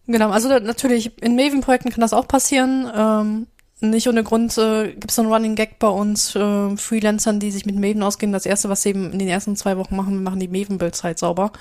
Genau, 0.08 0.32
also 0.32 0.50
natürlich 0.50 1.22
in 1.22 1.36
Maven-Projekten 1.36 1.92
kann 1.92 2.02
das 2.02 2.14
auch 2.14 2.28
passieren. 2.28 2.90
Ähm, 2.94 3.48
nicht 3.82 4.08
ohne 4.08 4.24
Grund 4.24 4.58
äh, 4.58 4.92
gibt 4.92 5.10
es 5.10 5.16
so 5.16 5.24
einen 5.24 5.32
Running 5.32 5.56
Gag 5.56 5.80
bei 5.80 5.88
uns, 5.88 6.36
äh, 6.36 6.78
Freelancern, 6.78 7.40
die 7.40 7.52
sich 7.52 7.66
mit 7.66 7.76
Maven 7.76 8.04
auskennen. 8.04 8.34
Das 8.34 8.46
erste, 8.46 8.70
was 8.70 8.84
sie 8.84 8.90
eben 8.90 9.12
in 9.12 9.20
den 9.20 9.28
ersten 9.28 9.56
zwei 9.56 9.78
Wochen 9.78 9.96
machen, 9.96 10.14
wir 10.14 10.22
machen 10.22 10.40
die 10.40 10.48
Maven-Builds 10.48 11.04
halt 11.04 11.18
sauber. 11.20 11.52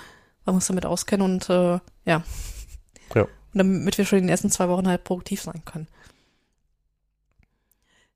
Man 0.44 0.54
muss 0.54 0.66
damit 0.66 0.86
auskennen 0.86 1.24
und 1.24 1.48
äh, 1.48 1.78
ja. 2.04 2.22
Ja. 3.14 3.22
Und 3.22 3.28
damit 3.54 3.98
wir 3.98 4.04
schon 4.04 4.18
in 4.18 4.24
den 4.24 4.30
ersten 4.30 4.50
zwei 4.50 4.68
Wochen 4.68 4.86
halt 4.86 5.04
produktiv 5.04 5.40
sein 5.40 5.62
können. 5.64 5.88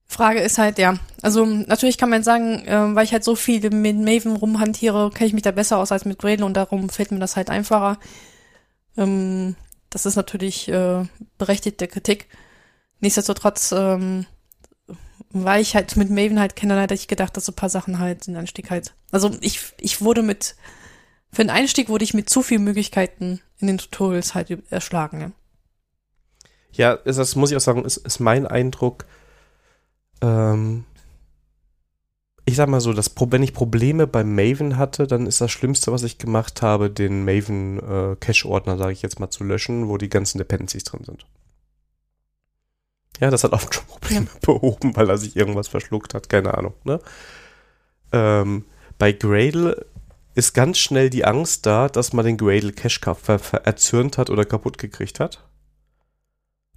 Frage 0.07 0.41
ist 0.41 0.59
halt, 0.59 0.79
ja, 0.79 0.95
also 1.23 1.45
natürlich 1.45 1.99
kann 1.99 2.11
man 2.11 2.23
sagen, 2.23 2.65
äh, 2.67 2.95
weil 2.95 3.05
ich 3.05 3.13
halt 3.13 3.25
so 3.25 3.35
viel 3.35 3.69
mit 3.71 3.97
Maven 3.97 4.37
rumhantiere, 4.37 5.11
kenne 5.11 5.29
ich 5.29 5.33
mich 5.33 5.43
da 5.43 5.51
besser 5.51 5.79
aus 5.79 5.93
als 5.93 6.05
mit 6.05 6.19
Gradle 6.19 6.45
und 6.45 6.55
darum 6.55 6.89
fällt 6.89 7.11
mir 7.11 7.19
das 7.19 7.37
halt 7.37 7.51
einfacher. 7.51 7.99
Ähm, 8.97 9.57
das 9.91 10.07
ist 10.07 10.17
natürlich 10.17 10.69
äh, 10.69 11.05
berechtigte 11.39 11.89
Kritik. 11.89 12.29
Nichtsdestotrotz, 13.01 13.73
ähm, 13.73 14.27
weil 15.31 15.61
ich 15.61 15.75
halt 15.75 15.97
mit 15.97 16.11
Maven 16.11 16.39
halt 16.39 16.57
kenne, 16.57 16.81
hätte 16.81 16.95
ich 16.95 17.09
gedacht, 17.09 17.37
dass 17.37 17.47
so 17.47 17.53
ein 17.53 17.57
paar 17.57 17.69
Sachen 17.69 17.99
halt 17.99 18.27
den 18.27 18.37
Einstieg 18.37 18.71
halt. 18.71 18.95
Also 19.11 19.31
ich, 19.41 19.61
ich 19.81 20.01
wurde 20.01 20.23
mit, 20.23 20.55
für 21.33 21.43
den 21.43 21.51
Einstieg 21.51 21.89
wurde 21.89 22.05
ich 22.05 22.15
mit 22.15 22.31
zu 22.31 22.43
vielen 22.43 22.65
Möglichkeiten 22.65 23.41
in 23.59 23.67
den 23.67 23.79
Tutorials 23.79 24.35
halt 24.35 24.51
erschlagen. 24.71 25.35
Ja, 26.73 26.95
ja 26.95 26.97
das 26.97 27.37
muss 27.37 27.51
ich 27.51 27.57
auch 27.57 27.61
sagen, 27.61 27.85
ist, 27.85 27.97
ist 27.99 28.21
mein 28.21 28.47
Eindruck. 28.47 29.07
Ähm, 30.21 30.85
ich 32.47 32.57
sag 32.57 32.69
mal 32.69 32.81
so, 32.81 32.93
dass, 32.93 33.11
wenn 33.17 33.43
ich 33.43 33.55
Probleme 33.55 34.07
beim 34.07 34.35
Maven 34.35 34.77
hatte, 34.77 35.07
dann 35.07 35.27
ist 35.27 35.41
das 35.41 35.51
Schlimmste, 35.51 35.93
was 35.93 36.03
ich 36.03 36.19
gemacht 36.19 36.63
habe, 36.63 36.91
den 36.91 37.25
Maven 37.25 37.79
äh, 37.79 38.17
Cache-Ordner, 38.17 38.77
sage 38.77 38.93
ich 38.93 39.03
jetzt 39.03 39.19
mal, 39.19 39.31
zu 39.31 39.45
löschen, 39.45 39.89
wo 39.89 39.97
die 39.97 40.11
ganzen 40.11 40.39
Dependencies 40.39 40.85
drin 40.85 41.05
sind. 41.05 41.27
Ja, 43.21 43.31
das 43.31 43.45
hat 43.45 43.53
oft 43.53 43.75
schon 43.75 43.87
Probleme 43.87 44.27
ja. 44.27 44.39
behoben, 44.41 44.97
weil 44.97 45.09
er 45.09 45.19
sich 45.19 45.37
irgendwas 45.37 45.69
verschluckt 45.69 46.15
hat, 46.15 46.29
keine 46.29 46.55
Ahnung. 46.55 46.75
Ne? 46.85 47.01
Ähm, 48.13 48.65
bei 48.99 49.13
Gradle 49.13 49.87
ist 50.35 50.53
ganz 50.53 50.79
schnell 50.79 51.11
die 51.11 51.25
Angst 51.25 51.65
da, 51.67 51.89
dass 51.89 52.13
man 52.13 52.25
den 52.25 52.37
Gradle 52.37 52.73
Cache 52.73 53.41
erzürnt 53.65 54.19
hat 54.19 54.31
oder 54.31 54.45
kaputt 54.45 54.79
gekriegt 54.79 55.21
hat. 55.21 55.45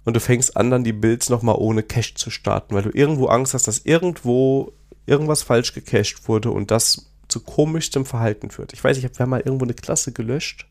Und 0.04 0.14
du 0.14 0.20
fängst 0.20 0.56
an, 0.56 0.70
dann 0.70 0.84
die 0.84 0.92
Builds 0.92 1.28
nochmal 1.28 1.56
ohne 1.58 1.82
Cache 1.82 2.14
zu 2.14 2.30
starten, 2.30 2.74
weil 2.74 2.82
du 2.82 2.90
irgendwo 2.90 3.26
Angst 3.26 3.52
hast, 3.52 3.66
dass 3.66 3.80
irgendwo 3.80 4.72
irgendwas 5.06 5.42
falsch 5.42 5.74
gecached 5.74 6.28
wurde 6.28 6.50
und 6.50 6.70
das 6.70 7.10
zu 7.28 7.40
komischstem 7.40 8.06
Verhalten 8.06 8.50
führt. 8.50 8.72
Ich 8.72 8.82
weiß, 8.82 8.96
ich 8.96 9.04
habe 9.04 9.26
mal 9.26 9.40
irgendwo 9.40 9.64
eine 9.64 9.74
Klasse 9.74 10.12
gelöscht 10.12 10.66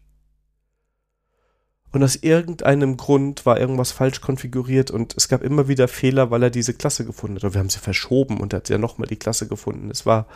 und 1.91 2.03
aus 2.03 2.17
irgendeinem 2.17 2.97
Grund 2.97 3.45
war 3.45 3.59
irgendwas 3.59 3.91
falsch 3.91 4.21
konfiguriert 4.21 4.91
und 4.91 5.15
es 5.15 5.29
gab 5.29 5.41
immer 5.41 5.67
wieder 5.67 5.87
Fehler, 5.87 6.31
weil 6.31 6.43
er 6.43 6.49
diese 6.49 6.73
Klasse 6.73 7.05
gefunden 7.05 7.37
hat. 7.37 7.43
Und 7.43 7.53
wir 7.53 7.59
haben 7.59 7.69
sie 7.69 7.79
verschoben 7.79 8.39
und 8.39 8.53
er 8.53 8.57
hat 8.57 8.69
ja 8.69 8.77
nochmal 8.77 9.07
die 9.07 9.15
Klasse 9.15 9.47
gefunden. 9.47 9.89
Es 9.89 10.05
war 10.05 10.27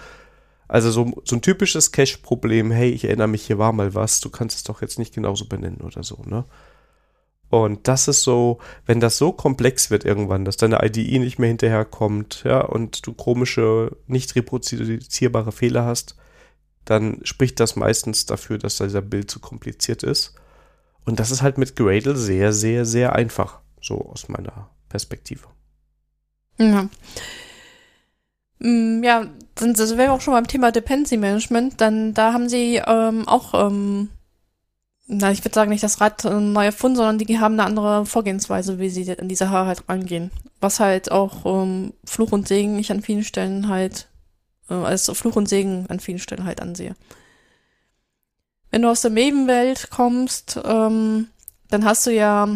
also 0.67 0.89
so, 0.89 1.21
so 1.25 1.35
ein 1.35 1.41
typisches 1.41 1.91
Cache-Problem. 1.91 2.71
Hey, 2.71 2.91
ich 2.91 3.03
erinnere 3.03 3.27
mich, 3.27 3.45
hier 3.45 3.57
war 3.57 3.73
mal 3.73 3.93
was, 3.93 4.21
du 4.21 4.29
kannst 4.29 4.55
es 4.57 4.63
doch 4.63 4.81
jetzt 4.81 4.99
nicht 4.99 5.13
genauso 5.13 5.45
benennen 5.45 5.81
oder 5.81 6.03
so, 6.03 6.23
ne? 6.25 6.45
Und 7.49 7.89
das 7.89 8.07
ist 8.07 8.23
so, 8.23 8.59
wenn 8.85 9.01
das 9.01 9.17
so 9.17 9.33
komplex 9.33 9.91
wird 9.91 10.05
irgendwann, 10.05 10.45
dass 10.45 10.55
deine 10.55 10.79
IDE 10.85 11.19
nicht 11.19 11.37
mehr 11.37 11.49
hinterherkommt, 11.49 12.43
ja, 12.45 12.61
und 12.61 13.05
du 13.05 13.13
komische, 13.13 13.97
nicht 14.07 14.33
reproduzierbare 14.37 15.51
Fehler 15.51 15.83
hast, 15.83 16.15
dann 16.85 17.19
spricht 17.23 17.59
das 17.59 17.75
meistens 17.75 18.25
dafür, 18.25 18.57
dass 18.57 18.77
dieser 18.77 19.01
Bild 19.01 19.29
zu 19.29 19.41
kompliziert 19.41 20.03
ist. 20.03 20.35
Und 21.05 21.19
das 21.19 21.31
ist 21.31 21.41
halt 21.41 21.57
mit 21.57 21.75
Gradle 21.75 22.15
sehr, 22.15 22.53
sehr, 22.53 22.85
sehr 22.85 23.13
einfach, 23.13 23.59
so 23.81 24.05
aus 24.09 24.29
meiner 24.29 24.69
Perspektive. 24.89 25.47
Ja. 26.57 26.89
Mm, 28.59 29.03
Ja, 29.03 29.27
dann 29.55 29.73
das 29.73 29.97
wäre 29.97 30.11
auch 30.11 30.21
schon 30.21 30.33
beim 30.33 30.47
Thema 30.47 30.71
Dependency 30.71 31.17
Management, 31.17 31.81
dann 31.81 32.13
da 32.13 32.33
haben 32.33 32.49
sie 32.49 32.81
ähm, 32.85 33.27
auch, 33.27 33.53
ähm, 33.53 34.09
na, 35.07 35.31
ich 35.31 35.43
würde 35.43 35.53
sagen, 35.55 35.71
nicht 35.71 35.83
das 35.83 35.99
Rad 35.99 36.23
äh, 36.25 36.39
neu 36.39 36.65
erfunden, 36.65 36.97
sondern 36.97 37.17
die 37.17 37.39
haben 37.39 37.53
eine 37.53 37.65
andere 37.65 38.05
Vorgehensweise, 38.05 38.79
wie 38.79 38.89
sie 38.89 39.11
an 39.19 39.27
die 39.27 39.35
Sache 39.35 39.65
halt 39.65 39.83
rangehen. 39.89 40.31
Was 40.61 40.79
halt 40.79 41.11
auch 41.11 41.45
ähm, 41.45 41.93
Fluch 42.05 42.31
und 42.31 42.47
Segen 42.47 42.77
ich 42.79 42.91
an 42.91 43.01
vielen 43.01 43.23
Stellen 43.23 43.67
halt, 43.67 44.07
äh, 44.69 44.75
als 44.75 45.09
Fluch 45.11 45.35
und 45.35 45.49
Segen 45.49 45.85
an 45.89 45.99
vielen 45.99 46.19
Stellen 46.19 46.45
halt 46.45 46.61
ansehe. 46.61 46.95
Wenn 48.71 48.81
du 48.81 48.89
aus 48.89 49.01
der 49.01 49.11
Maven-Welt 49.11 49.89
kommst, 49.91 50.59
ähm, 50.63 51.27
dann 51.69 51.85
hast 51.85 52.07
du 52.07 52.11
ja 52.11 52.47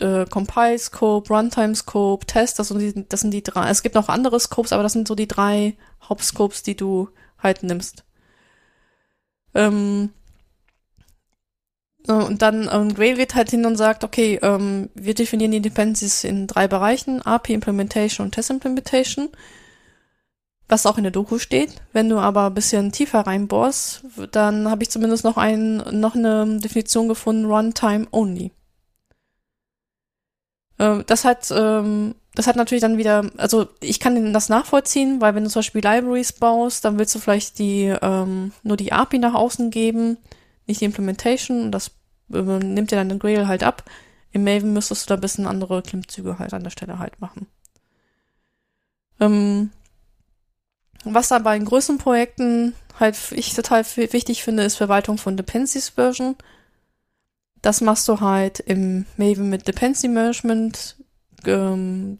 äh, 0.00 0.24
Compile 0.26 0.78
Scope, 0.78 1.32
Runtime 1.32 1.74
Scope, 1.74 2.26
Test, 2.26 2.58
das 2.58 2.68
sind, 2.68 2.78
die, 2.78 3.08
das 3.08 3.20
sind 3.20 3.32
die 3.32 3.42
drei. 3.42 3.68
Es 3.68 3.82
gibt 3.82 3.94
noch 3.94 4.08
andere 4.08 4.38
Scopes, 4.40 4.72
aber 4.72 4.82
das 4.82 4.92
sind 4.92 5.08
so 5.08 5.14
die 5.14 5.28
drei 5.28 5.76
Hauptscopes, 6.08 6.62
die 6.62 6.76
du 6.76 7.08
halt 7.38 7.62
nimmst. 7.62 8.04
Ähm, 9.54 10.10
äh, 12.06 12.12
und 12.12 12.42
dann 12.42 12.68
ähm, 12.72 12.94
Grail 12.94 13.16
geht 13.16 13.34
halt 13.34 13.50
hin 13.50 13.66
und 13.66 13.76
sagt, 13.76 14.04
okay, 14.04 14.38
ähm, 14.42 14.90
wir 14.94 15.14
definieren 15.14 15.52
die 15.52 15.60
Dependencies 15.62 16.24
in 16.24 16.46
drei 16.46 16.68
Bereichen, 16.68 17.22
API 17.22 17.54
Implementation 17.54 18.26
und 18.26 18.32
Test 18.32 18.50
Implementation, 18.50 19.30
was 20.68 20.86
auch 20.86 20.96
in 20.96 21.04
der 21.04 21.12
Doku 21.12 21.38
steht. 21.38 21.82
Wenn 21.92 22.08
du 22.08 22.18
aber 22.18 22.46
ein 22.46 22.54
bisschen 22.54 22.92
tiefer 22.92 23.20
reinbohrst, 23.20 24.04
dann 24.32 24.68
habe 24.68 24.82
ich 24.82 24.90
zumindest 24.90 25.24
noch 25.24 25.36
ein, 25.36 25.76
noch 25.92 26.14
eine 26.14 26.58
Definition 26.58 27.08
gefunden, 27.08 27.46
Runtime 27.46 28.06
Only. 28.10 28.50
Ähm, 30.78 31.04
das 31.06 31.24
hat, 31.24 31.52
ähm, 31.56 32.14
das 32.34 32.46
hat 32.46 32.56
natürlich 32.56 32.82
dann 32.82 32.98
wieder, 32.98 33.30
also 33.36 33.68
ich 33.80 34.00
kann 34.00 34.32
das 34.32 34.48
nachvollziehen, 34.48 35.20
weil 35.20 35.34
wenn 35.34 35.44
du 35.44 35.50
zum 35.50 35.60
Beispiel 35.60 35.82
Libraries 35.82 36.32
baust, 36.32 36.84
dann 36.84 36.98
willst 36.98 37.14
du 37.14 37.18
vielleicht 37.18 37.58
die 37.58 37.94
ähm, 38.02 38.52
nur 38.62 38.76
die 38.76 38.92
API 38.92 39.18
nach 39.18 39.34
außen 39.34 39.70
geben, 39.70 40.18
nicht 40.66 40.80
die 40.80 40.84
Implementation. 40.84 41.70
Das 41.72 41.92
äh, 42.32 42.42
nimmt 42.42 42.90
dir 42.90 42.96
dann 42.96 43.08
den 43.08 43.18
Grail 43.18 43.46
halt 43.46 43.62
ab. 43.62 43.84
Im 44.32 44.44
Maven 44.44 44.72
müsstest 44.72 45.04
du 45.04 45.08
da 45.08 45.14
ein 45.14 45.20
bisschen 45.20 45.46
andere 45.46 45.80
Klimmzüge 45.80 46.38
halt 46.38 46.52
an 46.52 46.64
der 46.64 46.70
Stelle 46.70 46.98
halt 46.98 47.20
machen. 47.20 47.46
Was 51.14 51.28
dann 51.28 51.42
bei 51.42 51.56
den 51.56 51.66
größeren 51.66 51.98
Projekten 51.98 52.74
halt 52.98 53.16
ich 53.32 53.54
total 53.54 53.84
wichtig 53.84 54.42
finde, 54.42 54.64
ist 54.64 54.76
Verwaltung 54.76 55.18
von 55.18 55.36
Dependencies 55.36 55.90
Version. 55.90 56.36
Das 57.62 57.80
machst 57.80 58.08
du 58.08 58.20
halt 58.20 58.60
im 58.60 59.06
Maven 59.16 59.48
mit 59.48 59.68
Dependency 59.68 60.08
Management 60.08 60.96
ähm, 61.44 62.18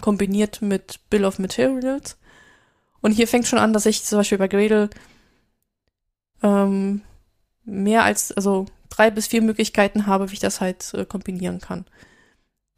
kombiniert 0.00 0.62
mit 0.62 1.00
Bill 1.10 1.24
of 1.24 1.38
Materials. 1.38 2.16
Und 3.00 3.12
hier 3.12 3.28
fängt 3.28 3.46
schon 3.46 3.58
an, 3.58 3.72
dass 3.72 3.86
ich 3.86 4.04
zum 4.04 4.18
Beispiel 4.18 4.38
bei 4.38 4.48
Gradle 4.48 4.90
ähm, 6.42 7.02
mehr 7.64 8.04
als, 8.04 8.32
also 8.32 8.66
drei 8.88 9.10
bis 9.10 9.28
vier 9.28 9.42
Möglichkeiten 9.42 10.06
habe, 10.06 10.30
wie 10.30 10.34
ich 10.34 10.40
das 10.40 10.60
halt 10.60 10.92
äh, 10.94 11.04
kombinieren 11.04 11.60
kann. 11.60 11.84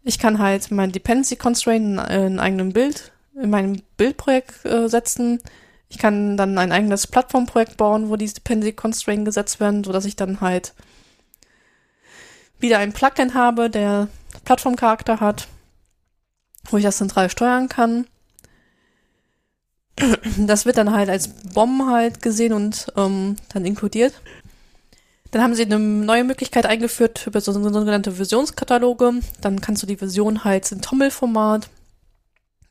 Ich 0.03 0.19
kann 0.19 0.39
halt 0.39 0.71
mein 0.71 0.93
Dependency 0.93 1.37
Constraint 1.37 1.85
in, 1.85 1.99
in 1.99 2.39
eigenem 2.39 2.73
Bild, 2.73 3.13
in 3.35 3.51
meinem 3.51 3.83
Bildprojekt 3.97 4.65
äh, 4.65 4.89
setzen. 4.89 5.41
Ich 5.89 5.99
kann 5.99 6.37
dann 6.37 6.57
ein 6.59 6.73
eigenes 6.73 7.07
Plattformprojekt 7.07 7.77
bauen, 7.77 8.09
wo 8.09 8.17
diese 8.17 8.35
Dependency 8.35 8.73
Constraint 8.73 9.25
gesetzt 9.25 9.61
werden, 9.61 9.83
so 9.83 9.93
dass 9.93 10.05
ich 10.05 10.17
dann 10.17 10.41
halt 10.41 10.75
wieder 12.61 12.79
ein 12.79 12.93
Plugin 12.93 13.35
habe, 13.35 13.71
der 13.71 14.09
Plattformcharakter 14.45 15.21
hat, 15.21 15.49
wo 16.71 16.77
ich 16.77 16.85
das 16.85 16.99
zentral 16.99 17.31
steuern 17.31 17.69
kann. 17.69 18.07
Das 20.39 20.65
wird 20.65 20.79
dann 20.79 20.93
halt 20.93 21.11
als 21.11 21.29
Bomben 21.29 21.91
halt 21.91 22.23
gesehen 22.23 22.53
und 22.53 22.87
ähm, 22.97 23.37
dann 23.53 23.67
inkludiert. 23.67 24.15
Dann 25.31 25.43
haben 25.43 25.55
sie 25.55 25.65
eine 25.65 25.79
neue 25.79 26.25
Möglichkeit 26.25 26.67
eingeführt 26.67 27.27
über 27.27 27.41
so 27.41 27.53
sogenannte 27.53 28.13
Versionskataloge. 28.13 29.21
Dann 29.41 29.61
kannst 29.61 29.83
du 29.83 29.87
die 29.87 29.97
Version 29.97 30.45
halt 30.45 30.71
in 30.73 30.81
Toml-Format. 30.81 31.69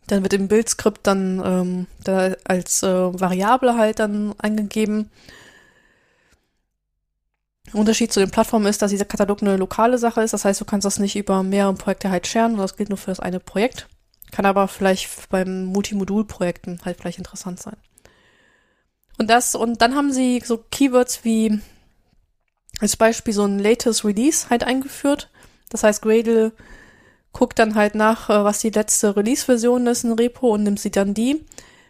Dann 0.09 0.23
wird 0.23 0.33
im 0.33 0.47
Bildskript 0.47 1.05
dann 1.05 1.41
ähm, 1.45 1.87
da 2.03 2.35
als 2.43 2.81
äh, 2.81 2.87
Variable 2.87 3.77
halt 3.77 3.99
dann 3.99 4.33
eingegeben. 4.39 5.11
Unterschied 7.73 8.11
zu 8.11 8.19
den 8.19 8.31
Plattformen 8.31 8.65
ist, 8.65 8.81
dass 8.81 8.89
dieser 8.89 9.05
Katalog 9.05 9.43
eine 9.43 9.55
lokale 9.55 9.99
Sache 9.99 10.21
ist. 10.21 10.33
Das 10.33 10.45
heißt, 10.45 10.59
du 10.59 10.65
kannst 10.65 10.85
das 10.85 10.97
nicht 10.97 11.15
über 11.15 11.43
mehrere 11.43 11.75
Projekte 11.75 12.09
halt 12.09 12.25
sharen. 12.25 12.57
Das 12.57 12.75
gilt 12.75 12.89
nur 12.89 12.97
für 12.97 13.11
das 13.11 13.19
eine 13.19 13.39
Projekt. 13.39 13.87
Kann 14.31 14.47
aber 14.47 14.67
vielleicht 14.67 15.29
beim 15.29 15.65
Multimodul-Projekten 15.65 16.79
halt 16.85 16.97
vielleicht 16.99 17.19
interessant 17.19 17.61
sein. 17.61 17.77
Und 19.19 19.29
das, 19.29 19.53
und 19.53 19.81
dann 19.81 19.95
haben 19.95 20.11
sie 20.11 20.41
so 20.43 20.57
Keywords 20.71 21.23
wie 21.23 21.59
als 22.79 22.97
Beispiel 22.97 23.33
so 23.33 23.43
ein 23.45 23.59
latest 23.59 24.03
Release 24.03 24.49
halt 24.49 24.63
eingeführt. 24.63 25.29
Das 25.69 25.83
heißt, 25.83 26.01
Gradle 26.01 26.53
guckt 27.31 27.59
dann 27.59 27.75
halt 27.75 27.95
nach, 27.95 28.29
äh, 28.29 28.43
was 28.43 28.59
die 28.59 28.69
letzte 28.69 29.15
Release-Version 29.15 29.87
ist 29.87 30.03
in 30.03 30.13
Repo 30.13 30.53
und 30.53 30.63
nimmt 30.63 30.79
sie 30.79 30.91
dann 30.91 31.13
die. 31.13 31.45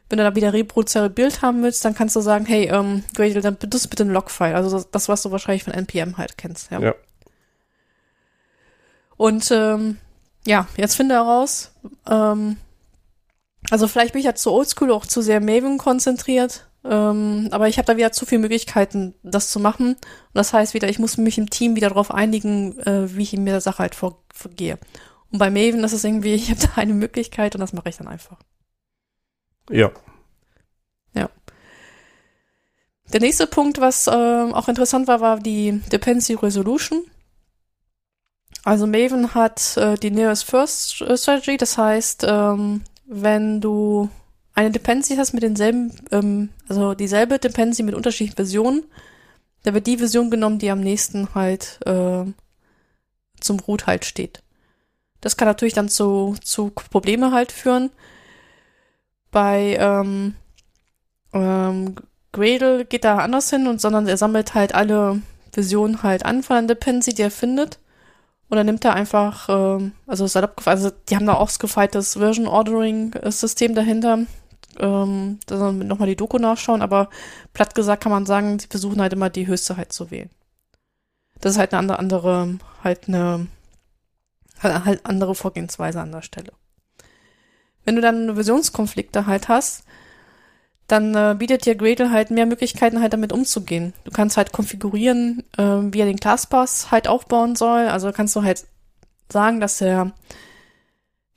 Wenn 0.10 0.18
du 0.18 0.24
da 0.24 0.36
wieder 0.36 0.54
reproduzierbare 0.54 1.12
Bild 1.12 1.42
haben 1.42 1.62
willst, 1.62 1.86
dann 1.86 1.94
kannst 1.94 2.16
du 2.16 2.22
sagen, 2.22 2.46
hey, 2.46 2.66
ähm, 2.66 3.04
Gradle, 3.14 3.42
dann 3.42 3.58
das 3.60 3.88
bitte 3.88 4.04
ein 4.04 4.10
Logfile. 4.10 4.56
Also 4.56 4.84
das, 4.92 5.08
was 5.08 5.22
du 5.22 5.32
wahrscheinlich 5.32 5.64
von 5.64 5.74
NPM 5.74 6.18
halt 6.18 6.38
kennst. 6.38 6.72
Ja. 6.72 6.80
Ja. 6.80 6.96
Und 9.18 9.52
ähm, 9.52 9.98
ja, 10.48 10.68
jetzt 10.78 10.96
finde 10.96 11.16
heraus, 11.16 11.74
ähm, 12.10 12.58
also 13.70 13.88
vielleicht 13.88 14.14
bin 14.14 14.20
ich 14.20 14.26
ja 14.26 14.36
zu 14.36 14.52
oldschool 14.52 14.92
auch 14.92 15.06
zu 15.06 15.22
sehr 15.22 15.42
Maven 15.42 15.78
konzentriert, 15.78 16.70
ähm, 16.86 17.50
aber 17.52 17.68
ich 17.68 17.78
habe 17.78 17.86
da 17.86 17.98
wieder 17.98 18.12
zu 18.14 18.26
viele 18.26 18.40
Möglichkeiten, 18.40 19.14
das 19.22 19.52
zu 19.52 19.60
machen. 19.60 19.96
Und 19.96 19.98
das 20.34 20.54
heißt 20.54 20.74
wieder, 20.74 20.88
ich 20.88 21.00
muss 21.00 21.18
mich 21.18 21.38
im 21.38 21.50
Team 21.50 21.76
wieder 21.76 21.90
darauf 21.90 22.12
einigen, 22.12 22.80
äh, 22.80 23.16
wie 23.16 23.24
ich 23.24 23.34
in 23.34 23.46
der 23.46 23.62
Sache 23.62 23.80
halt 23.80 23.96
vor, 23.96 24.24
vorgehe. 24.34 24.80
Und 25.32 25.40
bei 25.40 25.50
Maven 25.50 25.84
ist 25.84 25.94
es 25.94 26.04
irgendwie, 26.04 26.34
ich 26.36 26.50
habe 26.50 26.62
da 26.62 26.70
eine 26.76 26.94
Möglichkeit 26.94 27.56
und 27.56 27.62
das 27.62 27.74
mache 27.74 27.90
ich 27.90 27.98
dann 27.98 28.08
einfach. 28.08 28.40
Ja. 29.70 29.92
Der 33.12 33.22
nächste 33.22 33.48
Punkt, 33.48 33.80
was 33.80 34.06
äh, 34.08 34.12
auch 34.12 34.68
interessant 34.68 35.08
war, 35.08 35.20
war 35.20 35.40
die 35.40 35.82
Dependency 35.92 36.36
Resolution. 36.36 37.04
Also 38.64 38.86
Maven 38.86 39.34
hat 39.34 39.78
äh, 39.78 39.96
die 39.96 40.12
Nearest 40.12 40.44
First 40.44 40.96
Strategy, 40.96 41.58
das 41.58 41.78
heißt, 41.78 42.26
ähm, 42.28 42.82
wenn 43.06 43.62
du 43.62 44.10
eine 44.54 44.70
Dependency 44.70 45.16
hast 45.16 45.34
mit 45.34 45.42
denselben, 45.42 45.92
ähm, 46.12 46.50
also 46.68 46.94
dieselbe 46.94 47.40
Dependency 47.40 47.82
mit 47.82 47.96
unterschiedlichen 47.96 48.36
Versionen, 48.36 48.84
da 49.64 49.74
wird 49.74 49.88
die 49.88 49.98
Version 49.98 50.30
genommen, 50.30 50.60
die 50.60 50.70
am 50.70 50.82
nächsten 50.82 51.34
halt 51.34 51.80
äh, 51.86 52.26
zum 53.40 53.60
Root 53.62 53.88
halt 53.88 54.06
steht. 54.06 54.44
Das 55.22 55.38
kann 55.38 55.48
natürlich 55.48 55.74
dann 55.74 55.90
zu, 55.90 56.36
zu 56.44 56.70
Probleme 56.70 57.32
halt 57.32 57.52
führen. 57.52 57.92
Bei 59.32 59.78
ähm, 59.80 60.36
ähm, 61.34 61.96
Gradle 62.32 62.86
geht 62.86 63.04
da 63.04 63.18
anders 63.18 63.50
hin 63.50 63.68
und 63.68 63.82
sondern 63.82 64.08
er 64.08 64.18
sammelt 64.18 64.54
halt 64.54 64.74
alle 64.74 65.22
Versionen 65.52 66.04
halt 66.04 66.26
an 66.26 66.44
von 66.44 66.68
der 66.68 66.76
Dependency, 66.76 67.14
die 67.14 67.24
er 67.24 67.32
findet. 67.32 67.80
Und 68.50 68.58
dann 68.58 68.66
nimmt 68.66 68.84
er 68.84 68.96
einfach, 68.96 69.48
ähm, 69.50 69.92
also 70.08 70.26
salopp, 70.26 70.66
also 70.66 70.90
die 71.10 71.16
haben 71.16 71.26
da 71.26 71.34
auch 71.34 71.42
ausgefeiltes 71.42 72.14
Version 72.14 72.48
Ordering 72.48 73.14
System 73.30 73.76
dahinter. 73.76 74.20
Ähm, 74.80 75.40
da 75.46 75.58
soll 75.58 75.74
man 75.74 75.88
nochmal 75.88 76.08
die 76.08 76.16
Doku 76.16 76.38
nachschauen, 76.38 76.82
aber 76.82 77.10
platt 77.54 77.76
gesagt 77.76 78.04
kann 78.04 78.12
man 78.12 78.26
sagen, 78.26 78.58
sie 78.60 78.68
versuchen 78.68 79.02
halt 79.02 79.14
immer 79.14 79.30
die 79.30 79.48
höchste 79.48 79.78
halt 79.78 79.94
zu 79.94 80.10
wählen. 80.10 80.30
Das 81.42 81.54
ist 81.54 81.60
halt 81.60 81.74
eine 81.74 81.80
andere, 81.80 82.00
andere 82.00 82.60
halt 82.84 83.08
eine 83.08 83.48
halt 84.64 85.06
andere 85.06 85.36
Vorgehensweise 85.36 86.02
an 86.02 86.12
der 86.12 86.22
Stelle. 86.22 86.52
Wenn 87.86 87.96
du 87.96 88.02
dann 88.02 88.36
Versionskonflikte 88.36 89.26
halt 89.26 89.48
hast, 89.48 89.84
dann 90.90 91.14
äh, 91.16 91.36
bietet 91.38 91.66
dir 91.66 91.76
Gradle 91.76 92.12
halt 92.12 92.32
mehr 92.32 92.46
Möglichkeiten, 92.46 93.00
halt 93.00 93.14
damit 93.14 93.32
umzugehen. 93.32 93.94
Du 94.04 94.12
kannst 94.12 94.38
halt 94.38 94.52
konfigurieren, 94.52 95.44
äh, 95.58 95.64
wie 95.64 96.00
er 96.00 96.08
den 96.08 96.20
ClassPass 96.20 96.92
halt 96.92 97.08
aufbauen 97.08 97.56
soll. 97.56 97.88
Also 97.88 98.12
kannst 98.12 98.36
du 98.36 98.44
halt 98.44 98.66
sagen, 99.32 99.60
dass 99.60 99.78
der, 99.78 100.12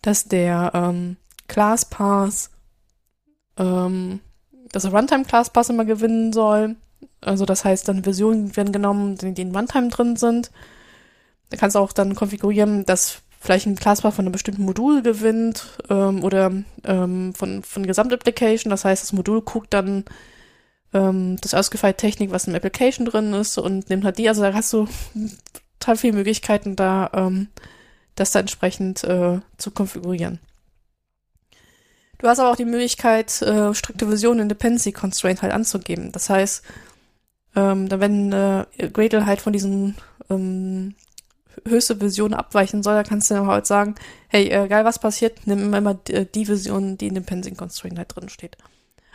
dass 0.01 0.25
der 0.25 0.73
ähm, 0.75 1.17
ClassPass, 1.49 2.51
ähm, 3.59 4.21
dass 4.73 4.85
der 4.85 4.93
Runtime 4.93 5.25
ClassPass 5.25 5.69
immer 5.69 5.85
gewinnen 5.85 6.33
soll. 6.33 6.77
Also 7.21 7.45
das 7.45 7.65
heißt, 7.65 7.87
dann 7.89 8.05
Versionen 8.05 8.57
werden 8.57 8.73
genommen, 8.73 9.17
die 9.17 9.43
in 9.43 9.55
Runtime 9.55 9.89
drin 9.89 10.17
sind. 10.17 10.51
Du 11.53 11.59
kannst 11.59 11.77
auch 11.77 11.93
dann 11.93 12.15
konfigurieren, 12.15 12.87
dass 12.87 13.19
vielleicht 13.39 13.67
ein 13.67 13.77
Classpath 13.77 14.15
von 14.15 14.25
einem 14.25 14.33
bestimmten 14.33 14.63
Modul 14.63 15.03
gewinnt 15.03 15.79
ähm, 15.91 16.25
oder 16.25 16.51
ähm, 16.85 17.35
von, 17.35 17.63
von 17.63 17.87
Gesamtapplication. 17.87 18.71
Das 18.71 18.87
heißt, 18.87 19.03
das 19.03 19.13
Modul 19.13 19.43
guckt 19.43 19.75
dann 19.75 20.05
ähm, 20.95 21.37
das 21.43 21.53
ausgefeilte 21.53 21.99
Technik, 21.99 22.31
was 22.31 22.47
im 22.47 22.55
Application 22.55 23.05
drin 23.05 23.35
ist 23.35 23.59
und 23.59 23.91
nimmt 23.91 24.05
halt 24.05 24.17
die. 24.17 24.29
Also 24.29 24.41
da 24.41 24.55
hast 24.55 24.73
du 24.73 24.89
total 25.79 25.97
viele 25.97 26.15
Möglichkeiten 26.15 26.75
da, 26.75 27.11
ähm, 27.13 27.49
das 28.15 28.31
da 28.31 28.41
entsprechend 28.41 29.05
äh, 29.05 29.41
zu 29.59 29.71
konfigurieren. 29.73 30.39
Du 32.17 32.29
hast 32.29 32.39
aber 32.39 32.51
auch 32.51 32.57
die 32.57 32.65
Möglichkeit, 32.65 33.43
äh, 33.43 33.75
strikte 33.75 34.09
Vision 34.11 34.39
in 34.39 34.49
Dependency 34.49 34.93
Constraint 34.93 35.43
halt 35.43 35.53
anzugeben. 35.53 36.13
Das 36.13 36.31
heißt, 36.31 36.63
ähm, 37.57 37.91
wenn 37.91 38.33
äh, 38.33 38.65
Gradle 38.91 39.27
halt 39.27 39.43
von 39.43 39.53
diesen 39.53 39.97
ähm, 40.31 40.95
höchste 41.67 42.01
Vision 42.01 42.35
abweichen 42.35 42.83
soll, 42.83 42.95
dann 42.95 43.07
kannst 43.07 43.31
du 43.31 43.35
dann 43.35 43.47
halt 43.47 43.67
sagen, 43.67 43.95
hey, 44.29 44.49
äh, 44.49 44.69
geil, 44.69 44.85
was 44.85 44.99
passiert, 44.99 45.47
nimm 45.47 45.73
immer 45.73 45.95
die, 45.95 46.27
die 46.27 46.49
Vision, 46.49 46.99
die 46.99 47.09
in 47.09 47.15
dem 47.15 47.25
Dependency 47.25 47.57
Constraint 47.57 47.99
halt 47.99 48.15
drin 48.15 48.29
steht. 48.29 48.57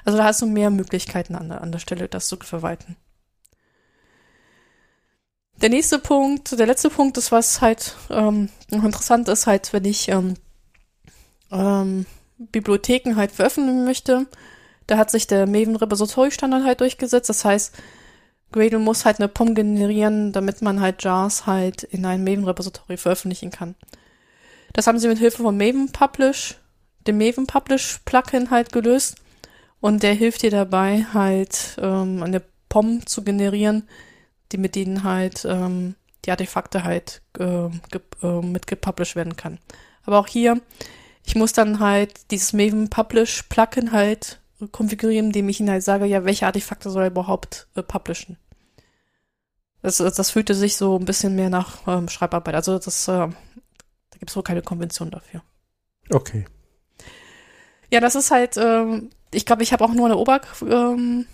Also 0.05 0.17
da 0.17 0.25
hast 0.25 0.41
du 0.41 0.45
mehr 0.45 0.69
Möglichkeiten 0.69 1.35
an 1.35 1.49
der, 1.49 1.61
an 1.61 1.71
der 1.71 1.79
Stelle, 1.79 2.07
das 2.07 2.27
zu 2.27 2.37
verwalten. 2.37 2.95
Der 5.61 5.69
nächste 5.69 5.97
Punkt, 5.99 6.57
der 6.57 6.67
letzte 6.67 6.89
Punkt 6.89 7.17
ist, 7.17 7.31
was 7.31 7.61
halt 7.61 7.95
ähm, 8.09 8.49
interessant 8.69 9.27
ist, 9.27 9.47
halt, 9.47 9.73
wenn 9.73 9.85
ich 9.85 10.07
ähm, 10.09 10.35
ähm, 11.51 12.05
Bibliotheken 12.37 13.15
halt 13.15 13.31
veröffentlichen 13.31 13.83
möchte, 13.83 14.27
da 14.85 14.97
hat 14.97 15.11
sich 15.11 15.27
der 15.27 15.47
Maven 15.47 15.75
Repository 15.75 16.31
Standard 16.31 16.63
halt 16.63 16.79
durchgesetzt. 16.79 17.29
Das 17.29 17.43
heißt, 17.43 17.75
Gradle 18.51 18.79
muss 18.79 19.05
halt 19.05 19.19
eine 19.19 19.27
POM 19.27 19.55
generieren, 19.55 20.31
damit 20.31 20.61
man 20.61 20.79
halt 20.79 21.03
JARs 21.03 21.45
halt 21.45 21.83
in 21.83 22.05
ein 22.05 22.23
Maven 22.23 22.45
Repository 22.45 22.97
veröffentlichen 22.97 23.51
kann. 23.51 23.75
Das 24.73 24.87
haben 24.87 24.99
sie 24.99 25.07
mit 25.07 25.17
Hilfe 25.17 25.43
von 25.43 25.57
Maven 25.57 25.91
Publish, 25.91 26.55
dem 27.07 27.17
Maven 27.17 27.47
Publish 27.47 27.99
Plugin 28.05 28.51
halt 28.51 28.71
gelöst. 28.71 29.15
Und 29.79 30.01
der 30.03 30.13
hilft 30.13 30.41
dir 30.41 30.51
dabei 30.51 31.05
halt 31.13 31.77
ähm, 31.79 32.23
eine 32.23 32.41
POM 32.69 33.05
zu 33.05 33.23
generieren, 33.23 33.87
die 34.51 34.57
mit 34.57 34.75
denen 34.75 35.03
halt 35.03 35.45
ähm, 35.45 35.95
die 36.25 36.31
Artefakte 36.31 36.83
halt 36.83 37.21
äh, 37.39 37.65
äh, 37.65 38.41
mit 38.41 38.67
gepublished 38.67 39.15
werden 39.15 39.35
kann. 39.35 39.59
Aber 40.03 40.19
auch 40.19 40.27
hier, 40.27 40.61
ich 41.25 41.35
muss 41.35 41.53
dann 41.53 41.79
halt 41.79 42.31
dieses 42.31 42.53
Maven 42.53 42.89
Publish 42.89 43.43
Plugin 43.43 43.91
halt 43.91 44.39
konfigurieren, 44.71 45.27
indem 45.27 45.49
ich 45.49 45.59
ihnen 45.59 45.69
halt 45.69 45.83
sage, 45.83 46.05
ja, 46.05 46.25
welche 46.25 46.45
Artefakte 46.45 46.89
soll 46.89 47.03
er 47.03 47.09
überhaupt 47.09 47.67
äh, 47.75 47.83
publishen. 47.83 48.37
Das, 49.81 49.97
das 49.97 50.31
fühlte 50.31 50.55
sich 50.55 50.75
so 50.75 50.97
ein 50.97 51.05
bisschen 51.05 51.35
mehr 51.35 51.49
nach 51.49 51.87
ähm, 51.87 52.09
Schreibarbeit. 52.09 52.55
Also 52.55 52.79
das, 52.79 53.07
äh, 53.07 53.11
da 53.11 54.17
gibt 54.17 54.29
es 54.29 54.35
wohl 54.35 54.43
keine 54.43 54.61
Konvention 54.61 55.11
dafür. 55.11 55.41
Okay. 56.09 56.45
Ja, 57.91 57.99
das 57.99 58.15
ist 58.15 58.31
halt, 58.31 58.57
ähm, 58.57 59.11
ich 59.33 59.45
glaube, 59.45 59.63
ich 59.63 59.71
habe 59.73 59.85
auch 59.85 59.93
nur 59.93 60.07
eine 60.07 60.17
Oberfläche 60.17 61.27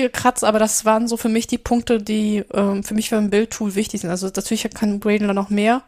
ähm, 0.00 0.06
gekratzt, 0.06 0.42
aber 0.42 0.58
das 0.58 0.84
waren 0.84 1.06
so 1.06 1.16
für 1.16 1.28
mich 1.28 1.46
die 1.46 1.58
Punkte, 1.58 2.02
die 2.02 2.44
ähm, 2.52 2.82
für 2.82 2.94
mich 2.94 3.10
für 3.10 3.18
ein 3.18 3.30
Bildtool 3.30 3.74
wichtig 3.74 4.00
sind. 4.00 4.10
Also 4.10 4.26
natürlich 4.26 4.68
kann 4.70 5.00
Gradle 5.00 5.34
noch 5.34 5.50
mehr. 5.50 5.82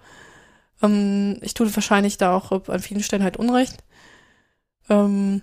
Ähm, 0.83 1.39
ich 1.41 1.55
tue 1.55 1.75
wahrscheinlich 1.75 2.19
da 2.19 2.37
auch 2.37 2.69
an 2.69 2.81
vielen 2.81 3.03
Stellen 3.03 3.25
halt 3.25 3.39
Unrecht. 3.39 3.83
Ähm, 4.89 5.43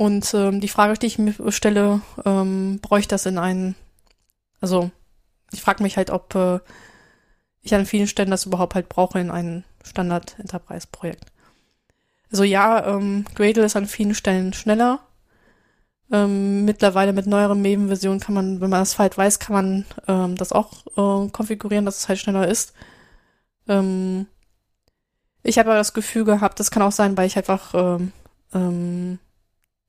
und 0.00 0.32
ähm, 0.32 0.62
die 0.62 0.68
Frage, 0.68 0.94
die 0.94 1.08
ich 1.08 1.18
mir 1.18 1.34
stelle, 1.52 2.00
ähm, 2.24 2.78
bräuchte 2.80 3.10
das 3.10 3.26
in 3.26 3.36
einen, 3.36 3.74
also 4.62 4.90
ich 5.52 5.60
frage 5.60 5.82
mich 5.82 5.98
halt, 5.98 6.08
ob 6.08 6.34
äh, 6.34 6.60
ich 7.60 7.74
an 7.74 7.84
vielen 7.84 8.06
Stellen 8.06 8.30
das 8.30 8.46
überhaupt 8.46 8.74
halt 8.74 8.88
brauche 8.88 9.20
in 9.20 9.30
ein 9.30 9.62
Standard-Enterprise-Projekt. 9.84 11.26
Also 12.30 12.44
ja, 12.44 12.86
ähm, 12.86 13.26
Gradle 13.34 13.66
ist 13.66 13.76
an 13.76 13.84
vielen 13.84 14.14
Stellen 14.14 14.54
schneller. 14.54 15.00
Ähm, 16.10 16.64
mittlerweile 16.64 17.12
mit 17.12 17.26
neueren 17.26 17.60
Maven-Versionen 17.60 18.20
kann 18.20 18.34
man, 18.34 18.62
wenn 18.62 18.70
man 18.70 18.80
das 18.80 18.98
halt 18.98 19.18
weiß, 19.18 19.38
kann 19.38 19.52
man 19.52 19.84
ähm, 20.08 20.34
das 20.34 20.52
auch 20.52 20.86
äh, 20.96 21.28
konfigurieren, 21.28 21.84
dass 21.84 21.98
es 21.98 22.08
halt 22.08 22.20
schneller 22.20 22.48
ist. 22.48 22.72
Ähm, 23.68 24.28
ich 25.42 25.58
habe 25.58 25.68
aber 25.68 25.78
das 25.78 25.92
Gefühl 25.92 26.24
gehabt, 26.24 26.58
das 26.58 26.70
kann 26.70 26.82
auch 26.82 26.90
sein, 26.90 27.18
weil 27.18 27.26
ich 27.26 27.36
einfach 27.36 27.74
ähm, 27.74 28.12
ähm, 28.54 29.18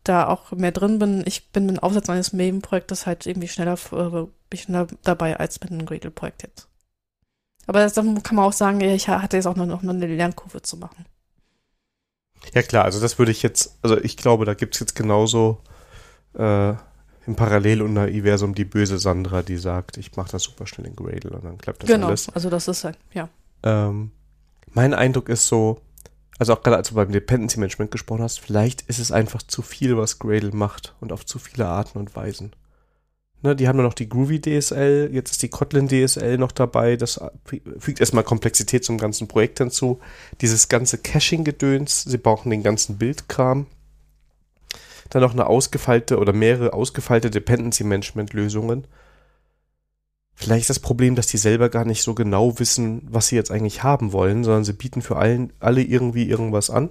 da 0.03 0.28
auch 0.28 0.52
mehr 0.52 0.72
drin 0.72 0.99
bin. 0.99 1.23
Ich 1.26 1.52
bin 1.52 1.65
mit 1.65 1.78
dem 1.78 1.84
Aufsatz 1.84 2.10
eines 2.10 2.34
Maven-Projektes 2.34 3.06
halt 3.06 3.26
irgendwie 3.26 3.48
schneller, 3.48 3.73
äh, 3.73 4.57
schneller 4.57 4.88
dabei 5.03 5.38
als 5.38 5.61
mit 5.61 5.72
einem 5.72 5.86
Gradle-Projekt 5.86 6.44
jetzt. 6.44 6.68
Aber 7.68 7.80
das, 7.80 7.94
dann 7.94 8.23
kann 8.23 8.36
man 8.36 8.45
auch 8.45 8.53
sagen, 8.53 8.82
ich 8.82 9.07
hatte 9.07 9.38
jetzt 9.38 9.45
auch 9.45 9.56
noch, 9.56 9.65
noch 9.65 9.84
eine 9.84 10.07
Lernkurve 10.07 10.61
zu 10.61 10.78
machen. 10.78 11.06
Ja 12.53 12.64
klar, 12.64 12.86
also 12.86 12.99
das 12.99 13.19
würde 13.19 13.32
ich 13.32 13.44
jetzt, 13.44 13.78
also 13.84 13.98
ich 13.98 14.18
glaube, 14.18 14.45
da 14.45 14.56
gibt 14.56 14.73
es 14.73 14.80
jetzt 14.80 14.95
genauso 14.95 15.60
äh, 16.34 16.73
im 17.28 17.36
Paralleluniversum 17.36 18.56
die 18.56 18.65
böse 18.65 18.98
Sandra, 18.98 19.44
die 19.44 19.57
sagt, 19.57 19.98
ich 19.98 20.15
mache 20.15 20.32
das 20.32 20.44
super 20.44 20.65
schnell 20.65 20.88
in 20.88 20.95
Gradle 20.95 21.32
und 21.32 21.45
dann 21.45 21.57
klappt 21.60 21.84
das 21.84 21.90
genau, 21.90 22.07
alles. 22.07 22.26
Genau, 22.26 22.36
also 22.36 22.49
das 22.49 22.68
ist 22.68 22.84
halt, 22.84 22.98
ja. 23.14 23.30
Ähm, 23.64 24.11
mein 24.72 24.94
Eindruck 24.94 25.30
ist 25.30 25.48
so, 25.48 25.82
also 26.42 26.54
auch 26.54 26.64
gerade 26.64 26.78
als 26.78 26.90
du 26.90 26.96
beim 26.96 27.12
Dependency 27.12 27.60
Management 27.60 27.92
gesprochen 27.92 28.24
hast, 28.24 28.40
vielleicht 28.40 28.82
ist 28.88 28.98
es 28.98 29.12
einfach 29.12 29.44
zu 29.44 29.62
viel, 29.62 29.96
was 29.96 30.18
Gradle 30.18 30.50
macht 30.54 30.96
und 31.00 31.12
auf 31.12 31.24
zu 31.24 31.38
viele 31.38 31.68
Arten 31.68 32.00
und 32.00 32.16
Weisen. 32.16 32.54
Ne, 33.44 33.56
die 33.56 33.68
haben 33.68 33.76
nur 33.76 33.86
noch 33.86 33.94
die 33.94 34.10
Groovy 34.10 34.42
DSL, 34.42 35.12
jetzt 35.14 35.30
ist 35.30 35.44
die 35.44 35.50
Kotlin 35.50 35.88
DSL 35.88 36.40
noch 36.40 36.52
dabei, 36.52 36.96
das 36.96 37.22
fügt 37.78 38.00
erstmal 38.00 38.24
Komplexität 38.24 38.84
zum 38.84 38.98
ganzen 38.98 39.28
Projekt 39.28 39.60
hinzu. 39.60 40.00
Dieses 40.42 40.68
ganze 40.68 40.98
Caching-Gedöns, 40.98 42.06
sie 42.06 42.18
brauchen 42.18 42.50
den 42.50 42.64
ganzen 42.64 42.98
Bildkram. 42.98 43.68
Dann 45.12 45.22
noch 45.22 45.34
eine 45.34 45.46
ausgefeilte 45.46 46.18
oder 46.18 46.34
mehrere 46.34 46.74
ausgefeilte 46.74 47.30
Dependency-Management-Lösungen. 47.30 48.88
Vielleicht 50.42 50.62
ist 50.62 50.72
das 50.72 50.80
Problem, 50.80 51.14
dass 51.14 51.28
die 51.28 51.38
selber 51.38 51.70
gar 51.70 51.86
nicht 51.86 52.02
so 52.02 52.16
genau 52.16 52.58
wissen, 52.58 53.08
was 53.08 53.28
sie 53.28 53.36
jetzt 53.36 53.52
eigentlich 53.52 53.84
haben 53.84 54.12
wollen, 54.12 54.44
sondern 54.44 54.64
sie 54.64 54.74
bieten 54.74 55.04
für 55.04 55.18
allen, 55.18 55.54
alle 55.60 55.84
irgendwie 55.84 56.28
irgendwas 56.28 56.72
an. 56.72 56.90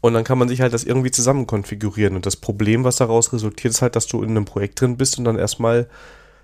Und 0.00 0.14
dann 0.14 0.24
kann 0.24 0.38
man 0.38 0.48
sich 0.48 0.62
halt 0.62 0.72
das 0.72 0.84
irgendwie 0.84 1.10
zusammen 1.10 1.46
konfigurieren. 1.46 2.16
Und 2.16 2.24
das 2.24 2.36
Problem, 2.36 2.82
was 2.84 2.96
daraus 2.96 3.30
resultiert, 3.34 3.74
ist 3.74 3.82
halt, 3.82 3.94
dass 3.94 4.06
du 4.06 4.22
in 4.22 4.30
einem 4.30 4.46
Projekt 4.46 4.80
drin 4.80 4.96
bist 4.96 5.18
und 5.18 5.24
dann 5.24 5.38
erstmal 5.38 5.86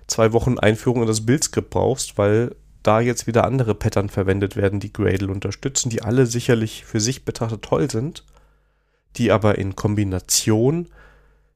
zwei 0.05 0.33
Wochen 0.33 0.59
Einführung 0.59 1.01
in 1.01 1.07
das 1.07 1.25
Bildskript 1.25 1.71
brauchst, 1.71 2.19
weil 2.19 2.55
da 2.83 2.99
jetzt 3.01 3.25
wieder 3.25 3.45
andere 3.45 3.73
Pattern 3.73 4.07
verwendet 4.07 4.55
werden, 4.55 4.79
die 4.79 4.93
Gradle 4.93 5.31
unterstützen, 5.31 5.89
die 5.89 6.03
alle 6.03 6.27
sicherlich 6.27 6.85
für 6.85 6.99
sich 6.99 7.25
betrachtet 7.25 7.63
toll 7.63 7.89
sind, 7.89 8.23
die 9.17 9.31
aber 9.31 9.57
in 9.57 9.75
Kombination 9.75 10.89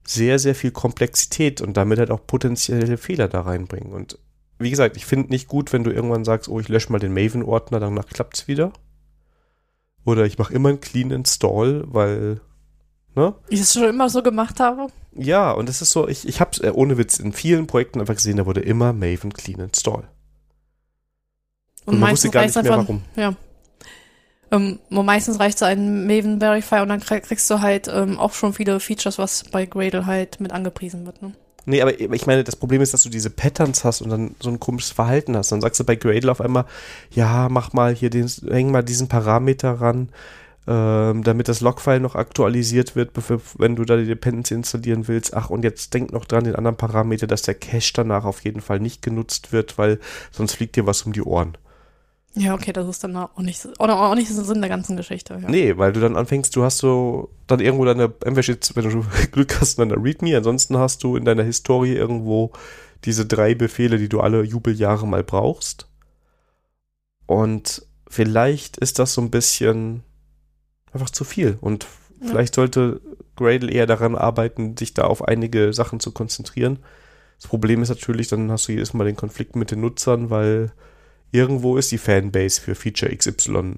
sehr, 0.06 0.40
sehr 0.40 0.56
viel 0.56 0.72
Komplexität 0.72 1.62
und 1.62 1.78
damit 1.78 2.00
halt 2.00 2.12
auch 2.12 2.26
potenzielle 2.26 2.98
Fehler 2.98 3.28
da 3.28 3.42
reinbringen. 3.42 3.94
Und 3.94 4.20
wie 4.60 4.70
gesagt, 4.70 4.98
ich 4.98 5.06
finde 5.06 5.30
nicht 5.30 5.48
gut, 5.48 5.74
wenn 5.74 5.84
du 5.84 5.92
irgendwann 5.92 6.26
sagst, 6.26 6.50
oh, 6.50 6.60
ich 6.60 6.70
lösche 6.70 6.92
mal 6.92 7.00
den 7.00 7.14
Maven-Ordner, 7.14 7.80
danach 7.80 8.08
klappt 8.08 8.38
es 8.38 8.48
wieder. 8.48 8.72
Oder 10.06 10.26
ich 10.26 10.38
mache 10.38 10.54
immer 10.54 10.70
einen 10.70 10.82
Clean 10.82 11.12
Install, 11.12 11.86
weil, 11.88 12.42
ne? 13.16 13.36
Ich 13.48 13.62
es 13.62 13.74
schon 13.74 13.84
immer 13.84 14.10
so 14.10 14.22
gemacht 14.22 14.60
habe. 14.60 14.88
Ja, 15.16 15.52
und 15.52 15.70
das 15.70 15.82
ist 15.82 15.92
so, 15.92 16.08
ich, 16.08 16.28
ich 16.28 16.42
habe 16.42 16.52
es 16.52 16.60
äh, 16.60 16.72
ohne 16.74 16.98
Witz 16.98 17.20
in 17.20 17.32
vielen 17.32 17.68
Projekten 17.68 18.02
einfach 18.02 18.16
gesehen, 18.16 18.38
da 18.38 18.46
wurde 18.46 18.62
immer 18.62 18.92
Maven 18.92 19.32
Clean 19.32 19.60
Install. 19.60 20.04
Und, 21.86 21.96
und 21.96 22.00
man 22.00 22.12
wusste 22.12 22.30
gar 22.30 22.46
nicht 22.46 22.56
mehr, 22.56 22.66
warum. 22.66 23.04
Ja. 23.16 23.36
Ähm, 24.54 24.80
meistens 24.90 25.40
reicht 25.40 25.58
so 25.58 25.66
ein 25.66 26.06
Maven 26.06 26.40
Verify 26.40 26.82
und 26.82 26.90
dann 26.90 27.00
kriegst 27.00 27.50
du 27.50 27.62
halt 27.62 27.88
ähm, 27.88 28.20
auch 28.20 28.34
schon 28.34 28.54
viele 28.54 28.80
Features, 28.80 29.18
was 29.18 29.44
bei 29.52 29.66
Gradle 29.66 30.06
halt 30.06 30.40
mit 30.40 30.52
angepriesen 30.52 31.06
wird, 31.08 31.22
ne? 31.22 31.34
Nee, 31.66 31.82
aber 31.82 31.98
ich 31.98 32.26
meine, 32.28 32.44
das 32.44 32.58
Problem 32.58 32.82
ist, 32.82 32.94
dass 32.94 33.04
du 33.04 33.10
diese 33.10 33.30
Patterns 33.30 33.86
hast 33.86 34.02
und 34.02 34.10
dann 34.10 34.36
so 34.42 34.50
ein 34.50 34.60
komisches 34.60 34.92
Verhalten 34.92 35.38
hast. 35.38 35.52
Dann 35.54 35.62
sagst 35.62 35.80
du 35.80 35.86
bei 35.86 35.96
Gradle 35.96 36.30
auf 36.30 36.42
einmal, 36.42 36.66
ja, 37.12 37.48
mach 37.50 37.72
mal 37.72 37.96
hier 37.96 38.10
den, 38.10 38.28
häng 38.28 38.70
mal 38.70 38.84
diesen 38.84 39.08
Parameter 39.08 39.80
ran, 39.80 40.10
ähm, 40.68 41.24
damit 41.24 41.48
das 41.48 41.62
Logfile 41.62 42.02
noch 42.02 42.16
aktualisiert 42.16 42.98
wird, 42.98 43.12
wenn 43.58 43.78
du 43.78 43.86
da 43.86 43.96
die 43.96 44.06
Dependency 44.06 44.56
installieren 44.56 45.08
willst. 45.08 45.34
Ach, 45.34 45.50
und 45.50 45.64
jetzt 45.64 45.94
denk 45.94 46.12
noch 46.12 46.26
dran, 46.26 46.44
den 46.44 46.58
anderen 46.58 46.76
Parameter, 46.76 47.28
dass 47.28 47.44
der 47.44 47.56
Cache 47.56 47.94
danach 47.94 48.26
auf 48.26 48.44
jeden 48.44 48.62
Fall 48.62 48.82
nicht 48.82 49.02
genutzt 49.02 49.54
wird, 49.54 49.78
weil 49.78 50.00
sonst 50.32 50.56
fliegt 50.56 50.76
dir 50.76 50.86
was 50.86 51.04
um 51.04 51.14
die 51.14 51.24
Ohren. 51.24 51.58
Ja, 52.36 52.56
okay, 52.56 52.74
das 52.74 52.88
ist 52.88 53.04
dann 53.04 53.16
auch 53.16 53.38
nicht, 53.38 53.68
oder 53.80 54.00
auch 54.00 54.16
nicht 54.16 54.30
der 54.30 54.44
Sinn 54.44 54.62
der 54.62 54.70
ganzen 54.70 54.98
Geschichte. 54.98 55.38
Ja. 55.42 55.50
Nee, 55.50 55.78
weil 55.78 55.94
du 55.94 56.00
dann 56.00 56.18
anfängst, 56.18 56.56
du 56.56 56.64
hast 56.64 56.80
so 56.80 57.30
dann 57.46 57.60
irgendwo 57.60 57.86
deine, 57.86 58.06
entweder 58.26 58.44
steht, 58.44 58.76
wenn 58.76 58.90
du 58.90 59.06
Glück 59.32 59.62
hast, 59.62 59.78
deiner 59.78 60.02
README, 60.04 60.36
ansonsten 60.38 60.78
hast 60.78 61.04
du 61.04 61.16
in 61.16 61.26
deiner 61.26 61.44
Historie 61.44 61.94
irgendwo 61.94 62.52
diese 63.06 63.26
drei 63.26 63.54
Befehle, 63.54 63.98
die 63.98 64.10
du 64.10 64.20
alle 64.20 64.44
Jubeljahre 64.44 65.08
mal 65.08 65.24
brauchst. 65.24 65.88
Und 67.28 67.86
vielleicht 68.08 68.78
ist 68.78 69.00
das 69.00 69.14
so 69.14 69.22
ein 69.22 69.32
bisschen 69.32 70.04
einfach 70.92 71.10
zu 71.10 71.24
viel. 71.24 71.58
Und 71.62 71.86
ja. 72.22 72.30
vielleicht 72.30 72.56
sollte 72.56 73.02
Gradle 73.36 73.72
eher 73.72 73.86
daran 73.86 74.16
arbeiten, 74.16 74.78
sich 74.78 74.94
da 74.94 75.04
auf 75.04 75.28
einige 75.28 75.74
Sachen 75.74 76.00
zu 76.00 76.12
konzentrieren. 76.12 76.80
Das 77.40 77.48
Problem 77.48 77.82
ist 77.82 77.90
natürlich, 77.90 78.28
dann 78.28 78.52
hast 78.52 78.68
du 78.68 78.72
jedes 78.72 78.94
Mal 78.94 79.06
den 79.06 79.16
Konflikt 79.16 79.56
mit 79.56 79.72
den 79.72 79.82
Nutzern, 79.82 80.30
weil 80.30 80.72
irgendwo 81.34 81.78
ist 81.78 81.92
die 81.92 81.98
Fanbase 81.98 82.62
für 82.62 82.76
Feature 82.76 83.14
XY, 83.16 83.76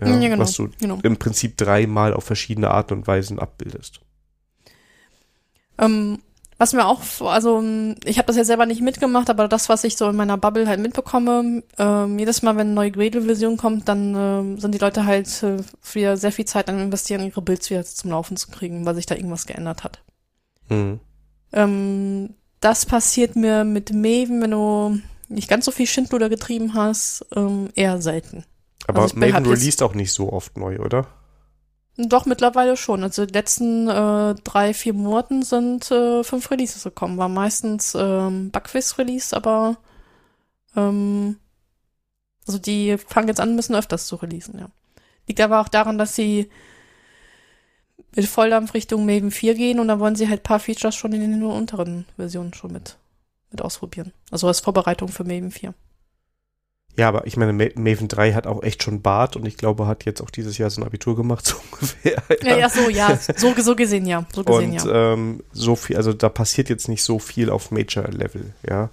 ja, 0.00 0.08
ja, 0.08 0.28
genau, 0.28 0.42
was 0.42 0.54
du 0.54 0.68
genau. 0.80 0.98
im 1.02 1.16
Prinzip 1.16 1.56
dreimal 1.56 2.12
auf 2.12 2.24
verschiedene 2.24 2.70
Arten 2.70 2.94
und 2.94 3.06
Weisen 3.06 3.38
abbildest. 3.38 4.00
Ähm, 5.78 6.18
Was 6.58 6.72
mir 6.72 6.86
auch, 6.86 7.02
also 7.20 7.62
ich 8.04 8.16
habe 8.16 8.26
das 8.26 8.36
ja 8.36 8.44
selber 8.44 8.64
nicht 8.64 8.80
mitgemacht, 8.80 9.28
aber 9.28 9.46
das, 9.46 9.68
was 9.68 9.84
ich 9.84 9.96
so 9.96 10.08
in 10.08 10.16
meiner 10.16 10.38
Bubble 10.38 10.66
halt 10.66 10.80
mitbekomme, 10.80 11.62
ähm, 11.76 12.18
jedes 12.18 12.40
Mal, 12.40 12.56
wenn 12.56 12.68
eine 12.68 12.74
neue 12.74 12.90
Gradle-Version 12.90 13.58
kommt, 13.58 13.88
dann 13.88 14.14
ähm, 14.16 14.58
sind 14.58 14.74
die 14.74 14.78
Leute 14.78 15.04
halt 15.04 15.42
äh, 15.42 15.58
wieder 15.92 16.16
sehr 16.16 16.32
viel 16.32 16.46
Zeit 16.46 16.70
an 16.70 16.80
investieren, 16.80 17.26
ihre 17.26 17.42
Builds 17.42 17.68
wieder 17.68 17.84
zum 17.84 18.10
Laufen 18.10 18.38
zu 18.38 18.48
kriegen, 18.48 18.86
weil 18.86 18.94
sich 18.94 19.04
da 19.04 19.14
irgendwas 19.14 19.46
geändert 19.46 19.84
hat. 19.84 20.02
Mhm. 20.70 21.00
Ähm, 21.52 22.34
das 22.60 22.86
passiert 22.86 23.36
mir 23.36 23.64
mit 23.64 23.92
Maven, 23.92 24.40
wenn 24.40 24.50
du 24.50 24.98
nicht 25.28 25.48
ganz 25.48 25.64
so 25.64 25.70
viel 25.72 25.86
Schindluder 25.86 26.28
getrieben 26.28 26.74
hast, 26.74 27.26
ähm, 27.34 27.68
eher 27.74 28.00
selten. 28.00 28.44
Aber 28.86 29.02
Also 29.02 29.16
hab 29.16 29.22
jetzt- 29.22 29.46
released 29.48 29.82
auch 29.82 29.94
nicht 29.94 30.12
so 30.12 30.32
oft 30.32 30.56
neu, 30.56 30.78
oder? 30.78 31.06
Doch, 31.98 32.26
mittlerweile 32.26 32.76
schon. 32.76 33.02
Also 33.02 33.24
die 33.24 33.32
letzten 33.32 33.88
äh, 33.88 34.34
drei, 34.44 34.74
vier 34.74 34.92
Monaten 34.92 35.42
sind 35.42 35.90
äh, 35.90 36.22
fünf 36.24 36.50
Releases 36.50 36.84
gekommen. 36.84 37.16
War 37.16 37.30
meistens 37.30 37.94
ähm, 37.98 38.50
Bugfix-Release, 38.50 39.34
aber 39.34 39.78
ähm, 40.76 41.38
also 42.46 42.58
die 42.58 42.96
fangen 42.98 43.28
jetzt 43.28 43.40
an, 43.40 43.48
ein 43.50 43.56
bisschen 43.56 43.74
öfters 43.76 44.06
zu 44.06 44.16
releasen, 44.16 44.58
ja. 44.58 44.68
Liegt 45.26 45.40
aber 45.40 45.60
auch 45.60 45.68
daran, 45.68 45.98
dass 45.98 46.14
sie 46.14 46.48
mit 48.14 48.26
Volldampf 48.26 48.74
Richtung 48.74 49.04
Maven 49.06 49.30
4 49.30 49.54
gehen 49.54 49.80
und 49.80 49.88
da 49.88 49.98
wollen 49.98 50.16
sie 50.16 50.28
halt 50.28 50.40
ein 50.40 50.44
paar 50.44 50.60
Features 50.60 50.94
schon 50.94 51.12
in 51.12 51.20
den 51.22 51.42
unteren 51.42 52.04
Versionen 52.16 52.54
schon 52.54 52.72
mit, 52.72 52.96
mit 53.50 53.62
ausprobieren. 53.62 54.12
Also 54.30 54.48
als 54.48 54.60
Vorbereitung 54.60 55.08
für 55.08 55.24
Maven 55.24 55.50
4. 55.50 55.74
Ja, 56.98 57.08
aber 57.08 57.26
ich 57.26 57.36
meine, 57.36 57.52
Ma- 57.52 57.68
Maven 57.74 58.08
3 58.08 58.32
hat 58.32 58.46
auch 58.46 58.62
echt 58.62 58.82
schon 58.82 59.02
Bart 59.02 59.36
und 59.36 59.44
ich 59.46 59.58
glaube, 59.58 59.86
hat 59.86 60.06
jetzt 60.06 60.22
auch 60.22 60.30
dieses 60.30 60.56
Jahr 60.56 60.70
so 60.70 60.80
ein 60.80 60.86
Abitur 60.86 61.14
gemacht, 61.14 61.44
so 61.46 61.56
ungefähr. 61.70 62.22
Ja, 62.42 62.56
ja 62.56 62.68
so, 62.70 62.88
ja. 62.88 63.16
So, 63.36 63.52
so 63.60 63.76
gesehen, 63.76 64.06
ja. 64.06 64.24
So 64.34 64.44
gesehen, 64.44 64.70
Und 64.72 64.84
ja. 64.86 65.12
ähm, 65.12 65.42
so 65.52 65.76
viel, 65.76 65.96
also 65.96 66.12
da 66.14 66.28
passiert 66.30 66.68
jetzt 66.70 66.88
nicht 66.88 67.02
so 67.02 67.18
viel 67.18 67.50
auf 67.50 67.70
Major-Level, 67.70 68.54
ja. 68.68 68.90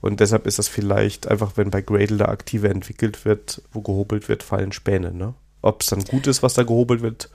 Und 0.00 0.20
deshalb 0.20 0.46
ist 0.46 0.58
das 0.58 0.68
vielleicht 0.68 1.28
einfach, 1.28 1.52
wenn 1.56 1.70
bei 1.70 1.80
Gradle 1.80 2.18
da 2.18 2.24
aktiver 2.26 2.68
entwickelt 2.70 3.24
wird, 3.24 3.62
wo 3.72 3.80
gehobelt 3.80 4.28
wird, 4.28 4.42
fallen 4.42 4.72
Späne, 4.72 5.14
ne? 5.14 5.34
Ob 5.62 5.80
es 5.80 5.86
dann 5.86 6.04
gut 6.04 6.26
ist, 6.26 6.42
was 6.42 6.52
da 6.54 6.62
gehobelt 6.64 7.00
wird, 7.02 7.30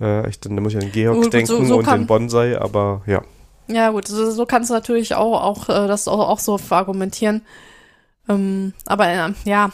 äh, 0.00 0.26
ich, 0.30 0.40
dann 0.40 0.54
muss 0.54 0.72
ich 0.74 0.82
an 0.82 0.92
Georg 0.92 1.30
denken 1.30 1.46
so- 1.46 1.62
so 1.64 1.78
und 1.78 1.86
den 1.90 2.06
Bonsai, 2.06 2.56
aber 2.58 3.02
ja. 3.06 3.22
Ja, 3.68 3.90
gut, 3.90 4.08
so, 4.08 4.30
so 4.30 4.46
kannst 4.46 4.70
du 4.70 4.74
natürlich 4.74 5.14
auch, 5.14 5.42
auch 5.42 5.68
äh, 5.68 5.86
das 5.86 6.08
auch, 6.08 6.28
auch 6.28 6.38
so 6.38 6.58
verargumentieren. 6.58 7.42
Ähm, 8.28 8.74
aber 8.86 9.08
äh, 9.08 9.32
ja, 9.44 9.70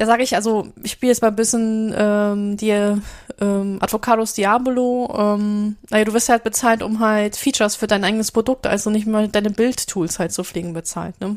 da 0.00 0.06
sage 0.06 0.22
ich, 0.22 0.34
also, 0.34 0.72
ich 0.82 0.92
spiele 0.92 1.12
jetzt 1.12 1.20
mal 1.20 1.28
ein 1.28 1.36
bisschen 1.36 1.94
ähm, 1.94 2.56
die 2.56 2.70
ähm, 3.38 3.78
Advocados 3.80 4.32
Diabolo. 4.32 5.14
Ähm, 5.14 5.76
naja, 5.90 6.06
du 6.06 6.14
wirst 6.14 6.30
halt 6.30 6.42
bezahlt, 6.42 6.82
um 6.82 7.00
halt 7.00 7.36
Features 7.36 7.76
für 7.76 7.86
dein 7.86 8.02
eigenes 8.02 8.32
Produkt, 8.32 8.66
also 8.66 8.88
nicht 8.88 9.06
mal 9.06 9.28
deine 9.28 9.50
Bildtools 9.50 10.18
halt 10.18 10.32
zu 10.32 10.42
pflegen 10.42 10.72
bezahlt, 10.72 11.20
ne? 11.20 11.36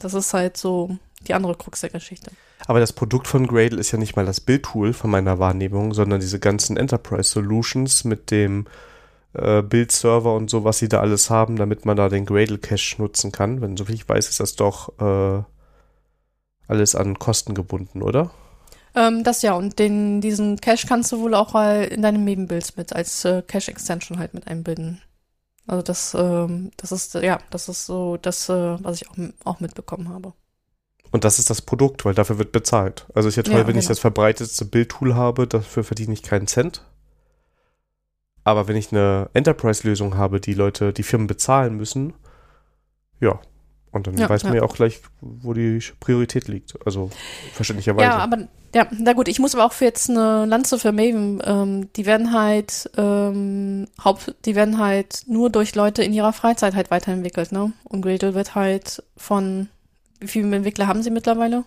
Das 0.00 0.12
ist 0.12 0.34
halt 0.34 0.58
so 0.58 0.98
die 1.26 1.32
andere 1.32 1.54
Krux 1.54 1.80
der 1.80 1.88
Geschichte. 1.88 2.30
Aber 2.66 2.78
das 2.78 2.92
Produkt 2.92 3.26
von 3.26 3.46
Gradle 3.46 3.80
ist 3.80 3.92
ja 3.92 3.98
nicht 3.98 4.16
mal 4.16 4.26
das 4.26 4.40
Bildtool 4.40 4.92
von 4.92 5.10
meiner 5.10 5.38
Wahrnehmung, 5.38 5.94
sondern 5.94 6.20
diese 6.20 6.40
ganzen 6.40 6.76
Enterprise 6.76 7.30
Solutions 7.30 8.04
mit 8.04 8.30
dem 8.30 8.66
äh, 9.34 9.62
Bildserver 9.62 10.34
und 10.34 10.50
so, 10.50 10.64
was 10.64 10.78
sie 10.78 10.88
da 10.88 11.00
alles 11.00 11.30
haben, 11.30 11.56
damit 11.56 11.84
man 11.84 11.96
da 11.96 12.08
den 12.08 12.26
Gradle 12.26 12.58
Cache 12.58 12.96
nutzen 12.98 13.32
kann. 13.32 13.60
Wenn 13.60 13.76
so 13.76 13.84
viel 13.84 13.94
ich 13.94 14.08
weiß, 14.08 14.28
ist 14.28 14.40
das 14.40 14.56
doch 14.56 14.98
äh, 15.00 15.42
alles 16.66 16.94
an 16.94 17.18
Kosten 17.18 17.54
gebunden, 17.54 18.02
oder? 18.02 18.30
Ähm, 18.94 19.24
das 19.24 19.42
ja, 19.42 19.54
und 19.54 19.78
den, 19.78 20.20
diesen 20.20 20.60
Cache 20.60 20.86
kannst 20.86 21.10
du 21.12 21.20
wohl 21.20 21.34
auch 21.34 21.52
mal 21.52 21.84
in 21.84 22.02
deinem 22.02 22.24
Maven-Builds 22.24 22.76
mit 22.76 22.92
als 22.92 23.24
äh, 23.24 23.42
Cache-Extension 23.42 24.18
halt 24.18 24.34
mit 24.34 24.46
einbinden. 24.46 25.02
Also 25.66 25.82
das, 25.82 26.14
ähm, 26.14 26.70
das 26.76 26.92
ist, 26.92 27.14
ja, 27.14 27.38
das 27.50 27.68
ist 27.68 27.86
so 27.86 28.16
das, 28.18 28.48
äh, 28.48 28.76
was 28.82 29.00
ich 29.00 29.08
auch, 29.08 29.16
auch 29.44 29.60
mitbekommen 29.60 30.08
habe. 30.10 30.32
Und 31.10 31.24
das 31.24 31.38
ist 31.38 31.48
das 31.48 31.62
Produkt, 31.62 32.04
weil 32.04 32.14
dafür 32.14 32.38
wird 32.38 32.52
bezahlt. 32.52 33.06
Also 33.14 33.28
ist 33.28 33.36
ja 33.36 33.42
toll, 33.42 33.54
Ja, 33.54 33.66
wenn 33.66 33.76
ich 33.76 33.84
genau. 33.84 33.90
das 33.90 33.98
verbreitetste 34.00 34.64
Bildtool 34.64 35.14
habe, 35.14 35.46
dafür 35.46 35.84
verdiene 35.84 36.12
ich 36.12 36.22
keinen 36.22 36.46
Cent. 36.46 36.84
Aber 38.44 38.68
wenn 38.68 38.76
ich 38.76 38.92
eine 38.92 39.30
Enterprise-Lösung 39.32 40.16
habe, 40.16 40.40
die 40.40 40.54
Leute, 40.54 40.92
die 40.92 41.02
Firmen 41.02 41.26
bezahlen 41.26 41.76
müssen, 41.76 42.12
ja. 43.20 43.40
Und 43.90 44.06
dann 44.06 44.16
Ja, 44.18 44.28
weiß 44.28 44.42
man 44.42 44.54
ja. 44.54 44.60
ja 44.60 44.68
auch 44.68 44.74
gleich, 44.74 45.00
wo 45.20 45.54
die 45.54 45.78
Priorität 46.00 46.48
liegt. 46.48 46.74
Also 46.84 47.10
verständlicherweise. 47.54 48.06
Ja, 48.08 48.18
aber, 48.18 48.48
ja, 48.74 48.88
na 48.90 49.12
gut, 49.12 49.28
ich 49.28 49.38
muss 49.38 49.54
aber 49.54 49.64
auch 49.64 49.72
für 49.72 49.84
jetzt 49.84 50.10
eine 50.10 50.46
Lanze 50.46 50.80
für 50.80 50.90
Maven, 50.90 51.40
ähm, 51.44 51.92
die 51.94 52.04
werden 52.04 52.32
halt, 52.32 52.90
ähm, 52.96 53.86
Haupt, 54.02 54.34
die 54.44 54.56
werden 54.56 54.78
halt 54.78 55.22
nur 55.28 55.48
durch 55.48 55.76
Leute 55.76 56.02
in 56.02 56.12
ihrer 56.12 56.32
Freizeit 56.32 56.74
halt 56.74 56.90
weiterentwickelt, 56.90 57.52
ne? 57.52 57.72
Und 57.84 58.02
Gradle 58.02 58.34
wird 58.34 58.56
halt 58.56 59.02
von, 59.16 59.68
wie 60.18 60.26
viele 60.26 60.54
Entwickler 60.56 60.88
haben 60.88 61.04
sie 61.04 61.10
mittlerweile? 61.10 61.64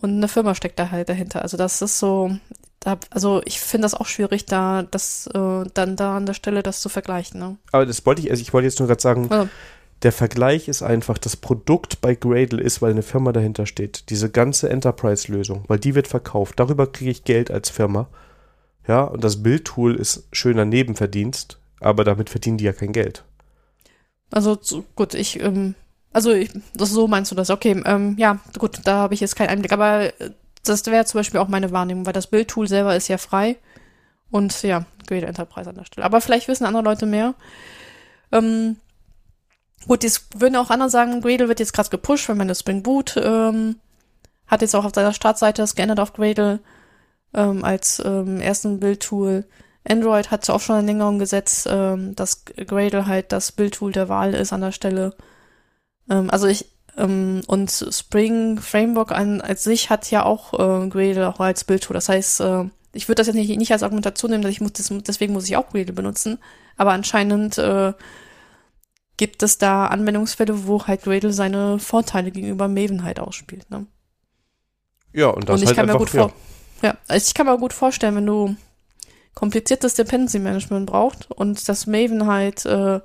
Und 0.00 0.16
eine 0.16 0.28
Firma 0.28 0.54
steckt 0.54 0.78
da 0.78 0.90
halt 0.90 1.08
dahinter. 1.08 1.42
Also 1.42 1.56
das 1.56 1.82
ist 1.82 1.98
so, 1.98 2.30
da, 2.80 2.98
also 3.10 3.42
ich 3.44 3.60
finde 3.60 3.84
das 3.84 3.94
auch 3.94 4.06
schwierig, 4.06 4.46
da, 4.46 4.82
das, 4.82 5.26
äh, 5.28 5.64
dann 5.74 5.96
da 5.96 6.16
an 6.16 6.26
der 6.26 6.34
Stelle 6.34 6.62
das 6.62 6.80
zu 6.80 6.88
vergleichen, 6.88 7.38
ne? 7.38 7.56
Aber 7.72 7.84
das 7.84 8.04
wollte 8.06 8.22
ich, 8.22 8.30
also 8.30 8.40
ich 8.40 8.52
wollte 8.52 8.66
jetzt 8.66 8.78
nur 8.78 8.88
gerade 8.88 9.02
sagen, 9.02 9.26
Also, 9.30 9.48
der 10.02 10.12
Vergleich 10.12 10.68
ist 10.68 10.82
einfach, 10.82 11.18
das 11.18 11.36
Produkt 11.36 12.00
bei 12.00 12.14
Gradle 12.14 12.62
ist, 12.62 12.80
weil 12.80 12.92
eine 12.92 13.02
Firma 13.02 13.32
dahinter 13.32 13.66
steht. 13.66 14.08
Diese 14.08 14.30
ganze 14.30 14.70
Enterprise-Lösung, 14.70 15.64
weil 15.68 15.78
die 15.78 15.94
wird 15.94 16.08
verkauft. 16.08 16.58
Darüber 16.58 16.86
kriege 16.86 17.10
ich 17.10 17.24
Geld 17.24 17.50
als 17.50 17.68
Firma. 17.68 18.08
Ja, 18.88 19.04
und 19.04 19.22
das 19.22 19.42
Bildtool 19.42 19.94
ist 19.94 20.26
schöner 20.32 20.64
Nebenverdienst, 20.64 21.58
aber 21.80 22.04
damit 22.04 22.30
verdienen 22.30 22.56
die 22.56 22.64
ja 22.64 22.72
kein 22.72 22.92
Geld. 22.92 23.24
Also 24.30 24.56
so, 24.58 24.84
gut, 24.94 25.12
ich, 25.12 25.40
ähm, 25.42 25.74
also 26.12 26.32
ich, 26.32 26.50
das 26.74 26.90
so 26.90 27.08
meinst 27.08 27.30
du 27.30 27.34
das, 27.34 27.50
okay, 27.50 27.82
ähm, 27.84 28.16
ja, 28.18 28.38
gut, 28.58 28.80
da 28.84 28.96
habe 28.96 29.14
ich 29.14 29.20
jetzt 29.20 29.36
keinen 29.36 29.48
Einblick, 29.48 29.72
aber 29.72 30.20
äh, 30.20 30.30
das 30.64 30.84
wäre 30.86 31.04
zum 31.04 31.20
Beispiel 31.20 31.40
auch 31.40 31.48
meine 31.48 31.70
Wahrnehmung, 31.72 32.06
weil 32.06 32.12
das 32.12 32.26
Bildtool 32.26 32.68
selber 32.68 32.96
ist 32.96 33.08
ja 33.08 33.18
frei 33.18 33.56
und 34.30 34.62
ja, 34.62 34.84
Great 35.06 35.24
Enterprise 35.24 35.68
an 35.68 35.76
der 35.76 35.84
Stelle. 35.84 36.04
Aber 36.04 36.20
vielleicht 36.20 36.48
wissen 36.48 36.64
andere 36.64 36.84
Leute 36.84 37.06
mehr. 37.06 37.34
Ähm, 38.32 38.76
gut, 39.86 40.04
jetzt 40.04 40.40
würden 40.40 40.56
auch 40.56 40.70
andere 40.70 40.90
sagen, 40.90 41.20
Gradle 41.20 41.48
wird 41.48 41.60
jetzt 41.60 41.72
krass 41.72 41.90
gepusht, 41.90 42.28
wenn 42.28 42.36
man 42.36 42.48
das 42.48 42.60
Spring 42.60 42.82
Boot 42.82 43.16
ähm, 43.16 43.76
hat 44.46 44.62
jetzt 44.62 44.74
auch 44.74 44.84
auf 44.84 44.94
seiner 44.94 45.12
Startseite 45.12 45.62
das 45.62 45.74
geändert 45.74 46.00
auf 46.00 46.12
Gradle 46.12 46.60
ähm, 47.34 47.64
als 47.64 48.02
ähm, 48.04 48.40
ersten 48.40 48.80
Bildtool. 48.80 49.46
Android 49.88 50.30
hat 50.30 50.48
auch 50.50 50.60
schon 50.60 50.76
eine 50.76 50.86
Längerung 50.86 51.18
gesetzt, 51.18 51.66
ähm, 51.70 52.14
dass 52.16 52.44
Gradle 52.44 53.06
halt 53.06 53.32
das 53.32 53.52
Bildtool 53.52 53.92
der 53.92 54.08
Wahl 54.08 54.34
ist 54.34 54.52
an 54.52 54.60
der 54.60 54.72
Stelle. 54.72 55.14
Ähm, 56.10 56.28
also 56.30 56.46
ich, 56.46 56.66
ähm, 56.98 57.40
und 57.46 57.70
Spring 57.70 58.60
Framework 58.60 59.12
an, 59.12 59.40
als 59.40 59.64
sich 59.64 59.88
hat 59.88 60.10
ja 60.10 60.24
auch 60.24 60.52
äh, 60.54 60.88
Gradle 60.88 61.28
auch 61.28 61.40
als 61.40 61.64
Bildtool. 61.64 61.94
Das 61.94 62.08
heißt, 62.08 62.40
äh, 62.40 62.64
ich 62.92 63.08
würde 63.08 63.20
das 63.20 63.28
jetzt 63.28 63.36
nicht, 63.36 63.56
nicht 63.56 63.72
als 63.72 63.82
Argumentation 63.82 64.30
nehmen, 64.32 64.42
dass 64.42 64.52
ich 64.52 64.60
muss, 64.60 64.72
das, 64.72 64.92
deswegen 65.06 65.32
muss 65.32 65.48
ich 65.48 65.56
auch 65.56 65.70
Gradle 65.70 65.94
benutzen. 65.94 66.38
Aber 66.76 66.92
anscheinend 66.92 67.56
äh, 67.56 67.92
gibt 69.16 69.42
es 69.42 69.58
da 69.58 69.86
Anwendungsfälle, 69.86 70.66
wo 70.66 70.86
halt 70.86 71.02
Gradle 71.02 71.32
seine 71.32 71.78
Vorteile 71.78 72.30
gegenüber 72.30 72.68
Maven 72.68 73.04
halt 73.04 73.20
ausspielt. 73.20 73.70
Ne? 73.70 73.86
Ja, 75.12 75.28
und 75.28 75.48
das 75.48 75.56
und 75.56 75.62
ich 75.62 75.66
halt 75.68 75.76
kann 75.76 75.86
mir 75.86 75.92
einfach, 75.92 76.06
gut 76.06 76.10
vor, 76.10 76.32
ja, 76.82 76.96
also 77.06 77.26
ich 77.26 77.34
kann 77.34 77.46
mir 77.46 77.58
gut 77.58 77.72
vorstellen, 77.72 78.16
wenn 78.16 78.26
du 78.26 78.56
kompliziertes 79.34 79.94
Dependency 79.94 80.38
Management 80.38 80.86
braucht 80.86 81.30
und 81.30 81.68
das 81.68 81.86
Maven 81.86 82.26
halt, 82.26 82.64
äh, 82.64 83.00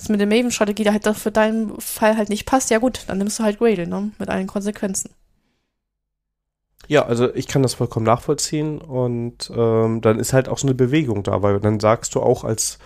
das 0.00 0.08
mit 0.08 0.20
der 0.20 0.26
Maven-Strategie 0.26 0.84
da 0.84 0.92
halt 0.92 1.06
doch 1.06 1.16
für 1.16 1.30
deinen 1.30 1.78
Fall 1.80 2.16
halt 2.16 2.28
nicht 2.28 2.46
passt, 2.46 2.70
ja 2.70 2.78
gut, 2.78 3.04
dann 3.06 3.18
nimmst 3.18 3.38
du 3.38 3.42
halt 3.42 3.58
Gradle, 3.58 3.86
ne, 3.86 4.10
mit 4.18 4.28
allen 4.28 4.46
Konsequenzen. 4.46 5.10
Ja, 6.88 7.06
also 7.06 7.32
ich 7.34 7.46
kann 7.46 7.62
das 7.62 7.74
vollkommen 7.74 8.06
nachvollziehen 8.06 8.78
und 8.78 9.50
ähm, 9.54 10.00
dann 10.00 10.18
ist 10.18 10.32
halt 10.32 10.48
auch 10.48 10.58
so 10.58 10.66
eine 10.66 10.74
Bewegung 10.74 11.22
da, 11.22 11.42
weil 11.42 11.60
dann 11.60 11.78
sagst 11.78 12.14
du 12.14 12.20
auch 12.20 12.42
als 12.42 12.78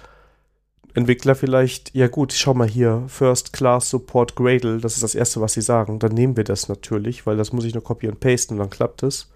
Entwickler 0.93 1.35
vielleicht, 1.35 1.95
ja 1.95 2.09
gut, 2.09 2.33
schau 2.33 2.55
mal 2.55 2.69
hier, 2.69 3.05
First 3.09 3.53
Class 3.53 3.91
Support 3.91 4.37
Gradle, 4.37 4.79
das 4.79 4.95
ist 4.95 5.03
das 5.03 5.15
Erste, 5.15 5.41
was 5.41 5.55
sie 5.55 5.63
sagen. 5.63 5.99
Dann 5.99 6.13
nehmen 6.13 6.37
wir 6.37 6.45
das 6.45 6.69
natürlich, 6.69 7.27
weil 7.27 7.37
das 7.37 7.53
muss 7.53 7.65
ich 7.65 7.75
nur 7.75 7.83
copy 7.83 8.09
und 8.09 8.21
pasten 8.21 8.55
und 8.55 8.61
dann 8.61 8.71
klappt 8.71 9.03
es. 9.03 9.31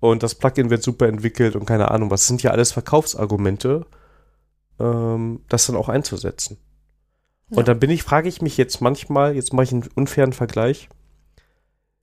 Und 0.00 0.22
das 0.22 0.34
Plugin 0.34 0.70
wird 0.70 0.82
super 0.82 1.06
entwickelt 1.06 1.54
und 1.54 1.64
keine 1.64 1.90
Ahnung 1.90 2.10
was. 2.10 2.26
Sind 2.26 2.42
ja 2.42 2.50
alles 2.50 2.72
Verkaufsargumente, 2.72 3.86
ähm, 4.80 5.40
das 5.48 5.66
dann 5.66 5.76
auch 5.76 5.88
einzusetzen. 5.88 6.58
Ja. 7.50 7.58
Und 7.58 7.68
dann 7.68 7.78
bin 7.78 7.90
ich, 7.90 8.02
frage 8.02 8.28
ich 8.28 8.42
mich 8.42 8.56
jetzt 8.56 8.80
manchmal, 8.80 9.34
jetzt 9.34 9.52
mache 9.52 9.64
ich 9.64 9.72
einen 9.72 9.88
unfairen 9.94 10.32
Vergleich, 10.32 10.88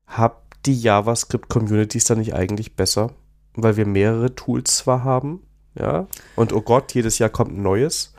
habt 0.06 0.66
die 0.66 0.80
JavaScript-Communities 0.80 2.04
da 2.06 2.16
nicht 2.16 2.34
eigentlich 2.34 2.76
besser? 2.76 3.12
Weil 3.56 3.76
wir 3.78 3.86
mehrere 3.86 4.36
Tools 4.36 4.78
zwar 4.78 5.04
haben, 5.04 5.42
ja, 5.78 6.08
und 6.36 6.54
oh 6.54 6.62
Gott, 6.62 6.94
jedes 6.94 7.18
Jahr 7.20 7.30
kommt 7.30 7.52
ein 7.52 7.62
neues, 7.62 8.14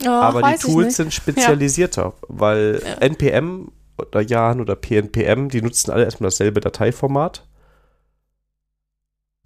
Ja, 0.00 0.20
aber 0.20 0.42
die 0.42 0.58
Tools 0.58 0.96
sind 0.96 1.12
spezialisierter, 1.12 2.14
weil 2.28 2.82
Ja. 2.84 2.94
NPM 2.94 3.70
oder 3.98 4.20
Jan 4.20 4.60
oder 4.60 4.74
PNPM, 4.74 5.48
die 5.48 5.62
nutzen 5.62 5.90
alle 5.92 6.04
erstmal 6.04 6.28
dasselbe 6.30 6.60
Dateiformat. 6.60 7.46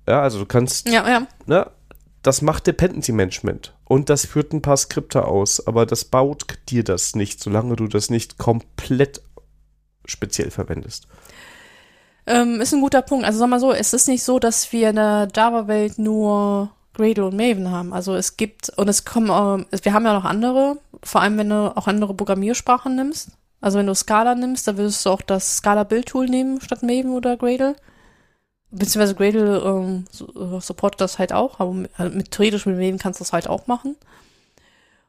Ja, 0.08 0.22
also 0.22 0.38
du 0.38 0.46
kannst 0.46 0.88
Ja, 0.88 1.06
ja. 1.08 1.26
ne, 1.46 1.70
das 2.22 2.40
macht 2.42 2.66
Dependency 2.66 3.12
Management. 3.12 3.75
Und 3.88 4.10
das 4.10 4.26
führt 4.26 4.52
ein 4.52 4.62
paar 4.62 4.76
Skripte 4.76 5.24
aus, 5.24 5.66
aber 5.66 5.86
das 5.86 6.04
baut 6.04 6.44
dir 6.68 6.82
das 6.82 7.14
nicht, 7.14 7.40
solange 7.40 7.76
du 7.76 7.86
das 7.86 8.10
nicht 8.10 8.36
komplett 8.36 9.22
speziell 10.04 10.50
verwendest. 10.50 11.06
Ähm, 12.26 12.60
ist 12.60 12.74
ein 12.74 12.80
guter 12.80 13.02
Punkt. 13.02 13.24
Also 13.24 13.38
sag 13.38 13.48
mal 13.48 13.60
so, 13.60 13.72
es 13.72 13.92
ist 13.92 14.08
nicht 14.08 14.24
so, 14.24 14.38
dass 14.40 14.72
wir 14.72 14.90
in 14.90 14.96
der 14.96 15.28
Java-Welt 15.34 15.98
nur 15.98 16.70
Gradle 16.94 17.26
und 17.26 17.36
Maven 17.36 17.70
haben. 17.70 17.92
Also 17.92 18.14
es 18.16 18.36
gibt, 18.36 18.70
und 18.70 18.88
es 18.88 19.04
kommen, 19.04 19.30
ähm, 19.30 19.66
wir 19.82 19.92
haben 19.92 20.04
ja 20.04 20.14
noch 20.14 20.24
andere, 20.24 20.78
vor 21.02 21.20
allem 21.20 21.38
wenn 21.38 21.50
du 21.50 21.76
auch 21.76 21.86
andere 21.86 22.14
Programmiersprachen 22.14 22.96
nimmst. 22.96 23.30
Also 23.60 23.78
wenn 23.78 23.86
du 23.86 23.94
Scala 23.94 24.34
nimmst, 24.34 24.66
dann 24.66 24.76
würdest 24.76 25.06
du 25.06 25.10
auch 25.10 25.22
das 25.22 25.58
Scala-Build-Tool 25.58 26.26
nehmen 26.26 26.60
statt 26.60 26.82
Maven 26.82 27.12
oder 27.12 27.36
Gradle. 27.36 27.76
Beziehungsweise 28.78 29.14
Gradle 29.14 29.58
ähm, 29.64 30.04
äh, 30.12 30.60
supportet 30.60 31.00
das 31.00 31.18
halt 31.18 31.32
auch, 31.32 31.60
aber 31.60 31.72
mit, 31.72 31.90
also 31.96 32.16
mit 32.16 32.30
theoretisch 32.30 32.66
mit 32.66 32.76
Maven 32.76 32.98
kannst 32.98 33.20
du 33.20 33.24
das 33.24 33.32
halt 33.32 33.48
auch 33.48 33.66
machen. 33.66 33.96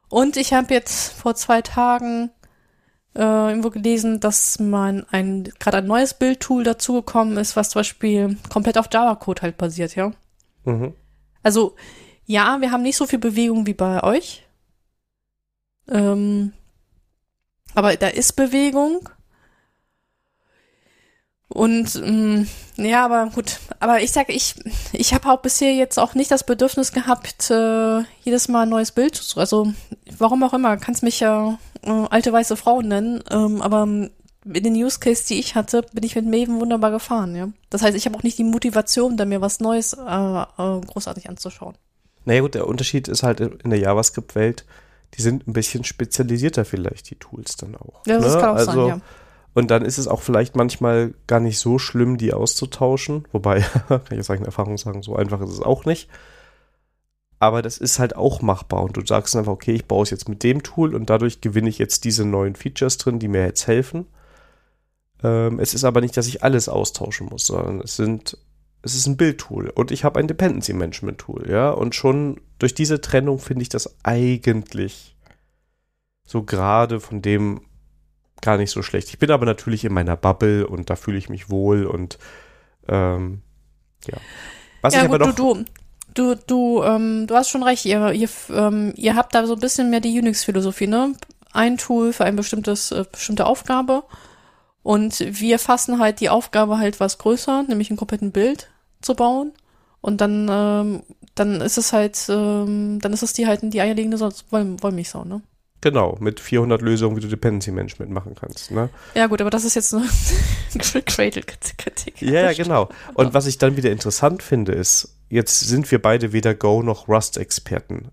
Und 0.09 0.37
ich 0.37 0.53
habe 0.53 0.73
jetzt 0.73 1.11
vor 1.13 1.35
zwei 1.35 1.61
Tagen 1.61 2.31
äh, 3.15 3.49
irgendwo 3.49 3.69
gelesen, 3.69 4.19
dass 4.19 4.59
man 4.59 5.05
ein 5.11 5.45
gerade 5.59 5.77
ein 5.77 5.87
neues 5.87 6.13
Bildtool 6.13 6.63
dazugekommen 6.63 7.37
ist, 7.37 7.55
was 7.55 7.69
zum 7.69 7.79
Beispiel 7.79 8.37
komplett 8.49 8.77
auf 8.77 8.87
Java-Code 8.91 9.41
halt 9.41 9.57
basiert, 9.57 9.95
ja. 9.95 10.11
Mhm. 10.63 10.93
Also 11.43 11.75
ja, 12.25 12.59
wir 12.61 12.71
haben 12.71 12.83
nicht 12.83 12.97
so 12.97 13.05
viel 13.05 13.19
Bewegung 13.19 13.65
wie 13.65 13.73
bei 13.73 14.03
euch. 14.03 14.45
Ähm, 15.89 16.53
aber 17.73 17.95
da 17.95 18.07
ist 18.07 18.33
Bewegung. 18.35 19.09
Und 21.49 21.95
ähm, 22.03 22.47
ja, 22.75 23.05
aber 23.05 23.31
gut. 23.33 23.59
Aber 23.79 24.01
ich 24.01 24.11
sag, 24.11 24.29
ich, 24.29 24.55
ich 24.91 25.13
habe 25.13 25.29
auch 25.29 25.41
bisher 25.41 25.73
jetzt 25.73 25.97
auch 25.97 26.13
nicht 26.13 26.29
das 26.29 26.45
Bedürfnis 26.45 26.91
gehabt, 26.91 27.49
äh, 27.49 28.01
jedes 28.23 28.49
Mal 28.49 28.63
ein 28.63 28.69
neues 28.69 28.91
Bild 28.91 29.15
zu. 29.15 29.39
Also 29.39 29.71
warum 30.17 30.43
auch 30.43 30.53
immer, 30.53 30.77
kannst 30.77 31.03
mich 31.03 31.19
ja 31.21 31.57
äh, 31.83 31.89
alte 32.09 32.33
weiße 32.33 32.57
Frau 32.57 32.81
nennen. 32.81 33.23
Ähm, 33.31 33.61
aber 33.61 33.83
in 33.83 34.63
den 34.63 34.75
Use 34.75 34.99
Case, 34.99 35.25
die 35.27 35.39
ich 35.39 35.55
hatte, 35.55 35.83
bin 35.93 36.03
ich 36.03 36.15
mit 36.15 36.25
Maven 36.25 36.59
wunderbar 36.59 36.91
gefahren. 36.91 37.35
Ja, 37.35 37.49
das 37.69 37.81
heißt, 37.81 37.95
ich 37.95 38.05
habe 38.05 38.17
auch 38.17 38.23
nicht 38.23 38.37
die 38.37 38.43
Motivation, 38.43 39.17
da 39.17 39.25
mir 39.25 39.41
was 39.41 39.59
Neues 39.59 39.93
äh, 39.93 39.97
äh, 39.99 40.81
großartig 40.85 41.29
anzuschauen. 41.29 41.75
Naja 42.25 42.41
gut, 42.41 42.55
der 42.55 42.67
Unterschied 42.67 43.07
ist 43.07 43.23
halt 43.23 43.39
in 43.39 43.69
der 43.69 43.79
JavaScript-Welt, 43.79 44.65
die 45.13 45.21
sind 45.21 45.47
ein 45.47 45.53
bisschen 45.53 45.85
spezialisierter 45.85 46.65
vielleicht, 46.65 47.09
die 47.09 47.15
Tools 47.15 47.55
dann 47.55 47.75
auch. 47.75 48.01
Ja, 48.05 48.19
das 48.19 48.35
ne? 48.35 48.41
kann 48.41 48.49
auch 48.49 48.55
also, 48.55 48.71
sein, 48.71 48.87
ja. 48.87 49.01
Und 49.57 49.71
dann 49.71 49.83
ist 49.83 49.97
es 49.97 50.07
auch 50.07 50.21
vielleicht 50.21 50.55
manchmal 50.55 51.15
gar 51.25 51.39
nicht 51.39 51.57
so 51.57 51.79
schlimm, 51.79 52.19
die 52.19 52.31
auszutauschen. 52.31 53.27
Wobei, 53.31 53.61
kann 53.87 54.03
ich 54.11 54.19
aus 54.19 54.29
eigener 54.29 54.45
Erfahrung 54.45 54.77
sagen, 54.77 55.01
so 55.01 55.15
einfach 55.15 55.41
ist 55.41 55.49
es 55.49 55.63
auch 55.63 55.83
nicht. 55.83 56.11
Aber 57.39 57.63
das 57.63 57.79
ist 57.79 57.97
halt 57.97 58.15
auch 58.15 58.43
machbar. 58.43 58.83
Und 58.83 58.97
du 58.97 59.03
sagst 59.03 59.35
einfach, 59.35 59.53
okay, 59.53 59.71
ich 59.71 59.85
baue 59.85 60.03
es 60.03 60.11
jetzt 60.11 60.29
mit 60.29 60.43
dem 60.43 60.61
Tool 60.61 60.93
und 60.93 61.09
dadurch 61.09 61.41
gewinne 61.41 61.69
ich 61.69 61.79
jetzt 61.79 62.03
diese 62.03 62.23
neuen 62.23 62.53
Features 62.53 62.99
drin, 62.99 63.17
die 63.17 63.27
mir 63.27 63.45
jetzt 63.45 63.65
helfen. 63.65 64.05
Ähm, 65.23 65.59
es 65.59 65.73
ist 65.73 65.85
aber 65.85 66.01
nicht, 66.01 66.15
dass 66.17 66.27
ich 66.27 66.43
alles 66.43 66.69
austauschen 66.69 67.25
muss, 67.25 67.47
sondern 67.47 67.81
es 67.81 67.95
sind, 67.95 68.37
es 68.83 68.93
ist 68.93 69.07
ein 69.07 69.17
Bildtool 69.17 69.71
und 69.71 69.89
ich 69.89 70.03
habe 70.03 70.19
ein 70.19 70.27
Dependency 70.27 70.73
Management 70.73 71.17
Tool, 71.17 71.49
ja. 71.49 71.71
Und 71.71 71.95
schon 71.95 72.41
durch 72.59 72.75
diese 72.75 73.01
Trennung 73.01 73.39
finde 73.39 73.63
ich 73.63 73.69
das 73.69 73.95
eigentlich 74.03 75.15
so 76.27 76.43
gerade 76.43 76.99
von 76.99 77.23
dem 77.23 77.61
gar 78.41 78.57
nicht 78.57 78.71
so 78.71 78.81
schlecht. 78.81 79.09
Ich 79.09 79.19
bin 79.19 79.31
aber 79.31 79.45
natürlich 79.45 79.85
in 79.85 79.93
meiner 79.93 80.15
Bubble 80.15 80.67
und 80.67 80.89
da 80.89 80.95
fühle 80.95 81.17
ich 81.17 81.29
mich 81.29 81.49
wohl 81.49 81.85
und 81.85 82.17
ähm, 82.87 83.41
ja. 84.05 84.17
Was 84.81 84.93
ja, 84.93 85.01
ich 85.01 85.05
aber 85.05 85.19
gut, 85.19 85.27
noch, 85.27 85.35
du, 85.35 85.53
du, 86.13 86.35
du, 86.35 86.35
du, 86.47 86.83
ähm, 86.83 87.27
du 87.27 87.35
hast 87.35 87.49
schon 87.49 87.63
recht, 87.63 87.85
ihr, 87.85 88.11
ihr, 88.11 88.29
ähm, 88.49 88.93
ihr 88.95 89.15
habt 89.15 89.35
da 89.35 89.45
so 89.45 89.53
ein 89.53 89.59
bisschen 89.59 89.89
mehr 89.89 89.99
die 89.99 90.17
Unix-Philosophie, 90.17 90.87
ne? 90.87 91.13
Ein 91.51 91.77
Tool 91.77 92.13
für 92.13 92.25
ein 92.25 92.35
bestimmtes, 92.35 92.91
äh, 92.91 93.05
bestimmte 93.11 93.45
Aufgabe. 93.45 94.03
Und 94.83 95.19
wir 95.19 95.59
fassen 95.59 95.99
halt 95.99 96.19
die 96.19 96.29
Aufgabe 96.29 96.77
halt 96.77 96.99
was 96.99 97.17
größer, 97.17 97.63
nämlich 97.63 97.89
ein 97.89 97.97
kompletten 97.97 98.31
Bild 98.31 98.69
zu 99.01 99.15
bauen. 99.15 99.51
Und 100.01 100.21
dann, 100.21 100.47
ähm, 100.49 101.03
dann 101.35 101.61
ist 101.61 101.77
es 101.77 101.91
halt, 101.91 102.17
ähm, 102.29 102.99
dann 103.01 103.13
ist 103.13 103.23
es 103.23 103.33
die 103.33 103.47
halt 103.47 103.61
die 103.63 103.81
eierlegende 103.81 104.19
Woll 104.19 104.33
Wollmilchsau, 104.81 105.25
ne? 105.25 105.41
Genau, 105.91 106.17
mit 106.19 106.39
400 106.39 106.81
Lösungen, 106.81 107.15
wie 107.15 107.21
du 107.21 107.27
Dependency 107.27 107.71
Management 107.71 108.11
machen 108.11 108.35
kannst, 108.39 108.71
ne? 108.71 108.89
Ja 109.15 109.27
gut, 109.27 109.41
aber 109.41 109.49
das 109.49 109.63
ist 109.63 109.75
jetzt 109.75 109.93
eine 109.93 110.03
Cradle-Kritik. 111.03 112.21
Ja, 112.21 112.51
ja, 112.51 112.53
genau. 112.53 112.89
Und 113.13 113.33
was 113.33 113.45
ich 113.47 113.57
dann 113.57 113.77
wieder 113.77 113.91
interessant 113.91 114.43
finde, 114.43 114.73
ist, 114.73 115.15
jetzt 115.29 115.59
sind 115.59 115.89
wir 115.91 116.01
beide 116.01 116.33
weder 116.33 116.53
Go 116.53 116.83
noch 116.83 117.07
Rust-Experten. 117.07 118.09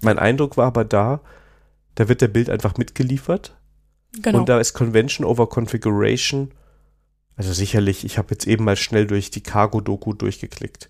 Mein 0.00 0.18
Eindruck 0.18 0.56
war 0.56 0.66
aber 0.66 0.84
da, 0.84 1.20
da 1.94 2.08
wird 2.08 2.20
der 2.20 2.28
Bild 2.28 2.50
einfach 2.50 2.76
mitgeliefert 2.76 3.56
Genau. 4.22 4.38
und 4.40 4.48
da 4.48 4.60
ist 4.60 4.74
Convention 4.74 5.26
over 5.26 5.48
Configuration. 5.48 6.52
Also 7.36 7.52
sicherlich, 7.52 8.04
ich 8.04 8.18
habe 8.18 8.28
jetzt 8.30 8.46
eben 8.46 8.64
mal 8.64 8.76
schnell 8.76 9.06
durch 9.06 9.30
die 9.30 9.42
Cargo-Doku 9.42 10.12
durchgeklickt. 10.12 10.88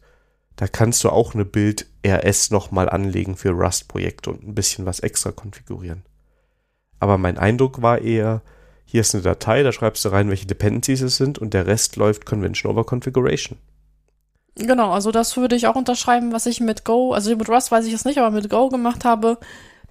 Da 0.56 0.68
kannst 0.68 1.02
du 1.02 1.10
auch 1.10 1.34
eine 1.34 1.44
Bild-RS 1.44 2.50
nochmal 2.50 2.88
anlegen 2.88 3.36
für 3.36 3.50
Rust-Projekte 3.50 4.30
und 4.30 4.46
ein 4.46 4.54
bisschen 4.54 4.86
was 4.86 5.00
extra 5.00 5.32
konfigurieren. 5.32 6.02
Aber 7.04 7.18
mein 7.18 7.36
Eindruck 7.36 7.82
war 7.82 7.98
eher, 8.00 8.40
hier 8.86 9.02
ist 9.02 9.14
eine 9.14 9.22
Datei, 9.22 9.62
da 9.62 9.72
schreibst 9.72 10.02
du 10.06 10.08
rein, 10.08 10.30
welche 10.30 10.46
Dependencies 10.46 11.02
es 11.02 11.18
sind 11.18 11.38
und 11.38 11.52
der 11.52 11.66
Rest 11.66 11.96
läuft 11.96 12.24
Convention 12.24 12.72
over 12.72 12.84
Configuration. 12.86 13.58
Genau, 14.54 14.90
also 14.90 15.10
das 15.10 15.36
würde 15.36 15.54
ich 15.54 15.66
auch 15.66 15.74
unterschreiben, 15.76 16.32
was 16.32 16.46
ich 16.46 16.60
mit 16.60 16.82
Go, 16.86 17.12
also 17.12 17.36
mit 17.36 17.46
Rust 17.50 17.70
weiß 17.70 17.84
ich 17.84 17.92
es 17.92 18.06
nicht, 18.06 18.16
aber 18.16 18.30
mit 18.30 18.48
Go 18.48 18.70
gemacht 18.70 19.04
habe. 19.04 19.36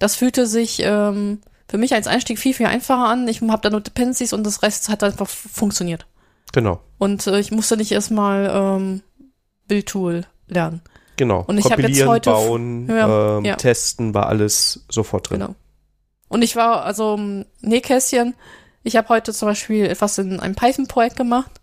Das 0.00 0.16
fühlte 0.16 0.48
sich 0.48 0.80
ähm, 0.82 1.38
für 1.68 1.78
mich 1.78 1.94
als 1.94 2.08
Einstieg 2.08 2.40
viel, 2.40 2.52
viel 2.52 2.66
einfacher 2.66 3.04
an. 3.06 3.28
Ich 3.28 3.40
habe 3.42 3.62
da 3.62 3.70
nur 3.70 3.80
Dependencies 3.80 4.32
und 4.32 4.42
das 4.44 4.64
Rest 4.64 4.88
hat 4.88 5.04
einfach 5.04 5.28
funktioniert. 5.28 6.08
Genau, 6.52 6.80
Und 6.98 7.28
äh, 7.28 7.38
ich 7.38 7.52
musste 7.52 7.76
nicht 7.76 7.92
erstmal 7.92 8.50
ähm, 8.52 9.02
Bildtool 9.68 10.24
lernen. 10.48 10.82
genau. 11.16 11.44
Und 11.46 11.58
ich 11.58 11.70
hab 11.70 11.78
jetzt 11.78 12.04
heute- 12.06 12.30
bauen, 12.30 12.88
Ja, 12.88 13.38
ähm, 13.38 13.44
ja. 13.44 13.54
testen, 13.54 14.14
war 14.14 14.26
alles 14.26 14.84
sofort 14.90 15.30
drin. 15.30 15.38
Genau. 15.38 15.54
Und 16.34 16.42
ich 16.42 16.56
war, 16.56 16.82
also, 16.82 17.14
ähm, 17.16 17.46
Nähkästchen, 17.60 18.34
ich 18.82 18.96
habe 18.96 19.08
heute 19.08 19.32
zum 19.32 19.46
Beispiel 19.46 19.86
etwas 19.86 20.18
in 20.18 20.40
einem 20.40 20.56
Python-Projekt 20.56 21.14
gemacht. 21.14 21.60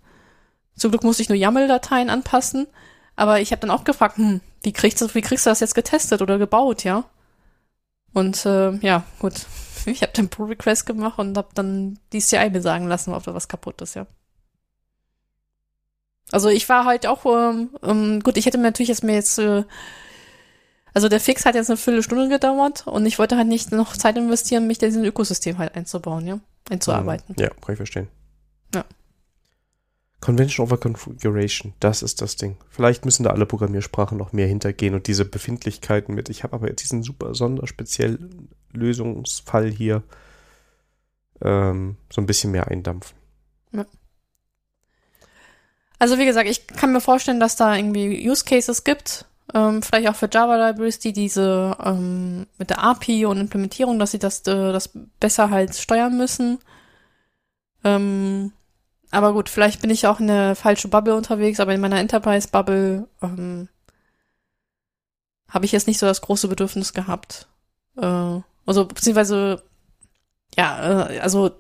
Zum 0.78 0.92
Glück 0.92 1.04
musste 1.04 1.22
ich 1.22 1.28
nur 1.28 1.38
YAML-Dateien 1.38 2.10
anpassen. 2.10 2.68
Aber 3.18 3.42
ich 3.42 3.52
habe 3.52 3.60
dann 3.60 3.70
auch 3.70 3.84
gefragt, 3.84 4.16
hm, 4.16 4.40
wie 4.64 4.72
kriegst 4.72 5.02
du, 5.02 5.14
wie 5.14 5.20
kriegst 5.20 5.46
du 5.46 5.50
das 5.50 5.60
jetzt 5.60 5.76
getestet 5.76 6.22
oder 6.22 6.38
gebaut, 6.38 6.86
ja? 6.86 7.04
Und 8.14 8.46
äh, 8.46 8.72
ja, 8.78 9.04
gut. 9.20 9.34
Ich 9.88 10.04
habe 10.04 10.14
dann 10.14 10.30
Pull-Request 10.30 10.86
gemacht 10.86 11.20
und 11.20 11.36
habe 11.38 11.50
dann 11.54 12.00
die 12.14 12.22
CI 12.22 12.50
mir 12.50 12.62
sagen 12.62 12.88
lassen, 12.88 13.14
ob 13.14 13.24
da 13.24 13.34
was 13.34 13.50
kaputt 13.50 13.82
ist, 13.82 13.96
ja. 13.96 14.06
Also 16.32 16.48
ich 16.48 16.70
war 16.70 16.86
halt 16.86 17.08
auch, 17.08 17.26
ähm, 17.26 17.72
ähm, 17.84 18.22
gut, 18.22 18.38
ich 18.38 18.46
hätte 18.46 18.58
mir 18.58 18.66
natürlich 18.66 18.88
jetzt 18.88 19.04
mir 19.04 19.16
jetzt, 19.16 19.38
äh, 19.38 19.66
also 20.94 21.10
der 21.10 21.20
Fix 21.20 21.46
hat 21.46 21.56
jetzt 21.56 21.70
eine 21.70 21.78
Viertelstunde 21.78 22.30
gedauert 22.30 22.86
und 22.88 23.06
ich 23.06 23.20
wollte 23.20 23.38
halt 23.38 23.48
nicht 23.48 23.72
noch 23.72 23.96
Zeit 23.96 24.18
investieren, 24.18 24.68
mich 24.68 24.82
in 24.82 24.90
diesem 24.90 25.04
Ökosystem 25.04 25.58
halt 25.58 25.76
einzubauen, 25.76 26.28
ja, 26.28 26.40
einzuarbeiten. 26.70 27.36
Ja, 27.40 27.50
kann 27.50 27.74
ich 27.74 27.78
verstehen. 27.78 28.08
Ja. 28.74 28.86
Convention 30.20 30.66
over 30.66 30.78
Configuration, 30.78 31.74
das 31.80 32.04
ist 32.04 32.22
das 32.22 32.36
Ding. 32.36 32.58
Vielleicht 32.70 33.06
müssen 33.06 33.24
da 33.24 33.32
alle 33.32 33.46
Programmiersprachen 33.46 34.18
noch 34.18 34.34
mehr 34.34 34.48
hintergehen 34.48 34.94
und 34.94 35.08
diese 35.08 35.26
Befindlichkeiten 35.26 36.14
mit, 36.14 36.30
ich 36.30 36.44
habe 36.44 36.54
aber 36.54 36.70
jetzt 36.70 36.84
diesen 36.84 37.04
super 37.04 37.34
sonderspeziellen 37.34 38.50
Lösungsfall 38.72 39.70
hier, 39.72 40.04
ähm, 41.42 41.98
so 42.12 42.22
ein 42.22 42.28
bisschen 42.28 42.52
mehr 42.52 42.68
eindampfen. 42.68 43.22
Also 46.02 46.18
wie 46.18 46.26
gesagt, 46.26 46.50
ich 46.50 46.66
kann 46.66 46.94
mir 46.94 47.00
vorstellen, 47.00 47.40
dass 47.40 47.58
da 47.58 47.76
irgendwie 47.76 48.28
Use 48.28 48.44
Cases 48.44 48.84
gibt, 48.84 49.26
ähm, 49.54 49.82
vielleicht 49.82 50.10
auch 50.10 50.16
für 50.16 50.30
Java 50.32 50.70
Libraries, 50.70 51.00
die 51.00 51.14
diese 51.14 51.76
ähm, 51.84 52.48
mit 52.58 52.70
der 52.70 52.84
API 52.84 53.26
und 53.26 53.40
Implementierung, 53.40 54.00
dass 54.00 54.12
sie 54.12 54.20
das, 54.20 54.42
äh, 54.48 54.72
das 54.72 54.92
besser 55.20 55.50
halt 55.50 55.76
steuern 55.76 56.18
müssen. 56.18 56.60
Ähm, 57.84 58.54
aber 59.12 59.34
gut, 59.34 59.50
vielleicht 59.50 59.82
bin 59.82 59.90
ich 59.90 60.08
auch 60.08 60.20
in 60.20 60.28
der 60.28 60.56
falschen 60.56 60.90
Bubble 60.90 61.16
unterwegs, 61.16 61.60
aber 61.60 61.74
in 61.74 61.82
meiner 61.82 62.00
Enterprise 62.00 62.48
Bubble 62.50 63.08
ähm, 63.22 63.68
habe 65.50 65.66
ich 65.66 65.72
jetzt 65.74 65.88
nicht 65.88 66.00
so 66.00 66.06
das 66.06 66.22
große 66.22 66.48
Bedürfnis 66.48 66.94
gehabt. 66.94 67.48
Äh, 67.98 68.40
also 68.66 68.86
beziehungsweise 68.86 69.64
ja, 70.58 71.08
äh, 71.10 71.20
also 71.20 71.52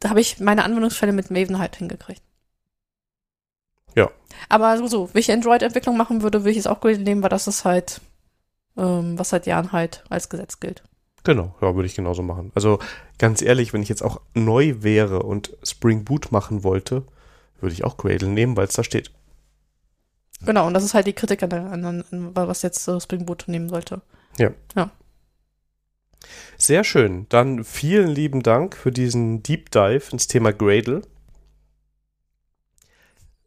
da 0.00 0.10
habe 0.10 0.20
ich 0.20 0.40
meine 0.40 0.64
Anwendungsfälle 0.64 1.12
mit 1.12 1.30
Maven 1.30 1.58
halt 1.58 1.76
hingekriegt. 1.76 2.22
Ja. 3.94 4.10
Aber 4.48 4.76
so, 4.78 4.86
so, 4.86 5.10
wenn 5.12 5.20
ich 5.20 5.30
Android-Entwicklung 5.30 5.96
machen 5.96 6.22
würde, 6.22 6.40
würde 6.40 6.50
ich 6.52 6.56
es 6.58 6.66
auch 6.66 6.80
Gradle 6.80 7.02
nehmen, 7.02 7.22
weil 7.22 7.30
das 7.30 7.46
ist 7.46 7.64
halt, 7.64 8.00
ähm, 8.76 9.18
was 9.18 9.30
seit 9.30 9.46
Jahren 9.46 9.72
halt 9.72 10.04
als 10.08 10.28
Gesetz 10.28 10.60
gilt. 10.60 10.82
Genau, 11.24 11.54
ja, 11.60 11.74
würde 11.74 11.86
ich 11.86 11.94
genauso 11.94 12.22
machen. 12.22 12.50
Also 12.54 12.78
ganz 13.18 13.42
ehrlich, 13.42 13.72
wenn 13.72 13.82
ich 13.82 13.88
jetzt 13.88 14.02
auch 14.02 14.20
neu 14.34 14.76
wäre 14.80 15.22
und 15.22 15.56
Spring 15.62 16.04
Boot 16.04 16.32
machen 16.32 16.64
wollte, 16.64 17.04
würde 17.60 17.74
ich 17.74 17.84
auch 17.84 17.96
Gradle 17.96 18.28
nehmen, 18.28 18.56
weil 18.56 18.66
es 18.66 18.72
da 18.74 18.82
steht. 18.82 19.12
Genau, 20.44 20.66
und 20.66 20.74
das 20.74 20.82
ist 20.82 20.94
halt 20.94 21.06
die 21.06 21.12
Kritik 21.12 21.42
an, 21.44 21.50
der- 21.50 21.70
an, 21.70 21.84
an 21.84 22.30
was 22.34 22.62
jetzt 22.62 22.88
äh, 22.88 23.00
Spring 23.00 23.24
Boot 23.24 23.44
nehmen 23.46 23.68
sollte. 23.68 24.02
Ja. 24.38 24.50
Ja. 24.74 24.90
Sehr 26.56 26.82
schön. 26.84 27.26
Dann 27.28 27.64
vielen 27.64 28.08
lieben 28.08 28.42
Dank 28.42 28.76
für 28.76 28.90
diesen 28.92 29.42
Deep 29.42 29.70
Dive 29.70 30.10
ins 30.12 30.26
Thema 30.26 30.52
Gradle. 30.52 31.02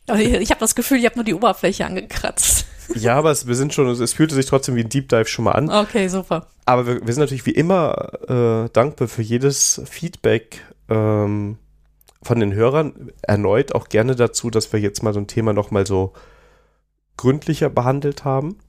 Ich 0.08 0.52
habe 0.52 0.60
das 0.60 0.76
Gefühl, 0.76 1.00
ich 1.00 1.06
habe 1.06 1.16
nur 1.16 1.24
die 1.24 1.34
Oberfläche 1.34 1.86
angekratzt. 1.86 2.68
Ja, 2.94 3.16
aber 3.16 3.32
es, 3.32 3.48
wir 3.48 3.56
sind 3.56 3.74
schon, 3.74 3.88
es 3.88 4.14
fühlte 4.14 4.36
sich 4.36 4.46
trotzdem 4.46 4.76
wie 4.76 4.82
ein 4.82 4.90
Deep 4.90 5.10
Dive 5.10 5.26
schon 5.26 5.46
mal 5.46 5.54
an. 5.54 5.70
Okay, 5.70 6.08
super. 6.08 6.48
Aber 6.66 6.86
wir, 6.86 7.06
wir 7.06 7.14
sind 7.14 7.22
natürlich 7.22 7.46
wie 7.46 7.52
immer 7.52 8.14
äh, 8.30 8.70
dankbar 8.72 9.08
für 9.08 9.22
jedes 9.22 9.82
Feedback 9.90 10.62
ähm, 10.90 11.58
von 12.22 12.40
den 12.40 12.54
Hörern. 12.54 13.12
Erneut 13.22 13.74
auch 13.74 13.90
gerne 13.90 14.16
dazu, 14.16 14.50
dass 14.50 14.72
wir 14.72 14.80
jetzt 14.80 15.04
mal 15.04 15.14
so 15.14 15.20
ein 15.20 15.28
Thema 15.28 15.54
nochmal 15.54 15.88
so 15.88 16.14
gründlicher 17.18 17.70
behandelt 17.70 18.24
haben. 18.24 18.60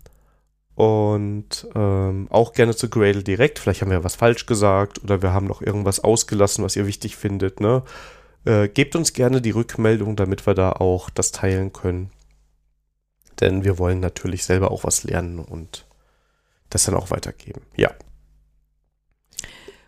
Und 0.75 1.67
ähm, 1.75 2.29
auch 2.31 2.53
gerne 2.53 2.77
zu 2.77 2.91
Gradle 2.91 3.23
direkt. 3.23 3.59
Vielleicht 3.59 3.81
haben 3.81 3.91
wir 3.91 4.05
was 4.05 4.17
falsch 4.17 4.45
gesagt 4.45 5.03
oder 5.03 5.23
wir 5.23 5.33
haben 5.33 5.47
noch 5.47 5.63
irgendwas 5.63 6.01
ausgelassen, 6.05 6.63
was 6.63 6.77
ihr 6.77 6.87
wichtig 6.87 7.17
findet. 7.17 7.61
Ne? 7.61 7.83
Äh, 8.47 8.68
gebt 8.68 8.97
uns 8.97 9.12
gerne 9.12 9.43
die 9.43 9.51
Rückmeldung, 9.51 10.16
damit 10.16 10.47
wir 10.47 10.55
da 10.55 10.73
auch 10.73 11.10
das 11.10 11.32
teilen 11.32 11.73
können 11.73 12.10
denn 13.40 13.64
wir 13.64 13.78
wollen 13.78 14.01
natürlich 14.01 14.44
selber 14.44 14.70
auch 14.70 14.85
was 14.85 15.05
lernen 15.05 15.39
und 15.39 15.86
das 16.70 16.85
dann 16.85 16.94
auch 16.94 17.10
weitergeben. 17.10 17.62
Ja. 17.77 17.90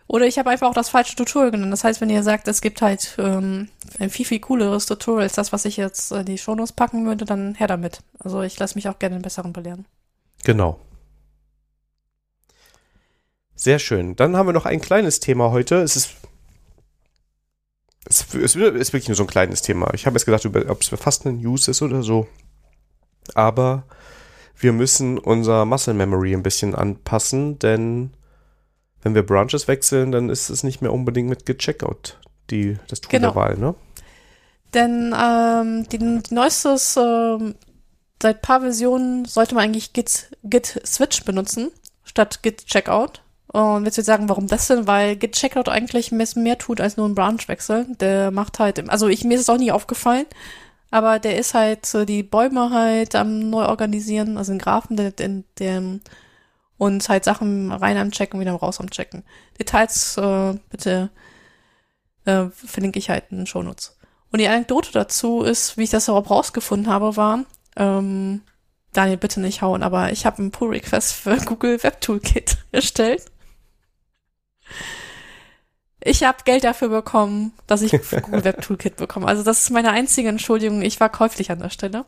Oder 0.07 0.25
ich 0.25 0.39
habe 0.39 0.49
einfach 0.49 0.67
auch 0.67 0.73
das 0.73 0.89
falsche 0.89 1.15
Tutorial 1.15 1.51
genommen. 1.51 1.71
Das 1.71 1.83
heißt, 1.83 2.01
wenn 2.01 2.09
ihr 2.09 2.23
sagt, 2.23 2.47
es 2.47 2.61
gibt 2.61 2.81
halt 2.81 3.15
ähm, 3.19 3.69
ein 3.99 4.09
viel, 4.09 4.25
viel 4.25 4.39
cooleres 4.39 4.87
Tutorial 4.87 5.23
als 5.23 5.33
das, 5.33 5.53
was 5.53 5.65
ich 5.65 5.77
jetzt 5.77 6.11
in 6.11 6.25
die 6.25 6.39
Shownotes 6.39 6.73
packen 6.73 7.05
würde, 7.05 7.25
dann 7.25 7.53
her 7.53 7.67
damit. 7.67 7.99
Also 8.17 8.41
ich 8.41 8.57
lasse 8.57 8.75
mich 8.75 8.89
auch 8.89 8.97
gerne 8.97 9.15
einen 9.15 9.21
besseren 9.21 9.53
belehren. 9.53 9.85
Genau. 10.43 10.79
Sehr 13.53 13.77
schön. 13.77 14.15
Dann 14.15 14.35
haben 14.35 14.47
wir 14.47 14.53
noch 14.53 14.65
ein 14.65 14.81
kleines 14.81 15.19
Thema 15.19 15.51
heute. 15.51 15.75
Es 15.75 15.95
ist, 15.95 16.15
es 18.05 18.33
ist, 18.33 18.55
wirklich 18.55 19.07
nur 19.07 19.15
so 19.15 19.23
ein 19.23 19.27
kleines 19.27 19.61
Thema. 19.61 19.93
Ich 19.93 20.05
habe 20.05 20.15
jetzt 20.15 20.25
gedacht, 20.25 20.45
ob 20.45 20.81
es 20.81 20.89
fast 20.89 21.25
eine 21.25 21.37
News 21.37 21.67
ist 21.67 21.81
oder 21.81 22.01
so 22.03 22.27
aber 23.35 23.83
wir 24.55 24.73
müssen 24.73 25.17
unser 25.17 25.65
Muscle 25.65 25.93
Memory 25.93 26.33
ein 26.33 26.43
bisschen 26.43 26.75
anpassen, 26.75 27.59
denn 27.59 28.11
wenn 29.01 29.15
wir 29.15 29.25
Branches 29.25 29.67
wechseln, 29.67 30.11
dann 30.11 30.29
ist 30.29 30.49
es 30.49 30.63
nicht 30.63 30.81
mehr 30.81 30.91
unbedingt 30.91 31.29
mit 31.29 31.45
Git 31.45 31.59
Checkout 31.59 32.19
die, 32.49 32.77
das 32.87 33.01
Tool 33.01 33.11
genau. 33.11 33.29
der 33.29 33.35
Wahl, 33.35 33.57
ne? 33.57 33.75
Denn 34.73 35.15
ähm, 35.17 35.87
die, 35.89 35.97
die 35.97 36.33
neuestes, 36.33 36.97
ähm, 36.97 37.55
seit 38.21 38.41
paar 38.41 38.61
Versionen 38.61 39.25
sollte 39.25 39.55
man 39.55 39.63
eigentlich 39.63 39.93
Git, 39.93 40.35
Git 40.43 40.81
Switch 40.85 41.23
benutzen, 41.23 41.71
statt 42.03 42.43
Git 42.43 42.65
Checkout. 42.65 43.23
Und 43.51 43.85
jetzt 43.85 43.97
wird 43.97 44.05
sagen, 44.05 44.29
warum 44.29 44.47
das 44.47 44.67
denn? 44.67 44.85
Weil 44.85 45.15
Git 45.15 45.33
Checkout 45.33 45.69
eigentlich 45.69 46.11
mehr 46.11 46.57
tut 46.57 46.79
als 46.79 46.97
nur 46.97 47.07
ein 47.07 47.15
Branch 47.15 47.47
wechseln. 47.47 47.97
Der 47.99 48.29
macht 48.31 48.59
halt, 48.59 48.89
also 48.89 49.07
ich, 49.07 49.23
mir 49.23 49.35
ist 49.35 49.41
es 49.41 49.49
auch 49.49 49.57
nie 49.57 49.71
aufgefallen, 49.71 50.27
aber 50.91 51.17
der 51.19 51.37
ist 51.37 51.55
halt 51.55 51.85
so 51.85 52.05
die 52.05 52.21
Bäume 52.23 52.69
halt 52.71 53.15
am 53.15 53.49
neu 53.49 53.65
organisieren, 53.65 54.37
also 54.37 54.51
den 54.51 54.59
Graphen, 54.59 54.97
in 54.97 55.45
dem 55.57 56.01
und 56.77 57.07
halt 57.09 57.25
Sachen 57.25 57.71
rein 57.71 57.97
am 57.97 58.11
Checken, 58.11 58.39
wieder 58.39 58.53
raus 58.53 58.79
am 58.79 58.89
Checken. 58.89 59.23
Details 59.59 60.17
äh, 60.17 60.53
bitte 60.69 61.09
äh, 62.25 62.45
verlinke 62.51 62.99
ich 62.99 63.09
halt 63.09 63.25
in 63.31 63.37
den 63.37 63.47
Shownotes. 63.47 63.97
Und 64.31 64.39
die 64.39 64.47
Anekdote 64.47 64.91
dazu 64.91 65.41
ist, 65.41 65.75
wie 65.77 65.83
ich 65.83 65.89
das 65.89 66.07
überhaupt 66.07 66.29
rausgefunden 66.29 66.91
habe, 66.91 67.17
war, 67.17 67.45
ähm, 67.75 68.41
Daniel, 68.93 69.17
bitte 69.17 69.39
nicht 69.41 69.61
hauen, 69.61 69.83
aber 69.83 70.11
ich 70.11 70.25
habe 70.25 70.37
einen 70.37 70.51
Pull-Request 70.51 71.13
für 71.13 71.37
Google 71.45 71.81
Web 71.83 72.01
Toolkit 72.01 72.57
erstellt. 72.71 73.25
Ich 76.01 76.23
habe 76.23 76.43
Geld 76.45 76.63
dafür 76.63 76.89
bekommen, 76.89 77.53
dass 77.67 77.81
ich 77.81 77.91
Google 78.21 78.43
Web 78.43 78.61
Toolkit 78.61 78.97
bekomme. 78.97 79.27
Also 79.27 79.43
das 79.43 79.63
ist 79.63 79.69
meine 79.69 79.91
einzige 79.91 80.29
Entschuldigung. 80.29 80.81
Ich 80.81 80.99
war 80.99 81.09
käuflich 81.09 81.51
an 81.51 81.59
der 81.59 81.69
Stelle. 81.69 82.05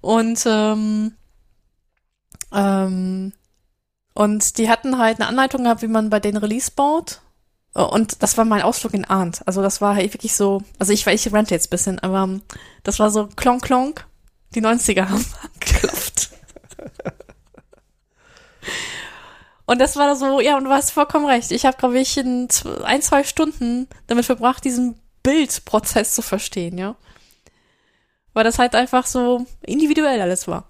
Und 0.00 0.44
ähm, 0.46 1.16
ähm, 2.52 3.32
und 4.14 4.58
die 4.58 4.68
hatten 4.68 4.98
halt 4.98 5.20
eine 5.20 5.28
Anleitung 5.28 5.64
gehabt, 5.64 5.82
wie 5.82 5.88
man 5.88 6.10
bei 6.10 6.20
denen 6.20 6.38
Release 6.38 6.70
baut. 6.70 7.20
Und 7.72 8.22
das 8.22 8.36
war 8.36 8.44
mein 8.44 8.62
Ausflug 8.62 8.94
in 8.94 9.04
Arndt. 9.04 9.42
Also 9.46 9.62
das 9.62 9.80
war 9.80 9.94
halt 9.94 10.12
wirklich 10.12 10.34
so, 10.34 10.62
also 10.78 10.92
ich, 10.92 11.06
ich 11.06 11.32
rente 11.32 11.54
jetzt 11.54 11.70
bisschen, 11.70 12.00
aber 12.00 12.40
das 12.82 12.98
war 12.98 13.10
so 13.10 13.28
klonk 13.36 13.62
klonk. 13.62 14.06
Die 14.54 14.62
90er 14.62 15.08
haben 15.08 15.24
geklopft. 15.60 16.29
Und 19.70 19.80
das 19.80 19.94
war 19.94 20.16
so, 20.16 20.40
ja, 20.40 20.56
und 20.56 20.64
du 20.64 20.70
hast 20.70 20.90
vollkommen 20.90 21.26
recht. 21.26 21.52
Ich 21.52 21.64
habe, 21.64 21.76
glaube 21.76 21.96
ich, 22.00 22.16
in 22.16 22.48
ein, 22.82 23.02
zwei 23.02 23.22
Stunden 23.22 23.86
damit 24.08 24.24
verbracht, 24.24 24.64
diesen 24.64 24.98
Bildprozess 25.22 26.12
zu 26.12 26.22
verstehen, 26.22 26.76
ja. 26.76 26.96
Weil 28.32 28.42
das 28.42 28.58
halt 28.58 28.74
einfach 28.74 29.06
so 29.06 29.46
individuell 29.64 30.20
alles 30.20 30.48
war. 30.48 30.66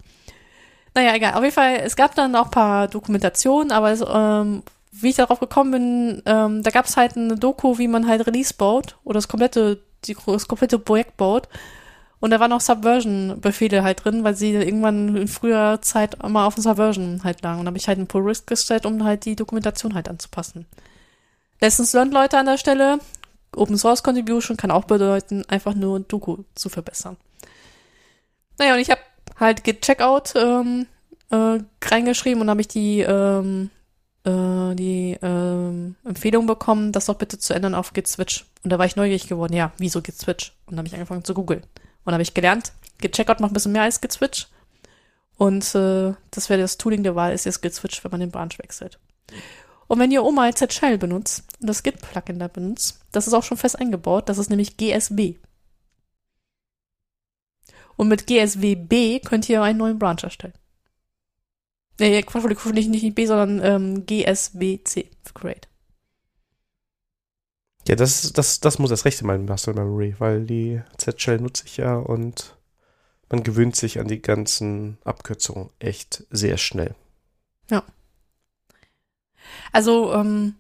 Naja, 0.95 1.15
egal. 1.15 1.33
Auf 1.33 1.43
jeden 1.43 1.55
Fall, 1.55 1.77
es 1.77 1.97
gab 1.97 2.15
dann 2.15 2.37
auch 2.37 2.51
paar 2.51 2.89
Dokumentationen, 2.89 3.73
aber 3.73 3.91
es, 3.91 4.05
ähm, 4.07 4.65
wie 4.93 5.09
ich 5.09 5.17
darauf 5.17 5.41
gekommen 5.41 5.71
bin, 5.71 6.23
ähm, 6.27 6.63
da 6.63 6.71
gab 6.71 6.85
es 6.85 6.99
halt 6.99 7.17
eine 7.17 7.37
Doku, 7.37 7.79
wie 7.79 7.89
man 7.89 8.07
halt 8.07 8.27
Release 8.27 8.53
baut 8.53 8.99
oder 9.05 9.15
das 9.15 9.29
komplette, 9.29 9.83
die, 10.05 10.15
das 10.27 10.47
komplette 10.47 10.79
Projekt 10.79 11.17
baut. 11.17 11.49
Und 12.21 12.31
da 12.31 12.39
waren 12.39 12.53
auch 12.53 12.61
Subversion-Befehle 12.61 13.83
halt 13.83 14.05
drin, 14.05 14.25
weil 14.25 14.37
sie 14.37 14.53
irgendwann 14.53 15.17
in 15.17 15.29
früher 15.29 15.81
Zeit 15.81 16.23
immer 16.23 16.45
auf 16.45 16.55
Subversion 16.57 17.23
halt 17.25 17.43
lagen. 17.43 17.61
Und 17.61 17.65
da 17.65 17.71
habe 17.71 17.79
ich 17.79 17.89
halt 17.89 17.99
einen 17.99 18.07
Pull 18.07 18.23
Risk 18.23 18.47
gestellt, 18.47 18.85
um 18.85 19.03
halt 19.05 19.25
die 19.25 19.37
Dokumentation 19.37 19.95
halt 19.95 20.09
anzupassen. 20.09 20.67
Lessons 21.61 21.93
learned, 21.95 22.13
Leute, 22.13 22.39
an 22.39 22.47
der 22.47 22.59
Stelle. 22.59 22.99
Open 23.57 23.79
Source 23.79 24.03
Contribution 24.03 24.57
kann 24.57 24.71
auch 24.71 24.85
bedeuten, 24.85 25.45
einfach 25.49 25.75
nur 25.75 26.01
Doku 26.01 26.45
zu 26.55 26.69
verbessern. 26.69 27.17
Naja, 28.59 28.75
und 28.75 28.81
ich 28.81 28.91
habe 28.91 29.01
halt 29.39 29.65
Git 29.65 29.83
Checkout 29.83 30.35
ähm, 30.37 30.87
äh, 31.31 31.59
reingeschrieben 31.83 32.43
und 32.43 32.51
habe 32.51 32.61
ich 32.61 32.69
die 32.69 33.01
ähm, 33.01 33.71
äh, 34.25 34.75
die 34.75 35.19
ähm, 35.23 35.97
Empfehlung 36.05 36.47
bekommen, 36.47 36.93
das 36.93 37.07
doch 37.07 37.17
bitte 37.17 37.39
zu 37.39 37.55
ändern 37.55 37.75
auf 37.75 37.93
Git 37.93 38.07
Switch. 38.07 38.45
Und 38.63 38.71
da 38.71 38.79
war 38.79 38.87
ich 38.87 38.97
neugierig 38.97 39.29
geworden, 39.29 39.55
ja, 39.55 39.73
wieso 39.79 40.03
Git 40.03 40.19
Switch? 40.19 40.53
Und 40.67 40.77
habe 40.77 40.87
ich 40.87 40.95
angefangen 40.95 41.25
zu 41.25 41.35
googeln. 41.35 41.63
Und 42.05 42.13
habe 42.13 42.23
ich 42.23 42.35
gelernt, 42.35 42.73
Git-Checkout 42.99 43.41
macht 43.41 43.51
ein 43.51 43.55
bisschen 43.55 43.73
mehr 43.73 43.83
als 43.83 44.01
Git-Switch. 44.01 44.49
Und 45.37 45.75
äh, 45.75 46.15
das 46.31 46.49
wäre 46.49 46.61
das 46.61 46.77
Tooling 46.77 47.03
der 47.03 47.15
Wahl, 47.17 47.33
ist 47.33 47.47
jetzt 47.47 47.63
Git-Switch, 47.63 48.05
wenn 48.05 48.11
man 48.11 48.21
den 48.21 48.31
Branch 48.31 48.59
wechselt. 48.59 48.99
Und 49.87 49.99
wenn 49.99 50.11
ihr 50.11 50.23
Oma 50.23 50.45
als 50.45 50.63
Shell 50.73 50.99
benutzt 50.99 51.45
und 51.61 51.67
das 51.67 51.83
Git-Plugin 51.83 52.39
da 52.39 52.49
benutzt, 52.49 53.01
das 53.11 53.27
ist 53.27 53.35
auch 53.35 53.43
schon 53.43 53.57
fest 53.57 53.79
eingebaut, 53.79 54.29
das 54.29 54.39
ist 54.39 54.51
nämlich 54.51 54.77
GSB. 54.77 55.37
Und 57.97 58.09
mit 58.09 58.27
GSWB 58.27 59.21
könnt 59.21 59.49
ihr 59.49 59.63
einen 59.63 59.79
neuen 59.79 59.99
Branch 59.99 60.23
erstellen. 60.23 60.55
Nee, 61.99 62.23
Quatsch, 62.23 62.65
nicht, 62.73 62.89
nicht 62.89 63.15
B, 63.15 63.27
sondern 63.27 63.61
ähm, 63.63 64.07
GSWC 64.07 65.11
Create. 65.35 65.69
Ja, 67.89 67.97
das, 67.97 68.33
das, 68.33 68.61
das 68.61 68.79
muss 68.79 68.91
das 68.91 69.05
Rechte 69.05 69.25
meinen 69.25 69.47
Muscle 69.47 69.75
Memory, 69.75 70.15
weil 70.19 70.45
die 70.45 70.81
Z-Shell 70.99 71.41
nutze 71.41 71.65
ich 71.67 71.79
ja 71.79 71.97
und 71.97 72.57
man 73.31 73.43
gewöhnt 73.43 73.77
sich 73.77 73.99
an 73.99 74.09
die 74.09 74.21
ganzen 74.21 74.99
Abkürzungen 75.05 75.71
echt 75.79 76.25
sehr 76.31 76.59
schnell. 76.59 76.95
Ja. 77.71 77.85
Also, 79.73 80.13
ähm, 80.13 80.55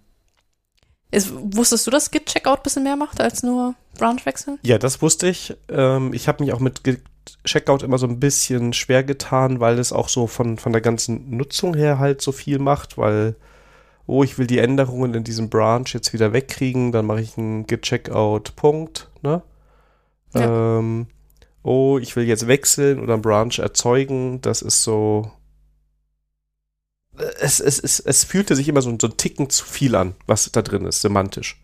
ist, 1.10 1.32
wusstest 1.32 1.86
du, 1.86 1.90
dass 1.90 2.10
Git 2.10 2.26
Checkout 2.26 2.58
ein 2.58 2.62
bisschen 2.62 2.84
mehr 2.84 2.96
macht 2.96 3.20
als 3.20 3.42
nur 3.42 3.74
Branch 3.98 4.24
wechseln? 4.24 4.58
Ja, 4.62 4.78
das 4.78 5.02
wusste 5.02 5.28
ich. 5.28 5.56
Ähm, 5.68 6.12
ich 6.12 6.28
habe 6.28 6.42
mich 6.42 6.52
auch 6.52 6.60
mit 6.60 6.84
Git 6.84 7.02
Checkout 7.44 7.82
immer 7.82 7.98
so 7.98 8.06
ein 8.06 8.20
bisschen 8.20 8.72
schwer 8.72 9.04
getan, 9.04 9.60
weil 9.60 9.78
es 9.78 9.92
auch 9.92 10.08
so 10.08 10.26
von, 10.26 10.56
von 10.56 10.72
der 10.72 10.80
ganzen 10.80 11.36
Nutzung 11.36 11.74
her 11.74 11.98
halt 11.98 12.22
so 12.22 12.32
viel 12.32 12.58
macht, 12.58 12.96
weil 12.96 13.36
oh, 14.06 14.24
ich 14.24 14.38
will 14.38 14.46
die 14.46 14.58
Änderungen 14.58 15.14
in 15.14 15.24
diesem 15.24 15.50
Branch 15.50 15.86
jetzt 15.86 16.12
wieder 16.12 16.32
wegkriegen, 16.32 16.92
dann 16.92 17.06
mache 17.06 17.20
ich 17.20 17.38
einen 17.38 17.66
Git-Checkout, 17.66 18.56
Punkt, 18.56 19.08
ne? 19.22 19.42
Ja. 20.34 20.78
Ähm, 20.78 21.06
oh, 21.62 21.98
ich 21.98 22.16
will 22.16 22.24
jetzt 22.24 22.46
wechseln 22.46 23.00
oder 23.00 23.14
einen 23.14 23.22
Branch 23.22 23.58
erzeugen, 23.58 24.40
das 24.40 24.62
ist 24.62 24.82
so. 24.82 25.30
Es, 27.40 27.60
es, 27.60 27.78
es, 27.78 28.00
es 28.00 28.24
fühlte 28.24 28.56
sich 28.56 28.68
immer 28.68 28.82
so, 28.82 28.96
so 29.00 29.08
ein 29.08 29.16
Ticken 29.16 29.50
zu 29.50 29.64
viel 29.64 29.94
an, 29.94 30.14
was 30.26 30.50
da 30.52 30.62
drin 30.62 30.86
ist, 30.86 31.02
semantisch. 31.02 31.60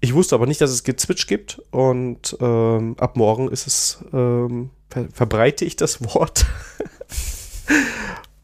Ich 0.00 0.14
wusste 0.14 0.34
aber 0.34 0.46
nicht, 0.46 0.60
dass 0.60 0.70
es 0.70 0.84
Git 0.84 1.00
Switch 1.00 1.26
gibt 1.26 1.62
und 1.70 2.36
ähm, 2.40 2.96
ab 2.98 3.16
morgen 3.16 3.48
ist 3.50 3.66
es, 3.66 4.04
ähm, 4.12 4.70
ver 4.90 5.08
verbreite 5.12 5.64
ich 5.64 5.76
das 5.76 6.02
Wort 6.14 6.46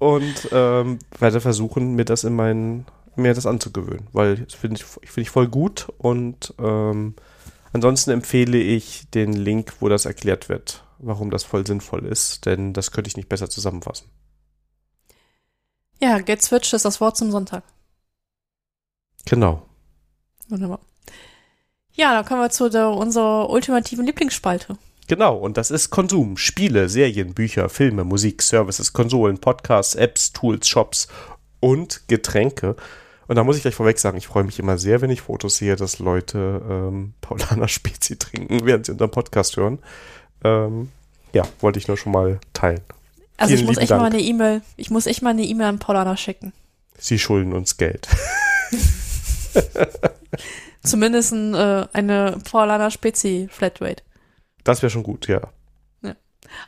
und 0.03 0.49
ähm, 0.51 0.99
werde 1.21 1.41
versuchen, 1.41 1.95
mir 1.95 2.05
das 2.05 2.25
in 2.25 2.35
meinen, 2.35 2.87
mir 3.15 3.35
das 3.35 3.47
anzugewöhnen, 3.47 4.09
weil 4.13 4.39
das 4.39 4.55
finde 4.55 4.81
ich, 4.81 4.85
finde 4.85 5.21
ich 5.21 5.31
voll 5.31 5.47
gut 5.47 5.93
und 5.99 6.53
ähm, 6.59 7.15
ansonsten 7.73 8.11
empfehle 8.11 8.59
ich 8.59 9.09
den 9.11 9.33
Link, 9.33 9.75
wo 9.79 9.89
das 9.89 10.05
erklärt 10.05 10.49
wird, 10.49 10.83
warum 10.99 11.31
das 11.31 11.45
voll 11.45 11.65
sinnvoll 11.65 12.05
ist, 12.05 12.47
denn 12.47 12.73
das 12.73 12.91
könnte 12.91 13.07
ich 13.07 13.17
nicht 13.17 13.29
besser 13.29 13.49
zusammenfassen. 13.49 14.09
Ja, 16.01 16.19
Get 16.19 16.43
Switch 16.43 16.73
ist 16.73 16.85
das 16.85 17.01
Wort 17.01 17.17
zum 17.17 17.31
Sonntag. 17.31 17.63
Genau. 19.25 19.63
Wunderbar. 20.49 20.81
Ja, 21.93 22.13
dann 22.13 22.25
kommen 22.25 22.41
wir 22.41 22.51
zu 22.51 22.69
der, 22.69 22.89
unserer 22.89 23.49
ultimativen 23.51 24.05
Lieblingsspalte. 24.05 24.77
Genau, 25.13 25.37
und 25.37 25.59
das 25.59 25.71
ist 25.71 25.91
Konsum. 25.91 26.39
Spiele, 26.39 26.89
Serien, 26.89 27.35
Bücher, 27.35 27.69
Filme, 27.69 28.03
Musik, 28.03 28.41
Services, 28.41 28.95
Konsolen, 28.95 29.37
Podcasts, 29.37 29.95
Apps, 29.95 30.33
Tools, 30.33 30.67
Shops 30.67 31.07
und 31.61 32.09
Getränke. 32.09 32.77
Und 33.29 33.37
da 33.37 33.45
muss 33.45 33.57
ich 33.57 33.63
gleich 33.63 33.75
vorweg 33.75 33.99
sagen, 33.99 34.17
ich 34.17 34.27
freue 34.27 34.45
mich 34.45 34.59
immer 34.59 34.79
sehr, 34.79 35.03
wenn 35.03 35.11
ich 35.11 35.21
Fotos 35.21 35.57
sehe, 35.57 35.77
dass 35.77 35.99
Leute 35.99 36.63
ähm, 36.67 37.13
Paulaner 37.21 37.69
Spezi 37.69 38.17
trinken, 38.17 38.65
während 38.65 38.87
sie 38.87 38.93
unseren 38.93 39.11
Podcast 39.11 39.59
hören. 39.59 39.81
Ähm, 40.45 40.89
ja, 41.35 41.43
wollte 41.61 41.79
ich 41.79 41.89
nur 41.89 41.99
schon 41.99 42.13
mal 42.13 42.41
teilen. 42.55 42.81
Also 43.37 43.51
Vielen 43.55 43.61
ich 43.61 43.67
muss 43.67 43.77
echt 43.77 43.91
mal 43.91 44.07
eine 44.07 44.19
E-Mail, 44.19 44.63
ich 44.79 44.91
muss 44.91 45.05
echt 45.05 45.21
mal 45.21 45.29
eine 45.29 45.45
E-Mail 45.45 45.67
an 45.67 45.79
Paulana 45.79 46.17
schicken. 46.17 46.55
Sie 46.97 47.19
schulden 47.19 47.53
uns 47.53 47.77
Geld. 47.77 48.09
Zumindest 50.83 51.33
ein, 51.33 51.53
äh, 51.53 51.87
eine 51.93 52.39
Paulana 52.51 52.91
Spezi 52.91 53.49
Flatrate. 53.51 54.03
Das 54.65 54.83
wäre 54.83 54.91
schon 54.91 55.03
gut, 55.03 55.29
ja. 55.29 55.41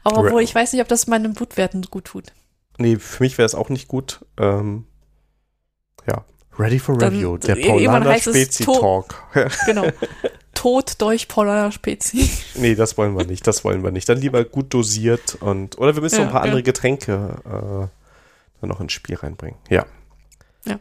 Aber 0.02 0.20
obwohl 0.20 0.42
ich 0.42 0.54
weiß 0.54 0.72
nicht, 0.72 0.80
ob 0.80 0.88
das 0.88 1.06
meinen 1.08 1.34
Blutwerten 1.34 1.82
gut 1.82 2.06
tut. 2.06 2.32
Nee, 2.78 2.96
für 2.96 3.22
mich 3.22 3.36
wäre 3.38 3.44
es 3.46 3.54
auch 3.54 3.68
nicht 3.68 3.86
gut. 3.88 4.24
Ähm, 4.38 4.86
ja. 6.08 6.24
Ready 6.58 6.78
for 6.78 6.96
Dann- 6.96 7.12
Review, 7.14 7.36
der 7.36 7.56
Paulaner 7.56 8.18
Spezi 8.18 8.64
Talk. 8.64 9.22
Genau. 9.66 9.86
Tod 10.54 11.00
durch 11.02 11.28
Paulana 11.28 11.70
Spezi. 11.72 12.30
nee, 12.54 12.74
das 12.74 12.96
wollen 12.96 13.16
wir 13.18 13.26
nicht, 13.26 13.46
das 13.46 13.64
wollen 13.64 13.82
wir 13.82 13.90
nicht. 13.90 14.08
Dann 14.08 14.18
lieber 14.18 14.44
gut 14.44 14.72
dosiert 14.72 15.34
und, 15.40 15.76
oder 15.78 15.94
wir 15.94 16.00
müssen 16.02 16.16
noch 16.16 16.22
Ja, 16.22 16.26
ein 16.28 16.32
paar 16.32 16.42
ja. 16.42 16.44
andere 16.46 16.62
Getränke 16.62 17.36
äh, 17.44 18.60
dann 18.60 18.68
noch 18.70 18.80
ins 18.80 18.92
Spiel 18.92 19.16
reinbringen. 19.16 19.58
Ja. 19.68 19.84
Ja. 20.64 20.78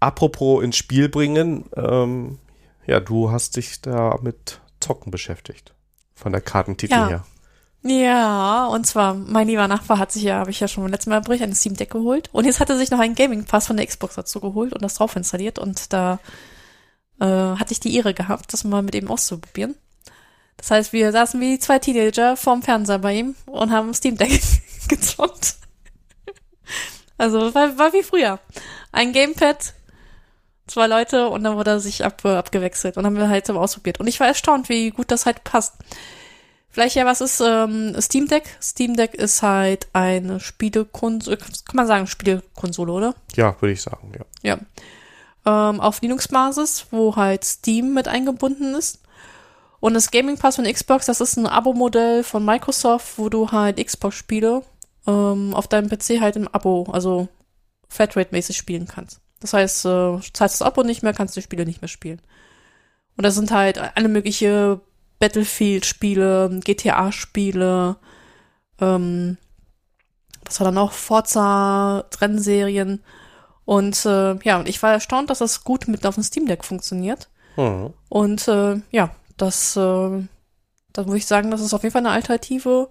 Apropos 0.00 0.62
ins 0.64 0.76
Spiel 0.76 1.08
bringen, 1.08 1.66
ähm, 1.76 2.38
ja, 2.86 3.00
du 3.00 3.30
hast 3.30 3.56
dich 3.56 3.82
da 3.82 4.18
mit 4.22 4.60
Zocken 4.80 5.10
beschäftigt. 5.10 5.74
Von 6.22 6.32
der 6.32 6.40
Kartentitel 6.40 6.92
Ja. 6.94 7.08
her. 7.08 7.24
Ja, 7.84 8.66
und 8.66 8.86
zwar, 8.86 9.14
mein 9.14 9.48
lieber 9.48 9.66
Nachbar 9.66 9.98
hat 9.98 10.12
sich 10.12 10.22
ja, 10.22 10.36
habe 10.36 10.52
ich 10.52 10.60
ja 10.60 10.68
schon 10.68 10.84
beim 10.84 10.92
letzten 10.92 11.10
Mal 11.10 11.20
berichtet, 11.20 11.46
eine 11.46 11.56
Steam 11.56 11.74
Deck 11.76 11.90
geholt. 11.90 12.28
Und 12.32 12.44
jetzt 12.44 12.60
hat 12.60 12.70
er 12.70 12.78
sich 12.78 12.92
noch 12.92 13.00
einen 13.00 13.16
Gaming 13.16 13.44
Pass 13.44 13.66
von 13.66 13.76
der 13.76 13.86
Xbox 13.86 14.14
dazu 14.14 14.38
geholt 14.38 14.72
und 14.72 14.82
das 14.82 14.94
drauf 14.94 15.16
installiert. 15.16 15.58
Und 15.58 15.92
da 15.92 16.20
äh, 17.20 17.26
hatte 17.26 17.72
ich 17.72 17.80
die 17.80 17.96
Ehre 17.96 18.14
gehabt, 18.14 18.52
das 18.52 18.62
mal 18.62 18.82
mit 18.82 18.94
ihm 18.94 19.10
auszuprobieren. 19.10 19.74
Das 20.58 20.70
heißt, 20.70 20.92
wir 20.92 21.10
saßen 21.10 21.40
wie 21.40 21.58
zwei 21.58 21.80
Teenager 21.80 22.36
vorm 22.36 22.62
Fernseher 22.62 23.00
bei 23.00 23.14
ihm 23.14 23.34
und 23.46 23.72
haben 23.72 23.92
Steam 23.94 24.16
Deck 24.16 24.40
gezockt. 24.88 25.56
Also 27.18 27.52
war, 27.52 27.78
war 27.78 27.92
wie 27.92 28.04
früher. 28.04 28.38
Ein 28.92 29.12
Gamepad, 29.12 29.74
zwei 30.66 30.86
Leute 30.86 31.28
und 31.28 31.44
dann 31.44 31.56
wurde 31.56 31.70
er 31.70 31.80
sich 31.80 32.04
ab, 32.04 32.24
äh, 32.24 32.36
abgewechselt 32.36 32.96
und 32.96 33.06
haben 33.06 33.16
wir 33.16 33.28
halt 33.28 33.46
so 33.46 33.58
ausprobiert. 33.58 34.00
Und 34.00 34.06
ich 34.06 34.20
war 34.20 34.26
erstaunt, 34.26 34.68
wie 34.68 34.90
gut 34.90 35.10
das 35.10 35.26
halt 35.26 35.44
passt. 35.44 35.74
Vielleicht 36.68 36.96
ja, 36.96 37.04
was 37.04 37.20
ist 37.20 37.42
ähm, 37.44 37.94
Steam 38.00 38.28
Deck? 38.28 38.44
Steam 38.62 38.96
Deck 38.96 39.14
ist 39.14 39.42
halt 39.42 39.88
eine 39.92 40.40
Spielekonsole, 40.40 41.36
kann 41.36 41.52
man 41.74 41.86
sagen 41.86 42.06
Spielekonsole, 42.06 42.92
oder? 42.92 43.14
Ja, 43.36 43.54
würde 43.60 43.72
ich 43.72 43.82
sagen, 43.82 44.12
ja. 44.16 44.24
Ja. 45.44 45.70
Ähm, 45.70 45.80
auf 45.80 46.00
Linux-Basis, 46.00 46.86
wo 46.90 47.16
halt 47.16 47.44
Steam 47.44 47.92
mit 47.92 48.08
eingebunden 48.08 48.74
ist. 48.74 49.00
Und 49.80 49.94
das 49.94 50.10
Gaming 50.10 50.38
Pass 50.38 50.56
von 50.56 50.64
Xbox, 50.64 51.06
das 51.06 51.20
ist 51.20 51.36
ein 51.36 51.46
Abo-Modell 51.46 52.22
von 52.22 52.44
Microsoft, 52.44 53.18
wo 53.18 53.28
du 53.28 53.50
halt 53.50 53.84
Xbox-Spiele 53.84 54.62
ähm, 55.06 55.54
auf 55.54 55.68
deinem 55.68 55.90
PC 55.90 56.20
halt 56.20 56.36
im 56.36 56.48
Abo, 56.48 56.86
also 56.92 57.28
Flatrate-mäßig 57.88 58.56
spielen 58.56 58.86
kannst. 58.86 59.20
Das 59.42 59.52
heißt, 59.52 59.84
äh, 59.84 60.18
zahlst 60.32 60.60
das 60.60 60.62
Abo 60.62 60.82
nicht 60.82 61.02
mehr, 61.02 61.12
kannst 61.12 61.36
die 61.36 61.42
Spiele 61.42 61.66
nicht 61.66 61.82
mehr 61.82 61.88
spielen. 61.88 62.22
Und 63.16 63.24
das 63.24 63.34
sind 63.34 63.50
halt 63.50 63.78
alle 63.78 64.08
mögliche 64.08 64.80
Battlefield-Spiele, 65.18 66.60
GTA-Spiele, 66.64 67.96
ähm, 68.80 69.36
was 70.44 70.60
war 70.60 70.66
dann 70.66 70.74
noch? 70.74 70.92
Forza-Rennserien. 70.92 73.02
Und 73.64 74.04
äh, 74.04 74.34
ja, 74.42 74.58
und 74.58 74.68
ich 74.68 74.82
war 74.82 74.92
erstaunt, 74.92 75.30
dass 75.30 75.38
das 75.38 75.64
gut 75.64 75.88
mit 75.88 76.04
auf 76.04 76.16
dem 76.16 76.24
Steam 76.24 76.46
Deck 76.46 76.64
funktioniert. 76.64 77.30
Mhm. 77.56 77.94
Und 78.08 78.48
äh, 78.48 78.80
ja, 78.90 79.14
das, 79.36 79.76
äh, 79.76 80.26
da 80.92 81.06
würde 81.06 81.16
ich 81.16 81.26
sagen, 81.26 81.50
das 81.50 81.60
ist 81.60 81.74
auf 81.74 81.82
jeden 81.82 81.92
Fall 81.92 82.02
eine 82.02 82.10
Alternative 82.10 82.90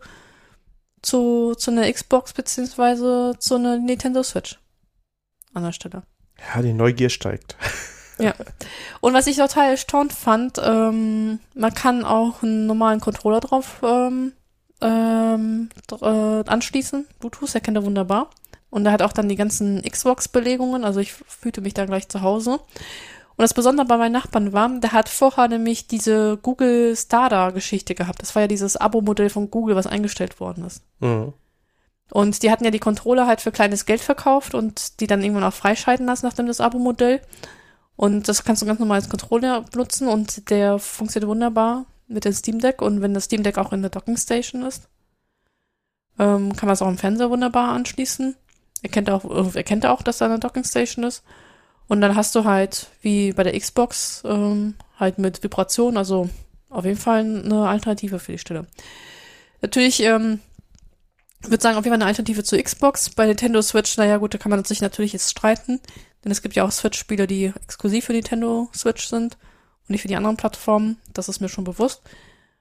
zu, 1.01 1.55
zu 1.55 1.71
einer 1.71 1.91
Xbox 1.91 2.33
beziehungsweise 2.33 3.35
zu 3.39 3.55
einer 3.55 3.77
Nintendo 3.77 4.23
Switch. 4.23 4.59
An 5.53 5.63
der 5.63 5.73
Stelle. 5.73 6.03
Ja, 6.53 6.61
die 6.61 6.73
Neugier 6.73 7.09
steigt. 7.09 7.55
Und 8.99 9.13
was 9.13 9.27
ich 9.27 9.37
total 9.37 9.71
erstaunt 9.71 10.13
fand, 10.13 10.59
ähm, 10.63 11.39
man 11.55 11.73
kann 11.73 12.05
auch 12.05 12.43
einen 12.43 12.67
normalen 12.67 12.99
Controller 12.99 13.39
drauf 13.39 13.81
ähm, 13.83 14.33
ähm, 14.81 15.69
äh, 15.91 16.05
anschließen. 16.05 17.07
Bluetooth 17.19 17.55
erkennt 17.55 17.77
er 17.77 17.85
wunderbar. 17.85 18.29
Und 18.69 18.85
er 18.85 18.91
hat 18.93 19.01
auch 19.01 19.11
dann 19.11 19.27
die 19.27 19.35
ganzen 19.35 19.81
Xbox-Belegungen, 19.81 20.85
also 20.85 20.99
ich 21.01 21.11
fühlte 21.11 21.61
mich 21.61 21.73
da 21.73 21.85
gleich 21.85 22.07
zu 22.07 22.21
Hause. 22.21 22.51
Und 22.51 23.43
das 23.43 23.53
Besondere 23.53 23.85
bei 23.85 23.97
meinen 23.97 24.13
Nachbarn 24.13 24.53
war, 24.53 24.69
der 24.69 24.91
hat 24.93 25.09
vorher 25.09 25.47
nämlich 25.47 25.87
diese 25.87 26.37
Google 26.37 26.95
Stadia-Geschichte 26.95 27.95
gehabt. 27.95 28.21
Das 28.21 28.33
war 28.35 28.43
ja 28.43 28.47
dieses 28.47 28.77
Abo-Modell 28.77 29.29
von 29.29 29.51
Google, 29.51 29.75
was 29.75 29.87
eingestellt 29.87 30.39
worden 30.39 30.65
ist. 30.65 30.83
Mhm. 30.99 31.33
Und 32.11 32.43
die 32.43 32.51
hatten 32.51 32.65
ja 32.65 32.71
die 32.71 32.79
Controller 32.79 33.25
halt 33.25 33.41
für 33.41 33.51
kleines 33.51 33.85
Geld 33.85 34.01
verkauft 34.01 34.53
und 34.53 34.99
die 34.99 35.07
dann 35.07 35.23
irgendwann 35.23 35.45
auch 35.45 35.53
freischalten 35.53 36.05
lassen 36.05 36.25
nach 36.25 36.33
dem 36.33 36.45
das 36.45 36.59
Abo-Modell. 36.59 37.21
Und 37.95 38.27
das 38.27 38.43
kannst 38.43 38.61
du 38.61 38.65
ganz 38.65 38.79
normal 38.79 38.97
als 38.97 39.09
Controller 39.09 39.61
benutzen 39.61 40.07
und 40.07 40.49
der 40.49 40.77
funktioniert 40.77 41.29
wunderbar 41.29 41.85
mit 42.07 42.25
dem 42.25 42.33
Steam 42.33 42.59
Deck. 42.59 42.81
Und 42.81 43.01
wenn 43.01 43.13
das 43.13 43.25
Steam 43.25 43.43
Deck 43.43 43.57
auch 43.57 43.71
in 43.71 43.81
der 43.81 43.91
Docking 43.91 44.17
Station 44.17 44.63
ist, 44.63 44.89
ähm, 46.19 46.55
kann 46.55 46.67
man 46.67 46.73
es 46.73 46.81
auch 46.81 46.89
im 46.89 46.97
Fernseher 46.97 47.29
wunderbar 47.29 47.69
anschließen. 47.69 48.35
Erkennt 48.81 49.09
auch, 49.09 49.23
äh, 49.23 49.57
erkennt 49.57 49.85
auch, 49.85 50.01
dass 50.01 50.17
da 50.17 50.25
eine 50.25 50.39
Docking 50.39 50.65
Station 50.65 51.05
ist. 51.05 51.23
Und 51.87 52.01
dann 52.01 52.15
hast 52.15 52.35
du 52.35 52.43
halt, 52.43 52.87
wie 53.01 53.31
bei 53.33 53.43
der 53.43 53.57
Xbox, 53.57 54.23
ähm, 54.25 54.75
halt 54.99 55.17
mit 55.17 55.43
Vibration, 55.43 55.97
also 55.97 56.29
auf 56.69 56.85
jeden 56.85 56.97
Fall 56.97 57.19
eine 57.19 57.67
Alternative 57.67 58.19
für 58.19 58.33
die 58.33 58.37
Stelle. 58.37 58.65
Natürlich, 59.61 60.01
ähm, 60.01 60.39
würde 61.43 61.61
sagen, 61.61 61.77
auf 61.77 61.85
jeden 61.85 61.93
Fall 61.93 62.01
eine 62.01 62.07
Alternative 62.07 62.43
zur 62.43 62.61
Xbox. 62.61 63.09
Bei 63.09 63.25
Nintendo 63.25 63.61
Switch, 63.61 63.97
naja 63.97 64.17
gut, 64.17 64.33
da 64.33 64.37
kann 64.37 64.51
man 64.51 64.63
sich 64.63 64.81
natürlich 64.81 65.13
jetzt 65.13 65.29
streiten, 65.29 65.79
denn 66.23 66.31
es 66.31 66.41
gibt 66.41 66.55
ja 66.55 66.63
auch 66.63 66.71
Switch-Spiele, 66.71 67.27
die 67.27 67.53
exklusiv 67.63 68.05
für 68.05 68.13
Nintendo 68.13 68.69
Switch 68.75 69.07
sind 69.07 69.37
und 69.83 69.89
nicht 69.89 70.01
für 70.01 70.07
die 70.07 70.15
anderen 70.15 70.37
Plattformen. 70.37 70.97
Das 71.13 71.29
ist 71.29 71.39
mir 71.39 71.49
schon 71.49 71.63
bewusst. 71.63 72.01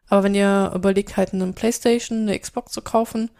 Aber 0.08 0.24
wenn 0.24 0.34
ihr 0.34 0.72
überlegt, 0.74 1.16
halt 1.16 1.32
eine 1.32 1.52
Playstation, 1.52 2.22
eine 2.22 2.38
Xbox 2.38 2.72
zu 2.72 2.82
kaufen, 2.82 3.30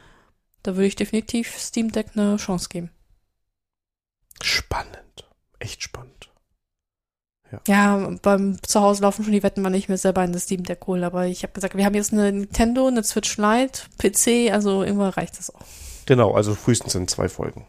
da 0.63 0.77
würde 0.77 0.87
ich 0.87 0.97
definitiv 0.97 1.59
Steam 1.59 1.91
Deck 1.91 2.09
eine 2.15 2.37
Chance 2.37 2.69
geben. 2.69 2.91
Spannend. 4.43 5.29
Echt 5.59 5.83
spannend. 5.83 6.20
Ja, 7.67 8.11
beim 8.23 8.63
Zuhause 8.63 9.03
laufen 9.03 9.25
schon 9.25 9.33
die 9.33 9.43
Wetten, 9.43 9.65
wann 9.65 9.75
ich 9.75 9.89
mir 9.89 9.99
selber 9.99 10.21
eine 10.21 10.39
Steam 10.39 10.63
Deck 10.65 10.87
hole. 10.87 11.05
Aber 11.05 11.27
ich 11.27 11.43
habe 11.43 11.53
gesagt, 11.53 11.77
wir 11.77 11.85
haben 11.85 11.95
jetzt 11.95 12.13
eine 12.13 12.33
Nintendo, 12.33 12.87
eine 12.87 13.03
Switch 13.03 13.37
Lite, 13.37 13.83
PC, 13.99 14.53
also 14.53 14.83
irgendwann 14.83 15.11
reicht 15.11 15.39
das 15.39 15.55
auch. 15.55 15.61
Genau, 16.07 16.35
also 16.35 16.55
frühestens 16.55 16.95
in 16.95 17.09
zwei 17.09 17.29
Folgen. 17.29 17.67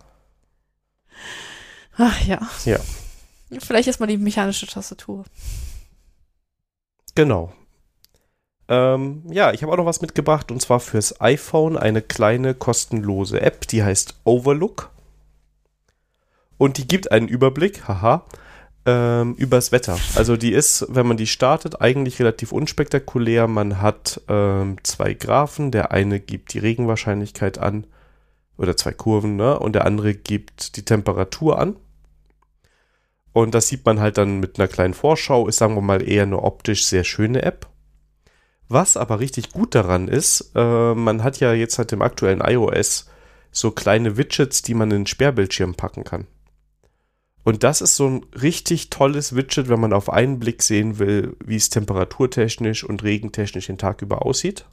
Ach 1.97 2.21
ja. 2.25 2.39
Ja. 2.65 2.79
Vielleicht 3.59 3.87
erstmal 3.87 4.07
die 4.07 4.17
mechanische 4.17 4.67
Tastatur. 4.67 5.25
Genau. 7.15 7.51
Ähm, 8.67 9.23
ja, 9.29 9.51
ich 9.51 9.63
habe 9.63 9.73
auch 9.73 9.77
noch 9.77 9.85
was 9.85 10.01
mitgebracht 10.01 10.51
und 10.51 10.61
zwar 10.61 10.79
fürs 10.79 11.19
iPhone 11.19 11.77
eine 11.77 12.01
kleine 12.01 12.53
kostenlose 12.53 13.41
App, 13.41 13.67
die 13.67 13.83
heißt 13.83 14.15
Overlook. 14.23 14.91
Und 16.57 16.77
die 16.77 16.87
gibt 16.87 17.11
einen 17.11 17.27
Überblick, 17.27 17.87
haha, 17.87 18.25
ähm, 18.85 19.35
übers 19.35 19.71
Wetter. 19.71 19.97
Also 20.15 20.37
die 20.37 20.51
ist, 20.51 20.85
wenn 20.89 21.07
man 21.07 21.17
die 21.17 21.27
startet, 21.27 21.81
eigentlich 21.81 22.19
relativ 22.19 22.51
unspektakulär. 22.51 23.47
Man 23.47 23.81
hat 23.81 24.21
ähm, 24.27 24.77
zwei 24.83 25.13
Graphen, 25.13 25.71
der 25.71 25.91
eine 25.91 26.19
gibt 26.19 26.53
die 26.53 26.59
Regenwahrscheinlichkeit 26.59 27.57
an, 27.57 27.85
oder 28.61 28.77
zwei 28.77 28.91
Kurven, 28.93 29.35
ne? 29.35 29.57
Und 29.57 29.73
der 29.73 29.85
andere 29.85 30.13
gibt 30.13 30.75
die 30.75 30.85
Temperatur 30.85 31.57
an. 31.57 31.77
Und 33.33 33.55
das 33.55 33.67
sieht 33.67 33.85
man 33.85 33.99
halt 33.99 34.17
dann 34.17 34.39
mit 34.39 34.59
einer 34.59 34.67
kleinen 34.67 34.93
Vorschau, 34.93 35.47
ist, 35.47 35.57
sagen 35.57 35.75
wir 35.75 35.81
mal, 35.81 36.07
eher 36.07 36.23
eine 36.23 36.43
optisch 36.43 36.85
sehr 36.85 37.03
schöne 37.03 37.41
App. 37.41 37.67
Was 38.67 38.97
aber 38.97 39.19
richtig 39.19 39.51
gut 39.51 39.73
daran 39.73 40.07
ist, 40.07 40.51
äh, 40.55 40.93
man 40.93 41.23
hat 41.23 41.39
ja 41.39 41.53
jetzt 41.53 41.75
seit 41.75 41.91
dem 41.91 42.01
aktuellen 42.01 42.41
iOS 42.41 43.09
so 43.51 43.71
kleine 43.71 44.15
Widgets, 44.15 44.61
die 44.61 44.73
man 44.73 44.91
in 44.91 45.01
den 45.01 45.07
Sperrbildschirm 45.07 45.75
packen 45.75 46.03
kann. 46.03 46.27
Und 47.43 47.63
das 47.63 47.81
ist 47.81 47.95
so 47.95 48.07
ein 48.07 48.25
richtig 48.39 48.89
tolles 48.89 49.35
Widget, 49.35 49.67
wenn 49.67 49.79
man 49.79 49.93
auf 49.93 50.11
einen 50.11 50.39
Blick 50.39 50.61
sehen 50.61 50.99
will, 50.99 51.35
wie 51.43 51.55
es 51.55 51.69
temperaturtechnisch 51.69 52.83
und 52.83 53.03
regentechnisch 53.03 53.67
den 53.67 53.79
Tag 53.79 54.01
über 54.01 54.25
aussieht. 54.25 54.65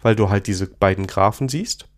Weil 0.00 0.14
du 0.14 0.28
halt 0.30 0.46
diese 0.46 0.66
beiden 0.66 1.06
Graphen 1.06 1.48
siehst. 1.48 1.88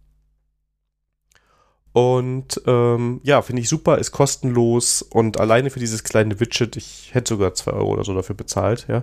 Und 1.93 2.61
ähm, 2.67 3.21
ja, 3.25 3.41
finde 3.43 3.63
ich 3.63 3.69
super, 3.69 3.99
ist 3.99 4.13
kostenlos 4.13 5.01
und 5.01 5.41
alleine 5.41 5.71
für 5.71 5.81
dieses 5.81 6.05
kleine 6.05 6.39
Widget, 6.41 6.77
ich 6.77 7.15
hätte 7.15 7.31
sogar 7.31 7.55
2 7.55 7.73
Euro 7.73 7.93
oder 7.93 8.05
so 8.05 8.15
dafür 8.15 8.35
bezahlt, 8.37 8.87
ja, 8.87 9.03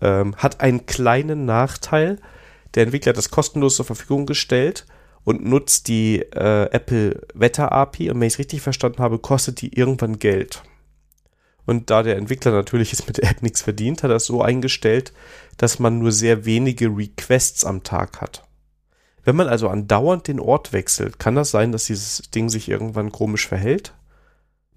ähm, 0.00 0.36
hat 0.36 0.60
einen 0.60 0.86
kleinen 0.86 1.44
Nachteil. 1.44 2.20
Der 2.74 2.84
Entwickler 2.84 3.10
hat 3.10 3.16
das 3.16 3.30
kostenlos 3.30 3.76
zur 3.76 3.84
Verfügung 3.84 4.26
gestellt 4.26 4.86
und 5.24 5.44
nutzt 5.44 5.88
die 5.88 6.20
äh, 6.20 6.70
Apple 6.70 7.26
Wetter 7.34 7.72
API 7.72 8.10
und 8.10 8.20
wenn 8.20 8.26
ich 8.26 8.34
es 8.34 8.38
richtig 8.38 8.60
verstanden 8.60 8.98
habe, 8.98 9.18
kostet 9.18 9.60
die 9.60 9.76
irgendwann 9.76 10.18
Geld. 10.18 10.62
Und 11.66 11.88
da 11.90 12.02
der 12.02 12.16
Entwickler 12.16 12.52
natürlich 12.52 12.92
jetzt 12.92 13.06
mit 13.06 13.18
der 13.18 13.30
App 13.30 13.42
nichts 13.42 13.62
verdient, 13.62 14.02
hat 14.02 14.10
er 14.10 14.16
es 14.16 14.26
so 14.26 14.42
eingestellt, 14.42 15.12
dass 15.56 15.78
man 15.78 15.98
nur 15.98 16.12
sehr 16.12 16.44
wenige 16.44 16.88
Requests 16.88 17.64
am 17.64 17.82
Tag 17.82 18.20
hat. 18.20 18.46
Wenn 19.24 19.36
man 19.36 19.48
also 19.48 19.68
andauernd 19.68 20.28
den 20.28 20.40
Ort 20.40 20.74
wechselt, 20.74 21.18
kann 21.18 21.34
das 21.34 21.50
sein, 21.50 21.72
dass 21.72 21.84
dieses 21.84 22.30
Ding 22.34 22.50
sich 22.50 22.68
irgendwann 22.68 23.10
komisch 23.10 23.48
verhält. 23.48 23.94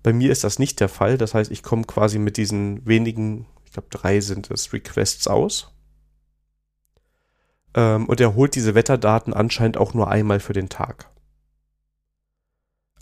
Bei 0.03 0.13
mir 0.13 0.31
ist 0.31 0.45
das 0.45 0.57
nicht 0.57 0.79
der 0.79 0.87
Fall. 0.87 1.17
Das 1.17 1.33
heißt, 1.33 1.51
ich 1.51 1.63
komme 1.63 1.83
quasi 1.83 2.17
mit 2.17 2.37
diesen 2.37 2.85
wenigen, 2.87 3.45
ich 3.65 3.73
glaube 3.73 3.89
drei 3.91 4.21
sind 4.21 4.49
es, 4.49 4.71
Requests 4.71 5.27
aus. 5.27 5.73
Ähm, 7.75 8.05
und 8.07 8.19
er 8.19 8.35
holt 8.35 8.55
diese 8.55 8.75
Wetterdaten 8.75 9.33
anscheinend 9.33 9.77
auch 9.77 9.93
nur 9.93 10.09
einmal 10.09 10.39
für 10.39 10.53
den 10.53 10.69
Tag. 10.69 11.09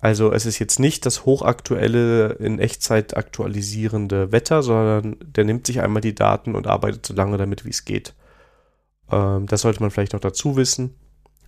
Also 0.01 0.31
es 0.31 0.45
ist 0.45 0.59
jetzt 0.59 0.79
nicht 0.79 1.05
das 1.05 1.25
hochaktuelle, 1.25 2.33
in 2.33 2.59
Echtzeit 2.59 3.17
aktualisierende 3.17 4.31
Wetter, 4.31 4.61
sondern 4.61 5.17
der 5.21 5.45
nimmt 5.45 5.65
sich 5.65 5.81
einmal 5.81 6.01
die 6.01 6.13
Daten 6.13 6.53
und 6.53 6.67
arbeitet 6.67 7.05
so 7.05 7.13
lange 7.13 7.37
damit, 7.37 7.65
wie 7.65 7.69
es 7.69 7.85
geht. 7.85 8.13
Ähm, 9.11 9.47
das 9.47 9.61
sollte 9.61 9.81
man 9.81 9.91
vielleicht 9.91 10.13
noch 10.13 10.19
dazu 10.19 10.57
wissen. 10.57 10.95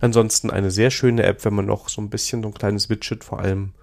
Ansonsten 0.00 0.50
eine 0.50 0.70
sehr 0.70 0.90
schöne 0.90 1.24
App, 1.24 1.44
wenn 1.44 1.54
man 1.54 1.66
noch 1.66 1.88
so 1.88 2.00
ein 2.00 2.10
bisschen 2.10 2.42
so 2.42 2.48
ein 2.48 2.54
kleines 2.54 2.88
Widget, 2.88 3.24
vor 3.24 3.40
allem 3.40 3.74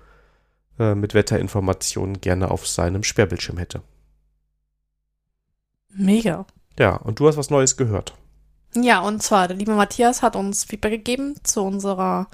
äh, 0.80 0.96
mit 0.96 1.14
Wetterinformationen, 1.14 2.20
gerne 2.22 2.52
auf 2.52 2.68
seinem 2.68 3.04
Sperrbildschirm 3.04 3.58
hätte. 3.58 3.82
Mega. 5.94 6.46
Ja, 6.78 6.96
und 6.96 7.20
du 7.20 7.28
hast 7.28 7.38
was 7.38 7.50
Neues 7.50 7.78
gehört. 7.78 8.14
Ja, 8.76 9.00
und 9.00 9.24
zwar, 9.24 9.48
der 9.48 9.58
liebe 9.58 9.74
Matthias 9.74 10.22
hat 10.22 10.36
uns 10.36 10.66
Feedback 10.66 10.92
gegeben 10.92 11.36
zu 11.44 11.62
unserer 11.62 12.28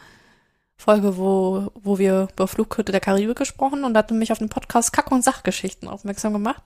Folge, 0.75 1.17
wo, 1.17 1.71
wo 1.75 1.99
wir 1.99 2.27
über 2.31 2.47
Flughütte 2.47 2.91
der 2.91 3.01
Karibik 3.01 3.37
gesprochen 3.37 3.83
und 3.83 3.95
hat 3.95 4.09
mich 4.11 4.31
auf 4.31 4.39
den 4.39 4.49
Podcast 4.49 4.91
Kack- 4.91 5.11
und 5.11 5.23
Sachgeschichten 5.23 5.87
aufmerksam 5.87 6.33
gemacht, 6.33 6.63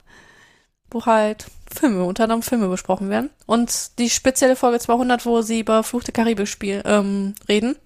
wo 0.90 1.04
halt 1.04 1.46
Filme, 1.70 2.04
unter 2.04 2.24
anderem 2.24 2.42
Filme 2.42 2.68
besprochen 2.68 3.10
werden. 3.10 3.28
Und 3.44 3.98
die 3.98 4.08
spezielle 4.08 4.56
Folge 4.56 4.78
200, 4.78 5.26
wo 5.26 5.42
sie 5.42 5.60
über 5.60 5.82
Fluch 5.82 6.02
der 6.04 6.14
Karibik 6.14 6.48
spiel, 6.48 6.82
ähm, 6.86 7.34
reden. 7.46 7.76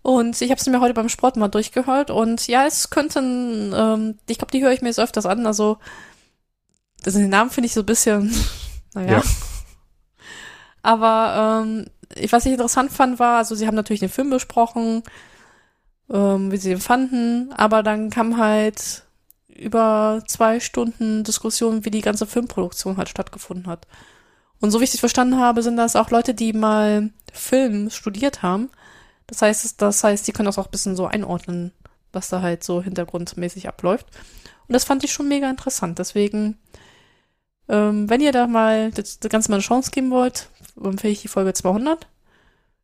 Und 0.00 0.40
ich 0.40 0.50
habe 0.50 0.58
es 0.58 0.66
mir 0.66 0.80
heute 0.80 0.94
beim 0.94 1.10
Sport 1.10 1.36
mal 1.36 1.48
durchgehört 1.48 2.10
und 2.10 2.48
ja, 2.48 2.66
es 2.66 2.90
könnten, 2.90 3.72
ähm, 3.76 4.18
ich 4.26 4.38
glaube, 4.38 4.50
die 4.50 4.62
höre 4.62 4.72
ich 4.72 4.80
mir 4.80 4.88
jetzt 4.88 4.98
öfters 4.98 5.26
an, 5.26 5.46
also, 5.46 5.78
also 7.04 7.18
den 7.18 7.28
Namen 7.28 7.50
finde 7.50 7.66
ich 7.66 7.74
so 7.74 7.80
ein 7.80 7.86
bisschen, 7.86 8.34
naja. 8.94 9.18
Ja. 9.18 9.22
Aber 10.82 11.64
ähm, 11.64 11.86
ich, 12.14 12.32
was 12.32 12.46
ich 12.46 12.52
interessant 12.52 12.92
fand, 12.92 13.18
war, 13.18 13.38
also 13.38 13.54
sie 13.54 13.66
haben 13.66 13.74
natürlich 13.74 14.00
den 14.00 14.08
Film 14.08 14.30
besprochen, 14.30 15.02
ähm, 16.10 16.50
wie 16.52 16.56
sie 16.56 16.70
den 16.70 16.80
fanden, 16.80 17.52
aber 17.52 17.82
dann 17.82 18.10
kam 18.10 18.36
halt 18.36 19.04
über 19.48 20.22
zwei 20.26 20.60
Stunden 20.60 21.24
Diskussion, 21.24 21.84
wie 21.84 21.90
die 21.90 22.00
ganze 22.00 22.26
Filmproduktion 22.26 22.96
halt 22.96 23.08
stattgefunden 23.08 23.66
hat. 23.66 23.86
Und 24.60 24.70
so 24.70 24.80
wie 24.80 24.84
ich 24.84 24.94
es 24.94 25.00
verstanden 25.00 25.38
habe, 25.38 25.62
sind 25.62 25.76
das 25.76 25.96
auch 25.96 26.10
Leute, 26.10 26.34
die 26.34 26.52
mal 26.52 27.10
Film 27.32 27.90
studiert 27.90 28.42
haben. 28.42 28.70
Das 29.26 29.42
heißt, 29.42 29.80
das 29.80 30.04
heißt, 30.04 30.26
die 30.26 30.32
können 30.32 30.46
das 30.46 30.58
auch 30.58 30.66
ein 30.66 30.70
bisschen 30.70 30.96
so 30.96 31.06
einordnen, 31.06 31.72
was 32.12 32.28
da 32.28 32.42
halt 32.42 32.62
so 32.64 32.82
hintergrundmäßig 32.82 33.68
abläuft. 33.68 34.06
Und 34.68 34.74
das 34.74 34.84
fand 34.84 35.04
ich 35.04 35.12
schon 35.12 35.28
mega 35.28 35.50
interessant. 35.50 35.98
Deswegen, 35.98 36.58
ähm, 37.68 38.08
wenn 38.08 38.20
ihr 38.20 38.32
da 38.32 38.46
mal 38.46 38.90
das, 38.92 39.18
das 39.18 39.30
Ganze 39.30 39.50
mal 39.50 39.56
eine 39.56 39.64
Chance 39.64 39.90
geben 39.90 40.10
wollt, 40.10 40.48
empfehle 40.80 41.12
ich 41.12 41.22
die 41.22 41.28
Folge 41.28 41.52
200 41.52 42.06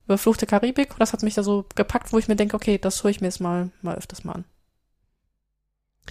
über 0.06 0.18
Fluch 0.18 0.36
der 0.36 0.48
Karibik. 0.48 0.96
Das 0.98 1.12
hat 1.12 1.22
mich 1.22 1.34
da 1.34 1.42
so 1.42 1.66
gepackt, 1.74 2.12
wo 2.12 2.18
ich 2.18 2.28
mir 2.28 2.36
denke, 2.36 2.56
okay, 2.56 2.78
das 2.78 3.04
höre 3.04 3.10
ich 3.10 3.20
mir 3.20 3.26
jetzt 3.26 3.40
mal, 3.40 3.70
mal 3.82 3.96
öfters 3.96 4.24
mal 4.24 4.32
an. 4.32 4.44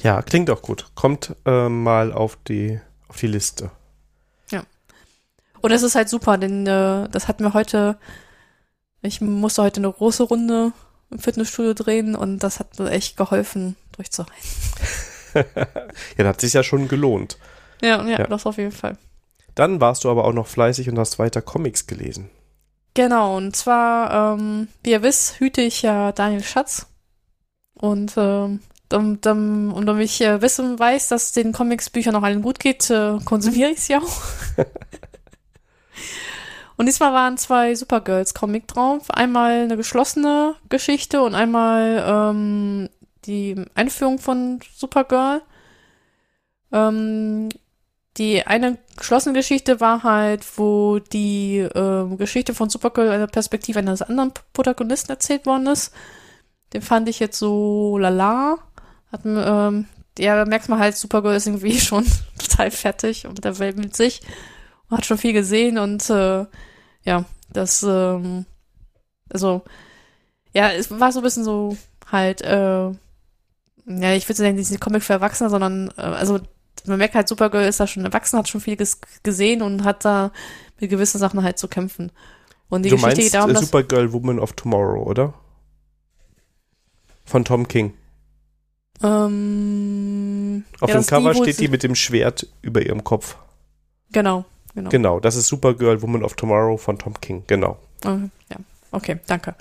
Ja, 0.04 0.22
klingt 0.22 0.50
auch 0.50 0.62
gut. 0.62 0.92
Kommt 0.94 1.36
äh, 1.46 1.70
mal 1.70 2.14
auf 2.14 2.38
die, 2.48 2.80
auf 3.08 3.18
die 3.18 3.28
Liste. 3.28 3.72
Ja. 4.52 4.64
Und 5.62 5.72
es 5.72 5.82
ist 5.82 5.96
halt 5.96 6.10
super, 6.10 6.38
denn 6.38 6.68
äh, 6.68 7.10
das 7.10 7.28
hat 7.28 7.40
mir 7.40 7.54
heute, 7.54 7.98
ich 9.02 9.22
musste 9.22 9.64
heute 9.64 9.82
eine 9.82 9.92
große 9.92 10.24
Runde 10.24 10.74
im 11.10 11.20
Fitnessstudio 11.20 11.74
drehen 11.74 12.16
und 12.16 12.40
das 12.40 12.60
hat 12.60 12.78
mir 12.78 12.92
echt 12.92 13.18
geholfen, 13.18 13.76
durchzuhalten. 13.96 14.36
ja, 15.34 15.44
dann 16.18 16.28
hat 16.28 16.42
sich 16.42 16.54
ja 16.54 16.62
schon 16.62 16.88
gelohnt. 16.88 17.40
Ja, 17.82 18.04
ja, 18.04 18.20
ja, 18.20 18.28
das 18.28 18.46
auf 18.46 18.58
jeden 18.58 18.72
Fall. 18.72 18.98
Dann 19.58 19.82
warst 19.82 20.04
du 20.04 20.12
aber 20.12 20.26
auch 20.26 20.34
noch 20.34 20.46
fleißig 20.46 20.88
und 20.88 21.00
hast 21.00 21.18
weiter 21.18 21.42
Comics 21.42 21.88
gelesen. 21.88 22.30
Genau, 22.94 23.36
und 23.36 23.56
zwar, 23.56 24.36
ähm, 24.36 24.68
wie 24.84 24.92
ihr 24.92 25.02
wisst, 25.02 25.40
hüte 25.40 25.62
ich 25.62 25.82
ja 25.82 26.12
Daniel 26.12 26.44
Schatz. 26.44 26.86
Und 27.74 28.14
ähm, 28.18 28.60
um, 28.94 29.20
um, 29.26 29.74
und 29.74 29.90
um 29.90 30.00
ich 30.00 30.22
äh, 30.22 30.44
wissen 30.44 30.78
weiß, 30.78 31.08
dass 31.08 31.32
den 31.32 31.54
Comics-Büchern 31.54 32.14
noch 32.14 32.22
allen 32.22 32.44
gut 32.44 32.60
geht, 32.60 32.88
äh, 32.92 33.18
konsumiere 33.26 33.72
ich 33.72 33.82
sie 33.82 33.96
auch. 33.96 34.22
und 36.78 36.86
diesmal 36.86 37.14
waren 37.14 37.40
zwei 37.40 37.74
Supergirls-Comic 37.74 38.68
drauf. 38.68 39.10
Einmal 39.10 39.64
eine 39.64 39.76
geschlossene 39.76 40.54
Geschichte 40.70 41.24
und 41.24 41.34
einmal 41.34 42.04
ähm, 42.08 42.90
die 43.26 43.56
Einführung 43.74 44.20
von 44.20 44.60
Supergirl. 44.76 45.42
Ähm, 46.72 47.50
die 48.18 48.46
eine 48.46 48.78
geschlossene 48.96 49.38
Geschichte 49.38 49.80
war 49.80 50.04
halt, 50.04 50.46
wo 50.58 51.00
die 51.00 51.60
äh, 51.60 52.16
Geschichte 52.16 52.54
von 52.54 52.70
Supergirl 52.70 53.14
in 53.14 53.20
der 53.20 53.28
Perspektive 53.28 53.80
eines 53.80 54.02
anderen 54.02 54.34
Protagonisten 54.54 55.12
erzählt 55.12 55.46
worden 55.46 55.68
ist. 55.68 55.94
Den 56.74 56.82
fand 56.82 57.08
ich 57.08 57.20
jetzt 57.20 57.38
so 57.38 57.98
lala. 57.98 58.58
Hat, 59.12 59.22
ähm, 59.26 59.86
ja, 60.18 60.36
da 60.36 60.46
merkt 60.46 60.68
man 60.68 60.80
halt, 60.80 60.98
Supergirl 60.98 61.36
ist 61.36 61.48
irgendwie 61.48 61.80
schon 61.80 62.06
total 62.40 62.72
fertig 62.72 63.28
und 63.28 63.44
der 63.44 63.60
Welt 63.60 63.78
mit 63.78 63.96
sich. 63.96 64.22
Und 64.90 64.98
hat 64.98 65.06
schon 65.06 65.18
viel 65.18 65.34
gesehen 65.34 65.78
und 65.78 66.10
äh, 66.10 66.46
ja, 67.04 67.26
das, 67.52 67.84
ähm, 67.84 68.46
also, 69.30 69.64
ja, 70.54 70.72
es 70.72 70.90
war 70.92 71.12
so 71.12 71.20
ein 71.20 71.24
bisschen 71.24 71.44
so 71.44 71.78
halt, 72.12 72.42
äh, 72.42 72.90
ja, 73.86 74.14
ich 74.14 74.28
würde 74.28 74.38
sagen, 74.38 74.58
diese 74.58 74.80
Comic 74.80 75.04
für 75.04 75.14
Erwachsene, 75.14 75.50
sondern, 75.50 75.90
äh, 75.98 76.02
also 76.02 76.40
man 76.86 76.98
merkt 76.98 77.16
halt, 77.16 77.28
Supergirl 77.28 77.68
ist 77.68 77.80
da 77.80 77.88
schon 77.88 78.06
erwachsen, 78.06 78.38
hat 78.38 78.48
schon 78.48 78.62
viel 78.62 78.78
gesehen 79.24 79.62
und 79.62 79.84
hat 79.84 80.06
da 80.06 80.32
mit 80.80 80.90
gewissen 80.90 81.20
Sachen 81.20 81.44
halt 81.44 81.58
zu 81.58 81.68
kämpfen. 81.68 82.12
Und 82.70 82.84
die 82.84 82.90
du 82.90 82.96
Geschichte 82.96 83.16
meinst, 83.16 83.22
geht 83.22 83.34
darum, 83.34 83.54
dass 83.54 83.66
Supergirl 83.66 84.12
Woman 84.14 84.40
of 84.40 84.54
Tomorrow, 84.54 85.04
oder? 85.04 85.34
Von 87.26 87.46
Tom 87.46 87.68
King. 87.68 87.94
Ähm, 89.04 90.64
Auf 90.80 90.90
ja, 90.90 90.96
dem 90.96 91.06
Cover 91.06 91.34
die, 91.34 91.42
steht 91.42 91.60
die 91.60 91.68
mit 91.68 91.84
dem 91.84 91.96
Schwert 91.96 92.48
über 92.62 92.82
ihrem 92.82 93.04
Kopf. 93.04 93.38
Genau, 94.12 94.46
genau. 94.74 94.90
Genau, 94.90 95.20
das 95.20 95.36
ist 95.36 95.48
Supergirl 95.48 96.02
Woman 96.02 96.24
of 96.24 96.34
Tomorrow 96.34 96.78
von 96.78 96.98
Tom 96.98 97.20
King, 97.20 97.44
genau. 97.48 97.78
Okay, 98.04 98.30
ja, 98.50 98.58
okay, 98.92 99.20
danke. 99.28 99.56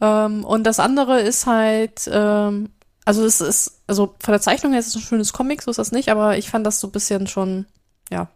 Ähm, 0.00 0.44
und 0.44 0.64
das 0.64 0.78
andere 0.78 1.20
ist 1.20 1.46
halt 1.46 2.08
ähm, 2.12 2.70
also 3.04 3.24
es 3.24 3.40
ist, 3.40 3.82
also 3.86 4.14
von 4.20 4.32
der 4.32 4.40
Zeichnung 4.40 4.72
her 4.72 4.80
ist 4.80 4.88
es 4.88 4.96
ein 4.96 5.02
schönes 5.02 5.32
Comic, 5.32 5.62
so 5.62 5.70
ist 5.70 5.78
das 5.78 5.92
nicht, 5.92 6.10
aber 6.10 6.36
ich 6.38 6.50
fand 6.50 6.66
das 6.66 6.80
so 6.80 6.88
ein 6.88 6.92
bisschen 6.92 7.26
schon, 7.26 7.66
ja. 8.10 8.28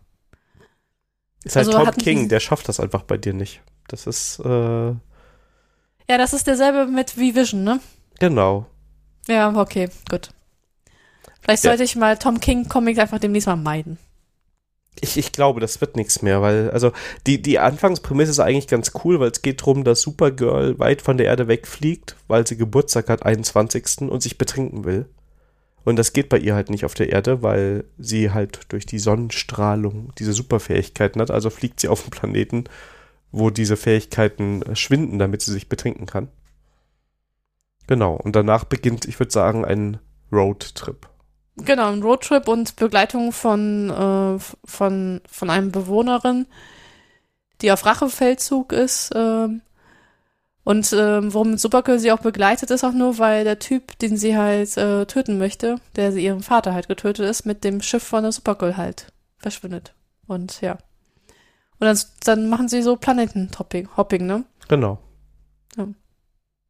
Ist 1.44 1.56
halt 1.56 1.68
also 1.68 1.78
Tom 1.78 1.94
King, 1.96 2.28
der 2.28 2.40
schafft 2.40 2.68
das 2.68 2.80
einfach 2.80 3.02
bei 3.02 3.18
dir 3.18 3.34
nicht. 3.34 3.60
Das 3.88 4.06
ist, 4.06 4.40
äh 4.40 4.88
Ja, 4.88 4.98
das 6.08 6.32
ist 6.32 6.46
derselbe 6.46 6.86
mit 6.86 7.10
V-Vision, 7.10 7.64
ne? 7.64 7.80
Genau. 8.18 8.66
Ja, 9.28 9.54
okay, 9.54 9.90
gut. 10.10 10.30
Vielleicht 11.40 11.62
sollte 11.62 11.82
ja. 11.82 11.84
ich 11.84 11.96
mal 11.96 12.16
Tom 12.16 12.40
King 12.40 12.68
Comics 12.68 12.98
einfach 12.98 13.18
demnächst 13.18 13.46
mal 13.46 13.56
meiden. 13.56 13.98
Ich, 15.00 15.16
ich 15.16 15.32
glaube, 15.32 15.60
das 15.60 15.80
wird 15.80 15.96
nichts 15.96 16.22
mehr, 16.22 16.40
weil, 16.40 16.70
also, 16.70 16.92
die, 17.26 17.42
die 17.42 17.58
Anfangsprämisse 17.58 18.30
ist 18.30 18.40
eigentlich 18.40 18.68
ganz 18.68 18.92
cool, 19.04 19.20
weil 19.20 19.30
es 19.30 19.42
geht 19.42 19.60
darum, 19.60 19.84
dass 19.84 20.00
Supergirl 20.00 20.78
weit 20.78 21.02
von 21.02 21.16
der 21.16 21.26
Erde 21.26 21.48
wegfliegt, 21.48 22.16
weil 22.28 22.46
sie 22.46 22.56
Geburtstag 22.56 23.08
hat, 23.08 23.26
21. 23.26 24.08
und 24.08 24.22
sich 24.22 24.38
betrinken 24.38 24.84
will. 24.84 25.06
Und 25.84 25.96
das 25.96 26.12
geht 26.12 26.30
bei 26.30 26.38
ihr 26.38 26.54
halt 26.54 26.70
nicht 26.70 26.84
auf 26.84 26.94
der 26.94 27.10
Erde, 27.10 27.42
weil 27.42 27.84
sie 27.98 28.30
halt 28.30 28.60
durch 28.70 28.86
die 28.86 28.98
Sonnenstrahlung 28.98 30.12
diese 30.18 30.32
Superfähigkeiten 30.32 31.20
hat. 31.20 31.30
Also 31.30 31.50
fliegt 31.50 31.78
sie 31.78 31.88
auf 31.88 32.02
einen 32.02 32.10
Planeten, 32.10 32.64
wo 33.32 33.50
diese 33.50 33.76
Fähigkeiten 33.76 34.62
schwinden, 34.74 35.18
damit 35.18 35.42
sie 35.42 35.52
sich 35.52 35.68
betrinken 35.68 36.06
kann. 36.06 36.28
Genau. 37.86 38.14
Und 38.14 38.34
danach 38.34 38.64
beginnt, 38.64 39.04
ich 39.04 39.18
würde 39.18 39.32
sagen, 39.32 39.64
ein 39.64 39.98
Roadtrip. 40.32 41.08
Genau, 41.56 41.92
ein 41.92 42.02
Roadtrip 42.02 42.48
und 42.48 42.76
Begleitung 42.76 43.32
von, 43.32 43.90
äh, 43.90 44.38
von, 44.64 45.20
von 45.30 45.50
einem 45.50 45.70
Bewohnerin, 45.70 46.46
die 47.60 47.70
auf 47.70 47.86
Rachefeldzug 47.86 48.72
ist. 48.72 49.12
Äh, 49.12 49.48
Und 50.64 50.92
ähm, 50.94 51.32
warum 51.34 51.58
Supergirl 51.58 51.98
sie 51.98 52.10
auch 52.10 52.20
begleitet, 52.20 52.70
ist 52.70 52.84
auch 52.84 52.92
nur, 52.92 53.18
weil 53.18 53.44
der 53.44 53.58
Typ, 53.58 53.98
den 53.98 54.16
sie 54.16 54.36
halt 54.36 54.76
äh, 54.78 55.04
töten 55.06 55.36
möchte, 55.38 55.76
der 55.94 56.10
sie 56.10 56.24
ihren 56.24 56.42
Vater 56.42 56.72
halt 56.72 56.88
getötet 56.88 57.28
ist, 57.28 57.44
mit 57.44 57.64
dem 57.64 57.82
Schiff 57.82 58.02
von 58.02 58.22
der 58.22 58.32
Supergirl 58.32 58.76
halt 58.76 59.12
verschwindet. 59.36 59.94
Und 60.26 60.60
ja. 60.62 60.78
Und 61.78 61.86
dann, 61.86 61.98
dann 62.24 62.48
machen 62.48 62.68
sie 62.68 62.82
so 62.82 62.96
Planetenhopping, 62.96 63.90
Hopping, 63.96 64.26
ne? 64.26 64.44
Genau. 64.68 64.98
Ja. 65.76 65.88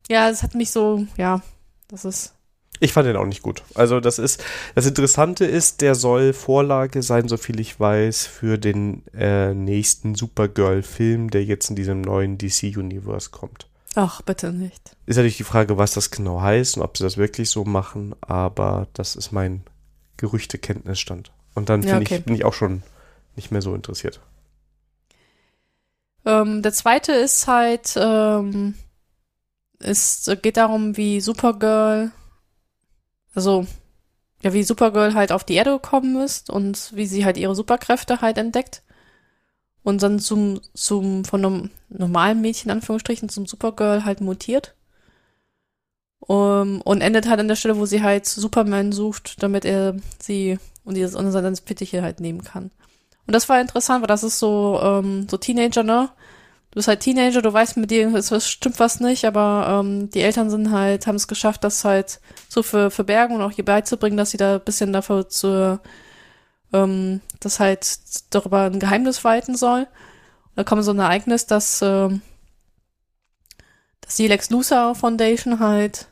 ja, 0.08 0.28
es 0.28 0.42
hat 0.42 0.54
mich 0.56 0.72
so, 0.72 1.06
ja, 1.16 1.40
das 1.88 2.04
ist. 2.04 2.34
Ich 2.84 2.92
fand 2.92 3.06
den 3.06 3.16
auch 3.16 3.24
nicht 3.24 3.40
gut. 3.40 3.62
Also 3.74 3.98
das 3.98 4.18
ist, 4.18 4.44
das 4.74 4.84
Interessante 4.84 5.46
ist, 5.46 5.80
der 5.80 5.94
soll 5.94 6.34
Vorlage 6.34 7.02
sein, 7.02 7.28
soviel 7.28 7.58
ich 7.58 7.80
weiß, 7.80 8.26
für 8.26 8.58
den 8.58 9.02
äh, 9.14 9.54
nächsten 9.54 10.14
Supergirl-Film, 10.14 11.30
der 11.30 11.44
jetzt 11.44 11.70
in 11.70 11.76
diesem 11.76 12.02
neuen 12.02 12.36
DC-Universe 12.36 13.30
kommt. 13.30 13.68
Ach, 13.94 14.20
bitte 14.20 14.52
nicht. 14.52 14.94
Ist 15.06 15.16
natürlich 15.16 15.38
die 15.38 15.44
Frage, 15.44 15.78
was 15.78 15.94
das 15.94 16.10
genau 16.10 16.42
heißt 16.42 16.76
und 16.76 16.82
ob 16.82 16.98
sie 16.98 17.04
das 17.04 17.16
wirklich 17.16 17.48
so 17.48 17.64
machen, 17.64 18.14
aber 18.20 18.86
das 18.92 19.16
ist 19.16 19.32
mein 19.32 19.62
Gerüchtekenntnisstand. 20.18 21.32
Und 21.54 21.70
dann 21.70 21.82
Ja, 21.84 21.96
okay. 21.96 22.16
ich, 22.16 22.24
bin 22.24 22.34
ich 22.34 22.44
auch 22.44 22.52
schon 22.52 22.82
nicht 23.34 23.50
mehr 23.50 23.62
so 23.62 23.74
interessiert. 23.74 24.20
Ähm, 26.26 26.60
der 26.60 26.74
zweite 26.74 27.12
ist 27.12 27.46
halt, 27.46 27.94
ähm, 27.96 28.74
es 29.78 30.30
geht 30.42 30.58
darum, 30.58 30.98
wie 30.98 31.22
Supergirl, 31.22 32.12
also, 33.34 33.66
ja, 34.42 34.52
wie 34.52 34.62
Supergirl 34.62 35.14
halt 35.14 35.32
auf 35.32 35.44
die 35.44 35.54
Erde 35.54 35.72
gekommen 35.72 36.20
ist 36.20 36.50
und 36.50 36.92
wie 36.94 37.06
sie 37.06 37.24
halt 37.24 37.36
ihre 37.36 37.54
Superkräfte 37.54 38.20
halt 38.20 38.38
entdeckt. 38.38 38.82
Und 39.82 40.02
dann 40.02 40.18
zum, 40.18 40.60
zum, 40.72 41.24
von 41.24 41.44
einem 41.44 41.70
normalen 41.90 42.40
Mädchen, 42.40 42.70
Anführungsstrichen, 42.70 43.28
zum 43.28 43.46
Supergirl 43.46 44.04
halt 44.04 44.20
mutiert. 44.20 44.74
Um, 46.20 46.80
und 46.80 47.02
endet 47.02 47.28
halt 47.28 47.38
an 47.40 47.48
der 47.48 47.56
Stelle, 47.56 47.76
wo 47.76 47.84
sie 47.84 48.02
halt 48.02 48.24
Superman 48.24 48.92
sucht, 48.92 49.42
damit 49.42 49.66
er 49.66 49.96
sie 50.18 50.58
und 50.82 50.94
dieses 50.94 51.14
unter 51.14 51.32
seine 51.32 51.54
Fittiche 51.54 52.00
halt 52.02 52.20
nehmen 52.20 52.42
kann. 52.42 52.70
Und 53.26 53.34
das 53.34 53.48
war 53.48 53.60
interessant, 53.60 54.02
weil 54.02 54.08
das 54.08 54.22
ist 54.22 54.38
so, 54.38 54.80
ähm, 54.82 55.26
so 55.30 55.36
Teenager, 55.36 55.82
ne? 55.82 56.10
Du 56.74 56.78
bist 56.78 56.88
halt 56.88 57.00
Teenager, 57.00 57.40
du 57.40 57.52
weißt, 57.52 57.76
mit 57.76 57.92
dir 57.92 58.12
was, 58.12 58.48
stimmt 58.48 58.80
was 58.80 58.98
nicht, 58.98 59.24
aber 59.26 59.80
ähm, 59.84 60.10
die 60.10 60.22
Eltern 60.22 60.50
sind 60.50 60.72
halt, 60.72 61.06
haben 61.06 61.14
es 61.14 61.28
geschafft, 61.28 61.62
das 61.62 61.84
halt 61.84 62.18
so 62.48 62.64
für 62.64 62.90
verbergen 62.90 63.36
und 63.36 63.42
auch 63.42 63.56
ihr 63.56 63.64
beizubringen, 63.64 64.16
dass 64.16 64.32
sie 64.32 64.38
da 64.38 64.56
ein 64.56 64.64
bisschen 64.64 64.92
dafür 64.92 65.28
zu, 65.28 65.78
ähm, 66.72 67.20
das 67.38 67.60
halt 67.60 67.86
darüber 68.30 68.62
ein 68.62 68.80
Geheimnis 68.80 69.22
walten 69.22 69.54
soll. 69.54 69.82
Und 69.82 70.56
da 70.56 70.64
kommt 70.64 70.82
so 70.82 70.90
ein 70.90 70.98
Ereignis, 70.98 71.46
dass, 71.46 71.80
ähm, 71.80 72.22
dass 74.00 74.16
die 74.16 74.26
Lex 74.26 74.50
Luthor 74.50 74.96
Foundation 74.96 75.60
halt 75.60 76.08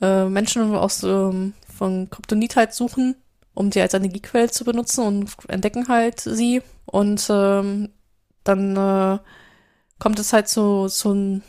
äh, 0.00 0.24
Menschen 0.24 0.74
aus 0.74 1.02
ähm, 1.02 1.52
von 1.76 2.08
Kryptonit 2.08 2.56
halt 2.56 2.72
suchen, 2.72 3.14
um 3.52 3.68
die 3.68 3.82
als 3.82 3.92
Energiequelle 3.92 4.50
zu 4.50 4.64
benutzen 4.64 5.04
und 5.04 5.30
entdecken 5.48 5.88
halt 5.88 6.20
sie. 6.20 6.62
Und 6.86 7.26
ähm, 7.28 7.90
dann 8.44 8.76
äh, 8.76 9.18
kommt 9.98 10.18
es 10.18 10.32
halt 10.32 10.48
so, 10.48 10.88
so 10.88 11.12
ein, 11.12 11.42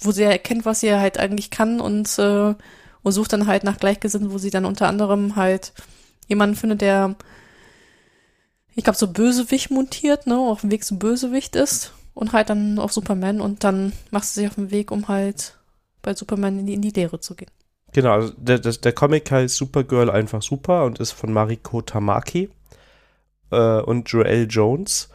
wo 0.00 0.12
sie 0.12 0.22
erkennt, 0.22 0.64
was 0.64 0.80
sie 0.80 0.94
halt 0.94 1.18
eigentlich 1.18 1.50
kann 1.50 1.80
und, 1.80 2.18
äh, 2.18 2.54
und 3.02 3.12
sucht 3.12 3.32
dann 3.32 3.46
halt 3.46 3.64
nach 3.64 3.78
Gleichgesinnten, 3.78 4.32
wo 4.32 4.38
sie 4.38 4.50
dann 4.50 4.64
unter 4.64 4.88
anderem 4.88 5.36
halt 5.36 5.72
jemanden 6.28 6.56
findet, 6.56 6.80
der, 6.80 7.16
ich 8.74 8.84
glaube, 8.84 8.98
so 8.98 9.08
Bösewicht 9.08 9.70
montiert, 9.70 10.26
ne, 10.26 10.38
auf 10.38 10.62
dem 10.62 10.70
Weg 10.70 10.84
zum 10.84 10.98
Bösewicht 10.98 11.56
ist 11.56 11.92
und 12.14 12.32
halt 12.32 12.50
dann 12.50 12.78
auf 12.78 12.92
Superman 12.92 13.40
und 13.40 13.64
dann 13.64 13.92
macht 14.10 14.24
sie 14.24 14.40
sich 14.40 14.48
auf 14.48 14.54
den 14.54 14.70
Weg, 14.70 14.90
um 14.90 15.08
halt 15.08 15.58
bei 16.02 16.14
Superman 16.14 16.60
in 16.60 16.66
die, 16.66 16.74
in 16.74 16.82
die 16.82 16.90
Lehre 16.90 17.20
zu 17.20 17.34
gehen. 17.34 17.50
Genau, 17.92 18.12
also 18.12 18.32
der, 18.36 18.58
der, 18.58 18.72
der 18.72 18.92
Comic 18.92 19.30
heißt 19.30 19.56
Supergirl 19.56 20.10
einfach 20.10 20.42
super 20.42 20.84
und 20.84 21.00
ist 21.00 21.12
von 21.12 21.32
Mariko 21.32 21.82
Tamaki 21.82 22.48
äh, 23.50 23.80
und 23.80 24.08
Joel 24.08 24.46
Jones. 24.48 25.09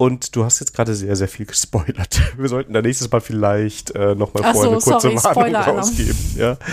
Und 0.00 0.34
du 0.34 0.46
hast 0.46 0.60
jetzt 0.60 0.72
gerade 0.72 0.94
sehr, 0.94 1.14
sehr 1.14 1.28
viel 1.28 1.44
gespoilert. 1.44 2.22
Wir 2.38 2.48
sollten 2.48 2.72
da 2.72 2.80
nächstes 2.80 3.10
Mal 3.10 3.20
vielleicht 3.20 3.94
äh, 3.94 4.14
nochmal 4.14 4.54
vorher 4.54 4.54
so, 4.54 4.70
eine 4.70 4.80
kurze 4.80 5.10
sorry, 5.10 5.16
Warnung 5.16 5.32
Spoiler-Alarm. 5.34 5.76
rausgeben. 5.76 6.16
Ja. 6.36 6.56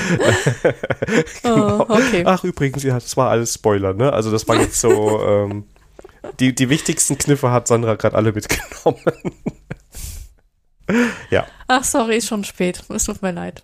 Genau. 1.44 1.80
Oh, 1.80 1.86
okay. 1.90 2.24
Ach, 2.26 2.45
übrigens, 2.45 2.84
ja, 2.84 2.94
das 2.94 3.18
war 3.18 3.30
alles 3.30 3.56
Spoiler, 3.56 3.94
ne? 3.94 4.14
Also 4.14 4.32
das 4.32 4.48
war 4.48 4.56
jetzt 4.56 4.80
so, 4.80 5.22
ähm, 5.22 5.66
die, 6.40 6.56
die 6.56 6.70
wichtigsten 6.70 7.18
Kniffe 7.18 7.52
hat 7.52 7.68
Sandra 7.68 7.95
gerade 7.95 8.16
alle 8.16 8.32
mitgenommen. 8.32 9.02
Ach, 11.68 11.84
sorry, 11.84 12.16
ist 12.16 12.28
schon 12.28 12.45
spät. 12.45 12.82
Es 12.88 13.04
tut 13.04 13.22
mir 13.22 13.34
leid. 13.34 13.62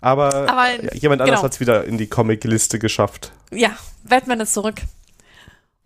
Aber, 0.00 0.34
Aber 0.50 0.82
ja, 0.82 0.92
jemand 0.94 1.20
anders 1.20 1.36
genau. 1.36 1.44
hat 1.44 1.52
es 1.52 1.60
wieder 1.60 1.84
in 1.84 1.98
die 1.98 2.08
Comic-Liste 2.08 2.80
geschafft. 2.80 3.30
ja, 3.52 3.78
Batman 4.02 4.40
ist 4.40 4.54
zurück. 4.54 4.82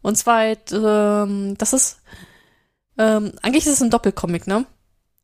Und 0.00 0.16
zwar, 0.16 0.56
ähm, 0.72 1.58
das 1.58 1.74
ist, 1.74 1.98
ähm, 2.98 3.32
eigentlich 3.42 3.66
ist 3.66 3.74
es 3.74 3.82
ein 3.82 3.90
Doppelcomic, 3.90 4.46
ne? 4.46 4.66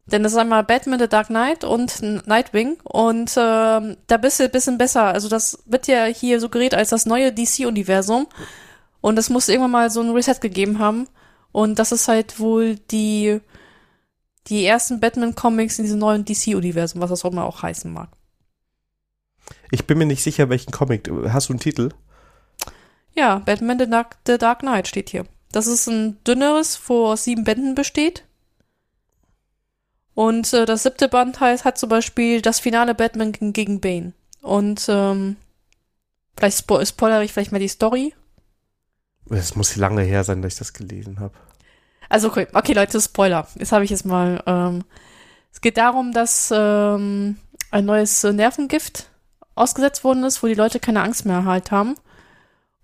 Denn 0.06 0.22
das 0.22 0.32
ist 0.32 0.38
einmal 0.38 0.64
Batman 0.64 0.98
The 0.98 1.08
Dark 1.08 1.28
Knight 1.28 1.64
und 1.64 2.02
Nightwing 2.26 2.76
und 2.84 3.32
ähm, 3.38 3.96
da 4.06 4.16
bist 4.18 4.38
du 4.38 4.44
ein 4.44 4.50
bisschen 4.50 4.76
besser. 4.76 5.04
Also 5.04 5.28
das 5.28 5.62
wird 5.64 5.86
ja 5.86 6.04
hier 6.04 6.40
suggeriert 6.40 6.74
als 6.74 6.90
das 6.90 7.06
neue 7.06 7.32
DC-Universum 7.32 8.26
und 9.00 9.18
es 9.18 9.30
muss 9.30 9.48
irgendwann 9.48 9.70
mal 9.70 9.90
so 9.90 10.02
ein 10.02 10.10
Reset 10.10 10.40
gegeben 10.40 10.78
haben 10.78 11.08
und 11.52 11.78
das 11.78 11.90
ist 11.90 12.08
halt 12.08 12.38
wohl 12.38 12.76
die 12.90 13.40
die 14.48 14.66
ersten 14.66 15.00
Batman-Comics 15.00 15.78
in 15.78 15.84
diesem 15.84 16.00
neuen 16.00 16.26
DC-Universum, 16.26 17.00
was 17.00 17.08
das 17.08 17.24
auch 17.24 17.32
immer 17.32 17.46
auch 17.46 17.62
heißen 17.62 17.90
mag. 17.90 18.10
Ich 19.70 19.86
bin 19.86 19.96
mir 19.96 20.06
nicht 20.06 20.22
sicher, 20.22 20.50
welchen 20.50 20.70
Comic. 20.70 21.10
Hast 21.28 21.48
du 21.48 21.54
einen 21.54 21.60
Titel? 21.60 21.90
Ja, 23.14 23.38
Batman 23.38 23.78
The 23.78 23.88
Dark, 23.88 24.16
The 24.26 24.36
Dark 24.36 24.60
Knight 24.60 24.86
steht 24.86 25.08
hier. 25.08 25.24
Das 25.54 25.68
ist 25.68 25.86
ein 25.86 26.18
dünneres, 26.24 26.80
wo 26.88 27.06
aus 27.06 27.22
sieben 27.22 27.44
Bänden 27.44 27.76
besteht. 27.76 28.24
Und 30.12 30.52
äh, 30.52 30.64
das 30.64 30.82
siebte 30.82 31.08
Band 31.08 31.38
heißt, 31.38 31.64
hat 31.64 31.78
zum 31.78 31.90
Beispiel 31.90 32.42
das 32.42 32.58
finale 32.58 32.92
Batman 32.92 33.30
gegen, 33.30 33.80
Bane. 33.80 34.14
Und 34.42 34.86
ähm, 34.88 35.36
vielleicht 36.36 36.58
spo 36.58 36.84
spoilere 36.84 37.22
ich 37.22 37.32
vielleicht 37.32 37.52
mal 37.52 37.60
die 37.60 37.68
Story. 37.68 38.14
Es 39.30 39.54
muss 39.54 39.76
lange 39.76 40.02
her 40.02 40.24
sein, 40.24 40.42
dass 40.42 40.54
ich 40.54 40.58
das 40.58 40.72
gelesen 40.72 41.20
habe. 41.20 41.34
Also 42.08 42.30
okay, 42.30 42.48
okay 42.52 42.72
Leute, 42.72 43.00
Spoiler. 43.00 43.46
Jetzt 43.54 43.70
habe 43.70 43.84
ich 43.84 43.92
es 43.92 44.04
mal. 44.04 44.42
Ähm, 44.46 44.82
es 45.52 45.60
geht 45.60 45.76
darum, 45.76 46.10
dass 46.10 46.52
ähm, 46.52 47.36
ein 47.70 47.84
neues 47.84 48.24
Nervengift 48.24 49.08
ausgesetzt 49.54 50.02
worden 50.02 50.24
ist, 50.24 50.42
wo 50.42 50.48
die 50.48 50.54
Leute 50.54 50.80
keine 50.80 51.02
Angst 51.02 51.26
mehr 51.26 51.44
halt 51.44 51.70
haben. 51.70 51.94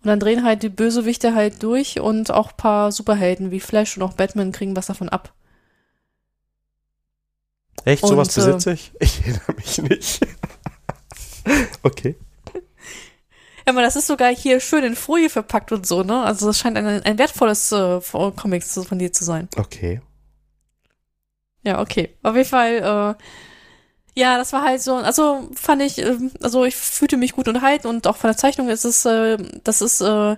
Und 0.03 0.07
dann 0.09 0.21
drehen 0.21 0.45
halt 0.45 0.63
die 0.63 0.69
Bösewichte 0.71 1.35
halt 1.35 1.63
durch 1.63 2.01
und 2.01 2.31
auch 2.31 2.57
paar 2.57 2.91
Superhelden 2.91 3.51
wie 3.51 3.61
Flash 3.61 3.97
und 3.97 4.03
auch 4.03 4.15
Batman 4.15 4.51
kriegen 4.53 4.75
was 4.77 4.87
davon 4.87 5.09
ab. 5.11 5.33
Echt? 7.85 8.03
Und, 8.03 8.11
Sowas 8.11 8.37
äh, 8.37 8.41
besitze 8.41 8.73
ich? 8.73 8.93
Ich 9.01 9.21
erinnere 9.21 9.53
mich 9.57 9.79
nicht. 9.79 10.21
okay. 11.83 12.17
Ja, 13.67 13.75
aber 13.75 13.83
das 13.83 13.95
ist 13.95 14.07
sogar 14.07 14.35
hier 14.35 14.59
schön 14.59 14.83
in 14.85 14.97
Folie 14.97 15.29
verpackt 15.29 15.71
und 15.71 15.87
so, 15.87 16.03
ne? 16.03 16.23
Also 16.23 16.47
das 16.47 16.59
scheint 16.59 16.79
ein, 16.79 16.87
ein 17.03 17.19
wertvolles 17.19 17.71
äh, 17.73 18.01
Comic 18.35 18.67
zu- 18.67 18.85
von 18.85 18.99
dir 18.99 19.13
zu 19.13 19.23
sein. 19.23 19.49
Okay. 19.55 20.01
Ja, 21.63 21.79
okay. 21.83 22.17
Auf 22.23 22.35
jeden 22.37 22.49
Fall, 22.49 23.17
äh, 23.19 23.23
ja, 24.21 24.37
das 24.37 24.53
war 24.53 24.63
halt 24.63 24.83
so, 24.83 24.97
also 24.97 25.49
fand 25.55 25.81
ich, 25.83 25.99
ähm, 25.99 26.31
also 26.43 26.65
ich 26.65 26.77
fühlte 26.77 27.17
mich 27.17 27.33
gut 27.33 27.49
unterhalten 27.49 27.87
und 27.89 28.07
auch 28.07 28.17
von 28.17 28.29
der 28.29 28.37
Zeichnung 28.37 28.69
ist 28.69 28.85
es, 28.85 29.05
äh, 29.07 29.39
das 29.65 29.81
ist, 29.81 30.03
äh, 30.03 30.37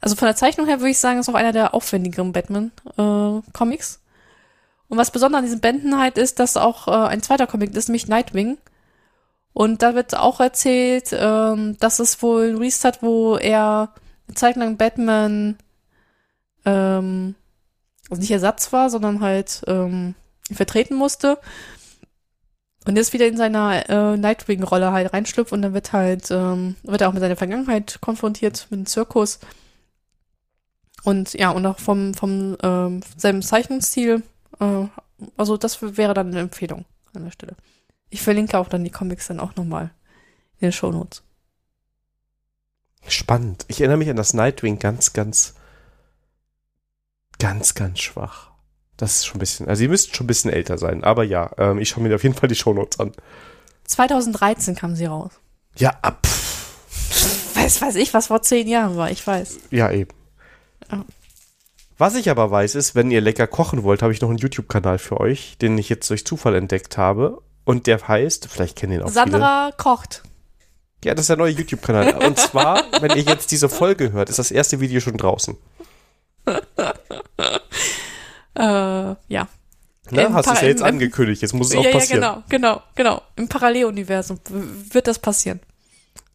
also 0.00 0.16
von 0.16 0.26
der 0.26 0.36
Zeichnung 0.36 0.66
her 0.66 0.80
würde 0.80 0.90
ich 0.90 0.98
sagen, 0.98 1.20
ist 1.20 1.28
auch 1.28 1.34
einer 1.34 1.52
der 1.52 1.74
aufwendigeren 1.74 2.32
Batman-Comics. 2.32 4.00
und 4.88 4.98
was 4.98 5.12
besonders 5.12 5.38
an 5.38 5.44
diesen 5.44 5.60
Bänden 5.60 5.98
halt 5.98 6.18
ist, 6.18 6.40
dass 6.40 6.56
auch 6.56 6.88
äh, 6.88 7.08
ein 7.08 7.22
zweiter 7.22 7.46
Comic 7.46 7.74
ist, 7.76 7.88
nämlich 7.88 8.08
Nightwing. 8.08 8.58
Und 9.52 9.82
da 9.82 9.94
wird 9.94 10.16
auch 10.16 10.40
erzählt, 10.40 11.10
ähm, 11.12 11.76
dass 11.78 12.00
es 12.00 12.20
wohl 12.22 12.50
ein 12.50 12.58
Restart, 12.58 13.02
wo 13.02 13.36
er 13.36 13.94
eine 14.26 14.34
Zeit 14.34 14.56
lang 14.56 14.76
Batman 14.76 15.56
ähm, 16.64 17.36
also 18.10 18.20
nicht 18.20 18.30
Ersatz 18.30 18.72
war, 18.72 18.90
sondern 18.90 19.20
halt 19.20 19.62
ähm, 19.66 20.14
vertreten 20.50 20.94
musste. 20.94 21.38
Und 22.84 22.96
jetzt 22.96 23.12
wieder 23.12 23.28
in 23.28 23.36
seiner 23.36 23.88
äh, 23.88 24.16
Nightwing-Rolle 24.16 24.92
halt 24.92 25.12
reinschlüpft 25.12 25.52
und 25.52 25.62
dann 25.62 25.74
wird 25.74 25.92
halt, 25.92 26.30
ähm, 26.30 26.76
wird 26.82 27.00
er 27.00 27.08
auch 27.08 27.12
mit 27.12 27.20
seiner 27.20 27.36
Vergangenheit 27.36 27.98
konfrontiert, 28.00 28.66
mit 28.70 28.78
dem 28.80 28.86
Zirkus. 28.86 29.38
Und 31.04 31.32
ja, 31.34 31.50
und 31.50 31.64
auch 31.66 31.78
vom, 31.78 32.14
vom 32.14 32.56
ähm, 32.62 33.00
seinem 33.16 33.42
Zeichnungsstil, 33.42 34.22
äh, 34.60 34.86
also 35.36 35.56
das 35.56 35.80
wäre 35.96 36.14
dann 36.14 36.28
eine 36.28 36.40
Empfehlung 36.40 36.84
an 37.14 37.24
der 37.24 37.30
Stelle. 37.30 37.56
Ich 38.10 38.22
verlinke 38.22 38.58
auch 38.58 38.68
dann 38.68 38.84
die 38.84 38.90
Comics 38.90 39.28
dann 39.28 39.40
auch 39.40 39.54
nochmal 39.56 39.90
in 40.58 40.66
den 40.66 40.72
Shownotes. 40.72 41.22
Spannend. 43.08 43.64
Ich 43.68 43.80
erinnere 43.80 43.98
mich 43.98 44.10
an 44.10 44.16
das 44.16 44.34
Nightwing 44.34 44.78
ganz, 44.78 45.12
ganz, 45.12 45.54
ganz, 47.38 47.74
ganz 47.74 48.00
schwach. 48.00 48.51
Das 48.96 49.16
ist 49.16 49.26
schon 49.26 49.36
ein 49.36 49.40
bisschen, 49.40 49.68
also 49.68 49.80
sie 49.80 49.88
müssten 49.88 50.14
schon 50.14 50.24
ein 50.24 50.28
bisschen 50.28 50.50
älter 50.50 50.78
sein. 50.78 51.02
Aber 51.04 51.24
ja, 51.24 51.50
ähm, 51.58 51.78
ich 51.78 51.88
schaue 51.88 52.02
mir 52.02 52.14
auf 52.14 52.22
jeden 52.22 52.34
Fall 52.34 52.48
die 52.48 52.54
Shownotes 52.54 53.00
an. 53.00 53.12
2013 53.84 54.74
kam 54.74 54.94
sie 54.94 55.06
raus. 55.06 55.32
Ja, 55.76 55.90
ab. 56.02 56.26
Weiß, 57.54 57.80
weiß 57.80 57.96
ich, 57.96 58.14
was 58.14 58.28
vor 58.28 58.42
zehn 58.42 58.68
Jahren 58.68 58.96
war, 58.96 59.10
ich 59.10 59.26
weiß. 59.26 59.58
Ja, 59.70 59.90
eben. 59.90 60.10
Ja. 60.90 61.04
Was 61.98 62.14
ich 62.14 62.30
aber 62.30 62.50
weiß, 62.50 62.74
ist, 62.74 62.94
wenn 62.94 63.10
ihr 63.10 63.20
lecker 63.20 63.46
kochen 63.46 63.82
wollt, 63.84 64.02
habe 64.02 64.12
ich 64.12 64.20
noch 64.20 64.28
einen 64.28 64.38
YouTube-Kanal 64.38 64.98
für 64.98 65.20
euch, 65.20 65.56
den 65.58 65.78
ich 65.78 65.88
jetzt 65.88 66.10
durch 66.10 66.26
Zufall 66.26 66.54
entdeckt 66.56 66.98
habe. 66.98 67.40
Und 67.64 67.86
der 67.86 68.06
heißt, 68.08 68.48
vielleicht 68.48 68.76
kennen 68.76 68.94
ihn 68.94 69.02
auch 69.02 69.08
Sandra 69.08 69.70
kocht. 69.76 70.22
viele. 70.22 70.32
Ja, 71.04 71.14
das 71.14 71.24
ist 71.24 71.28
der 71.28 71.36
neue 71.36 71.52
YouTube-Kanal. 71.52 72.14
Und 72.26 72.38
zwar, 72.38 72.82
wenn 73.00 73.10
ihr 73.12 73.22
jetzt 73.22 73.50
diese 73.50 73.68
Folge 73.68 74.12
hört, 74.12 74.30
ist 74.30 74.38
das 74.38 74.50
erste 74.50 74.80
Video 74.80 75.00
schon 75.00 75.16
draußen. 75.16 75.56
Äh, 78.62 79.16
ja. 79.28 79.48
Ne? 80.10 80.22
Im 80.26 80.34
Hast 80.34 80.48
du 80.48 80.52
es 80.52 80.60
ja 80.60 80.68
jetzt 80.68 80.82
angekündigt, 80.82 81.42
jetzt 81.42 81.52
muss 81.54 81.70
es 81.70 81.76
auch 81.76 81.82
ja, 81.84 81.90
ja, 81.90 81.96
passieren. 81.96 82.20
genau, 82.20 82.42
genau, 82.48 82.82
genau. 82.94 83.22
Im 83.36 83.48
Paralleluniversum 83.48 84.38
wird 84.90 85.06
das 85.06 85.18
passieren. 85.18 85.60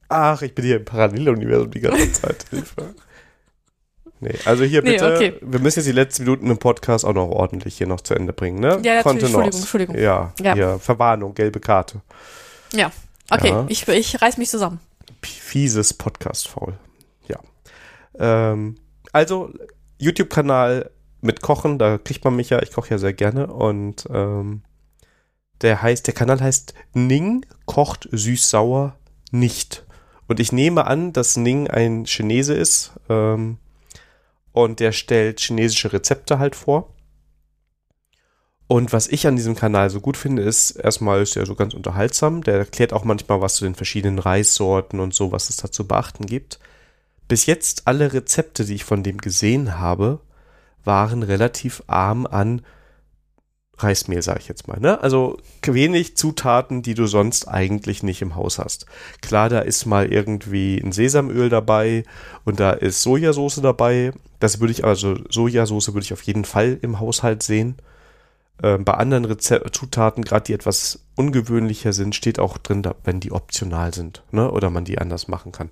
Ach, 0.10 0.42
ich 0.42 0.56
bin 0.56 0.66
hier 0.66 0.78
im 0.78 0.86
Paralleluniversum 0.86 1.70
die 1.72 1.80
ganze 1.82 2.12
Zeit. 2.22 2.46
Hilfe. 2.50 2.96
Nee, 4.20 4.34
also 4.46 4.64
hier 4.64 4.82
Nee, 4.82 4.94
bitte, 4.94 5.14
okay. 5.16 5.34
wir 5.42 5.60
müssen 5.60 5.80
jetzt 5.80 5.86
die 5.88 5.92
letzten 5.92 6.24
Minuten 6.24 6.50
im 6.50 6.58
Podcast 6.58 7.06
auch 7.06 7.14
noch 7.14 7.28
ordentlich 7.30 7.78
hier 7.78 7.86
noch 7.88 8.02
zu 8.02 8.16
Ende 8.16 8.34
bringen, 8.34 8.60
ne? 8.60 8.70
Ja, 8.82 8.96
natürlich, 8.96 9.04
Kontenance. 9.04 9.60
Entschuldigung, 9.60 9.96
Entschuldigung. 9.96 9.96
Ja, 9.98 10.34
Ja. 10.42 10.54
hier, 10.56 10.80
Verwarnung, 10.80 11.36
gelbe 11.36 11.60
Karte. 11.60 12.02
Ja. 12.74 12.92
Okay, 13.30 13.50
Ja. 13.50 13.66
Ich, 13.68 13.88
ich 13.88 14.20
reiß 14.22 14.38
mich 14.38 14.50
zusammen. 14.50 14.80
Fieses 15.22 15.94
Podcast-Faul. 15.94 16.74
Ja. 17.28 17.40
Ähm, 18.18 18.78
also, 19.12 19.52
YouTube-Kanal 20.00 20.90
mit 21.22 21.42
Kochen, 21.42 21.80
da 21.80 21.98
kriegt 21.98 22.24
man 22.24 22.36
mich 22.36 22.50
ja, 22.50 22.62
ich 22.62 22.72
koche 22.72 22.92
ja 22.92 22.98
sehr 22.98 23.14
gerne 23.14 23.48
und 23.48 24.08
ähm, 24.12 24.62
der 25.62 25.82
heißt, 25.82 26.06
der 26.06 26.14
Kanal 26.14 26.40
heißt 26.40 26.74
Ning 26.94 27.46
kocht 27.66 28.08
süß-sauer 28.12 28.96
nicht. 29.32 29.86
Und 30.28 30.40
ich 30.40 30.52
nehme 30.52 30.86
an, 30.86 31.14
dass 31.14 31.38
Ning 31.38 31.68
ein 31.70 32.06
Chinese 32.06 32.54
ist 32.54 32.92
ähm, 33.10 33.58
und 34.52 34.80
der 34.80 34.92
stellt 34.92 35.40
chinesische 35.40 35.94
Rezepte 35.94 36.40
halt 36.40 36.56
vor. 36.56 36.94
Und 38.68 38.92
was 38.92 39.08
ich 39.08 39.26
an 39.26 39.38
diesem 39.38 39.56
Kanal 39.56 39.90
so 39.90 40.02
gut 40.02 40.18
finde, 40.18 40.42
ist, 40.42 40.72
erstmal 40.72 41.22
ist 41.22 41.38
er 41.38 41.46
so 41.46 41.56
ganz 41.56 41.74
unterhaltsam. 41.74 42.44
Der 42.44 42.58
erklärt 42.58 42.92
auch 42.92 43.06
manchmal 43.06 43.40
was 43.40 43.56
zu 43.56 43.64
den 43.64 43.76
verschiedenen 43.76 44.20
Reissorten 44.20 45.00
und 45.00 45.14
so, 45.14 45.32
was 45.32 45.50
es 45.50 45.56
da 45.56 45.72
zu 45.72 45.88
beachten 45.88 46.26
gibt. 46.26 46.60
Bis 47.30 47.46
jetzt 47.46 47.88
alle 47.88 48.12
Rezepte, 48.12 48.66
die 48.66 48.76
ich 48.76 48.84
von 48.84 49.04
dem 49.04 49.20
gesehen 49.20 49.80
habe, 49.80 50.20
waren 50.88 51.22
relativ 51.22 51.84
arm 51.86 52.26
an 52.26 52.64
Reismehl, 53.78 54.24
sage 54.24 54.40
ich 54.40 54.48
jetzt 54.48 54.68
mal. 54.68 54.80
Ne? 54.80 55.00
Also 55.02 55.38
wenig 55.62 56.18
Zutaten, 56.18 56.82
die 56.82 56.96
du 56.96 57.06
sonst 57.06 57.48
eigentlich 57.48 58.02
nicht 58.02 58.24
im 58.24 58.36
Haus 58.36 58.58
hast. 58.58 58.88
Klar, 59.22 59.50
da 59.50 59.60
ist 59.60 59.86
mal 59.86 60.12
irgendwie 60.12 60.80
ein 60.80 60.92
Sesamöl 60.92 61.50
dabei 61.50 62.04
und 62.44 62.60
da 62.60 62.72
ist 62.72 63.04
Sojasauce 63.04 63.62
dabei. 63.62 64.14
Das 64.40 64.60
würde 64.60 64.72
ich 64.72 64.84
also 64.84 65.16
Sojasauce 65.30 65.90
würde 65.90 66.06
ich 66.06 66.14
auf 66.14 66.24
jeden 66.24 66.46
Fall 66.46 66.80
im 66.82 67.00
Haushalt 67.00 67.44
sehen. 67.44 67.76
Ähm, 68.64 68.84
bei 68.84 68.94
anderen 68.94 69.26
Reze 69.26 69.62
Zutaten, 69.72 70.24
gerade 70.24 70.46
die 70.46 70.54
etwas 70.54 71.06
ungewöhnlicher 71.16 71.94
sind, 71.94 72.16
steht 72.16 72.40
auch 72.40 72.58
drin, 72.58 72.82
da, 72.82 72.96
wenn 73.04 73.20
die 73.20 73.32
optional 73.32 73.94
sind, 73.94 74.24
ne? 74.32 74.50
Oder 74.50 74.72
man 74.72 74.84
die 74.84 74.98
anders 74.98 75.28
machen 75.28 75.52
kann. 75.52 75.70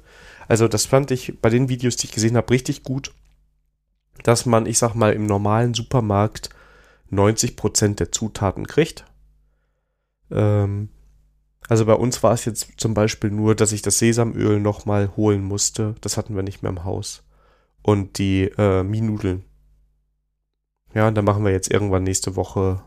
Also 0.48 0.68
das 0.68 0.86
fand 0.86 1.10
ich 1.10 1.40
bei 1.42 1.50
den 1.50 1.70
Videos, 1.70 1.96
die 1.96 2.06
ich 2.06 2.14
gesehen 2.14 2.38
habe, 2.38 2.52
richtig 2.52 2.84
gut, 2.84 3.12
dass 4.26 4.48
man, 4.48 4.66
ich 4.66 4.80
sag 4.80 4.96
mal, 4.96 5.14
im 5.14 5.28
normalen 5.28 5.76
Supermarkt 5.76 6.50
90% 7.12 7.94
der 7.94 8.12
Zutaten 8.12 8.66
kriegt. 8.66 9.06
Ähm, 10.32 10.90
also 11.70 11.86
bei 11.86 11.94
uns 11.94 12.24
war 12.24 12.34
es 12.34 12.44
jetzt 12.46 12.72
zum 12.78 12.96
Beispiel 12.96 13.30
nur, 13.30 13.54
dass 13.54 13.72
ich 13.72 13.84
das 13.84 14.00
Sesamöl 14.00 14.60
nochmal 14.60 15.16
holen 15.16 15.44
musste. 15.44 15.94
Das 16.02 16.18
hatten 16.18 16.36
wir 16.36 16.42
nicht 16.42 16.64
mehr 16.64 16.72
im 16.72 16.84
Haus. 16.84 17.24
Und 17.84 18.18
die 18.18 18.46
äh, 18.58 18.82
Mienudeln. 18.82 19.46
Ja, 20.96 21.08
und 21.08 21.14
da 21.14 21.22
machen 21.22 21.46
wir 21.46 21.52
jetzt 21.52 21.72
irgendwann 21.72 22.02
nächste 22.02 22.36
Woche 22.36 22.82